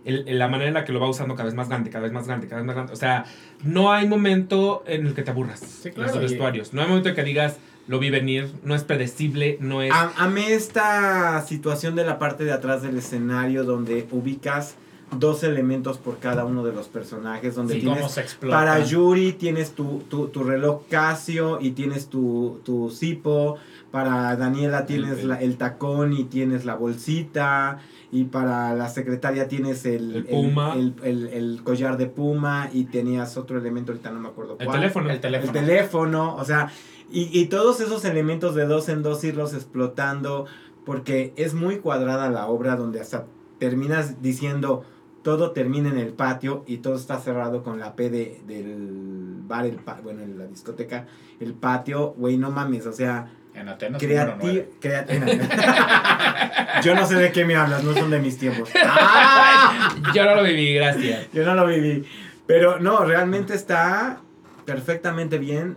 [0.04, 2.02] El- el- la manera en la que lo va usando cada vez más grande, cada
[2.04, 2.92] vez más grande, cada vez más grande.
[2.92, 3.24] O sea,
[3.62, 5.60] no hay momento en el que te aburras.
[5.60, 6.72] Sí, claro, los vestuarios.
[6.74, 7.56] No hay momento en que digas,
[7.86, 9.92] lo vi venir, no es predecible, no es...
[9.92, 14.76] A- amé esta situación de la parte de atrás del escenario donde ubicas
[15.18, 20.02] dos elementos por cada uno de los personajes, donde Sí, tienes para Yuri tienes tu,
[20.08, 23.56] tu, tu reloj Casio y tienes tu, tu Zippo,
[23.90, 27.78] para Daniela tienes el- la- el tacón y tienes la bolsita,
[28.14, 30.74] y para la secretaria tienes el, El puma.
[30.74, 34.66] el, el- el collar de puma y tenías otro elemento, ahorita no me acuerdo el
[34.66, 34.78] cuál.
[34.78, 35.10] teléfono.
[35.10, 35.52] El teléfono.
[35.58, 36.70] El teléfono, o sea,
[37.10, 40.46] y, y todos esos elementos de dos en dos irlos explotando,
[40.86, 43.26] porque es muy cuadrada la obra donde hasta
[43.58, 44.84] terminas diciendo
[45.22, 49.64] todo termina en el patio y todo está cerrado con la P de, del bar,
[49.66, 51.06] el pa- bueno, en la discoteca,
[51.40, 54.00] el patio, güey, no mames, o sea, En Atenas.
[54.02, 54.36] creativo.
[54.40, 55.48] nueve.
[56.82, 58.68] Yo no sé de qué me hablas, no son de mis tiempos.
[58.84, 59.94] ¡Ah!
[60.14, 61.28] Yo no lo viví, gracias.
[61.32, 62.04] Yo no lo viví.
[62.46, 64.20] Pero no, realmente está
[64.64, 65.76] perfectamente bien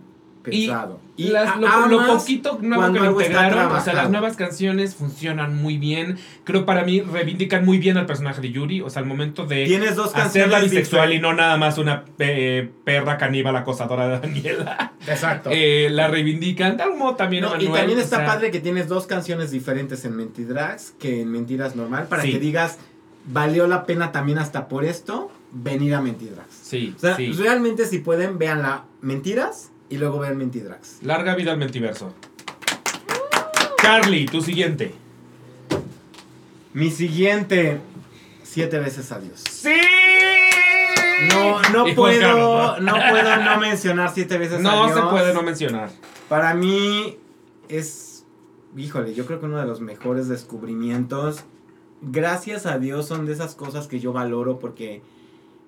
[1.18, 1.28] Y.
[1.28, 6.16] Las- lo, lo poquito nuevo que integraron, o sea, las nuevas canciones funcionan muy bien.
[6.44, 8.80] Creo para mí reivindican muy bien al personaje de Yuri.
[8.80, 12.04] O sea, al momento de Tienes dos canciones hacerla bisexual y no nada más una
[12.20, 14.92] eh, perra caníbal acosadora de Daniela.
[15.06, 15.50] Exacto.
[15.52, 16.76] Eh, la reivindican.
[16.76, 19.50] De algún modo también No, y también o está sea, padre que tienes dos canciones
[19.50, 22.32] diferentes en Mentidrags que en Mentiras Normal para Sí.
[22.32, 22.78] que digas,
[23.26, 26.54] valió la pena también hasta por esto venir a Mentidrags.
[26.54, 27.32] Sí, O sea, sí.
[27.32, 31.02] realmente si pueden, veanla Mentiras y luego vean Mentidrags.
[31.02, 32.12] Larga vida al mentiverso.
[33.78, 34.94] Carly, tu siguiente.
[36.74, 37.80] Mi siguiente,
[38.42, 39.42] siete veces adiós.
[39.48, 39.74] ¡Sí!
[41.30, 44.94] No, no puedo, Carlos, no puedo no mencionar siete veces No adiós.
[44.94, 45.90] se puede no mencionar.
[46.28, 47.16] Para mí
[47.68, 48.24] es,
[48.76, 51.44] híjole, yo creo que uno de los mejores descubrimientos.
[52.00, 55.02] Gracias a Dios son de esas cosas que yo valoro porque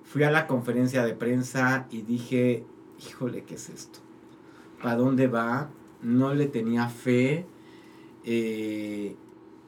[0.05, 2.63] fui a la conferencia de prensa y dije,
[3.05, 3.99] híjole, ¿qué es esto?
[4.81, 5.69] ¿Para dónde va?
[6.01, 7.45] No le tenía fe.
[8.23, 9.15] eh,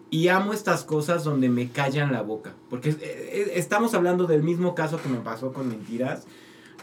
[0.09, 2.53] y amo estas cosas donde me callan la boca.
[2.69, 6.25] Porque eh, eh, estamos hablando del mismo caso que me pasó con Mentiras.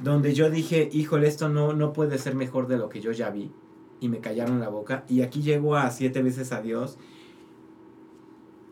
[0.03, 3.31] Donde yo dije, híjole, esto no, no puede ser mejor de lo que yo ya
[3.31, 3.51] vi.
[4.01, 5.05] Y me callaron la boca.
[5.09, 6.99] Y aquí llego a siete veces a Dios.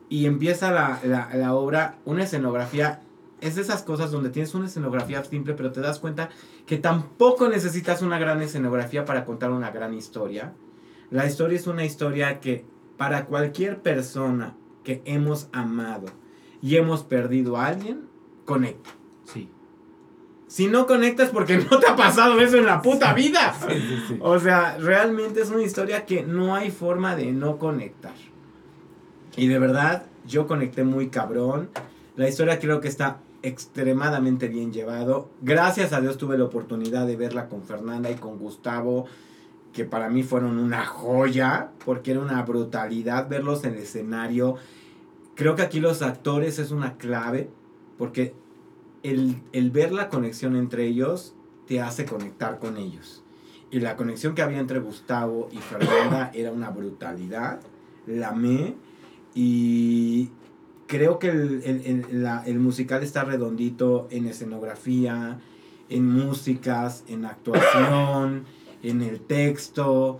[0.09, 3.03] Y empieza la, la, la obra, una escenografía.
[3.41, 6.31] Es de esas cosas donde tienes una escenografía simple, pero te das cuenta
[6.68, 10.52] que tampoco necesitas una gran escenografía para contar una gran historia.
[11.10, 12.66] La historia es una historia que
[12.98, 16.08] para cualquier persona que hemos amado
[16.60, 18.06] y hemos perdido a alguien,
[18.44, 18.90] conecta.
[19.24, 19.48] Sí.
[20.47, 23.55] Si no conectas porque no te ha pasado eso en la puta vida.
[23.66, 24.18] Sí, sí, sí.
[24.20, 28.14] O sea, realmente es una historia que no hay forma de no conectar.
[29.38, 31.70] Y de verdad, yo conecté muy cabrón.
[32.14, 35.31] La historia creo que está extremadamente bien llevado.
[35.42, 39.07] Gracias a Dios tuve la oportunidad de verla con Fernanda y con Gustavo,
[39.73, 44.57] que para mí fueron una joya, porque era una brutalidad verlos en el escenario.
[45.34, 47.50] Creo que aquí los actores es una clave,
[47.97, 48.34] porque
[49.02, 51.34] el, el ver la conexión entre ellos
[51.67, 53.23] te hace conectar con ellos.
[53.70, 57.60] Y la conexión que había entre Gustavo y Fernanda era una brutalidad.
[58.07, 58.75] La amé.
[59.34, 60.31] Y
[60.89, 65.39] creo que el, el- el- la- el musical está redondito en escenografía,
[65.89, 68.44] en músicas, en actuación,
[68.83, 70.18] en el texto.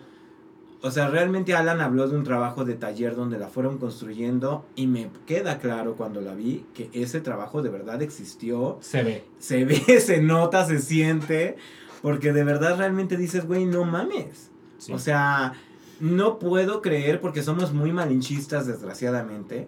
[0.81, 4.87] O sea, realmente Alan habló de un trabajo de taller donde la fueron construyendo y
[4.87, 9.25] me queda claro cuando la vi que ese trabajo de verdad existió Se ve.
[9.41, 11.57] se ve, se nota, se siente,
[12.01, 14.51] porque de verdad realmente dices, güey, no mames.
[14.79, 14.93] Sí.
[14.93, 15.55] O sea,
[15.99, 19.67] no puedo creer, porque somos muy malinchistas, desgraciadamente,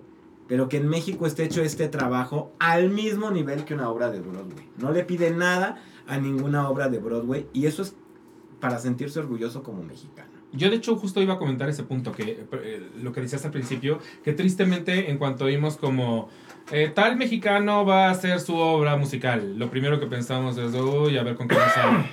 [0.51, 4.19] pero que en México esté hecho este trabajo al mismo nivel que una obra de
[4.19, 4.67] Broadway.
[4.79, 7.95] No le pide nada a ninguna obra de Broadway, y eso es
[8.59, 10.29] para sentirse orgulloso como mexicano.
[10.53, 13.53] Yo de hecho justo iba a comentar ese punto, que eh, lo que decías al
[13.53, 16.29] principio, que tristemente en cuanto vimos como
[16.73, 21.17] eh, tal mexicano va a hacer su obra musical, lo primero que pensamos es, uy,
[21.17, 22.07] a ver con qué sale.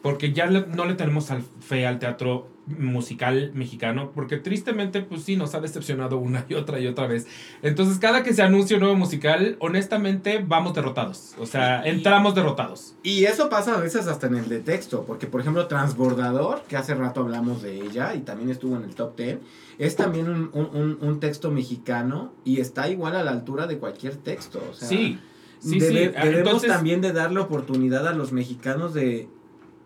[0.00, 1.28] Porque ya no le tenemos
[1.60, 6.80] fe al teatro musical mexicano, porque tristemente, pues sí, nos ha decepcionado una y otra
[6.80, 7.26] y otra vez.
[7.62, 11.34] Entonces, cada que se anuncia un nuevo musical, honestamente, vamos derrotados.
[11.38, 12.94] O sea, Y- entramos derrotados.
[13.02, 16.76] Y eso pasa a veces hasta en el de texto, porque por ejemplo Transbordador, que
[16.76, 19.38] hace rato hablamos de ella y también estuvo en el top 10,
[19.78, 24.16] es también un, un- un- texto mexicano y está igual a la altura de cualquier
[24.16, 24.62] texto.
[24.70, 25.18] O sea, sí,
[25.60, 26.12] sí, debe- sí.
[26.12, 29.28] Debemos Entonces, también de darle oportunidad a los mexicanos de,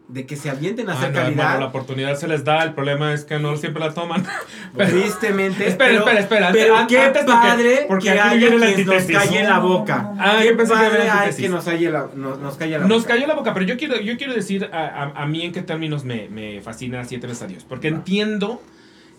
[0.09, 1.61] de que se avienten a Ah, hacer no, hermano, calidad.
[1.61, 4.25] la oportunidad se les da, el problema es que no siempre la toman.
[4.77, 5.67] Tristemente.
[5.69, 6.53] Espera, pero, espera, espera.
[6.53, 10.13] Pero An- qué antes porque- padre porque que aquí haya viene nos calle la boca.
[10.19, 13.15] Ah, qué padre hay que nos, calle la, nos, nos calle la Nos boca.
[13.15, 15.63] cayó la boca, pero yo quiero, yo quiero decir a, a- a mí en qué
[15.63, 17.65] términos me, me fascina Siete veces a Dios.
[17.69, 17.97] Porque Va.
[17.99, 18.63] entiendo,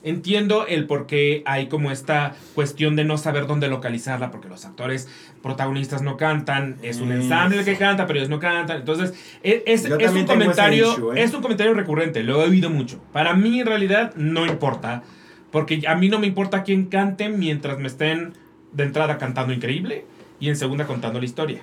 [0.03, 4.65] entiendo el por qué hay como esta cuestión de no saber dónde localizarla, porque los
[4.65, 5.07] actores
[5.41, 8.77] protagonistas no cantan, es un ensamble que canta, pero ellos no cantan.
[8.77, 9.13] Entonces,
[9.43, 11.23] e- es, es un comentario, issue, ¿eh?
[11.23, 13.01] es un comentario recurrente, lo he oído mucho.
[13.11, 15.03] Para mí, en realidad, no importa.
[15.51, 18.33] Porque a mí no me importa quién cante mientras me estén
[18.71, 20.05] de entrada cantando increíble
[20.39, 21.61] y en segunda contando la historia.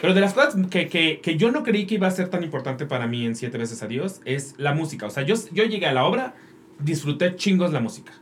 [0.00, 2.42] Pero de las cosas que, que, que yo no creí que iba a ser tan
[2.42, 5.06] importante para mí en Siete veces a Dios es la música.
[5.06, 6.34] O sea, yo, yo llegué a la obra,
[6.78, 8.12] disfruté chingos la música.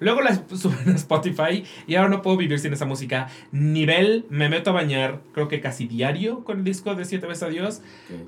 [0.00, 3.28] Luego la suben a Spotify y ahora no puedo vivir sin esa música.
[3.50, 7.42] Nivel, me meto a bañar, creo que casi diario con el disco de Siete veces
[7.42, 7.80] a Dios.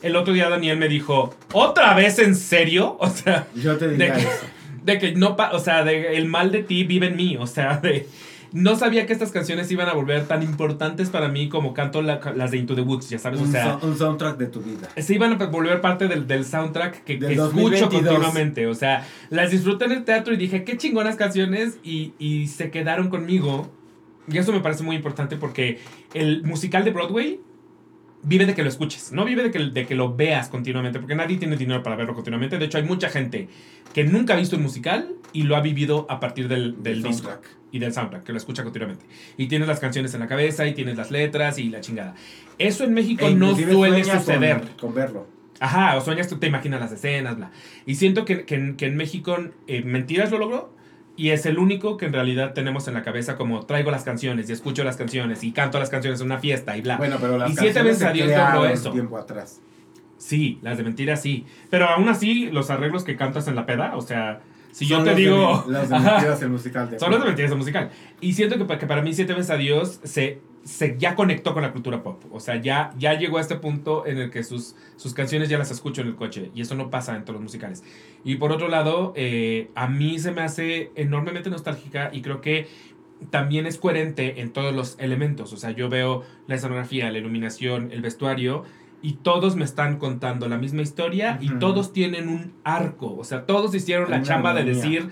[0.03, 2.97] El otro día Daniel me dijo, ¿otra vez en serio?
[3.01, 4.47] O sea, Yo te de que, eso.
[4.85, 7.47] de que no, pa- o sea, de el mal de ti vive en mí, o
[7.47, 8.09] sea, de
[8.53, 12.21] no sabía que estas canciones iban a volver tan importantes para mí como canto la-
[12.37, 14.89] las de Into the Woods, ya sabes, o sea, so- un soundtrack de tu vida.
[14.97, 17.91] se iban a volver parte del, del soundtrack que, Del que escucho 2022.
[17.93, 22.47] continuamente, o sea, las disfruté en el teatro y dije, qué chingonas canciones y, y
[22.49, 23.71] se quedaron conmigo.
[24.29, 25.79] Y eso me parece muy importante porque
[26.15, 27.41] el musical de Broadway
[28.23, 31.15] vive de que lo escuches, no vive de que, de que lo veas continuamente, porque
[31.15, 32.59] nadie tiene dinero para verlo continuamente.
[32.59, 33.49] De hecho, hay mucha gente
[33.95, 37.03] que nunca ha visto un musical y lo ha vivido a partir del, del El
[37.03, 37.57] disco soundtrack.
[37.73, 39.05] y del soundtrack, que lo escucha continuamente.
[39.37, 42.15] Y tienes las canciones en la cabeza y tienes las letras y la chingada.
[42.59, 44.61] Eso en México E no suele suceder.
[44.61, 45.27] Con, con verlo.
[45.59, 47.51] Ajá, o sueñas, tú te imaginas las escenas, bla.
[47.87, 50.75] Y siento que, que en México eh, Mentiras lo logró
[51.21, 54.49] Y es el único que en realidad tenemos en la cabeza como traigo las canciones
[54.49, 56.97] y escucho las canciones y canto las canciones en una fiesta y bla.
[56.97, 58.91] Bueno, pero las Y siete veces a Dios logró eso.
[58.91, 59.61] tiempo atrás.
[60.17, 61.45] Sí, las de mentiras sí.
[61.69, 64.41] Pero aún así, los arreglos que cantas en la peda, o sea,
[64.73, 65.65] si yo te de digo...
[65.67, 66.91] mi- Las de mentiras, el musical.
[66.91, 67.91] de Son de mentiras el musical.
[68.21, 71.63] Y siento que, que para mí Siete veces a Dios se, se ya conectó con
[71.63, 72.23] la cultura pop.
[72.31, 75.59] O sea, ya, ya llegó a este punto en el que sus, sus canciones ya
[75.59, 76.51] las escucho en el coche.
[76.55, 77.83] Y eso no pasa en todos los musicales.
[78.25, 82.69] Y por otro lado, eh, a mí se me hace enormemente nostálgica y creo que
[83.31, 85.53] también es coherente en todos los elementos.
[85.53, 88.65] O sea, yo veo la escenografía, la iluminación, el vestuario.
[89.03, 93.17] Y todos me están contando la misma historia y todos tienen un arco.
[93.17, 95.11] O sea, todos hicieron la chamba de decir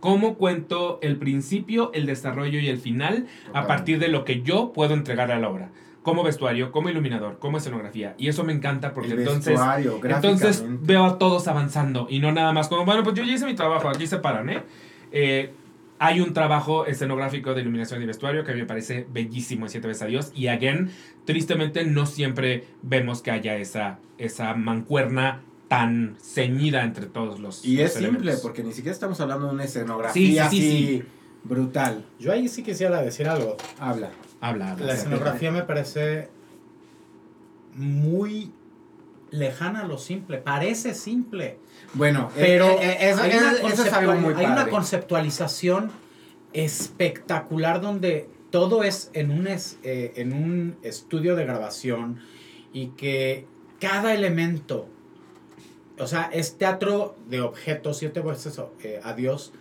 [0.00, 4.72] cómo cuento el principio, el desarrollo y el final a partir de lo que yo
[4.72, 5.70] puedo entregar a la obra.
[6.02, 8.14] Como vestuario, como iluminador, como escenografía.
[8.16, 9.60] Y eso me encanta porque El entonces,
[10.02, 13.44] entonces veo a todos avanzando y no nada más como, bueno, pues yo ya hice
[13.44, 14.62] mi trabajo, aquí se paran, ¿eh?
[15.12, 15.52] Eh,
[16.02, 19.70] hay un trabajo escenográfico de iluminación y vestuario que a mí me parece bellísimo en
[19.70, 20.32] Siete veces a Dios.
[20.34, 20.90] Y again,
[21.26, 27.82] tristemente no siempre vemos que haya esa, esa mancuerna tan ceñida entre todos los Y
[27.82, 31.02] es simple, porque ni siquiera estamos hablando de una escenografía Sí, sí, sí, así sí.
[31.44, 32.06] brutal.
[32.18, 33.58] Yo ahí sí quisiera decir algo.
[33.78, 34.08] Habla.
[34.40, 34.86] Habla, habla.
[34.86, 36.30] La escenografía me parece
[37.74, 38.52] muy
[39.30, 40.38] lejana a lo simple.
[40.38, 41.58] Parece simple.
[41.94, 45.90] Bueno, Pero eh, eh, eso, es, una eso es algo muy hay una conceptualización
[46.52, 52.20] espectacular donde todo es en un, es- eh, en un estudio de grabación
[52.72, 53.46] y que
[53.80, 54.88] cada elemento,
[55.98, 59.52] o sea, es teatro de objetos, siete veces eh, a Dios,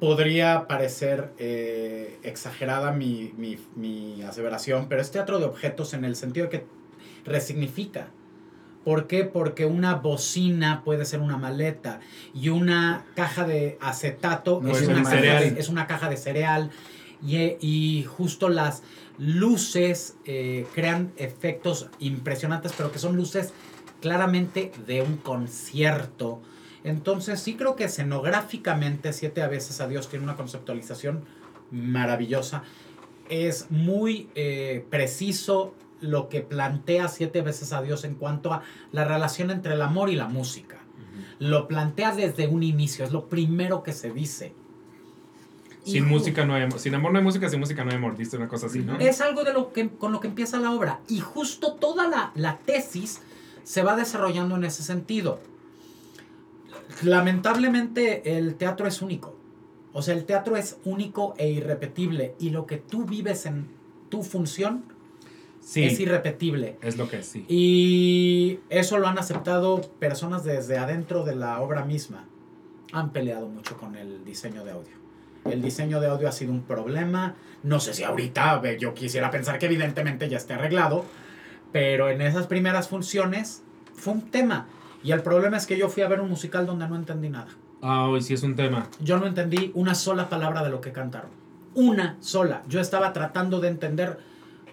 [0.00, 6.16] podría parecer eh, exagerada mi, mi, mi aseveración, pero es teatro de objetos en el
[6.16, 6.64] sentido de que
[7.24, 8.08] resignifica.
[8.84, 9.24] ¿Por qué?
[9.24, 12.00] Porque una bocina puede ser una maleta
[12.34, 15.54] y una caja de acetato No, es, es una un caja cereal.
[15.54, 16.70] de, es una caja de cereal
[17.24, 18.82] y, y justo las
[19.18, 23.52] luces eh, crean efectos impresionantes, pero que son luces
[24.00, 26.40] claramente de un concierto.
[26.82, 31.24] Entonces sí creo que escenográficamente Siete a veces a Dios tiene una conceptualización
[31.70, 32.64] maravillosa.
[33.28, 39.04] Es muy eh, preciso lo que plantea Siete veces a Dios en cuanto a la
[39.04, 40.78] relación entre el amor y la música.
[41.38, 44.54] Lo plantea desde un inicio, es lo primero que se dice.
[45.84, 46.78] Sin Y- música no hay amor.
[46.78, 48.16] Sin amor no hay música, sin música no hay amor.
[48.16, 48.98] Dice una cosa así, ¿no?
[48.98, 51.00] Es algo de lo que, con lo que empieza la obra.
[51.08, 53.20] Y justo toda la, la tesis
[53.64, 55.40] se va desarrollando en ese sentido.
[57.02, 59.34] Lamentablemente el teatro es único.
[59.92, 62.34] O sea, el teatro es único e irrepetible.
[62.38, 63.66] Y lo que tú vives en
[64.08, 64.84] tu función
[65.62, 66.76] Sí, es irrepetible.
[66.82, 67.44] es lo que es, sí.
[67.48, 72.24] Y eso lo han aceptado personas desde adentro de la obra misma.
[72.92, 74.92] Han peleado mucho con el diseño de audio.
[75.44, 77.36] El diseño de audio ha sido un problema.
[77.62, 81.04] No sé si ahorita yo quisiera pensar que evidentemente ya esté arreglado.
[81.70, 83.62] Pero en esas primeras funciones
[83.94, 84.66] fue un tema.
[85.02, 87.48] Y el problema es que yo fui a ver un musical donde no entendí nada.
[87.80, 88.88] Ah, hoy sí es un tema.
[89.00, 91.30] Yo no entendí una sola palabra de lo que cantaron.
[91.74, 92.62] Una sola.
[92.68, 94.18] Yo estaba tratando de entender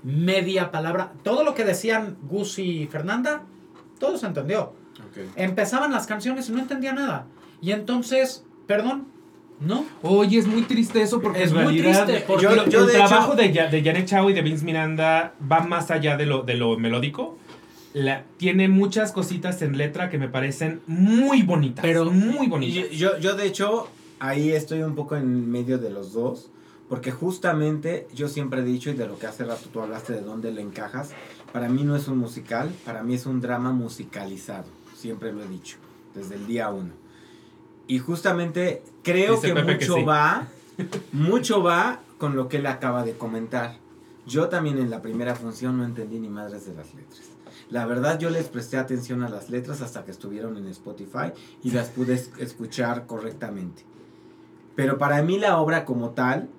[0.03, 1.13] media palabra.
[1.23, 3.43] Todo lo que decían Gus y Fernanda,
[3.99, 4.73] todo se entendió.
[5.35, 7.25] Empezaban las canciones y no entendía nada.
[7.61, 9.07] Y entonces, perdón,
[9.59, 9.85] ¿no?
[10.03, 12.93] Oye, es muy triste eso porque Es en muy triste, porque yo, yo, el de
[12.93, 16.25] trabajo hecho- de, Ya- de Janet Chao y de Vince Miranda va más allá de
[16.25, 17.37] lo, de lo melódico.
[17.93, 21.81] La, tiene muchas cositas en letra que me parecen muy bonitas.
[21.83, 22.91] Pero- muy bonitas.
[22.91, 26.49] Yo, yo, de hecho, ahí estoy un poco en medio de los dos.
[26.89, 30.21] Porque justamente yo siempre he dicho, y de lo que hace rato tú hablaste de
[30.21, 31.11] dónde le encajas,
[31.53, 34.65] para mí no es un musical, para mí es un drama musicalizado.
[34.95, 35.77] Siempre lo he dicho,
[36.15, 36.93] desde el día uno.
[37.87, 40.03] Y justamente creo Dice que Pepe que mucho sí.
[40.03, 40.47] va,
[41.11, 43.77] mucho va con lo que él acaba de comentar.
[44.25, 47.21] Yo también en la primera función no entendí ni madres de las letras.
[47.69, 51.31] La verdad yo les presté atención a las letras hasta que estuvieron en Spotify
[51.63, 53.83] y las pude es- escuchar correctamente.
[54.75, 56.49] Pero para mí la obra como tal,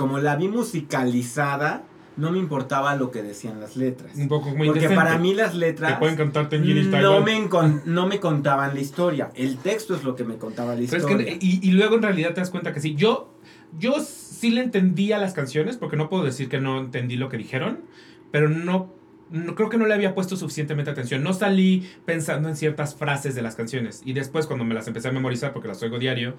[0.00, 1.82] como la vi musicalizada,
[2.16, 4.12] no me importaba lo que decían las letras.
[4.16, 7.48] un poco muy Porque para mí las Te letras pueden cantarte en Yiddish no me,
[7.84, 9.30] no me contaban la historia.
[9.34, 11.18] El texto es lo que me contaba la es historia.
[11.18, 12.94] que- y, y luego en realidad te das cuenta que sí.
[12.94, 13.32] Yo,
[13.78, 17.36] yo sí le entendía las canciones, porque no puedo decir que no entendí lo que
[17.36, 17.80] dijeron,
[18.32, 18.92] pero no,
[19.30, 21.22] no creo que no le había puesto suficientemente atención.
[21.22, 24.00] No salí pensando en ciertas frases de las canciones.
[24.04, 26.34] Y después, cuando me las empecé a memorizar, porque las oigo diario,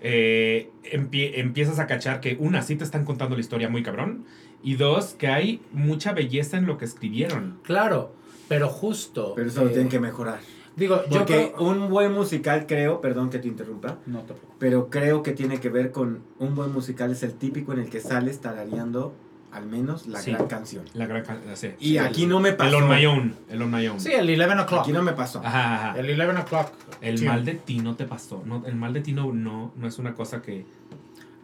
[0.00, 4.24] eh, empie- empiezas a cachar que, una, sí te están contando la historia muy cabrón,
[4.62, 7.58] y dos, que hay mucha belleza en lo que escribieron.
[7.62, 8.12] Claro,
[8.48, 9.32] pero justo.
[9.34, 10.40] Pero eso lo eh, tienen que mejorar.
[10.76, 11.62] Digo, yo Porque creo...
[11.68, 15.68] un buen musical, creo, perdón que te interrumpa, No te pero creo que tiene que
[15.68, 19.14] ver con un buen musical es el típico en el que sales tarareando
[19.52, 20.32] al menos la Sí.
[20.32, 20.84] gran canción.
[20.94, 21.70] La gran ca- sí.
[21.80, 22.76] Y aquí no me El pasó.
[22.76, 23.34] On My Own.
[23.48, 24.00] El On My Own.
[24.00, 24.82] Sí, el 11 o'clock.
[24.82, 25.40] Aquí no me pasó.
[25.44, 25.98] Ajá, ajá.
[26.00, 26.72] El 11 o'clock.
[27.00, 28.42] El mal de ti no te pasó.
[28.46, 30.64] No, el mal de ti no, no, no es una cosa que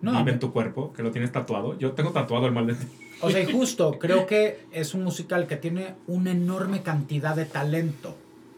[0.03, 1.79] No, vive en tu cuerpo, que lo tienes tatuado.
[1.79, 2.87] Yo tengo tatuado el mal de ti.
[3.23, 7.47] O sea, y justo, creo que es un musical que tiene una enorme cantidad de
[7.47, 8.17] talento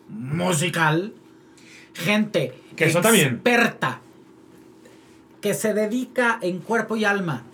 [0.08, 1.12] musical.
[1.94, 3.34] Gente Que eso también.
[3.34, 4.00] experta
[5.40, 7.44] que se dedica en cuerpo y alma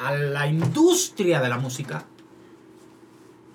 [0.00, 2.04] a la industria de la música.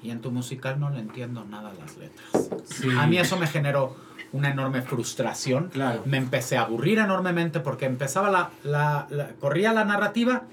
[0.04, 2.50] Y en tu musical no le entiendo nada a las letras.
[2.66, 2.88] Sí.
[2.98, 3.96] A mí eso me generó
[4.34, 5.70] una enorme frustración.
[5.70, 6.04] Claro.
[6.06, 10.44] Me empecé a aburrir enormemente porque empezaba la, la- la- corría la narrativa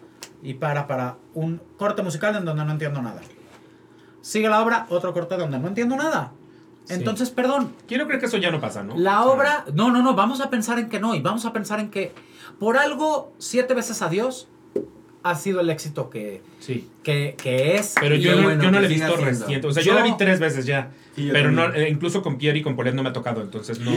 [0.43, 3.21] y para para un corte musical en donde no entiendo nada.
[4.23, 6.33] Sigue la obra, otro corte donde no entiendo nada.
[6.85, 6.95] Sí.
[6.95, 8.97] Entonces, perdón, Quiero creer que eso ya no pasa, ¿no?
[8.97, 11.45] la O sea, obra, no, no, no, vamos a pensar en que no y vamos
[11.45, 12.13] a pensar en que
[12.59, 14.49] por algo siete veces a Dios
[15.23, 16.89] ha sido el éxito que, Sí.
[17.03, 17.95] que, que es.
[18.01, 19.67] Pero yo, no- bueno yo no la he visto reciente.
[19.67, 20.91] O sea, yo, Yo- la vi tres veces ya.
[21.15, 23.43] Sí, pero no, eh, incluso con Pierre y con Paulette no me ha tocado.
[23.43, 23.93] Entonces no,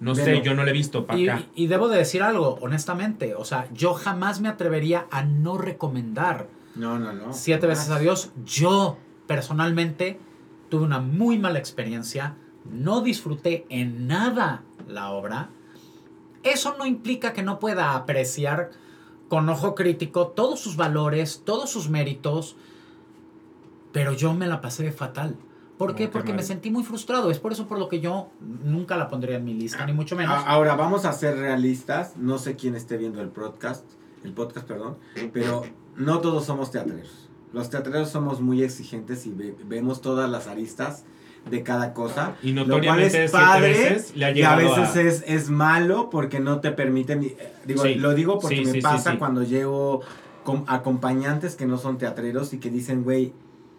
[0.00, 1.44] no sé, yo no la he visto para Y, acá.
[1.54, 3.34] y debo de decir algo, honestamente.
[3.34, 7.32] O sea, yo jamás me atrevería a no recomendar No, no, no.
[7.32, 7.78] siete Jamás.
[7.78, 8.32] veces a Dios.
[8.44, 10.20] Yo, personalmente,
[10.68, 12.34] tuve una muy mala experiencia.
[12.70, 15.48] No disfruté en nada la obra.
[16.42, 18.70] Eso no implica que no pueda apreciar
[19.28, 22.56] con ojo crítico todos sus valores, todos sus méritos.
[23.92, 25.36] Pero yo me la pasé fatal.
[25.78, 26.08] ¿Por qué?
[26.08, 27.30] Porque me sentí muy frustrado.
[27.30, 28.30] Es por eso por lo que yo
[28.64, 30.42] nunca la pondría en mi lista, ni mucho menos.
[30.46, 32.16] Ahora vamos a ser realistas.
[32.16, 33.84] No sé quién esté viendo el podcast,
[34.24, 34.96] el podcast, perdón,
[35.32, 35.62] pero
[35.96, 37.28] no todos somos teatreros.
[37.52, 41.04] Los teatreros somos muy exigentes y ve- vemos todas las aristas
[41.50, 42.34] de cada cosa.
[42.42, 46.40] Y Lo cual es padre veces le ha y a veces es, es malo porque
[46.40, 47.22] no te permiten.
[47.22, 50.02] eh, Digo, Sí, lo digo porque sí, me sí, pasa cuando llevo
[50.44, 53.32] con acompañantes que no son teatreros y que dicen, güey,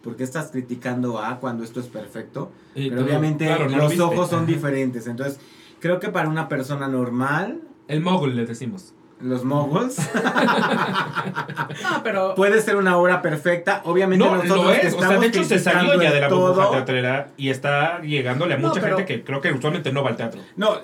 [0.04, 2.52] ¿por qué estás criticando a cuando esto es perfecto?
[2.76, 4.48] Y Pero tú, obviamente claro, no lo los ojos son Ajá.
[4.52, 5.08] diferentes.
[5.08, 5.40] Entonces,
[5.80, 8.94] creo que para una persona normal, El mogul, le decimos.
[9.22, 9.98] Los moguls,
[11.84, 13.82] No, pero puede ser una obra perfecta.
[13.86, 14.94] Obviamente No, nosotros lo que es.
[14.94, 18.58] O sea, de hecho se salió ya de la burbuja teatrera y está llegándole a
[18.58, 20.42] No, mucha pero- gente que creo que usualmente no va al teatro.
[20.56, 20.78] No,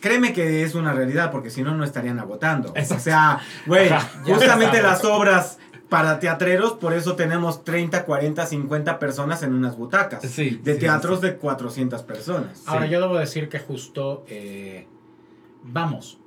[0.00, 2.68] créeme que es una realidad porque si no, no estarían agotando.
[2.74, 2.94] Exacto.
[2.96, 3.90] O sea, güey,
[4.24, 5.58] justamente las obras
[5.88, 10.22] para teatreros, por eso tenemos 30, 40, 50 personas en unas butacas.
[10.22, 10.60] Sí.
[10.62, 11.26] De sí, teatros sí.
[11.26, 12.62] de 400 personas.
[12.66, 12.92] Ahora, Sí.
[12.92, 14.86] yo debo decir que justo, eh,
[15.64, 16.19] vamos,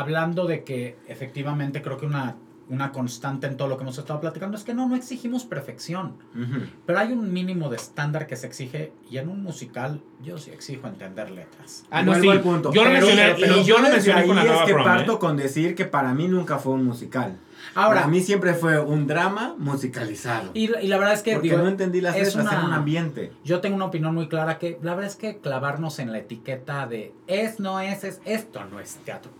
[0.00, 2.36] hablando de que efectivamente creo que una,
[2.68, 6.16] una constante en todo lo que hemos estado platicando es que no, no exigimos perfección,
[6.34, 6.66] Ujú.
[6.84, 10.50] pero hay un mínimo de estándar que se exige y en un musical yo sí
[10.50, 11.84] exijo entender letras.
[11.90, 12.30] Ah, no, Vuelvo sí.
[12.30, 12.72] al punto.
[12.72, 14.66] Yo lo Pero- mencioné, pero y yo lo desde mencioné con la ahí nueva es
[14.66, 15.18] que prom, parto ¿eh?
[15.18, 17.38] con decir que para mí nunca fue un musical.
[17.74, 20.50] Ahora, para mí siempre fue un drama musicalizado.
[20.54, 22.64] y, y la verdad es que porque digo, no entendí las es letras, una- era
[22.66, 23.32] un ambiente.
[23.44, 26.86] yo tengo una opinión muy clara que la verdad es que clavarnos en la etiqueta
[26.86, 29.30] de es, no es, es, esto no es teatro.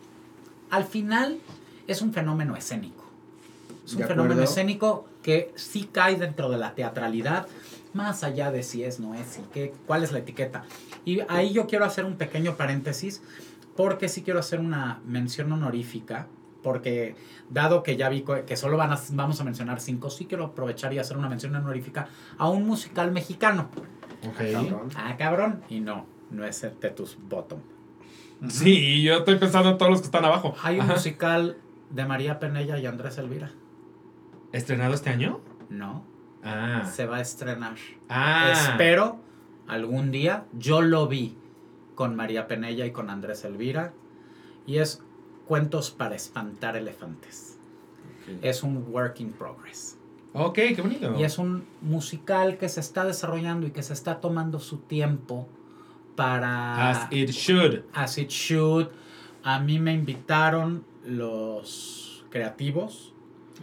[0.70, 1.38] Al final
[1.86, 3.04] es un fenómeno escénico.
[3.84, 7.46] Es un fenómeno escénico que sí cae dentro de la teatralidad,
[7.94, 10.64] más allá de si es, no es, y qué, cuál es la etiqueta.
[11.04, 13.22] Y ahí yo quiero hacer un pequeño paréntesis,
[13.76, 16.26] porque sí quiero hacer una mención honorífica,
[16.62, 17.14] porque
[17.48, 20.92] dado que ya vi que solo van a- vamos a mencionar cinco, sí quiero aprovechar
[20.92, 23.68] y hacer una mención honorífica a un musical mexicano.
[24.28, 24.52] Ok.
[24.52, 24.88] Cabrón.
[24.96, 25.62] Ah, cabrón.
[25.68, 27.60] Y no, no es el Tetus Bottom.
[28.48, 30.54] Sí, yo estoy pensando en todos los que están abajo.
[30.62, 30.94] Hay un Ajá.
[30.94, 31.56] musical
[31.90, 33.50] de María Penella y Andrés Elvira.
[34.52, 35.40] ¿Estrenado este año?
[35.68, 36.04] No,
[36.44, 36.84] Ah.
[36.94, 37.74] se va a estrenar.
[38.08, 38.52] Ah.
[38.52, 39.18] Espero
[39.66, 40.44] algún día.
[40.58, 41.36] Yo lo vi
[41.94, 43.92] con María Penella y con Andrés Elvira.
[44.66, 45.02] Y es
[45.46, 47.56] Cuentos para espantar elefantes.
[48.42, 49.96] Es un work in progress.
[50.32, 51.14] Ok, qué bonito.
[51.16, 55.46] Y es un musical que se está desarrollando y que se está tomando su tiempo
[56.16, 56.90] para...
[56.90, 57.84] As it should.
[57.94, 58.88] As It Should.
[59.44, 63.12] A mí me invitaron los creativos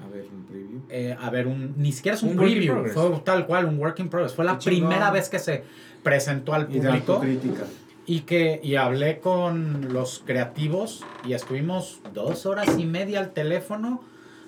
[0.03, 0.81] A ver, un preview.
[0.89, 1.73] eh, a ver un...
[1.77, 4.33] Ni siquiera es un, preview, fue tal cual, un work in progress.
[4.33, 4.89] Fue la Qué chingón.
[4.89, 5.63] primera vez que se
[6.03, 7.63] presentó al Y público crítica.
[8.05, 14.01] y que y hablé con los creativos y estuvimos dos horas y media al teléfono,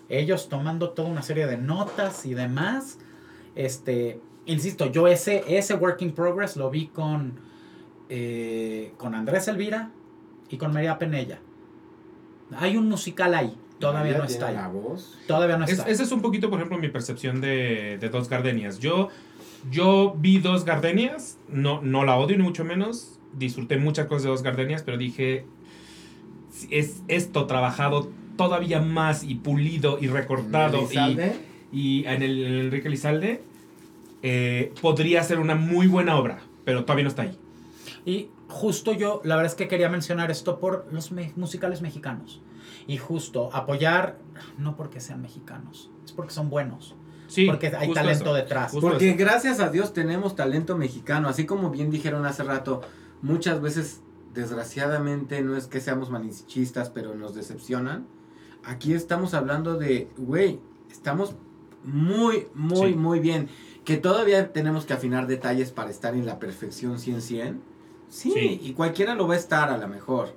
[0.10, 2.98] ellos tomando toda una serie de notas y demás.
[3.56, 7.40] Este, insisto, yo ese, ese work in progress lo vi con,
[8.10, 9.92] eh, con Andrés Elvira
[10.50, 11.40] y con María Penella.
[12.58, 14.56] Hay un musical ahí, todavía María no está ahí.
[14.56, 15.18] la voz.
[15.28, 15.90] Todavía no Es- está.
[15.90, 18.80] esa es un poquito, por ejemplo, mi percepción de, de Dos Gardenias.
[18.80, 19.10] Yo,
[19.72, 23.20] yo vi Dos Gardenias, no, no la odio ni mucho menos.
[23.34, 25.46] disfruté muchas cosas de Dos Gardenias, pero dije,
[26.70, 30.88] es esto trabajado todavía más y pulido y recortado
[31.72, 33.42] y, en el, el Enrique Elizalde
[34.24, 37.38] eh, podría ser una muy buena obra, pero todavía no está ahí.
[38.06, 42.42] Y justo yo, la verdad es que quería mencionar esto por los me- musicales mexicanos.
[42.88, 44.20] Y justo apoyar,
[44.58, 46.96] no porque sean mexicanos, es porque son buenos.
[47.28, 48.34] Sí, porque hay talento eso.
[48.36, 48.72] detrás.
[48.72, 49.18] Justo Porque eso.
[49.18, 52.82] gracias a Dios tenemos talento mexicano, así como bien dijeron hace rato,
[53.24, 54.02] muchas veces
[54.36, 58.06] desgraciadamente no es que seamos malinchistas, pero nos decepcionan.
[58.64, 60.60] Aquí estamos hablando de, güey,
[60.92, 61.36] estamos
[61.84, 62.96] muy, muy, Sí.
[62.96, 63.50] muy bien.
[63.84, 67.60] Que todavía tenemos que afinar detalles para estar en la perfección 100-100.
[68.10, 68.60] Sí, Sí.
[68.64, 70.34] y cualquiera lo va a estar a lo mejor.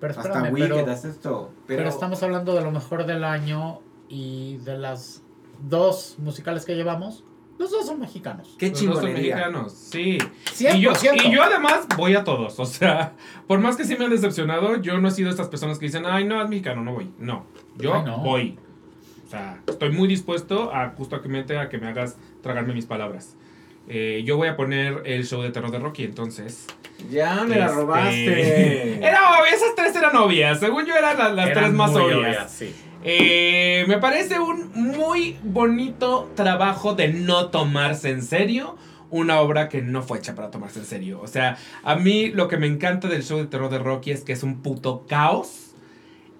[0.00, 1.50] Pero Hasta Wicked, pero, hasta esto.
[1.66, 5.22] pero Pero, estamos hablando de lo mejor del año y de las
[5.68, 7.24] dos musicales que llevamos,
[7.58, 8.54] los dos son mexicanos.
[8.58, 9.34] qué Los dos son chingonería.
[9.36, 10.18] mexicanos, sí.
[10.54, 10.76] 100%.
[10.76, 10.92] Y yo,
[11.24, 12.60] y yo además voy a todos.
[12.60, 13.14] O sea,
[13.48, 16.04] por más que sí me han decepcionado, yo no he sido estas personas que dicen,
[16.06, 17.10] ay, no, es mexicano, no voy.
[17.18, 17.44] No,
[17.76, 18.18] yo Ay, no.
[18.18, 18.56] voy.
[19.26, 23.34] O sea, estoy muy dispuesto a justamente a que me hagas tragarme mis palabras.
[23.88, 26.66] Eh, yo voy a poner el show de terror de Rocky, entonces.
[27.10, 28.94] Ya me la Este, robaste.
[29.06, 30.60] Era obvio, esas tres eran obvias.
[30.60, 32.50] Según yo eran las, las Eran tres más muy obvias.
[32.50, 32.74] sí.
[33.04, 38.76] Eh, me parece un muy bonito trabajo de no tomarse en serio
[39.10, 41.20] una obra que no fue hecha para tomarse en serio.
[41.22, 44.22] O sea, a mí lo que me encanta del show de terror de Rocky es
[44.22, 45.74] que es un puto caos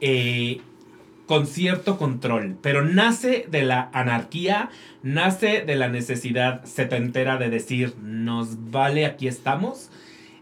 [0.01, 0.61] eh,
[1.27, 4.71] con cierto control, pero nace de la anarquía,
[5.03, 9.91] nace de la necesidad setentera de decir, nos vale, aquí estamos.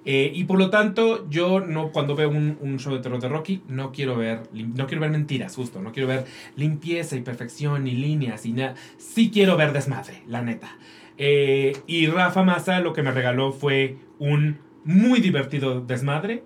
[0.08, 3.28] Eh, y por lo tanto, yo no cuando veo un, un show de terror de
[3.28, 7.88] Rocky, no quiero ver no quiero ver mentiras, justo, no quiero ver limpieza y perfección
[7.88, 8.76] y líneas y nada.
[8.98, 10.78] Sí quiero ver desmadre, la neta.
[11.18, 16.44] Eh, y Rafa Massa lo que me regaló fue un muy divertido desmadre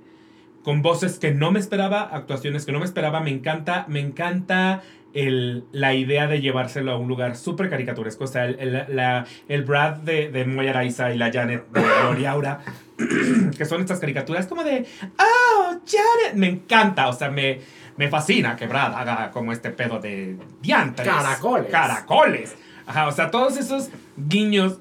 [0.63, 3.21] con voces que no me esperaba, actuaciones que no me esperaba.
[3.21, 4.83] Me encanta, me encanta
[5.15, 8.25] el, la idea de llevárselo a un lugar súper caricaturesco.
[8.25, 11.81] O sea, el, el- la- el Brad de, de Moya Araiza y la Janet de
[12.03, 12.61] Gloria Aura,
[13.57, 14.87] que son estas caricaturas como de,
[15.19, 17.09] oh, Janet, me encanta.
[17.09, 17.61] O sea, me,
[17.97, 21.09] me fascina que Brad haga como este pedo de diantres.
[21.09, 21.71] Caracoles.
[21.71, 22.57] Caracoles.
[22.87, 24.79] Ajá, o sea, todos esos guiños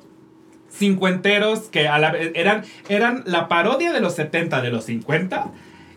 [0.72, 5.48] cincuenteros que a la vez eran, eran la parodia de los 70, de los 50.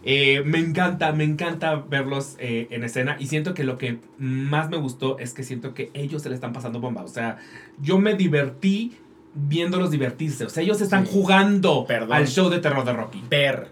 [0.04, 4.68] Eh, me encanta, me encanta verlos eh, en escena y siento que lo que más
[4.68, 7.02] me gustó es que siento que ellos se le están pasando bomba.
[7.04, 7.38] O sea,
[7.80, 8.96] yo me divertí
[9.34, 10.44] viéndolos divertirse.
[10.44, 11.12] O sea, ellos están Sí.
[11.14, 12.12] jugando Perdón.
[12.14, 13.22] al show de terror de Rocky.
[13.30, 13.68] ver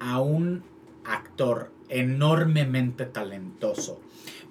[0.00, 0.64] a un
[1.04, 4.00] actor enormemente talentoso,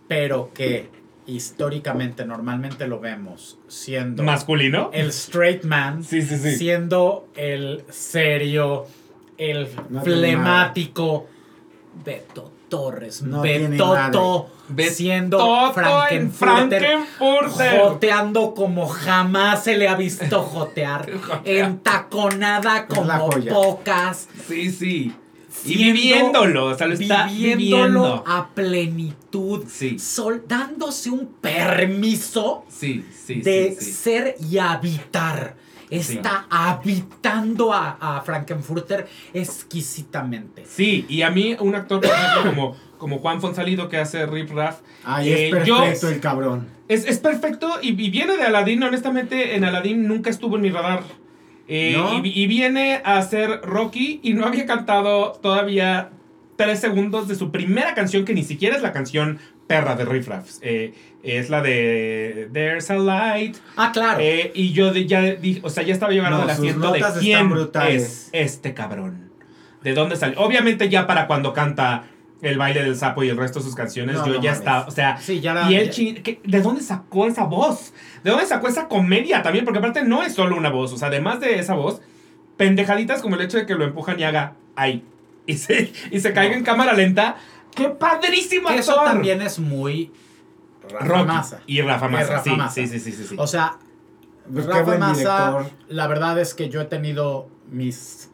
[0.08, 0.90] pero que
[1.28, 4.90] históricamente normalmente lo vemos siendo ¿Masculino?
[4.94, 6.56] el straight man, Sí, sí, sí.
[6.56, 8.86] siendo el serio,
[9.50, 11.28] el No flemático,
[12.06, 17.80] Beto Torres, No Betoto, Beto siendo Toto en Frankenfurter, Frankenfurter.
[17.82, 21.10] joteando como jamás se le ha visto jotear,
[21.44, 25.16] entaconada como pocas, Sí, sí.
[25.66, 27.58] Y viviéndolo, o sea, lo está viviéndolo
[28.02, 28.24] viviendo.
[28.26, 35.56] a plenitud, Sí, sol- dándose un permiso sí, sí, de ser y habitar.
[35.92, 40.64] Está habitando a, a Frankenfurter exquisitamente.
[40.66, 44.52] Sí, y a mí un actor, por ejemplo, como, como Juan Fonsalido que hace Rip
[44.52, 46.68] Raff, Ay, Eh, es yo- perfecto el cabrón.
[46.88, 48.82] es, es perfecto y, y viene de Aladdin.
[48.84, 51.04] Honestamente, en Aladdin nunca estuvo en mi radar.
[51.68, 52.24] Eh, ¿No?
[52.26, 56.10] y, y viene a ser Rocky y no había cantado todavía
[56.58, 59.40] tres segundos de su primera canción, que ni siquiera es la canción
[59.72, 60.50] perra de Riff Raff.
[60.62, 60.94] Eh,
[61.24, 63.58] es la de There's a Light.
[63.76, 64.20] Ah, claro.
[64.22, 66.92] Eh, y yo de- ya dije, o sea, ya estaba llevando No, el sus asiento
[66.92, 67.52] de quién
[67.90, 69.30] es este cabrón.
[69.84, 70.36] ¿De dónde sale?
[70.38, 72.04] Obviamente ya para cuando canta
[72.44, 74.58] El baile del sapo y el resto de sus canciones, No, yo no ya mames.
[74.60, 77.44] estaba, o sea, sí, ya la- y él, ya- chi- ¿qué- ¿de dónde sacó esa
[77.44, 77.94] voz?
[78.24, 79.64] ¿De dónde sacó esa comedia también?
[79.64, 82.02] Porque aparte no es solo una voz, o sea, además de esa voz,
[82.58, 85.04] pendejaditas como el hecho de que lo empujan y haga ahí.
[85.46, 87.36] Y se, y se caiga en cámara lenta.
[87.76, 89.06] ¡Qué padrísimo que eso actor!
[89.14, 90.12] también es muy
[90.90, 91.62] Rafa Rocky Massa.
[91.68, 92.74] Y Rafa Massa, Rafa sí, Massa.
[92.76, 93.36] sí, sí, sí, sí, sí.
[93.38, 93.78] O sea,
[94.52, 95.72] Pues qué Rafa buen Massa, director.
[95.90, 98.30] la verdad es que yo he tenido mis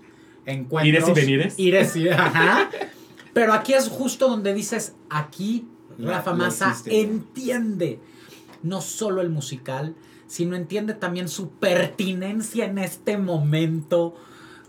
[0.45, 0.88] encuentros.
[0.88, 1.53] ¿Ires y venires?
[1.59, 2.69] Ires y- ajá.
[3.33, 5.67] Pero aquí es justo donde dices, aquí
[5.99, 7.99] Rafa la Massa entiende
[8.64, 14.16] no solo el musical, sino entiende también su pertinencia en este momento,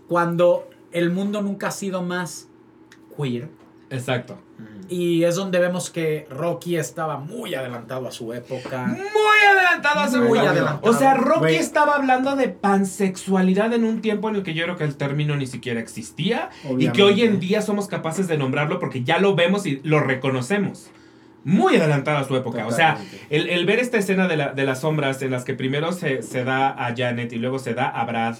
[0.07, 2.47] cuando el mundo nunca ha sido más
[3.17, 3.49] queer,
[3.89, 4.37] Exacto.
[4.91, 8.87] Y es donde vemos que Rocky estaba muy adelantado a su época.
[8.87, 8.99] Muy
[9.55, 10.49] adelantado a su Muy época.
[10.51, 10.79] adelantado.
[10.91, 14.77] O sea, Rocky estaba hablando de pansexualidad en un tiempo en el que yo creo
[14.77, 18.79] que el término ni siquiera existía y que hoy en día somos capaces de nombrarlo
[18.79, 20.89] porque ya lo vemos y lo reconocemos.
[21.43, 22.65] Muy adelantado a su época.
[22.65, 22.97] O sea,
[23.29, 26.23] el, el ver esta escena de, la- de las sombras en las que primero se,
[26.23, 28.37] se da a Janet y luego se da a Brad,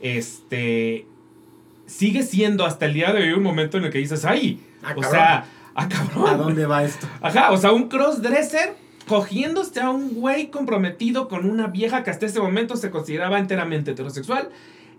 [0.00, 1.06] este.
[1.86, 4.60] Sigue siendo hasta el día de hoy un momento en el que dices, ¡ay!
[4.82, 5.44] Ah, o sea,
[5.84, 6.28] ¡ah, cabrón!
[6.28, 7.06] ¿A dónde va esto?
[7.20, 8.76] Ajá, o sea, un crossdresser
[9.08, 13.90] cogiéndose a un güey comprometido con una vieja que hasta ese momento se consideraba enteramente
[13.90, 14.48] heterosexual.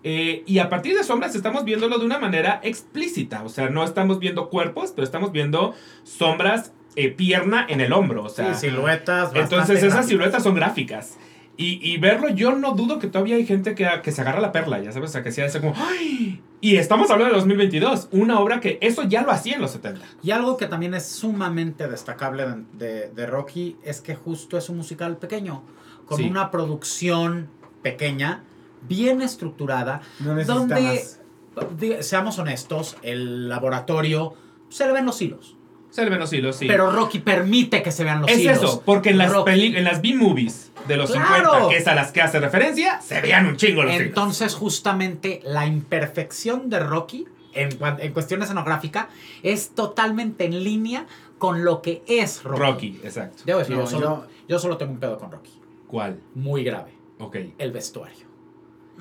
[0.03, 3.41] Eh, y a partir de sombras estamos viéndolo de una manera explícita.
[3.43, 5.73] O sea, no estamos viendo cuerpos, pero estamos viendo
[6.03, 8.23] sombras, eh, pierna en el hombro.
[8.23, 9.31] O sea, Sí, siluetas.
[9.33, 10.07] entonces esas gráficas.
[10.07, 11.17] siluetas son gráficas.
[11.57, 14.51] Y, y verlo, yo no dudo que todavía hay gente que, que se agarra la
[14.51, 16.41] perla, ya sabes, o sea, que sea ese como, ¡ay!
[16.59, 20.05] Y estamos hablando de 2022, una obra que eso ya lo hacía en los 70.
[20.23, 24.67] Y algo que también es sumamente destacable de, de- de Rocky es que justo es
[24.69, 25.63] un musical pequeño,
[26.05, 26.25] con Sí.
[26.27, 27.47] una producción
[27.83, 28.43] pequeña,
[28.87, 34.33] bien estructurada, No donde, seamos honestos, el laboratorio
[34.69, 35.54] se le ven los hilos.
[35.95, 36.67] Se le ven los hilos, sí.
[36.67, 38.57] Pero Rocky permite que se vean los es hilos.
[38.57, 41.53] eso, porque en las, en las B-movies de los ¡Claro!
[41.53, 44.07] 50, que es a las que hace referencia, se vean un chingo los hilos.
[44.07, 49.07] Entonces, justamente la imperfección de Rocky en, en cuestión escenográfica
[49.41, 51.05] es totalmente en línea
[51.37, 52.59] con lo que es Rocky.
[52.61, 53.43] Rocky, exacto.
[53.45, 55.51] Debo decir, No, yo, solo, yo solo tengo un pedo con Rocky.
[55.87, 56.19] ¿Cuál?
[56.33, 56.91] Muy grave.
[57.19, 57.37] Ok.
[57.57, 58.25] El vestuario.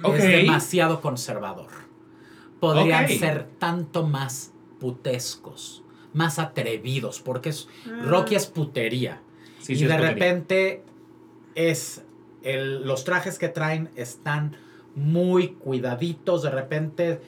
[0.02, 0.14] Ok.
[0.14, 1.70] Es demasiado conservador.
[2.60, 5.83] Podrían ser tanto más putescos,
[6.14, 7.68] más atrevidos, porque es,
[8.04, 9.20] Rocky es putería.
[9.60, 10.14] Sí, y sí, de putería.
[10.14, 10.82] repente
[11.54, 12.02] es
[12.42, 14.56] el- los trajes que traen están
[14.94, 16.42] muy cuidaditos.
[16.42, 17.20] De repente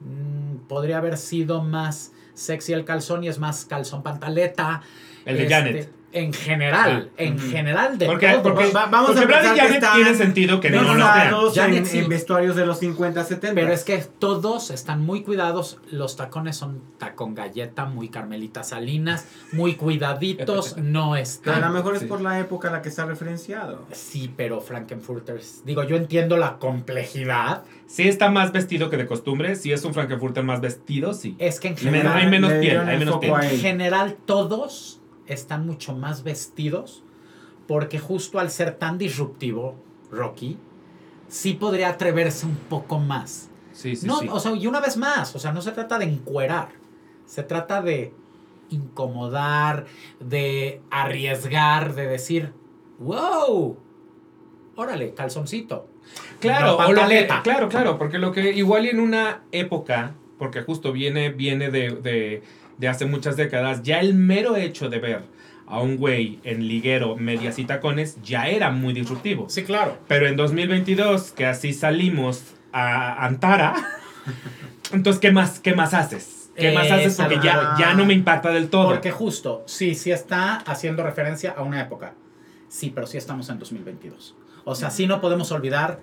[0.00, 4.82] mm, podría haber sido más sexy el calzón y es más calzón pantaleta.
[5.24, 5.92] El de Este, Janet.
[6.12, 8.42] En general, Ah, en general de Porque, todo.
[8.42, 11.04] porque, Va- vamos a porque Brad y Janet están tiene sentido que no, no, lo
[11.04, 11.34] vean.
[11.54, 11.98] Janet en, sí.
[12.00, 13.54] en vestuarios de los 50, 70.
[13.60, 15.78] Pero es que todos están muy cuidados.
[15.90, 20.76] Los tacones son tacón galleta, muy Carmelita Salinas, muy cuidaditos.
[20.82, 21.72] No Pero a lo están.
[21.72, 22.04] mejor Sí.
[22.04, 23.86] es por la época a la que está referenciado.
[23.92, 25.62] Sí, pero Frankenfurters.
[25.64, 27.62] Digo, yo entiendo la complejidad.
[27.86, 29.56] Sí está más vestido que de costumbre.
[29.56, 31.36] Si es un Frankenfurter más vestido, sí.
[31.38, 33.34] Es que en Me- general, hay menos piel, hay menos piel.
[33.34, 35.00] a en general todos
[35.32, 37.02] están mucho más vestidos.
[37.68, 39.76] Porque justo al ser tan disruptivo,
[40.10, 40.58] Rocky,
[41.28, 43.48] sí podría atreverse un poco más.
[43.72, 44.28] Sí, sí, no, sí.
[44.30, 46.68] o sea, y una vez más, o sea, no se trata de encuerar,
[47.24, 48.12] se trata de
[48.68, 49.86] incomodar,
[50.20, 52.52] de arriesgar, de decir,
[52.98, 53.76] wow,
[54.76, 55.88] órale, calzoncito.
[56.40, 60.92] Claro, o lo que- claro, claro, porque lo que igual en una época, porque justo
[60.92, 62.42] viene, viene de, de-
[62.78, 65.22] de hace muchas décadas, ya el mero hecho de ver
[65.66, 69.48] a un güey en liguero, medias y tacones, ya era muy disruptivo.
[69.48, 69.98] Sí, claro.
[70.08, 72.42] Pero en 2022, que así salimos
[72.72, 73.74] a Antara,
[74.92, 76.50] entonces, ¿qué más, qué más haces?
[76.54, 77.16] ¿Qué más haces?
[77.16, 78.88] Porque ya, ya no me impacta del todo.
[78.88, 82.14] Porque justo, sí, sí está haciendo referencia a una época.
[82.68, 84.36] Sí, pero sí estamos en 2022.
[84.64, 86.00] O sea, sí no podemos olvidar.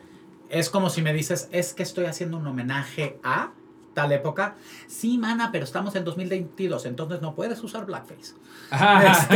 [0.49, 3.51] Es como si me dices, es que estoy haciendo un homenaje a
[3.93, 4.55] tal época.
[4.87, 8.33] Sí, mana, pero estamos en 2022, entonces no puedes usar blackface.
[8.69, 9.27] Ajá.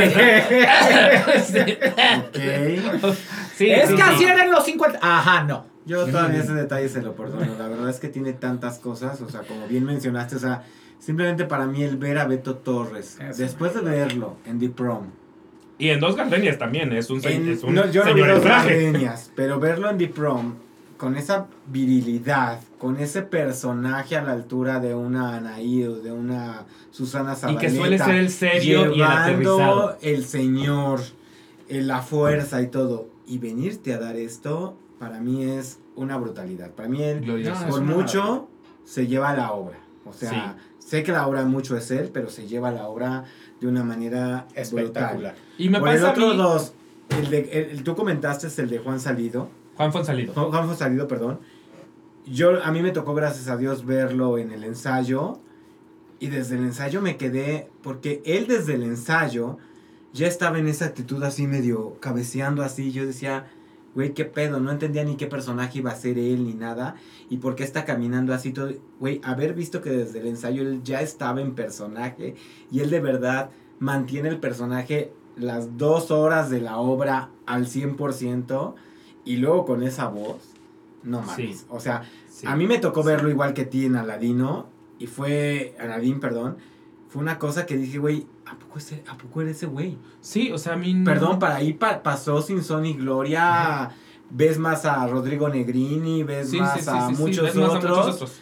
[1.35, 1.79] Este,
[2.27, 2.35] Ok.
[3.55, 4.09] Sí, es sí, que sí.
[4.09, 4.99] así eran los 50.
[5.01, 5.65] Ajá, no.
[5.85, 7.55] Yo todavía ese detalle se lo perdono.
[7.57, 9.19] La verdad es que tiene tantas cosas.
[9.21, 10.63] O sea, como bien mencionaste, o sea,
[10.99, 13.41] simplemente para mí el ver a Beto Torres, Eso.
[13.41, 15.07] después de verlo en The Prom.
[15.77, 18.69] Y en dos gardenias también, es un, en- es un no, yo no los traje.
[18.85, 20.53] gardenias, pero verlo en The Prom,
[20.97, 26.65] con esa virilidad, con ese personaje a la altura de una Anaí o de una
[26.91, 27.61] Susana Y Zabaleta.
[27.61, 29.97] que suele ser el serio y el llevando aterrizado.
[30.01, 31.01] el señor,
[31.69, 33.07] eh, la fuerza y todo.
[33.27, 36.71] Y venirte a dar esto, para mí es una brutalidad.
[36.71, 37.25] Para mí él.
[37.25, 38.47] No, por mucho,
[38.85, 39.79] se lleva la obra.
[40.05, 43.23] O sea, sé que la obra mucho es él, pero se lleva la obra
[43.61, 45.33] de una manera Espectacular.
[45.33, 45.35] brutal.
[45.57, 46.73] Y me Por el pasa a otro mí- dos,
[47.09, 49.49] el de, el- el- tú comentaste es el de Juan Salido.
[49.75, 50.33] Juan Fonsalido.
[50.33, 51.39] Juan, Juan Salido, perdón.
[52.25, 55.39] Yo, a mí me tocó, gracias a Dios, verlo en el ensayo.
[56.19, 59.57] Y desde el ensayo me quedé, porque él desde el ensayo
[60.13, 62.91] ya estaba en esa actitud así medio cabeceando así.
[62.91, 63.47] Yo decía,
[63.95, 66.95] güey, qué pedo, no entendía ni qué personaje iba a ser él ni nada.
[67.29, 68.71] Y por qué está caminando así todo.
[68.99, 72.35] Güey, haber visto que desde el ensayo él ya estaba en personaje
[72.71, 78.75] y él de verdad mantiene el personaje las dos horas de la obra al 100%
[79.25, 80.37] y luego con esa voz,
[81.03, 81.59] no mames.
[81.59, 81.65] Sí.
[81.69, 82.45] O sea, Sí.
[82.47, 84.67] a mí me tocó verlo igual que ti en Aladino
[84.99, 86.57] y fue, Aladín, perdón,
[87.09, 89.97] fue una cosa que dije, güey, ¿a poco, ese, ¿a poco era ese güey?
[90.21, 90.93] Sí, o sea, a mí.
[90.93, 93.91] no- Perdón, para ahí pa- pasó sin son y gloria.
[94.31, 97.97] Ves más a Rodrigo Negrini, ves Sí, más a muchos ves más a otros.
[97.97, 98.39] muchos otros.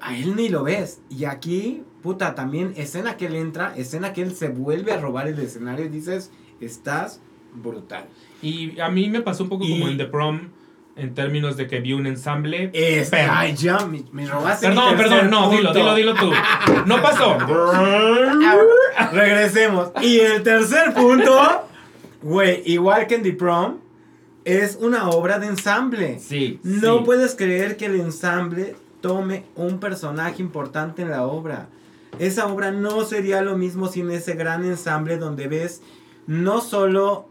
[0.00, 1.02] A él ni lo ves.
[1.08, 5.28] Y aquí, puta, también escena que él entra, escena que él se vuelve a robar
[5.28, 7.20] el escenario y dices, estás
[7.54, 8.06] brutal.
[8.42, 10.48] Y a mí me pasó un poco Y- como en The Prom,
[10.96, 12.70] en términos de que vi un ensamble.
[12.72, 16.30] Es, Pero- ay, ya, me, me robaste Perdón, perdón, no, dilo, dilo, dilo tú.
[16.86, 17.38] No pasó.
[19.12, 19.90] Regresemos.
[20.02, 21.66] Y el tercer punto,
[22.22, 23.78] güey, igual que en The Prom,
[24.44, 26.18] es una obra de ensamble.
[26.18, 26.60] Sí.
[26.62, 27.02] No sí.
[27.04, 31.68] puedes creer que el ensamble tome un personaje importante en la obra.
[32.18, 35.82] Esa obra no sería lo mismo sin ese gran ensamble donde ves
[36.26, 37.28] no solo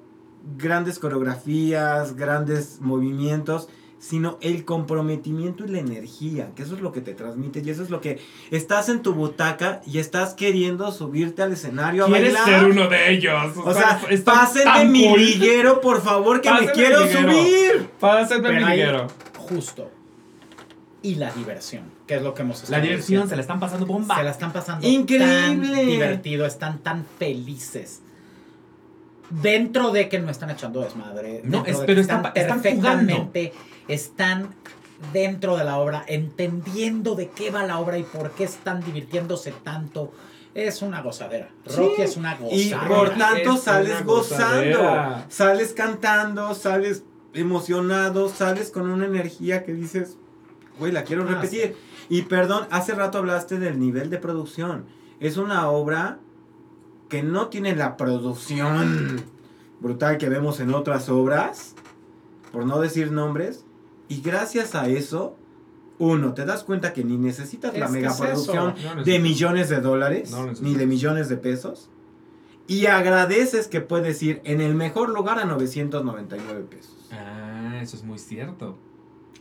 [0.57, 3.67] grandes coreografías, grandes movimientos,
[4.01, 7.83] sino el comprometimiento y la energía, que eso es lo que te transmite y eso
[7.83, 8.17] es lo que
[8.49, 12.61] estás en tu butaca y estás queriendo subirte al escenario a ¿Quieres bailar.
[12.61, 13.57] ser uno de ellos?
[13.57, 15.19] O sea, está pásenme mi cool.
[15.19, 17.29] liguero, por favor, que me quiero liguero.
[17.33, 17.89] subir.
[17.99, 19.07] Pásenme mi liguero.
[19.37, 19.91] Justo.
[21.01, 23.27] Y la diversión, que es lo que hemos La diversión diciendo.
[23.29, 24.15] se la están pasando bomba.
[24.17, 25.75] Se la están pasando Increíble.
[25.75, 28.01] tan divertido, están tan felices.
[29.29, 31.41] Dentro de que no están echando desmadre.
[31.43, 33.53] No, dentro es- de pero están- están perfectamente,
[33.87, 34.55] están
[35.13, 39.51] dentro de la obra, entendiendo de qué va la obra y por qué están divirtiéndose
[39.63, 40.11] tanto.
[40.55, 41.49] Es una gozadera.
[41.65, 42.87] Rocky es una Y gozadera.
[42.87, 44.45] por tanto Es sales gozando,
[44.79, 45.25] gozadera.
[45.29, 47.03] sales cantando, sales
[47.35, 50.17] emocionado, sales con una energía que dices,
[50.79, 51.75] güey, la quiero Ah, repetir.
[52.09, 54.85] Y perdón, hace rato hablaste del nivel de producción.
[55.19, 56.17] Es una obra
[57.09, 59.23] que no tiene la producción
[59.79, 61.75] brutal que vemos en otras obras,
[62.51, 63.65] por no decir nombres,
[64.07, 65.35] y gracias a eso,
[65.97, 68.95] uno, te das cuenta que ni necesitas la Es es megaproducción eso.
[68.95, 71.89] No de millones de dólares, No ni de millones de pesos,
[72.67, 76.95] y agradeces que puedes ir en el mejor lugar a 999 pesos.
[77.11, 78.77] Ah, eso es muy cierto.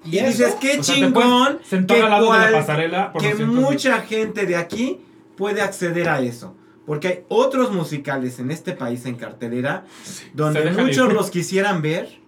[0.05, 4.01] Y, dices, qué O sea, te chingón que cual- la pasarela por que 200 mucha
[4.01, 5.01] gente de aquí
[5.37, 6.55] puede acceder a eso.
[6.89, 9.85] Porque hay otros musicales en este país en cartelera
[10.33, 12.19] donde muchos los quisieran ver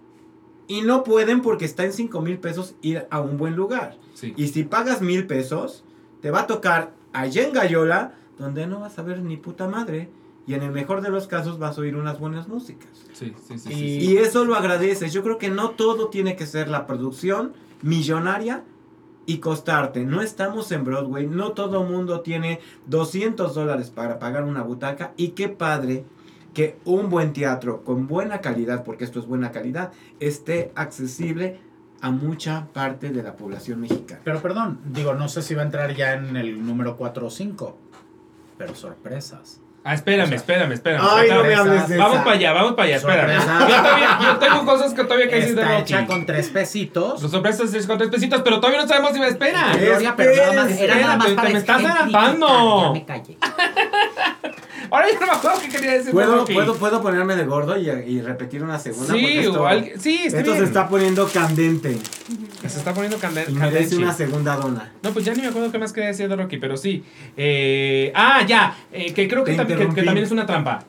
[0.67, 3.97] y no pueden porque está en 5 mil pesos ir a un buen lugar.
[4.13, 4.35] Sí.
[4.37, 5.83] Y si pagas mil pesos,
[6.21, 10.09] te va a tocar allá en Gallola, donde no vas a ver ni puta madre.
[10.45, 12.89] Y en el mejor de los casos vas a oír unas buenas músicas.
[13.13, 13.69] Sí, sí, sí.
[13.69, 14.11] Y- sí, sí.
[14.11, 15.11] Y eso lo agradeces.
[15.11, 18.63] Yo creo que no todo tiene que ser la producción millonaria
[19.25, 20.05] y costarte.
[20.05, 25.13] No estamos en Broadway, no todo mundo tiene 200 dólares para pagar una butaca.
[25.17, 26.05] Y qué padre
[26.53, 31.59] que un buen teatro con buena calidad, porque esto es buena calidad, esté accesible
[32.01, 34.21] a mucha parte de la población mexicana.
[34.23, 37.29] Pero perdón, digo, no sé si va a entrar ya en el número 4 o
[37.29, 37.77] 5.
[38.57, 39.61] Pero sorpresas.
[39.83, 41.01] Ah, espérame, O sea, espérame, espérame.
[41.03, 42.23] Ay, no me hables de Vamos esa.
[42.23, 43.33] para allá, vamos para allá, espérame.
[43.39, 47.21] Yo, todavía, yo tengo cosas que todavía que decir de Está hecha con tres pesitos.
[47.21, 49.73] Los sorpresas es con tres pesitos, pero todavía no sabemos si me espera.
[49.75, 52.93] Gloria, pero nada más, era nada más para te me estás adelantando.
[52.93, 53.37] Ya me callé.
[54.89, 56.53] Ahora ya no me acuerdo qué quería decir de ¿Puedo, Rocky.
[56.53, 59.13] ¿puedo, puedo ponerme de gordo y, y repetir una segunda?
[59.13, 61.97] Sí, esto, o alguien- sí, está esto se está poniendo candente
[62.59, 63.51] Se está poniendo candente.
[63.51, 64.91] y merece una segunda dona.
[65.01, 67.05] No, pues ya ni me acuerdo qué más quería decir de Rocky, pero sí.
[67.37, 68.75] Eh, ah, ya.
[68.91, 70.85] eh, que creo que, Te tam- que- también es una trampa.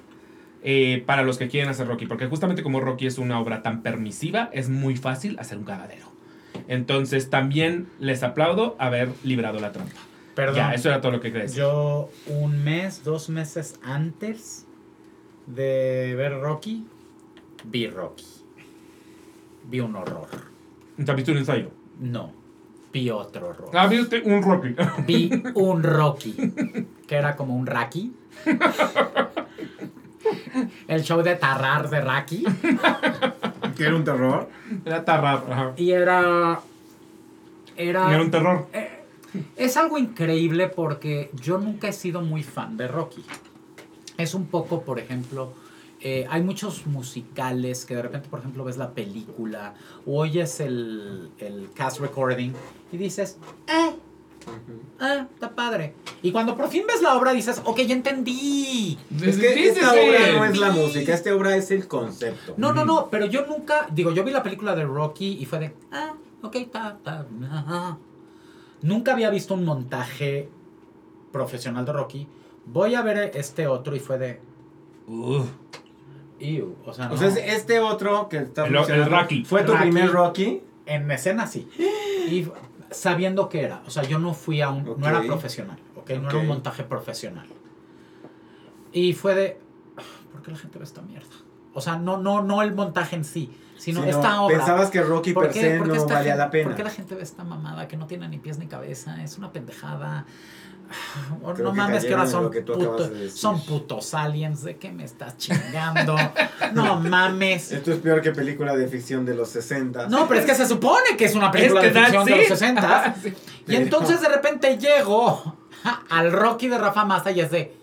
[0.65, 2.07] eh, para los que quieren hacer Rocky.
[2.07, 6.07] Porque justamente como Rocky es una obra tan permisiva, es muy fácil hacer un cagadero.
[6.69, 9.97] Entonces también les aplaudo haber librado la trampa.
[10.37, 10.55] Perdón.
[10.55, 11.59] Ya, eso era todo lo que decir.
[11.59, 14.65] Yo un mes, dos meses antes
[15.49, 16.87] de ver Rocky,
[17.65, 18.25] vi Rocky.
[19.69, 20.29] Vi un horror.
[21.05, 21.71] ¿Te has visto un ensayo?
[22.01, 22.33] No,
[22.93, 23.71] vi otro horror.
[23.75, 24.75] Ah, vi un Rocky.
[25.07, 26.35] Vi un Rocky,
[27.07, 28.13] que era como un Raki.
[30.89, 32.45] El show de Tarrar de Raki.
[33.77, 34.49] Que era un terror.
[34.85, 35.43] Era tarra.
[35.51, 35.73] ajá.
[35.77, 36.61] Y era.
[37.77, 38.13] Era.
[38.13, 38.67] Era un terror.
[39.57, 43.25] Es algo increíble porque yo nunca he sido muy fan de Rocky.
[44.19, 45.55] Es un poco, por ejemplo,
[46.01, 51.31] eh, hay muchos musicales que de repente, por ejemplo, ves la película o oyes el,
[51.39, 52.53] el cast recording
[52.93, 53.39] y dices,
[53.69, 53.93] eh,
[55.01, 55.95] eh, está padre.
[56.23, 58.99] Y cuando por fin ves la obra dices, ok, ya entendí.
[59.23, 60.09] Es que Sí, esta sí, sí.
[60.09, 62.55] obra no es la música, esta obra es el concepto.
[62.57, 65.59] No, no, no, pero yo nunca, digo, yo vi la película de Rocky y fue
[65.59, 67.99] de, ah, ok, ta, ta, ajá.
[68.83, 70.49] Nunca había visto un montaje
[71.33, 72.29] profesional de Rocky.
[72.67, 74.41] Voy a ver este otro y fue de,
[75.09, 75.47] Ugh.
[76.41, 77.15] ew, o sea, no.
[77.15, 79.45] O sea, es este otro que está El- el Rocky.
[79.45, 79.83] ¿Fue tu Rocky.
[79.83, 80.63] primer Rocky?
[80.85, 81.69] en escena sí.
[82.29, 82.47] Y
[82.93, 86.11] sabiendo que era, o sea, yo no fui a un, no era profesional, ¿ok?
[86.21, 87.47] No era un montaje profesional.
[88.93, 89.61] Y fue de,
[90.33, 91.35] ¿por qué la gente ve esta mierda?
[91.75, 94.59] O sea, no, no, no el montaje en sí, sino Sí, esta no, obra.
[94.59, 96.69] Pensabas que Rocky ¿Por per qué- se qué no valía la pena.
[96.69, 99.23] ¿Por qué la gente ve esta mamada que no tiene ni pies ni cabeza?
[99.23, 100.27] Es una pendejada.
[101.55, 104.63] Creo no que mames, que ahora son, que puto- de son putos aliens.
[104.63, 106.17] ¿De qué me estás chingando?
[106.75, 107.73] no mames.
[107.73, 110.09] Esto es peor que película de ficción de los 60.
[110.09, 112.31] No, pero es que se supone que es una película Es que de ficción de
[112.37, 112.49] los sí.
[112.49, 113.15] 60.
[113.23, 113.29] Sí.
[113.29, 113.33] Y
[113.67, 115.57] Pero- entonces de repente llego
[116.11, 117.75] al Rocky de Rafa Massa y es de.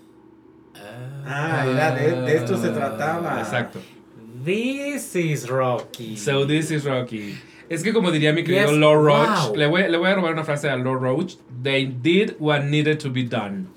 [1.25, 3.39] Ah, era de, de esto se trataba.
[3.39, 3.79] Exacto.
[4.43, 6.17] This is Rocky.
[6.17, 7.39] So this is Rocky.
[7.69, 9.56] Es que como diría mi querido Yes, Lord Roach, wow.
[9.56, 11.35] le, voy, le voy a robar una frase a Lord Roach.
[11.61, 13.67] They did what needed to be done.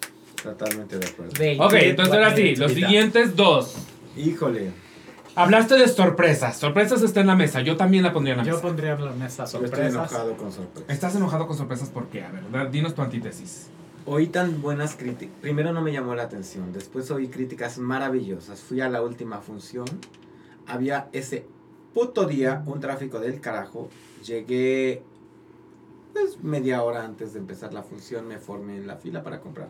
[0.43, 1.33] Totalmente de acuerdo.
[1.35, 3.75] They Ok, entonces ahora sí, los siguientes dos.
[4.17, 4.71] Híjole.
[5.35, 6.59] Hablaste de sorpresas.
[6.59, 7.61] Sorpresas está en la mesa.
[7.63, 8.63] Yo también la pondría en la Yo mesa.
[8.63, 9.95] pondría en la mesa Yo estoy sorpresas.
[9.95, 10.91] enojado con sorpresas.
[10.91, 12.23] ¿Estás enojado con sorpresas por qué?
[12.23, 13.69] A ver, dinos tu antítesis.
[14.05, 15.35] Oí tan buenas críticas.
[15.41, 16.73] Primero no me llamó la atención.
[16.73, 18.61] Después oí críticas maravillosas.
[18.61, 19.87] Fui a la última función.
[20.67, 21.47] Había ese
[21.95, 23.89] puto día un tráfico del carajo.
[24.25, 25.03] Llegué
[26.13, 28.29] pues media hora antes de empezar la función.
[28.29, 29.69] Me formé en la fila para comprar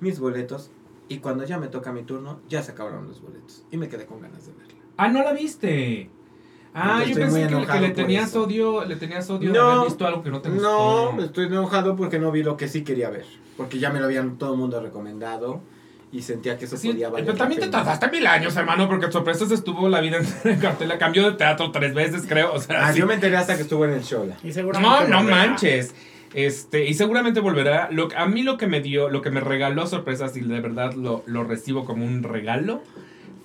[0.00, 0.70] mis boletos.
[1.08, 3.64] Y cuando ya me toca mi turno, ya se acabaron los boletos.
[3.70, 4.74] Y me quedé con ganas de verla.
[4.96, 6.10] Ah, no la viste.
[6.72, 10.22] Ah, yo pensé que, le tenías odio, le tenías odio de No, haber visto algo
[10.24, 11.12] que no te gustó.
[11.12, 13.26] No, estoy enojado porque no vi lo que sí quería ver.
[13.56, 15.60] Porque ya me lo habían todo el mundo recomendado.
[16.14, 18.88] Y sentía que eso Sí, podía valer pero la también te tardaste mil años, hermano,
[18.88, 20.96] porque sorpresas estuvo la vida en cartela.
[20.96, 22.52] Cambió de teatro tres veces, creo.
[22.54, 23.00] O sea, Ah, sí.
[23.00, 24.36] yo me enteré hasta que estuvo en el Shola.
[24.44, 25.36] Y seguramente No, no volverá.
[25.48, 25.94] manches.
[26.32, 27.88] Este, y seguramente volverá.
[27.90, 30.94] Lo, a mí lo que me dio, lo que me regaló sorpresas y de verdad
[30.94, 32.80] lo, lo recibo como un regalo,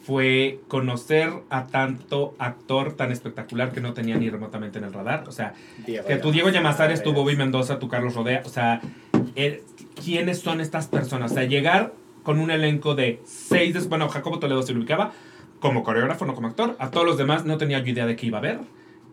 [0.06, 5.24] fue conocer a tanto actor tan espectacular que no tenía ni remotamente en el radar.
[5.28, 5.54] O sea,
[5.86, 7.14] Diego que tu Diego Llamazares, tu.
[7.14, 8.82] Bobby Mendoza, tu Carlos Rodea, o sea,
[9.36, 9.62] el-
[10.04, 11.32] ¿quiénes son estas personas?
[11.32, 11.94] O sea, llegar
[12.30, 15.14] con un elenco de seis, de, bueno, Jacobo Toledo se lo ubicaba
[15.60, 18.28] como coreógrafo, no como actor, a todos los demás no tenía yo idea de qué
[18.28, 18.60] iba a ver,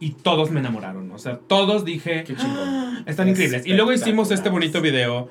[0.00, 2.58] y todos me enamoraron, o sea, todos dije, Qué chingón.
[2.58, 3.66] "Ah, están increíbles.
[3.66, 5.30] Y luego hicimos este bonito video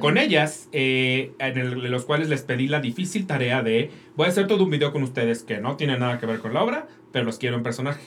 [0.00, 4.24] con ellas, eh, en, el- en los cuales les pedí la difícil tarea de, voy
[4.24, 6.62] a hacer todo un video con ustedes que no tiene nada que ver con la
[6.62, 8.00] obra, pero los quiero en personaje.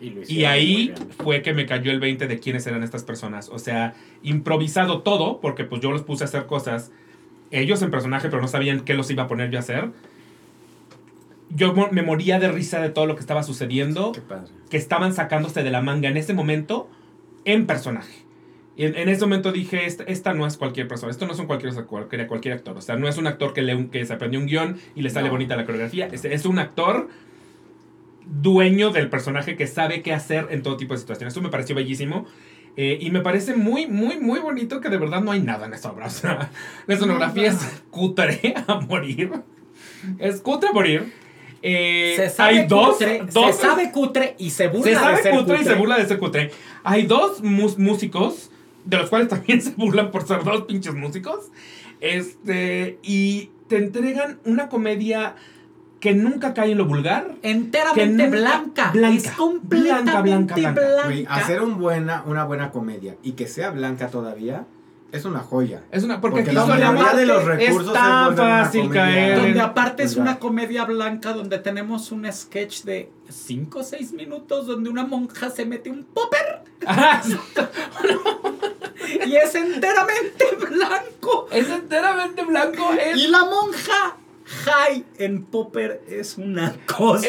[0.00, 3.48] Y, Y ahí fue que me cayó el 20 de quiénes eran estas personas.
[3.48, 6.90] O sea, improvisado todo, porque pues yo los puse a hacer cosas,
[7.50, 9.90] ellos en personaje, pero no sabían qué los iba a poner yo a hacer.
[11.50, 14.50] Yo me moría de risa de todo lo que estaba sucediendo, Qué padre.
[14.70, 16.88] que estaban sacándose de la manga en ese momento
[17.44, 18.24] en personaje.
[18.76, 21.38] Y en, en ese momento dije, esta, esta no es cualquier persona, esto no es
[21.38, 22.76] un cualquier, cualquier, cualquier actor.
[22.76, 25.10] O sea, no es un actor que, un- que se aprendió un guion y le
[25.10, 25.32] sale No.
[25.34, 26.08] bonita la coreografía.
[26.10, 27.08] Es, es un actor
[28.26, 31.34] dueño del personaje que sabe qué hacer en todo tipo de situaciones.
[31.34, 32.26] Eso me pareció bellísimo.
[32.76, 35.74] Eh, y me parece muy, muy, muy bonito que de verdad no hay nada en
[35.74, 36.06] esta obra.
[36.08, 36.50] O sea,
[36.86, 39.32] la escenografía es cutre a morir.
[40.18, 41.12] Es cutre a morir.
[41.62, 45.16] Eh, Se sabe hay dos, cutre, dos se sabe cutre y se burla se sabe
[45.16, 46.50] de ser cutre, y se burla de ser cutre.
[46.82, 48.50] Hay dos músicos,
[48.84, 51.50] de los cuales también se burlan por ser dos pinches músicos.
[52.00, 55.36] Este, y te entregan una comedia
[56.04, 57.34] que nunca cae en lo vulgar.
[57.40, 58.90] Enteramente blanca.
[58.92, 61.06] blanca, Es completamente blanca, blanca, blanca.
[61.08, 61.34] blanca.
[61.34, 64.66] Hacer un buena, una buena comedia y que sea blanca todavía
[65.12, 65.82] es una joya.
[65.90, 68.82] Es una, porque, Porque aquí la solamente mayoría de los es recursos es tan fácil
[68.82, 69.02] comedia.
[69.02, 69.40] caer.
[69.40, 74.66] Donde aparte es una comedia blanca donde tenemos un sketch de 5 o 6 minutos
[74.66, 76.64] donde una monja se mete un popper
[79.26, 81.46] y es enteramente blanco.
[81.50, 82.92] es enteramente blanco.
[82.92, 87.28] Es, Y la monja high en popper es una cosa.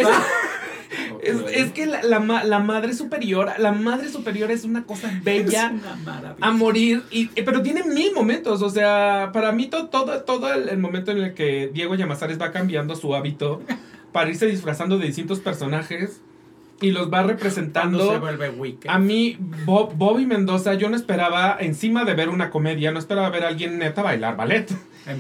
[1.22, 5.68] es, es que la, la la madre superior, la madre superior es una cosa bella.
[5.68, 6.36] Es una maravilla.
[6.48, 7.04] a morir.
[7.12, 8.62] Y, eh, pero tiene mil momentos.
[8.62, 12.40] O sea, para mí to- todo, todo el, el momento en el que Diego Llamazares
[12.40, 13.62] va cambiando su hábito
[14.12, 16.22] para irse disfrazando de distintos personajes
[16.82, 18.20] y los va Cuando se representando.
[18.20, 18.90] vuelve wicked.
[18.90, 23.30] A mí, Bob, Bobby Mendoza, yo no esperaba, encima de ver una comedia, no esperaba
[23.30, 24.68] ver a alguien neta bailar ballet.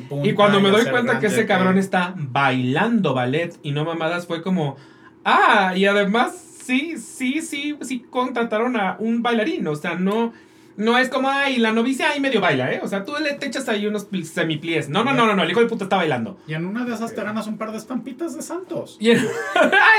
[0.09, 4.25] Punta Y cuando me doy cuenta que ese cabrón está bailando ballet y no mamadas,
[4.27, 4.77] fue como,
[5.23, 6.33] ah, y además
[6.64, 10.33] sí, sí, sí, sí contrataron a un bailarín, o sea, no,
[10.77, 12.80] no es como, ay, la novicia ahí medio baila, ¿eh?
[12.83, 14.89] O sea, tú le te echas ahí unos pl- semipliés.
[14.89, 16.38] No, no, no, no, no, el hijo de puta está bailando.
[16.47, 18.97] Y en una de esas te ganas un par de estampitas de santos.
[18.99, 19.22] Y ay,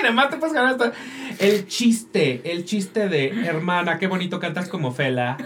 [0.02, 0.92] nada más te puedes ganar hasta...
[1.38, 5.36] El chiste, el chiste de, hermana, qué bonito cantas como Fela.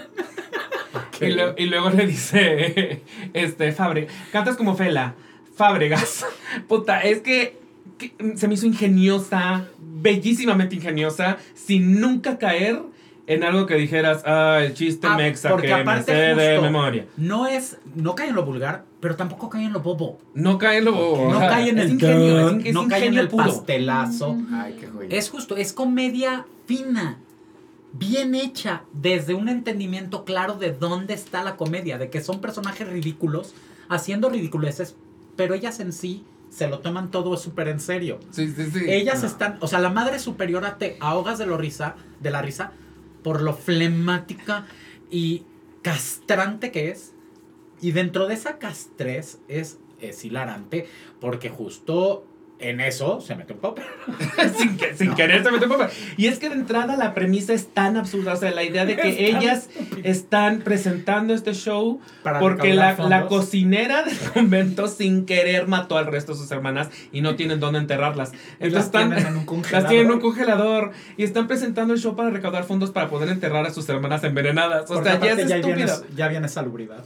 [1.20, 3.02] Y, lo- y luego le dice,
[3.34, 5.14] este, Fabre, cantas como Fela,
[5.54, 6.24] Fábregas.
[6.68, 7.58] Puta, es que,
[7.98, 12.80] que se me hizo ingeniosa, bellísimamente ingeniosa, sin nunca caer
[13.26, 17.06] en algo que dijeras, ah, el chiste Ah, mexa que me sé de memoria.
[17.16, 20.18] No es, no cae en lo vulgar, pero tampoco cae en lo bobo.
[20.34, 21.32] No cae en lo bobo.
[21.32, 23.44] No cae en el ingenio, es, es no cae en ingenio el puro.
[23.44, 24.36] pastelazo.
[24.52, 25.08] Ay, qué joya.
[25.16, 27.18] Es justo, es comedia fina,
[27.92, 32.88] bien hecha, desde un entendimiento claro de dónde está la comedia, de que son personajes
[32.88, 33.54] ridículos,
[33.88, 34.96] haciendo ridiculeces,
[35.36, 38.18] pero ellas en sí se lo toman todo súper en serio.
[38.30, 38.84] Sí, sí, sí.
[38.88, 39.28] Ellas No.
[39.28, 42.72] están, o sea, la madre superiora te ahogas de lo risa, de la risa,
[43.22, 44.66] por lo flemática
[45.10, 45.44] y
[45.82, 47.12] castrante que es.
[47.80, 50.86] Y dentro de esa castrez es, es hilarante,
[51.20, 52.24] porque justo
[52.60, 53.78] en eso se mete un pop.
[54.58, 55.88] sin, que- sin querer se metió en papel.
[56.16, 58.34] Y es que de entrada la premisa es tan absurda.
[58.34, 59.68] O sea, la idea de que Es tan ellas
[60.04, 66.06] están presentando este show Para porque la, la cocinera del convento sin querer mató al
[66.06, 68.32] resto de sus hermanas y no tienen dónde enterrarlas.
[68.60, 69.72] Entonces las están, tienen en un congelador.
[69.82, 73.28] las tienen en un congelador y están presentando el show para recaudar fondos para poder
[73.30, 74.90] enterrar a sus hermanas envenenadas.
[74.90, 76.04] O Porque sea, ya es viene, estúpido.
[76.16, 77.04] ya viene salubridad.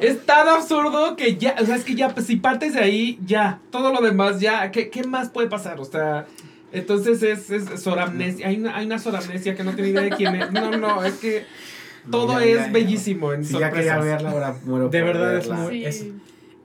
[0.00, 3.18] Es tan absurdo que ya, o sea, es que ya, pues, si partes de ahí,
[3.26, 5.80] ya, todo lo demás, ya, ¿qué, qué más puede pasar?
[5.80, 6.26] O sea,
[6.72, 10.34] entonces es, es soramnesia, hay una, hay una soramnesia que no tiene idea de quién
[10.36, 10.52] es.
[10.52, 11.44] No, no, es que
[12.10, 12.72] todo ya, es ya, ya.
[12.72, 14.22] bellísimo en Si ya quería sorpresas.
[14.22, 15.62] verla, ahora muero De verdad es verla.
[15.64, 15.84] muy- Sí.
[15.84, 16.06] es-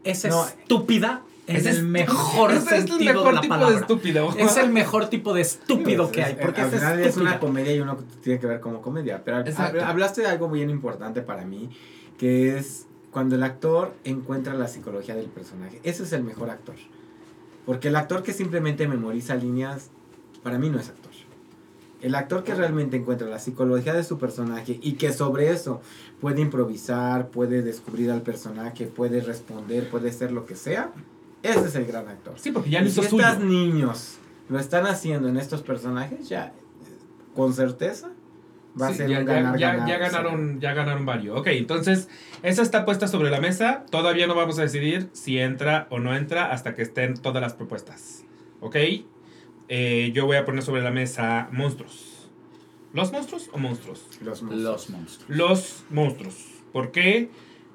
[0.03, 3.75] Es No, estúpida Es el mejor es, es sentido el mejor de la tipo palabra.
[3.75, 4.29] de estúpido.
[4.37, 7.39] Es el mejor tipo de estúpido que hay, Es- porque al es final es una
[7.39, 9.21] comedia y uno tiene que ver como comedia.
[9.23, 9.83] Pero Exacto.
[9.85, 11.69] hablaste de algo bien importante para mí,
[12.17, 15.79] que es cuando el actor encuentra la psicología del personaje.
[15.83, 16.75] Ese es el mejor actor.
[17.65, 19.89] Porque el actor que simplemente memoriza líneas,
[20.43, 21.11] para mí no es actor.
[22.01, 25.81] El actor que realmente encuentra la psicología de su personaje y que sobre eso
[26.19, 30.91] puede improvisar, puede descubrir al personaje, puede responder, puede ser lo que sea,
[31.43, 32.33] ese es el gran actor.
[32.37, 34.15] Sí, porque ya hizo si estos niños
[34.49, 36.51] lo están haciendo en estos personajes, ya eh,
[37.35, 38.09] con certeza
[38.79, 41.39] va a Sí, ser ya, un ya- ganar, ya- ganar, ya ganaron, ya ganaron varios.
[41.39, 42.09] Ok, entonces,
[42.43, 43.85] esa está puesta sobre la mesa.
[43.89, 47.53] Todavía no vamos a decidir si entra o no entra hasta que estén todas las
[47.53, 48.23] propuestas.
[48.59, 48.75] Ok,
[49.73, 52.29] Eh, yo voy a poner sobre la mesa monstruos.
[52.93, 54.05] ¿Los monstruos o monstruos?
[54.21, 54.61] Los monstruos.
[54.63, 55.29] Los monstruos.
[55.37, 56.35] Los monstruos.
[56.73, 57.29] ¿Por qué?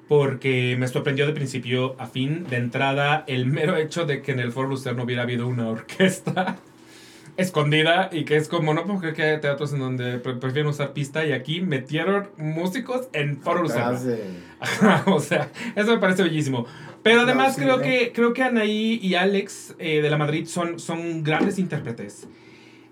[0.07, 4.39] Porque me sorprendió de principio a fin, de entrada, el mero hecho de que en
[4.39, 6.57] el Foro Lucer no hubiera habido una orquesta
[7.37, 10.93] escondida y que es como, no creer que hay teatros en donde pre- prefieren usar
[10.93, 13.63] pista y aquí metieron músicos en Foro
[15.05, 16.65] o sea, eso me parece bellísimo.
[17.03, 17.83] Pero además sí, creo, ¿eh?
[17.83, 22.27] que, creo que Anaí y Alex eh, de la Madrid son, son grandes intérpretes.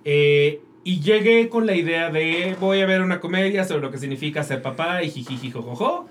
[0.05, 3.97] Eh, y llegué con la idea de voy a ver una comedia sobre lo que
[3.97, 6.07] significa ser papá y jijiji jojojo.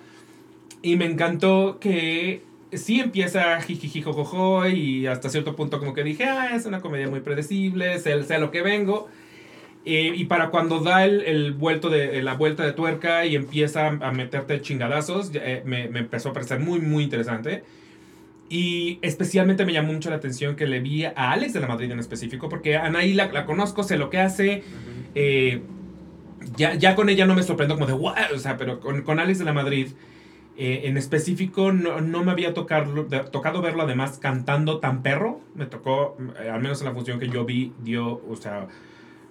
[0.82, 2.42] Y me encantó que
[2.78, 7.08] sí empieza jijiji jojojo y hasta cierto punto como que dije, ah, es una comedia
[7.08, 9.08] muy predecible, sé, sé a lo que vengo.
[9.86, 13.88] Eh, y para cuando da el, el vuelto de, la vuelta de tuerca y empieza
[13.88, 17.64] a meterte chingadazos, eh, me, me empezó a parecer muy, muy interesante.
[18.48, 21.90] Y especialmente me llamó mucho la atención que le vi a Alex de la Madrid
[21.90, 24.62] en específico, porque Anaí la, la conozco, sé lo que hace.
[25.14, 25.60] eh,
[26.56, 29.18] ya, ya con ella no me sorprendo como de, wow, o sea, pero con, con
[29.18, 29.88] Alex de la Madrid
[30.56, 35.40] eh, en específico no, no me había tocado, tocado verlo además cantando tan perro.
[35.54, 38.68] Me tocó, eh, al menos en la función que yo vi, dio, o sea,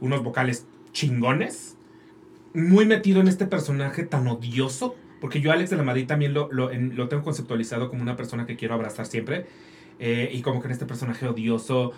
[0.02, 1.78] unos vocales chingones.
[2.54, 4.96] Muy metido en este personaje tan odioso.
[5.22, 8.46] Porque yo Alex de la Madrid también lo, lo, lo tengo conceptualizado como una persona
[8.46, 9.46] que quiero abrazar siempre.
[10.00, 11.94] Eh, y como que en este personaje odioso,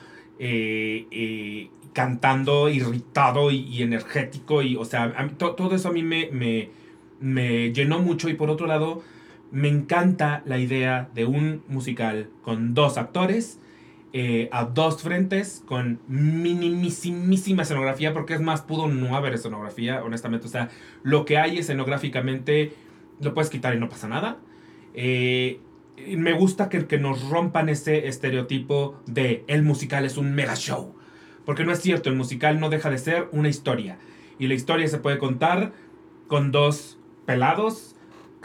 [1.94, 4.62] cantando, irritado y, energético.
[4.62, 6.70] Y, o sea, mí- to- todo eso a mí me, me,
[7.20, 8.30] me llenó mucho.
[8.30, 9.02] Y por otro lado,
[9.52, 13.60] me encanta la idea de un musical con dos actores.
[14.18, 20.48] eh, a dos frentes con minimísima escenografía porque es más pudo no haber escenografía honestamente
[20.48, 20.70] o sea
[21.04, 22.72] lo que hay escenográficamente
[23.20, 24.38] lo puedes quitar y no pasa nada
[24.94, 25.60] Eh,
[26.18, 30.96] me gusta que, que nos rompan ese estereotipo de el musical es un mega show
[31.46, 33.98] porque no es cierto el musical no deja de ser una historia
[34.40, 35.74] y la historia se puede contar
[36.28, 37.95] con dos pelados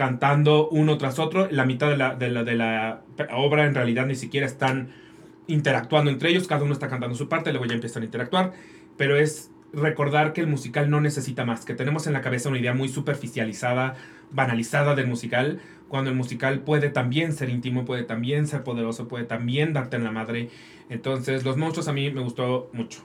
[0.01, 3.03] cantando uno tras otro la mitad de la, de la,
[3.35, 4.89] obra en realidad ni siquiera están
[5.47, 8.55] interactuando entre ellos, cada uno está cantando su parte, luego ya empiezan a interactuar,
[8.97, 12.59] pero es recordar que el musical no necesita más, que tenemos en la cabeza una
[12.59, 13.95] idea muy superficializada,
[14.31, 19.25] banalizada del musical, cuando el musical puede también ser íntimo, puede también ser poderoso, puede
[19.25, 20.49] también darte en la madre.
[20.89, 23.03] Entonces, Los Monstruos a mí me gustó mucho.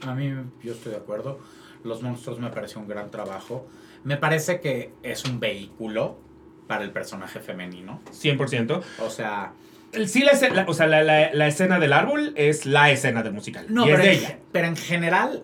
[0.00, 0.32] A mí,
[0.64, 1.38] yo estoy de acuerdo.
[1.84, 3.66] Los monstruos me pareció un gran trabajo.
[4.04, 6.29] Me parece que es un vehículo
[6.70, 8.00] para el personaje femenino.
[8.12, 8.80] 100%.
[9.04, 9.52] O sea,
[10.06, 13.24] Sí, la, escena- la- o sea, la, la- la escena del árbol es la escena
[13.24, 13.66] del musical.
[13.68, 14.38] no, y es pero, de en, ella.
[14.52, 15.42] pero en general,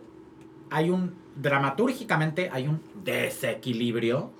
[0.70, 4.30] hay un, dramatúrgicamente hay un desequilibrio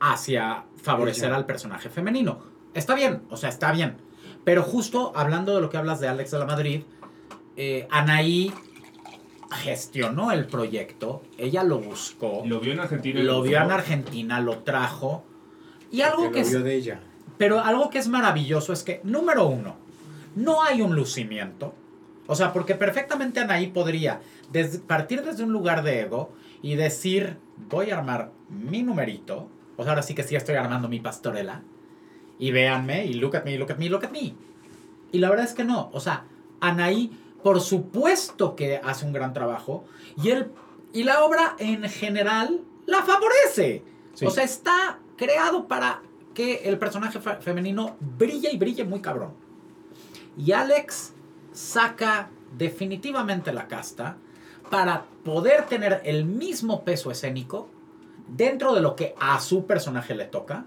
[0.00, 2.38] hacia favorecer al personaje femenino.
[2.74, 3.96] Está bien, o sea, está bien.
[4.44, 6.82] Pero justo hablando de lo que hablas de Alex de la Madrid,
[7.56, 8.52] eh, Anaí
[9.52, 13.20] gestionó el proyecto, ella lo buscó, Lo vio en Argentina.
[13.20, 13.70] lo vio en.
[13.70, 15.24] Argentina, lo trajo.
[15.94, 17.00] Y algo Que es, vio de ella.
[17.38, 19.76] pero algo que es maravilloso es que, número uno,
[20.34, 21.74] no hay un lucimiento.
[22.26, 26.32] O sea, porque perfectamente Anaí podría des- partir desde un lugar de ego
[26.62, 27.36] y decir,
[27.68, 29.48] voy a armar mi numerito.
[29.76, 31.62] O sea, ahora sí que sí estoy armando mi pastorela.
[32.38, 34.34] Y véanme, y look at me, look at me, look at me.
[35.12, 35.90] Y la verdad es que no.
[35.92, 36.24] O sea,
[36.60, 37.10] Anaí,
[37.42, 39.84] por supuesto que hace un gran trabajo.
[40.20, 40.50] Y, él,
[40.92, 43.84] y la obra en general la favorece.
[44.14, 44.24] Sí.
[44.26, 46.02] O sea, está creado para
[46.34, 49.32] que el personaje fe- femenino brille y brille muy cabrón.
[50.36, 51.12] Y Alex
[51.52, 54.16] saca definitivamente la casta
[54.70, 57.68] para poder tener el mismo peso escénico
[58.28, 60.64] dentro de lo que a su personaje le toca.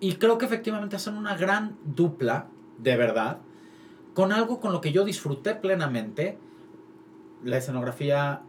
[0.00, 3.38] Y creo que efectivamente hacen una gran dupla, de verdad,
[4.14, 6.38] con algo con lo que yo disfruté plenamente.
[7.44, 8.42] La escenografía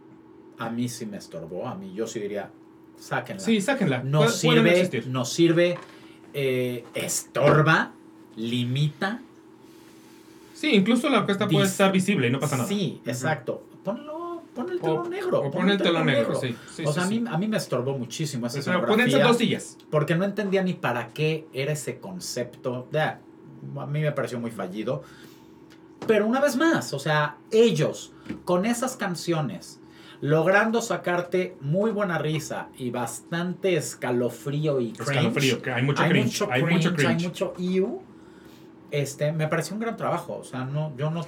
[0.58, 2.50] a mí sí me estorbó, a mí yo sí diría,
[2.98, 4.02] sáquenla Sí, sáquenla.
[4.02, 5.78] No sirve, nos sirve,
[6.32, 7.92] eh, estorba,
[8.36, 9.20] limita.
[10.54, 12.68] Sí, incluso la orquesta puede estar visible y no pasa nada.
[12.68, 13.62] Sí, exacto.
[13.82, 15.40] Ponlo, pon el O, telón negro.
[15.42, 16.56] o pon el telón negro, sí.
[16.74, 17.18] sí, o sea, sí.
[17.18, 19.76] A, mí, a mí me estorbó muchísimo esa O sea, pónganse escenografía, dos sillas.
[19.90, 22.88] porque no entendía ni para qué era ese concepto.
[22.92, 23.20] Ya,
[23.78, 25.02] a mí me pareció muy fallido.
[26.06, 28.12] Pero una vez más, o sea, ellos
[28.44, 29.80] con esas canciones,
[30.24, 35.10] logrando sacarte muy buena risa y bastante escalofrío y cringe.
[35.10, 36.42] Escalofrío, que hay mucho cringe.
[36.50, 37.08] hay mucho cringe.
[37.10, 38.02] Hay mucho ew.
[38.90, 40.38] Este, me pareció un gran trabajo.
[40.40, 41.26] O sea, no, yo no,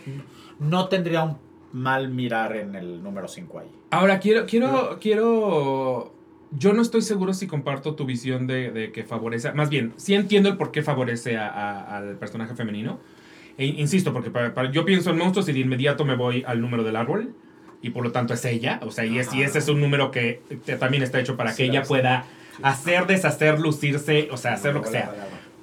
[0.61, 1.37] no tendría un
[1.73, 3.71] mal mirar en el número 5 ahí.
[3.91, 6.15] Ahora, quiero, quiero, quiero...
[6.53, 9.53] Yo no estoy seguro si comparto tu visión de, de que favorece...
[9.53, 12.99] Más bien, sí entiendo el por qué favorece a- a- al personaje femenino.
[13.59, 16.63] E insisto, porque para- para- yo pienso en monstruos y de inmediato me voy al
[16.63, 17.35] número del árbol.
[17.83, 18.81] Y por lo tanto es ella.
[18.83, 21.51] O sea, y, es, y ese es un número que te- también está hecho para
[21.51, 21.89] que Sí, ella sí.
[21.89, 22.25] pueda
[22.63, 25.13] hacer, deshacer, lucirse, o sea, hacer lo que sea.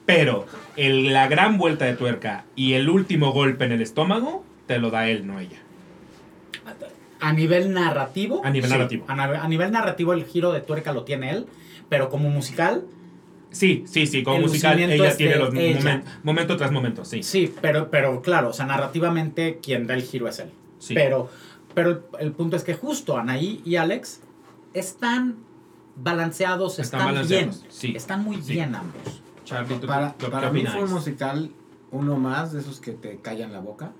[0.05, 4.77] Pero el- la gran vuelta de tuerca y el último golpe en el estómago te
[4.77, 5.57] lo da él, no ella.
[7.19, 8.41] A nivel narrativo.
[8.43, 8.75] A nivel sí.
[8.75, 9.05] narrativo.
[9.07, 11.45] A, nivel narrativo, el giro de tuerca lo tiene él.
[11.89, 12.83] Pero como musical,
[13.51, 15.79] Sí, sí, sí, como El musical ella tiene los ella.
[15.79, 17.21] momen- momento tras momento, sí.
[17.21, 20.49] sí, pero, pero claro, o sea, narrativamente quien da el giro es él.
[20.79, 20.95] sí.
[20.95, 21.29] Pero,
[21.73, 24.21] pero el, el punto es que justo Anaí y Alex
[24.73, 25.37] están
[25.95, 27.71] balanceados, Están están, balanceados, bien.
[27.71, 28.53] sí, Están muy sí.
[28.53, 29.21] bien ambos.
[29.45, 31.51] Charlie, ¿tú Para, para mí fue un musical
[31.91, 33.91] uno más de esos que te callan la boca.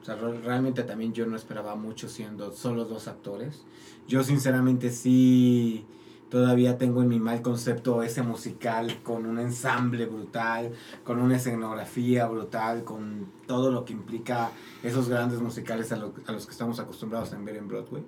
[0.00, 3.64] O sea, re- realmente también yo no esperaba mucho siendo solo dos actores.
[4.06, 5.84] Yo sinceramente sí
[6.30, 10.72] todavía tengo en mi mal concepto ese musical con un ensamble brutal,
[11.04, 14.50] con una escenografía brutal, con todo lo que implica
[14.82, 18.02] esos grandes musicales a, lo- a los que estamos acostumbrados a ver en Broadway.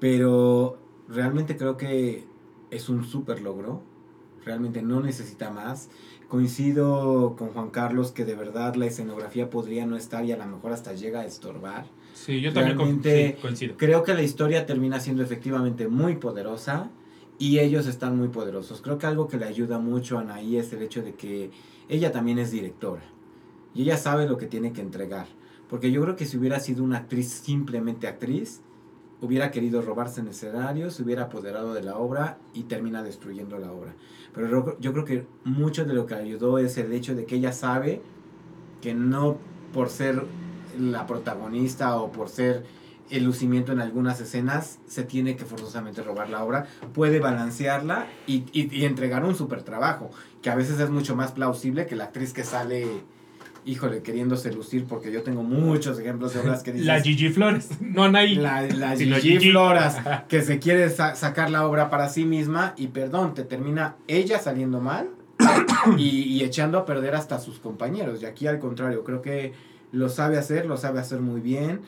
[0.00, 2.24] Pero realmente creo que
[2.70, 3.82] es un súper logro.
[4.44, 5.88] Realmente no necesita más.
[6.28, 10.44] Coincido con Juan Carlos que de verdad la escenografía podría no estar y a lo
[10.46, 11.86] mejor hasta llega a estorbar.
[12.14, 13.76] Sí, yo también realmente- coincido.
[13.76, 16.90] Creo que la historia termina siendo efectivamente muy poderosa
[17.38, 18.80] y ellos están muy poderosos.
[18.80, 21.50] Creo que algo que le ayuda mucho a Anaí es el hecho de que
[21.88, 23.02] ella también es directora
[23.74, 25.26] y ella sabe lo que tiene que entregar.
[25.68, 28.60] Porque yo creo que si hubiera sido una actriz simplemente actriz,
[29.20, 33.72] hubiera querido robarse en escenario, se hubiera apoderado de la obra y termina destruyendo la
[33.72, 33.94] obra.
[34.34, 37.52] Pero yo creo que mucho de lo que ayudó es el hecho de que ella
[37.52, 38.02] sabe
[38.80, 39.38] que no
[39.72, 40.24] por ser
[40.78, 42.64] la protagonista o por ser
[43.16, 48.44] el lucimiento en algunas escenas se tiene que forzosamente robar la obra, puede balancearla y,
[48.52, 50.10] y- y entregar un super trabajo,
[50.42, 52.86] que a veces es mucho más plausible que la actriz que sale,
[53.66, 56.86] híjole, queriéndose lucir, porque yo tengo muchos ejemplos de obras que dices...
[56.86, 58.34] La Gigi Flores, no Anaí.
[58.34, 59.50] La, Gigi Gigi.
[59.50, 59.96] Floras,
[60.28, 64.38] que se quiere sa- sacar la obra para sí misma y perdón, te termina ella
[64.38, 65.08] saliendo mal
[65.98, 68.22] y, y echando a perder hasta a sus compañeros.
[68.22, 69.52] Y aquí al contrario, creo que
[69.92, 71.80] lo sabe hacer, lo sabe hacer muy bien.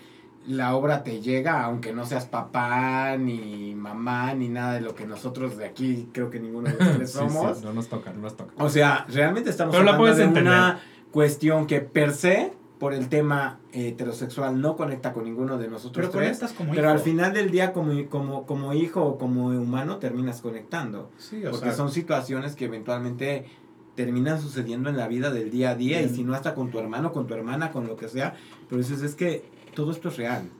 [0.46, 5.06] La obra te llega, aunque no seas papá, ni mamá, ni nada de lo que
[5.06, 6.76] nosotros de aquí, creo que ninguno de
[7.06, 7.58] Sí, somos.
[7.58, 8.52] sí, no nos toca, no nos toca.
[8.62, 10.52] O sea, realmente estamos Pero la hablando puedes de entender.
[10.52, 16.06] una cuestión que per se, por el tema heterosexual, no conecta con ninguno de nosotros
[16.06, 16.38] Pero tres.
[16.38, 16.92] conectas como Pero hijo.
[16.92, 21.10] al final del día, como, como, como hijo o como humano, terminas conectando.
[21.18, 23.46] Sí, o Porque sea, son situaciones que eventualmente
[23.94, 26.02] terminan sucediendo en la vida del día a día.
[26.02, 28.34] Y si no, hasta con tu hermano, con tu hermana, con lo que sea.
[28.68, 30.50] Pero dices, es que todo esto es real.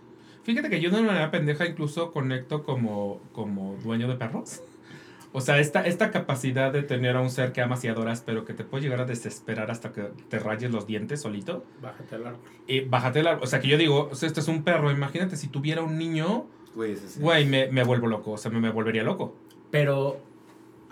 [0.44, 4.62] Fíjate que yo de una manera pendeja incluso conecto como, como dueño de perros.
[5.32, 8.44] O sea, esta, esta capacidad de tener a un ser que amas y adoras, pero
[8.44, 11.64] que te puede llegar a desesperar hasta que te rayes los dientes solito.
[11.82, 12.40] Bájate el árbol.
[12.68, 13.38] Y bájate la...
[13.42, 14.90] O sea, que yo digo, o sea, este es un perro.
[14.92, 17.20] Imagínate si tuviera un niño, Güey, sí.
[17.20, 18.32] güey, me, me vuelvo loco.
[18.32, 19.34] O sea, me, me volvería loco.
[19.70, 20.20] Pero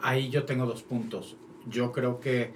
[0.02, 1.36] ahí yo tengo dos puntos.
[1.66, 2.52] Yo creo que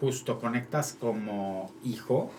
[0.00, 2.30] justo conectas como hijo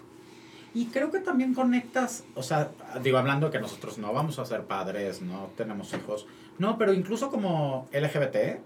[0.73, 2.71] y creo que también conectas, o sea,
[3.03, 6.25] digo, hablando de que nosotros no vamos a ser padres, no tenemos hijos,
[6.57, 8.59] no, pero incluso como LGBT,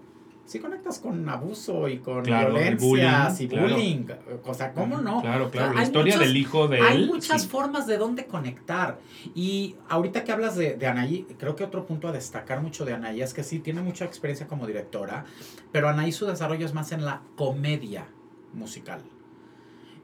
[0.46, 3.68] sí conectas con abuso y con Claro, violencias bullying, y claro.
[3.74, 4.06] bullying.
[4.44, 5.22] O sea, ¿cómo no?
[5.22, 5.70] Claro, claro.
[5.70, 7.06] Hay La historia muchas- del hijo de Hay él.
[7.06, 7.48] muchas sí.
[7.48, 8.98] formas de dónde conectar.
[9.34, 12.92] Y ahorita que hablas de, de Anaí, creo que otro punto a destacar mucho de
[12.92, 15.24] Anaí es que sí, tiene mucha experiencia como directora,
[15.72, 18.06] pero Anaí su desarrollo es más en la comedia
[18.52, 19.00] musical.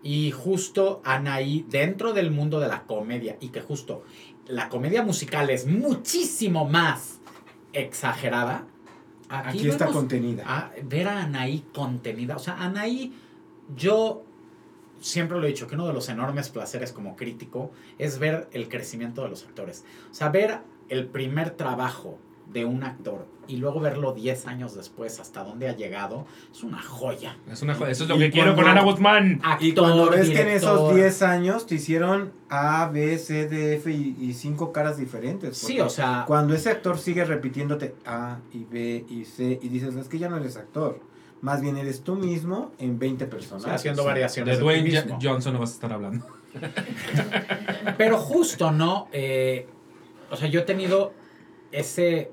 [0.03, 4.03] Y justo Anaí, dentro del mundo de la comedia, y que justo
[4.47, 7.21] la comedia musical es muchísimo más
[7.73, 8.67] exagerada.
[9.29, 10.45] Aquí está vemos- contenida.
[10.47, 12.35] a ver a Anaí contenida.
[12.37, 13.13] O sea, Anaí,
[13.77, 14.25] yo
[15.01, 18.69] siempre lo he dicho, que uno de los enormes placeres como crítico es ver el
[18.69, 19.85] crecimiento de los actores.
[20.11, 22.19] O sea, ver el primer trabajo
[22.53, 26.81] de un actor y luego verlo 10 años después hasta dónde ha llegado, es una
[26.83, 27.37] joya.
[27.51, 29.41] Es una jo- Eso es lo Y que quiero con Ana Guzmán.
[29.61, 30.95] Y cuando Actor, que en esos director.
[30.95, 35.57] 10 años te hicieron A, B, C, D, F y, y cinco caras diferentes.
[35.59, 39.95] Sí, o sea, Cuando ese actor sigue repitiéndote A y B y C y dices,
[39.97, 41.01] es que ya no eres actor.
[41.41, 43.63] Más bien eres tú mismo en 20 personas.
[43.63, 45.05] o sea, haciendo variaciones De Dwayne.
[45.23, 46.27] Johnson no vas a estar hablando.
[47.97, 49.09] Pero justo, ¿no?
[49.13, 49.67] Eh,
[50.31, 51.13] o sea, yo he tenido
[51.73, 52.31] ese,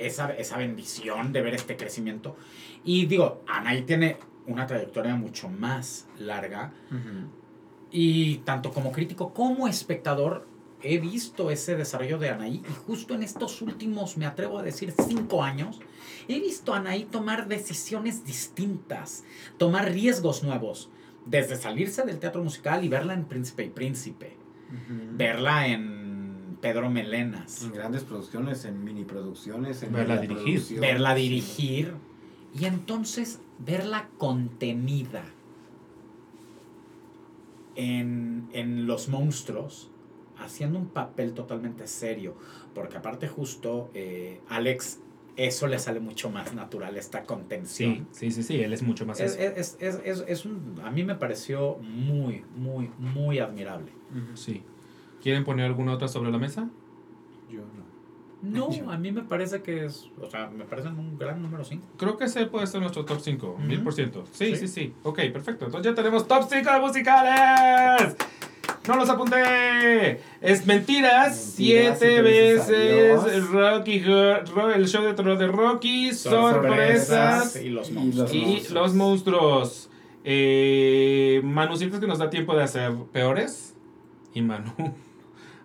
[0.00, 2.36] esa, esa bendición de ver este crecimiento.
[2.84, 6.72] Y digo, Anaí tiene una trayectoria mucho más larga.
[7.90, 10.46] Y tanto como crítico como espectador,
[10.82, 12.62] he visto ese desarrollo de Anaí.
[12.68, 15.80] Y justo en estos últimos, me atrevo a decir, cinco años,
[16.28, 19.24] he visto a Anaí tomar decisiones distintas,
[19.58, 20.90] tomar riesgos nuevos.
[21.26, 24.40] Desde salirse del teatro musical y verla en Príncipe y Príncipe
[25.12, 25.99] verla en
[26.60, 30.44] Pedro Melenas, En grandes producciones, en mini producciones, en Verla dirigir.
[30.44, 30.80] producción.
[30.80, 31.22] verla Sí.
[31.22, 31.94] dirigir
[32.54, 35.22] y entonces verla contenida
[37.76, 39.90] en, en Los Monstruos,
[40.38, 42.34] haciendo un papel totalmente serio,
[42.74, 45.00] porque aparte justo eh, Alex,
[45.36, 48.08] eso le sale mucho más natural, esta Sí, contención.
[48.10, 48.60] sí, sí, sí.
[48.60, 49.42] Él es mucho más Es, eso.
[49.56, 53.92] es- es- es- es un, a mí me pareció muy, muy, muy admirable.
[54.34, 54.62] Sí.
[55.22, 56.68] ¿Quieren poner alguna otra sobre la mesa?
[57.50, 57.90] Yo no.
[58.42, 61.86] No, a mí me parece que es, o sea, me parecen un gran número 5.
[61.98, 63.58] Creo que ese puede ser nuestro top 5, Ujú.
[63.62, 64.24] mil por ciento.
[64.32, 64.68] Sí, sí, Sí.
[64.68, 64.94] sí.
[65.02, 65.66] Ok, perfecto.
[65.66, 68.16] Entonces ya tenemos top 5 de musicales.
[68.88, 70.20] No los apunté.
[70.40, 71.54] Es mentiras.
[71.58, 73.46] Mentiras, siete veces.
[73.50, 76.12] Rocky, Horror- el show de terror de Rocky.
[76.14, 77.56] Sorpresas.
[77.56, 78.32] y los monstruos.
[78.34, 79.90] Y los monstruos.
[80.24, 83.74] Eh, Manu, ¿sientes que nos da tiempo de hacer peores?
[84.32, 84.72] Y Manu.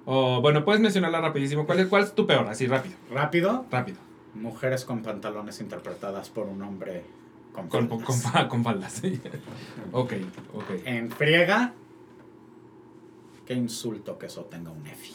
[0.05, 1.65] O, bueno, puedes mencionarla rapidísimo.
[1.65, 2.47] ¿Cuál es, ¿Cuál es tu peor?
[2.47, 2.95] Así, rápido.
[3.11, 3.97] Rápido, Rápido.
[4.35, 7.03] mujeres con pantalones interpretadas por un hombre
[7.53, 8.05] con Con, con, faldas.
[8.23, 8.93] con, fa- con faldas.
[8.93, 9.19] sí.
[9.91, 10.13] ok,
[10.53, 10.69] ok.
[10.85, 11.73] En friega,
[13.45, 15.13] qué insulto que eso tenga un EFI.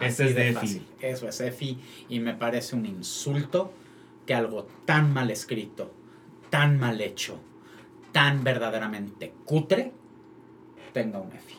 [0.00, 0.54] Ese es de EFI.
[0.54, 0.86] fácil.
[1.00, 1.78] Eso es EFI
[2.08, 3.72] y me parece un insulto
[4.26, 5.90] que algo tan mal escrito,
[6.50, 7.38] tan mal hecho,
[8.12, 9.92] tan verdaderamente cutre,
[10.92, 11.54] tenga un EFI.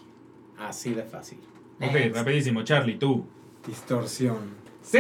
[0.60, 1.40] Así de fácil.
[1.82, 2.16] Ok, Next.
[2.16, 2.64] rapidísimo.
[2.64, 3.26] Charlie, tú.
[3.66, 4.62] Distorsión.
[4.84, 4.98] ¡Sí!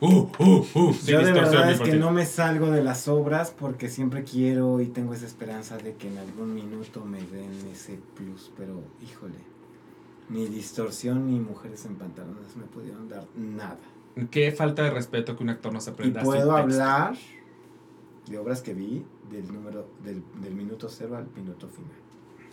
[0.00, 0.92] Uh, uh, uh.
[0.94, 4.80] Sí, Yo de verdad es que no me salgo de las obras porque siempre quiero
[4.80, 9.36] y tengo esa esperanza de que en algún minuto me den ese plus, pero híjole,
[10.30, 13.78] ni distorsión ni mujeres en pantalones me pudieron dar nada.
[14.30, 17.14] Qué falta de respeto que un actor no se Y aprenda así puedo hablar
[18.26, 21.90] de obras que vi del número del, del minuto cero al minuto final.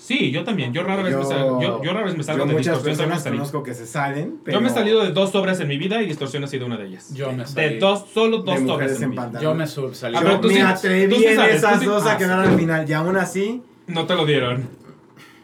[0.01, 0.71] Sí, yo también.
[0.71, 3.09] Yo rara vez me salgo, yo, yo rara vez me salgo Yo de muchas distorsión.
[3.09, 5.77] personas conozco que se salen, pero Yo me he salido de dos obras en mi
[5.77, 7.13] vida y distorsión ha sido una de ellas.
[7.13, 7.79] Yo me De salí.
[7.79, 9.39] dos, solo de dos obras en mi vida.
[9.41, 10.15] Yo me subsalí.
[10.15, 12.13] Ah, Yo pero tú me sí- atreví tú sí en sabes, esas sí- dos a
[12.13, 14.69] ah, quedar al final y aún así No te lo dieron.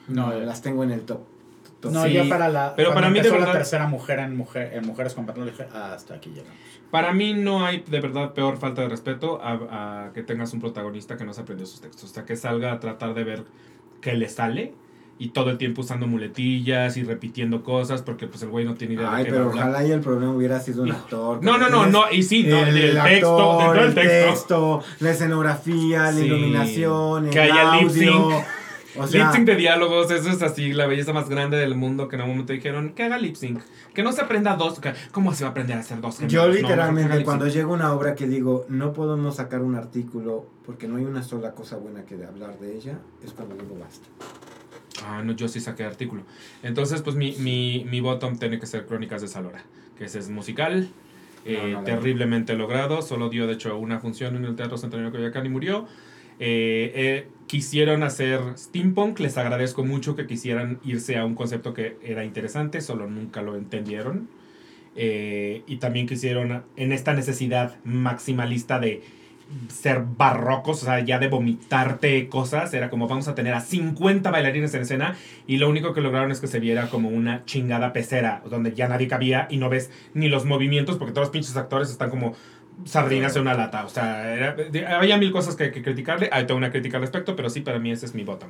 [0.08, 1.20] No, no, las tengo en el top.
[1.82, 2.76] top No, Sí, yo para la.
[2.78, 5.70] pero para mí de verdad- la tercera mujer en, mujer en mujeres con pantalones dije,
[5.74, 6.54] ah, hasta aquí llegamos.
[6.92, 10.62] Para mí no hay de verdad peor falta de respeto a, a que tengas un
[10.62, 12.10] protagonista que no se aprendió sus textos.
[12.10, 13.44] O sea, que salga a tratar de ver
[14.02, 14.74] qué le sale
[15.18, 18.96] y todo el tiempo usando muletillas y repitiendo cosas porque pues el güey no tiene
[18.96, 19.70] idea Ay, de qué pero hablar.
[19.70, 21.42] ojalá y el problema hubiera sido un actor.
[21.42, 24.84] No, no, no, no, y sí, no, el, el texto, actor, el texto.
[25.00, 26.26] la escenografía, la Sí.
[26.26, 28.30] iluminación, el Que haya audio,
[28.98, 32.08] O sea, lip sync de diálogos, eso es así, la belleza más grande del mundo
[32.08, 33.60] que en un momento dijeron que haga lip sync.
[33.94, 34.80] Que no se aprenda dos.
[34.80, 36.20] que- ¿Cómo se va a aprender a hacer dos?
[36.20, 36.48] yo gemelos?
[36.48, 40.88] No, literalmente haga cuando llega una obra que digo, no podemos sacar un artículo porque
[40.88, 44.08] no hay una sola cosa buena que de hablar de ella, es cuando digo basta.
[45.06, 46.24] Ah, no, yo sí saqué artículo.
[46.64, 49.64] Entonces, pues mi, mi, mi bottom tiene que ser Crónicas de Salora,
[49.98, 50.88] que ese es musical,
[51.44, 53.02] eh, No, no terriblemente logrado.
[53.02, 55.86] Solo dio, de hecho, una función en el Teatro Centenario de Coyoacán y murió.
[56.40, 61.98] Eh, eh, quisieron hacer steampunk, les agradezco mucho que quisieran irse a un concepto que
[62.04, 64.28] era interesante, solo nunca lo entendieron.
[64.96, 69.04] Eh, y también quisieron, en esta necesidad maximalista de
[69.68, 74.32] ser barrocos, o sea, ya de vomitarte cosas, era como vamos a tener a 50
[74.32, 75.16] bailarines en escena
[75.46, 78.88] y lo único que lograron es que se viera como una chingada pecera, donde ya
[78.88, 82.34] nadie cabía y no ves ni los movimientos porque todos los pinches actores están como
[82.84, 86.46] sardinas en una lata, o sea, era- de- había mil cosas que, que criticarle, hay
[86.46, 88.50] toda una crítica al respecto, pero sí, para mí ese es mi bottom.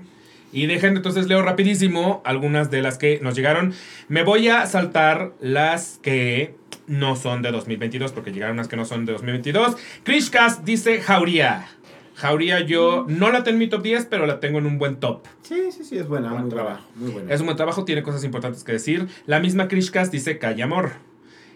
[0.51, 3.73] Y dejen, entonces leo rapidísimo algunas de las que nos llegaron.
[4.07, 6.55] Me voy a saltar las que
[6.87, 9.75] no son de 2022, porque llegaron las que no son de 2022.
[10.03, 11.67] Krishkas dice Jauría.
[12.15, 14.95] Jauría yo no la tengo en mi top 10, pero la tengo en un buen
[14.97, 15.25] top.
[15.41, 16.89] Sí, sí, sí, es buena, Buen muy buena, trabajo.
[16.95, 17.33] muy buena.
[17.33, 19.07] Es un buen trabajo, tiene cosas importantes que decir.
[19.25, 20.91] La misma Krishkas dice Calle Amor.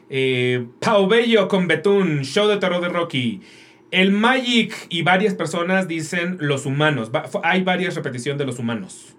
[0.09, 3.41] Eh, Pau Bello con Betún, show de terror de Rocky.
[3.91, 7.11] El Magic y varias personas dicen los humanos.
[7.13, 9.15] Va- hay varias repeticiones de los humanos.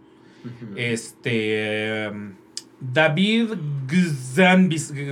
[0.77, 2.05] Este.
[2.07, 2.35] em,
[2.81, 3.49] David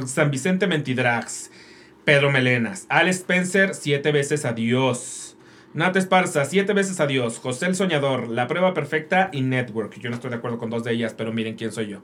[0.07, 1.51] San Vicente Mentidrax.
[2.05, 2.87] Pedro Melenas.
[2.89, 5.37] Al Spencer, siete veces adiós.
[5.75, 7.39] Nat Esparza, siete veces adiós.
[7.39, 9.99] José el Soñador, La Prueba Perfecta y Network.
[10.01, 11.99] Yo no estoy de acuerdo con dos de ellas, pero miren quién soy yo.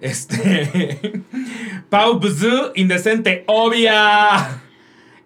[0.00, 1.22] Este.
[1.90, 4.60] Pau Bzu, Indecente, obvia.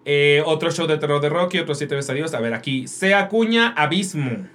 [0.05, 2.33] Eh, otro show de terror de Rocky, otro siete veces adiós.
[2.33, 2.87] A ver, aquí.
[2.87, 4.47] Se acuña Abismo.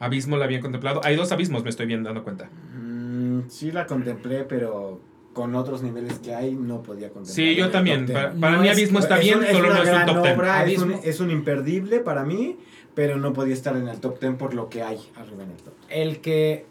[0.00, 1.00] Abismo la habían contemplado.
[1.04, 2.50] Hay dos abismos, me estoy bien dando cuenta.
[2.76, 5.00] Mm, sí la contemplé, pero
[5.32, 7.34] con otros niveles que hay no podía contemplar.
[7.34, 8.06] Sí, yo también.
[8.06, 10.22] Para, para No mí es- Abismo está Es bien, un- solo no es un top
[10.22, 10.36] 10.
[10.36, 11.00] obra, es, un, Abismo.
[11.04, 12.56] es un imperdible para mí,
[12.94, 15.56] pero no podía estar en el top 10 por lo que hay arriba en el
[15.56, 15.74] top.
[15.88, 16.66] El que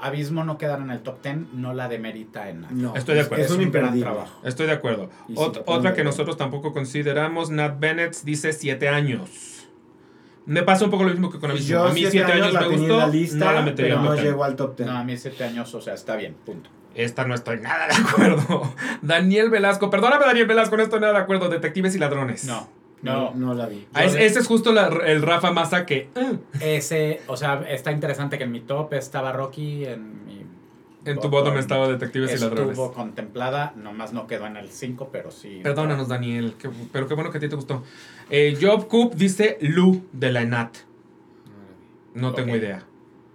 [0.00, 2.72] Abismo no quedara en el top 10 no la demerita en nada.
[2.74, 3.44] No, Estoy de acuerdo.
[3.44, 4.40] Es un Es un gran trabajo.
[4.44, 5.10] Estoy de acuerdo.
[5.30, 9.30] Ot- otra que nosotros tampoco consideramos, Nat Bennett dice 7 años.
[10.44, 11.68] Me pasa un poco lo mismo que con Abismo.
[11.68, 13.96] Yo a mí 7 años, la me gustó, en la lista, no la metería pero
[13.98, 14.26] en no top 10.
[14.26, 14.88] llegó al top 10.
[14.90, 16.68] No, a mí 7 años, o sea, está bien, punto.
[16.94, 18.74] Esta no estoy nada de acuerdo.
[19.02, 21.48] Daniel Velasco, perdóname Daniel Velasco, no estoy nada de acuerdo.
[21.48, 22.44] Detectives y ladrones.
[22.44, 22.68] No,
[23.02, 23.46] no, no.
[23.48, 23.86] no la vi.
[23.92, 26.08] Ah, es- ese es justo la- el Rafa Massa que...
[26.14, 30.42] eh, Ese, o sea, está interesante que en mi top estaba Rocky, en mi...
[31.04, 32.78] en tu bottom estaba Detectives y Estuvo ladrones.
[32.94, 35.60] contemplada, nomás no quedó en el 5, pero sí.
[35.62, 37.82] Perdónanos, Daniel, que- pero qué bueno que a ti te gustó.
[38.30, 40.76] Eh, Job Coop dice Lu de la ENAT.
[42.14, 42.58] No tengo Ok.
[42.58, 42.84] idea.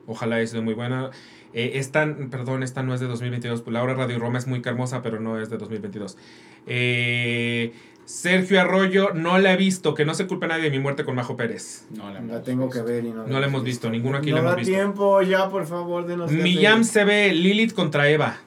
[0.06, 1.10] Ojalá haya sido muy buena.
[1.54, 3.62] Eh, esta, perdón, esta no es de 2022.
[3.62, 6.18] pues La hora Radio Roma es muy hermosa, pero no es de 2022.
[6.68, 7.74] Eh,
[8.08, 9.94] Sergio Arroyo, no la he visto.
[9.94, 11.86] Que no se culpe nadie de mi muerte con Majo Pérez.
[11.92, 12.86] No la, La tengo visto.
[12.86, 14.74] que ver y no No la hemos visto, ninguno aquí no la hemos da visto.
[14.74, 18.38] tiempo ya, por favor, denos Millam se ve Lilith contra Eva.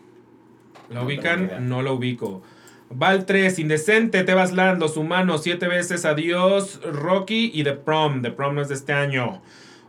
[0.89, 1.69] ¿La No ubican?
[1.69, 2.43] No la ubico.
[2.89, 8.23] Val 3, Indecente, Tebas Land, Los Humanos, Siete veces Adiós, Rocky y The Prom.
[8.23, 9.43] The Prom no es de este año.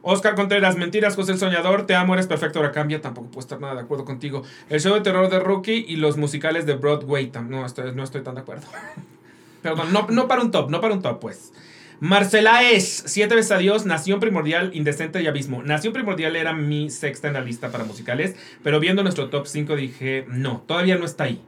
[0.03, 2.99] Oscar Contreras, Mentiras, José el Soñador, Te amo, eres perfecto, ahora cambia.
[3.01, 4.43] Tampoco puedo estar nada de acuerdo contigo.
[4.69, 7.31] El show de terror de Rocky y los musicales de Broadway.
[7.47, 8.67] No estoy, no estoy tan de acuerdo.
[9.61, 11.53] Perdón, no, no para un top, no para un top, pues.
[11.99, 15.61] Marcela es Siete veces Adiós, Nación Primordial, Indecente y Abismo.
[15.61, 19.75] Nación Primordial era mi sexta en la lista para musicales, pero viendo nuestro top 5
[19.75, 21.41] dije, no, todavía no está ahí.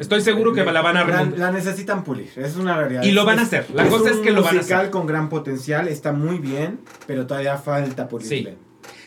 [0.00, 1.38] Estoy seguro que la van a la, remontar.
[1.38, 3.02] la necesitan pulir, es una realidad.
[3.04, 4.90] Y lo Es- van a hacer, la cosa es que lo van a musical hacer.
[4.90, 8.56] con gran potencial, está muy bien, pero todavía falta pulirle.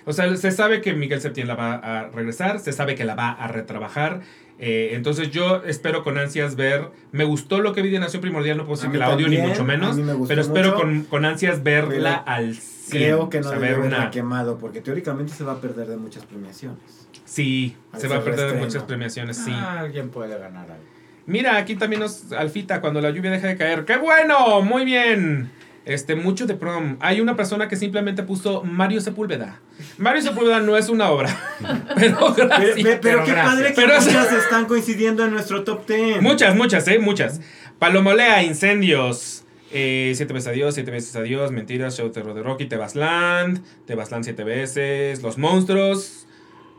[0.06, 3.16] O sea, se sabe que Miguel Septién la va a regresar, se sabe que la
[3.16, 4.22] va a retrabajar.
[4.58, 6.90] Eh, entonces yo espero con ansias ver.
[7.12, 9.38] Me gustó lo que vi de Nación Primordial, no puedo decir que la odio ni
[9.38, 13.02] mucho menos, pero espero mucho, con, con ansias verla pero al 100.
[13.04, 16.26] Creo que no o sea, una- quemado, porque teóricamente se va a perder de muchas
[16.26, 17.08] premiaciones.
[17.26, 19.52] Sí, Al se va a perder de muchas premiaciones, sí.
[19.54, 20.84] Ah, alguien puede ganar algo.
[21.28, 23.84] Mira, aquí también nos alfita cuando la lluvia deja de caer.
[23.86, 24.62] ¡Qué bueno!
[24.62, 25.50] Muy bien.
[25.86, 26.98] Este, mucho de prom.
[27.00, 29.60] Hay una persona que simplemente puso Mario Sepúlveda.
[30.00, 31.30] Mario Sepúlveda no es una obra.
[31.96, 32.76] Pero Pero, gracias.
[32.82, 33.46] pero- pero qué gracias.
[33.56, 36.22] padre que Pero es- muchas están coincidiendo en nuestro top 10.
[36.22, 37.40] Muchas, muchas, eh, muchas.
[37.80, 39.44] Palomolea, incendios.
[39.72, 44.44] Eh, siete veces adiós, siete veces adiós, mentiras, show terror de Rocky, Tebasland, Tebasland siete
[44.44, 46.26] veces, los monstruos.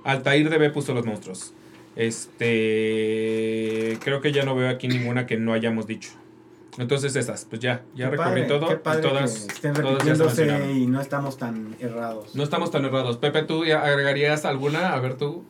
[0.05, 1.53] Altair DB puso los monstruos.
[1.97, 3.99] Este.
[4.03, 6.11] Creo que ya no veo aquí ninguna que no hayamos dicho.
[6.79, 8.69] Entonces esas, pues ya, ya Qué recorrí padre, todo.
[8.69, 10.77] qué y padre todas, que estén todas repitiéndose mencionaron.
[10.77, 12.35] y no estamos tan errados.
[12.35, 13.17] No estamos tan errados.
[13.17, 14.93] Pepe, ¿tú ya agregarías alguna?
[14.93, 15.43] A ver tú.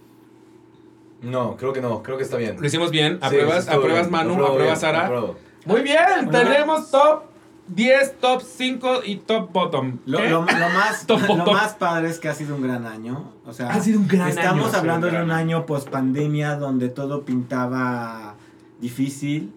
[1.22, 2.56] No, creo que no, creo que está bien.
[2.60, 3.18] Lo hicimos bien.
[3.22, 4.10] ¿Apruebas, sí, apruebas bien.
[4.12, 4.32] Manu?
[4.34, 5.05] Apruebo ¿Apruebas bien, Sara?
[5.06, 5.36] apruebo.
[5.64, 7.22] Muy bien, tenemos top
[7.68, 9.98] 10, top 5 y top bottom.
[10.06, 11.55] Lo, lo- lo más, Top, lo top.
[11.55, 13.32] más padre es que ha sido un gran año.
[13.44, 14.78] O sea, Ha sido un gran estamos año.
[14.78, 18.34] hablando un de un año post pandemia donde todo pintaba
[18.80, 19.52] difícil,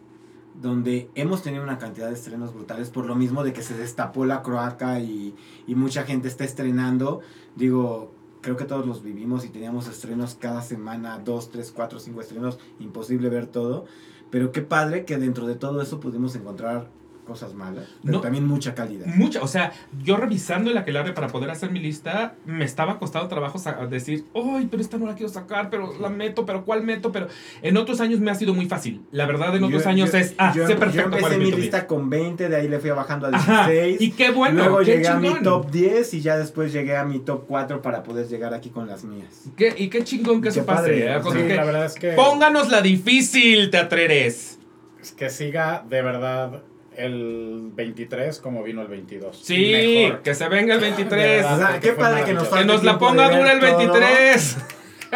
[0.62, 4.26] donde hemos tenido una cantidad de estrenos brutales por lo mismo de que se destapó
[4.26, 5.36] la croaca y,
[5.68, 7.22] y mucha gente está estrenando.
[7.56, 12.22] Digo, creo que todos los vivimos y teníamos estrenos cada semana, dos, tres, cuatro, cinco
[12.22, 13.86] estrenos, imposible ver todo.
[14.30, 16.90] Pero qué padre que dentro de todo eso pudimos encontrar
[17.30, 18.22] cosas malas, pero No.
[18.22, 19.06] también mucha calidad.
[19.06, 19.72] Mucha, o sea,
[20.04, 23.58] yo revisando el aquelarre para poder hacer mi lista, me estaba costando trabajo
[23.90, 27.12] decir, ¡ay, pero esta no la quiero sacar, pero la meto, pero ¿cuál meto?
[27.14, 27.28] Pero
[27.62, 29.02] en otros años me ha sido muy fácil.
[29.12, 31.38] La verdad, en otros Yo- años yo- es, ah, yo, sé yo perfecto cuál empecé
[31.56, 33.42] mi lista con 20, de ahí le fui bajando a 10.
[33.42, 34.02] Ajá, 16.
[34.02, 37.06] y qué bueno, Luego qué llegué a mi top 10 y ya después llegué a
[37.06, 39.46] mi top 4 para poder llegar aquí con las mías.
[39.56, 40.82] Qué- y qué chingón que Qué eso pase.
[40.82, 41.20] padre, ¿eh?
[41.32, 44.58] Sí, que- la verdad es que, Pónganos la difícil, teatreres.
[45.02, 46.64] es que siga de verdad
[47.00, 49.38] el 23 como vino el 22.
[49.42, 49.72] Sí,
[50.04, 50.22] Mejor.
[50.22, 51.26] que se venga el De 23.
[51.44, 53.78] verdad, O sea, porque qué fue padre que nos que la ponga dura el todo.
[53.78, 54.58] 23.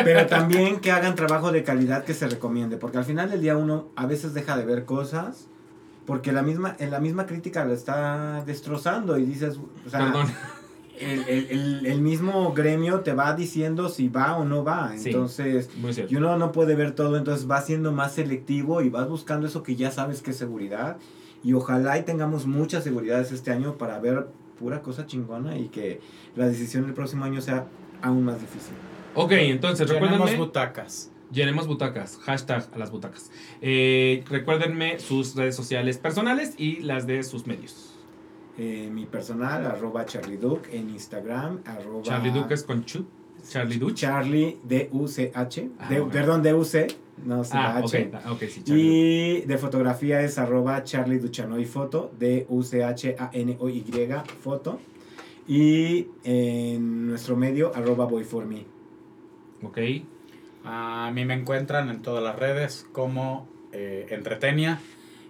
[0.03, 3.55] Pero también que hagan trabajo de calidad que se recomiende, porque al final del día
[3.57, 5.47] uno a veces deja de ver cosas
[6.07, 10.27] porque la misma en la misma crítica lo está destrozando y dices, o sea, Perdón.
[10.99, 15.09] el, el- el- el mismo gremio te va diciendo si va o no va, Sí.
[15.11, 15.69] entonces
[16.09, 19.61] y uno no puede ver todo, entonces va siendo más selectivo y vas buscando eso
[19.63, 20.97] que ya sabes que es seguridad.
[21.43, 25.99] Y ojalá y tengamos muchas seguridades este año para ver pura cosa chingona y que
[26.35, 27.65] la decisión del próximo año sea
[28.01, 28.73] aún más difícil.
[29.15, 30.39] Ok, entonces Llenemos recuérdenme.
[30.45, 31.09] butacas.
[31.31, 32.17] Llenemos butacas.
[32.17, 33.31] Hashtag a las butacas.
[33.61, 37.89] Eh, recuérdenme sus redes sociales personales y las de sus medios.
[38.57, 43.05] Eh, mi personal, arroba Charlie Duke en Instagram, arroba Charlie Duke es con Chu.
[43.49, 43.95] Charlie Duke.
[43.95, 46.87] Charlie D-U-C-H, Ah, perdón, D-U-C,
[47.25, 48.09] no se Ah, la ok, H.
[48.11, 48.83] da- ok, sí, Charlie.
[48.83, 53.83] Y de fotografía es arroba Charlie Duchanoy Foto, D-U-C-H-A-N-O-Y
[54.41, 54.79] Foto.
[55.47, 58.65] Y en nuestro medio, arroba Boy For Me.
[59.61, 59.77] Ok.
[60.65, 64.79] A mí me encuentran en todas las redes como eh, Entretenia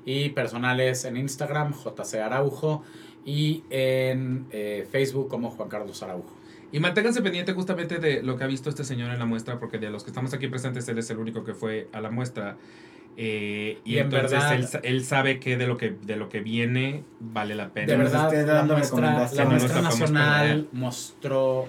[0.06, 2.84] y personales en Instagram, JC Araujo
[3.26, 6.36] y en eh, Facebook como Juan Carlos Araujo.
[6.74, 9.77] Y manténganse pendiente justamente de lo que ha visto este señor en la muestra, porque
[9.77, 12.58] de los que estamos aquí presentes, él es el único que fue a la muestra.
[13.16, 16.16] Eh, y, Y en entonces verdad- él, sa- él sabe que de lo que de
[16.16, 17.85] lo que viene vale la pena.
[17.85, 21.68] De verdad, la muestra, la nacional mostró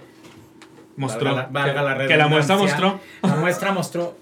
[0.96, 2.98] mostró valga la- valga la que, que la muestra mostró.
[3.22, 4.16] La muestra mostró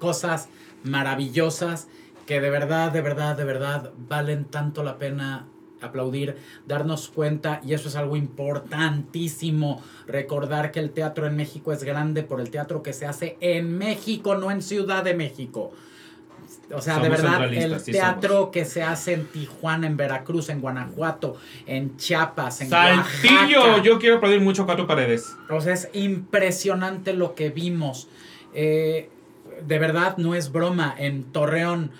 [0.00, 0.48] cosas
[0.82, 1.86] maravillosas
[2.26, 5.46] que de verdad, de verdad, de verdad valen tanto la pena
[5.80, 11.84] aplaudir, darnos cuenta, y eso es algo importantísimo, recordar que el teatro en México es
[11.84, 15.72] grande por el teatro que se hace en México, no en Ciudad de México.
[16.72, 20.60] O sea, de verdad, el sí teatro que se hace en Tijuana, en Veracruz, en
[20.60, 23.82] Guanajuato, en Chiapas, en Saltillo, Oaxaca.
[23.82, 25.34] yo quiero aplaudir mucho Cuatro Paredes.
[25.50, 28.08] O sea, es impresionante lo que vimos.
[28.54, 29.08] Eh,
[29.66, 30.94] de verdad, no es broma.
[30.98, 31.90] En Torreón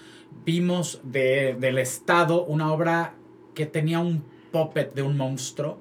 [0.44, 3.14] vimos de- del Estado una obra
[3.58, 4.22] que tenía un
[4.52, 5.80] puppet de un monstruo.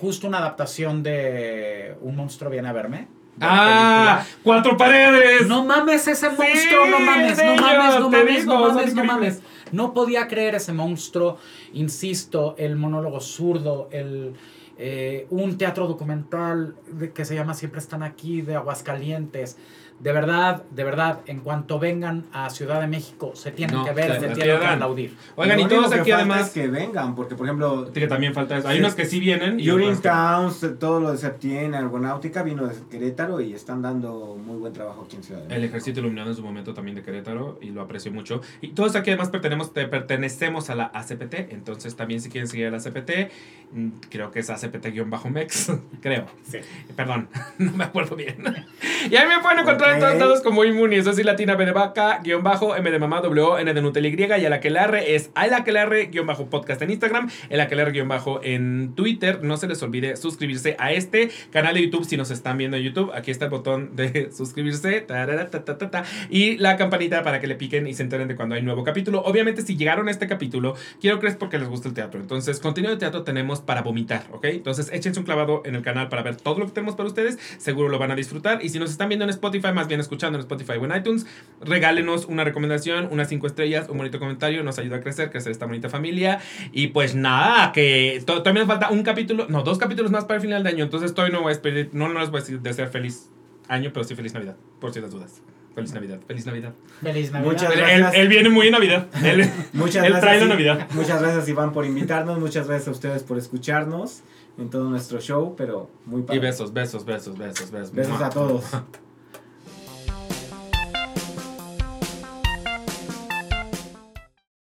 [0.00, 3.06] Justo una adaptación de Un monstruo viene a verme.
[3.40, 4.24] ¡Ah!
[4.24, 4.42] película.
[4.42, 5.46] ¡Cuatro Paredes!
[5.46, 8.94] No mames ese Sí, monstruo, no mames, es no mames, no mames, digo, no mames,
[8.94, 9.42] no mames.
[9.70, 11.38] No podía creer ese monstruo,
[11.74, 14.34] insisto, el monólogo zurdo, el
[14.78, 16.74] eh, un teatro documental
[17.14, 19.56] que se llama Siempre están aquí de Aguascalientes.
[20.02, 23.92] De verdad, de verdad, en cuanto vengan a Ciudad de México, se tienen No, que
[23.92, 25.16] ver, se- se tienen que aplaudir.
[25.36, 26.48] Oigan, y todos aquí además.
[26.48, 28.66] es que vengan, porque por ejemplo, Que también falta eso.
[28.66, 28.80] Hay Sí.
[28.82, 29.60] unos que sí vienen.
[29.60, 34.36] y Urin que- Towns, todo lo de Septién, Argonáutica, vino de Querétaro y están dando
[34.44, 35.76] muy buen trabajo aquí en Ciudad de El México.
[35.76, 38.40] Ejército Iluminado en su momento también de Querétaro y lo aprecio mucho.
[38.60, 42.66] Y todos aquí además pertenecemos, te- pertenecemos a la ACPT, entonces también si quieren seguir
[42.66, 43.30] a la ACPT,
[43.72, 45.72] mm, creo que es ACPT-MEX,
[46.02, 46.26] creo.
[46.50, 46.58] Sí.
[46.96, 48.36] Perdón, no me acuerdo bien.
[49.10, 51.72] y ahí me pueden encontrar en todos lados como Inmuni, eso sí, latina B de
[51.72, 54.68] vaca, guion bajo, M de mamá, W, N de Nutella Y, y a la que
[55.06, 59.42] es a la que guion bajo podcast en Instagram, el aquelarre guion bajo en Twitter.
[59.42, 62.82] No se les olvide suscribirse a este canal de YouTube si nos están viendo en
[62.82, 63.12] YouTube.
[63.14, 67.40] Aquí está el botón de suscribirse tarara, ta, ta, ta, ta, y la campanita para
[67.40, 69.22] que le piquen y se enteren de cuando hay nuevo capítulo.
[69.22, 72.20] Obviamente, si llegaron a este capítulo, quiero que es porque les gusta el teatro.
[72.20, 74.44] Entonces, contenido de teatro tenemos para vomitar, ¿ok?
[74.44, 77.38] Entonces échense un clavado en el canal para ver todo lo que tenemos para ustedes.
[77.58, 78.64] Seguro lo van a disfrutar.
[78.64, 81.26] Y si nos están viendo en Spotify, más bien escuchando en Spotify o en iTunes,
[81.60, 84.62] regálenos una recomendación, unas cinco estrellas, un bonito comentario.
[84.62, 86.40] Nos ayuda a crecer, crecer esta bonita familia.
[86.72, 90.36] Y pues nada, que to- todavía nos falta un capítulo, no, dos capítulos más para
[90.36, 90.84] el final de año.
[90.84, 93.28] Entonces todavía no voy a despedir, no, no les voy a decir de ser feliz
[93.68, 95.42] año, pero sí feliz Navidad, por si las dudas.
[95.74, 96.74] Feliz Navidad, feliz Navidad.
[97.00, 97.50] Feliz Navidad.
[97.50, 98.14] Muchas Él, gracias.
[98.14, 99.06] él- él viene muy en Navidad.
[99.24, 100.20] Él, Muchas él gracias.
[100.20, 100.86] trae la Navidad.
[100.92, 104.20] Muchas gracias Iván por invitarnos, muchas gracias a ustedes por escucharnos
[104.58, 106.40] en todo nuestro show, pero muy Y padre.
[106.40, 107.92] besos, besos, besos, besos, besos.
[107.94, 108.26] Besos Mua.
[108.26, 108.64] a todos.